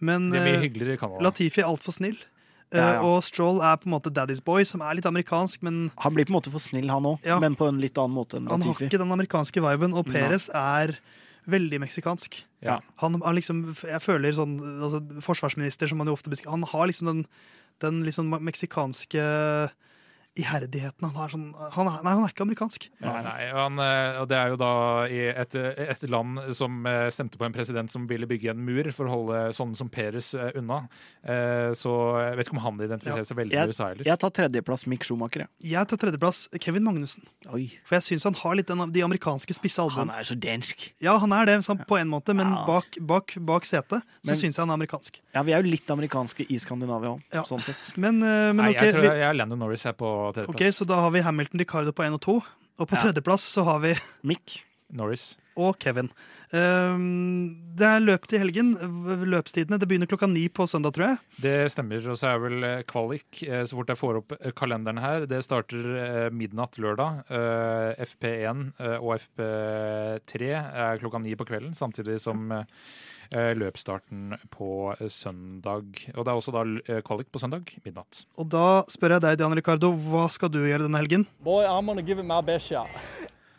men 0.00 0.32
er 0.32 0.64
eh. 0.64 1.20
Latifi 1.20 1.60
er 1.60 1.68
altfor 1.68 1.92
snill. 1.92 2.16
Eh, 2.72 2.78
Ja, 2.78 2.92
ja. 2.94 3.02
Og 3.02 3.22
Stroll 3.22 3.60
er 3.62 3.76
på 3.76 3.86
en 3.86 3.92
måte 3.94 4.10
Daddy's 4.10 4.42
Boy, 4.44 4.64
som 4.64 4.80
er 4.82 4.94
litt 4.98 5.06
amerikansk, 5.06 5.62
men 5.62 5.90
Han 5.98 6.14
blir 6.14 6.24
på 6.26 6.34
en 6.34 6.40
måte 6.40 6.50
for 6.50 6.58
snill, 6.58 6.88
han 6.90 7.04
òg, 7.04 7.18
Ja. 7.24 7.38
men 7.38 7.54
på 7.54 7.68
en 7.68 7.78
litt 7.80 7.94
annen 7.96 8.14
måte 8.16 8.36
enn 8.38 8.48
han 8.50 8.60
har 8.62 8.74
ikke 8.74 8.98
den 8.98 9.12
amerikanske 9.12 9.62
viben. 9.62 9.94
Og. 9.94 10.06
Perez 10.06 10.48
er 10.52 10.96
veldig 11.46 11.78
meksikansk. 11.80 12.42
Ja. 12.62 12.80
Han 12.98 13.20
har 13.22 13.32
liksom, 13.34 13.76
jeg 13.86 14.02
føler 14.02 14.32
sånn 14.34 14.58
altså, 14.82 15.00
Forsvarsminister, 15.22 15.86
som 15.88 15.98
man 15.98 16.08
jo 16.08 16.14
ofte 16.14 16.28
beskriver, 16.28 16.50
han 16.50 16.62
har 16.64 16.86
liksom 16.88 17.06
den, 17.06 17.26
den 17.80 18.02
liksom 18.02 18.30
meksikanske 18.42 19.70
iherdigheten. 20.36 21.08
Han 21.10 21.24
er 21.24 21.32
sånn 21.32 21.46
han 21.76 21.88
er, 21.90 22.02
Nei, 22.04 22.12
han 22.16 22.24
er 22.26 22.32
ikke 22.32 22.44
amerikansk. 22.46 22.88
Nei, 23.00 23.22
nei, 23.24 23.46
han, 23.56 23.78
eh, 23.82 24.20
og 24.20 24.28
det 24.30 24.36
er 24.38 24.52
jo 24.52 24.58
da 24.60 24.70
i 25.08 25.20
et, 25.32 25.54
et 25.56 26.06
land 26.12 26.40
som 26.56 26.86
eh, 26.86 27.08
stemte 27.14 27.38
på 27.40 27.46
en 27.48 27.54
president 27.56 27.90
som 27.92 28.06
ville 28.08 28.28
bygge 28.28 28.50
en 28.52 28.60
mur 28.66 28.90
for 28.94 29.08
å 29.08 29.14
holde 29.14 29.40
sånne 29.56 29.76
som 29.78 29.88
Peres 29.92 30.34
eh, 30.34 30.52
unna. 30.60 30.82
Eh, 31.24 31.72
Så 31.76 31.92
jeg 32.20 32.36
vet 32.38 32.46
ikke 32.48 32.56
om 32.58 32.62
han 32.66 32.80
identifiserer 32.86 33.26
seg 33.26 33.38
veldig 33.40 33.56
med 33.56 33.72
USA 33.72 33.88
heller. 33.90 34.06
Jeg 34.08 34.20
tar 34.22 34.30
tredjeplass 34.40 34.86
Mick 34.90 35.04
Schumacher. 35.08 35.46
jeg. 35.62 35.86
Tar 35.90 36.00
tredjeplass 36.04 36.44
Kevin 36.60 36.84
Magnussen. 36.86 37.24
Oi, 37.54 37.68
For 37.86 37.96
jeg 37.98 38.06
syns 38.10 38.24
han 38.28 38.34
har 38.42 38.56
litt 38.58 38.68
den, 38.70 38.84
de 38.92 39.02
amerikanske 39.06 39.56
spisse 39.56 39.82
han 39.96 40.10
er 40.10 40.24
så 40.26 40.34
dansk. 40.38 40.90
Ja, 41.02 41.16
han 41.22 41.32
er 41.32 41.46
det 41.46 41.58
sånn, 41.66 41.80
på 41.86 41.98
en 42.00 42.08
måte, 42.12 42.34
men 42.36 42.46
Ja. 42.52 42.64
bak, 42.66 42.96
bak, 43.00 43.34
bak 43.40 43.64
setet 43.68 44.02
så 44.24 44.34
syns 44.36 44.56
jeg 44.56 44.62
han 44.62 44.70
er 44.70 44.78
amerikansk. 44.78 45.20
Ja, 45.34 45.42
vi 45.46 45.52
er 45.52 45.62
jo 45.62 45.70
litt 45.70 45.88
amerikanske 45.90 46.46
i 46.50 46.58
Skandinavia 46.58 47.14
òg, 47.16 47.22
Ja. 47.32 47.42
sånn 47.42 47.62
sett. 47.62 47.76
Men, 47.96 48.18
men 48.20 48.56
Nei, 48.56 48.72
jeg 48.74 48.92
tror 48.94 49.02
jeg, 49.04 49.18
jeg 49.20 49.28
er 49.30 49.34
Landon 49.34 49.58
Norris 49.58 49.84
her 49.84 49.92
på 49.92 50.25
tredjeplass. 50.34 50.56
ok, 50.56 50.74
så 50.74 50.86
da 50.88 51.00
har 51.04 51.10
vi 51.14 51.24
Hamilton 51.26 51.62
Ricardo 51.62 51.92
på 51.92 52.06
én 52.06 52.14
og 52.16 52.22
to. 52.24 52.38
Og 52.78 52.88
på 52.88 52.96
tredjeplass 53.00 53.46
så 53.56 53.64
har 53.64 53.82
vi 53.84 53.94
Mick. 54.22 54.62
Norris. 54.92 55.36
og 55.58 55.78
Kevin. 55.82 56.10
Ehm, 56.54 57.56
det 57.74 57.86
er 57.88 58.02
løp 58.04 58.26
til 58.28 58.38
helgen. 58.42 58.74
Løpstidene. 59.26 59.78
Det 59.80 59.88
begynner 59.88 60.06
klokka 60.06 60.28
ni 60.30 60.44
på 60.52 60.66
søndag, 60.68 60.92
tror 60.94 61.06
jeg. 61.08 61.16
Det 61.42 61.54
stemmer. 61.72 62.04
Og 62.12 62.18
så 62.20 62.28
er 62.34 62.42
vel 62.42 62.66
eh, 62.68 62.82
kvalik, 62.86 63.40
eh, 63.42 63.64
så 63.66 63.78
fort 63.78 63.90
jeg 63.90 63.98
får 63.98 64.20
opp 64.20 64.34
eh, 64.36 64.52
kalenderen 64.54 65.00
her. 65.02 65.26
Det 65.26 65.40
starter 65.42 66.30
midnatt 66.30 66.78
lørdag. 66.78 67.24
Eh, 67.32 68.04
FP1 68.06 68.62
eh, 68.78 68.98
og 69.00 69.16
FP3 69.16 70.52
er 70.54 71.02
klokka 71.02 71.22
ni 71.24 71.34
på 71.34 71.48
kvelden, 71.48 71.74
samtidig 71.74 72.20
som 72.22 72.52
løpsstarten 73.32 74.36
på 74.52 74.94
eh, 74.98 75.08
søndag. 75.12 76.02
Og 76.14 76.24
det 76.24 76.32
er 76.32 76.36
også 76.36 76.54
da 76.54 76.64
eh, 76.86 77.02
kvalik 77.06 77.30
på 77.32 77.42
søndag 77.42 77.70
midnatt. 77.84 78.24
Og 78.38 78.50
da 78.52 78.84
spør 78.92 79.16
jeg 79.16 79.26
deg, 79.26 79.38
Dian 79.40 79.56
Ricardo, 79.56 79.92
hva 79.92 80.26
skal 80.32 80.52
du 80.52 80.60
gjøre 80.64 80.86
denne 80.86 81.00
helgen? 81.02 81.26
Boy, 81.42 81.64
I'm 81.64 81.86
gonna 81.86 82.04
give 82.06 82.22
it 82.22 82.28
my 82.28 82.42
best 82.44 82.70
shot. 82.70 82.90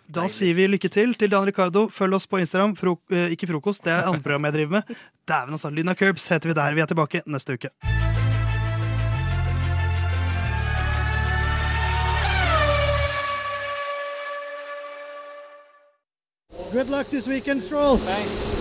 Da 0.08 0.24
sier 0.32 0.56
vi 0.56 0.70
lykke 0.72 0.88
til 0.88 1.18
til 1.20 1.32
Dan 1.32 1.46
Ricardo. 1.50 1.90
Følg 1.92 2.16
oss 2.16 2.28
på 2.32 2.40
Instagram. 2.40 2.78
Fro 2.80 2.96
eh, 3.12 3.34
ikke 3.36 3.50
frokost, 3.50 3.84
det 3.84 3.92
er 3.92 4.08
andre 4.08 4.24
program 4.24 4.48
jeg 4.48 4.60
driver 4.62 4.78
med. 4.80 4.98
Dæven, 5.28 5.58
altså. 5.60 5.70
Lyna 5.70 5.96
Curbs 6.00 6.30
heter 6.32 6.54
vi 6.54 6.56
der. 6.56 6.74
Vi 6.74 6.86
er 6.86 6.94
tilbake 6.94 7.22
neste 7.28 7.60
uke. 7.60 7.74
Good 16.72 16.90
luck 16.90 17.10
this 17.10 17.26
weekend, 17.28 17.64
Stroll. 17.64 17.98
Thanks. 17.98 18.57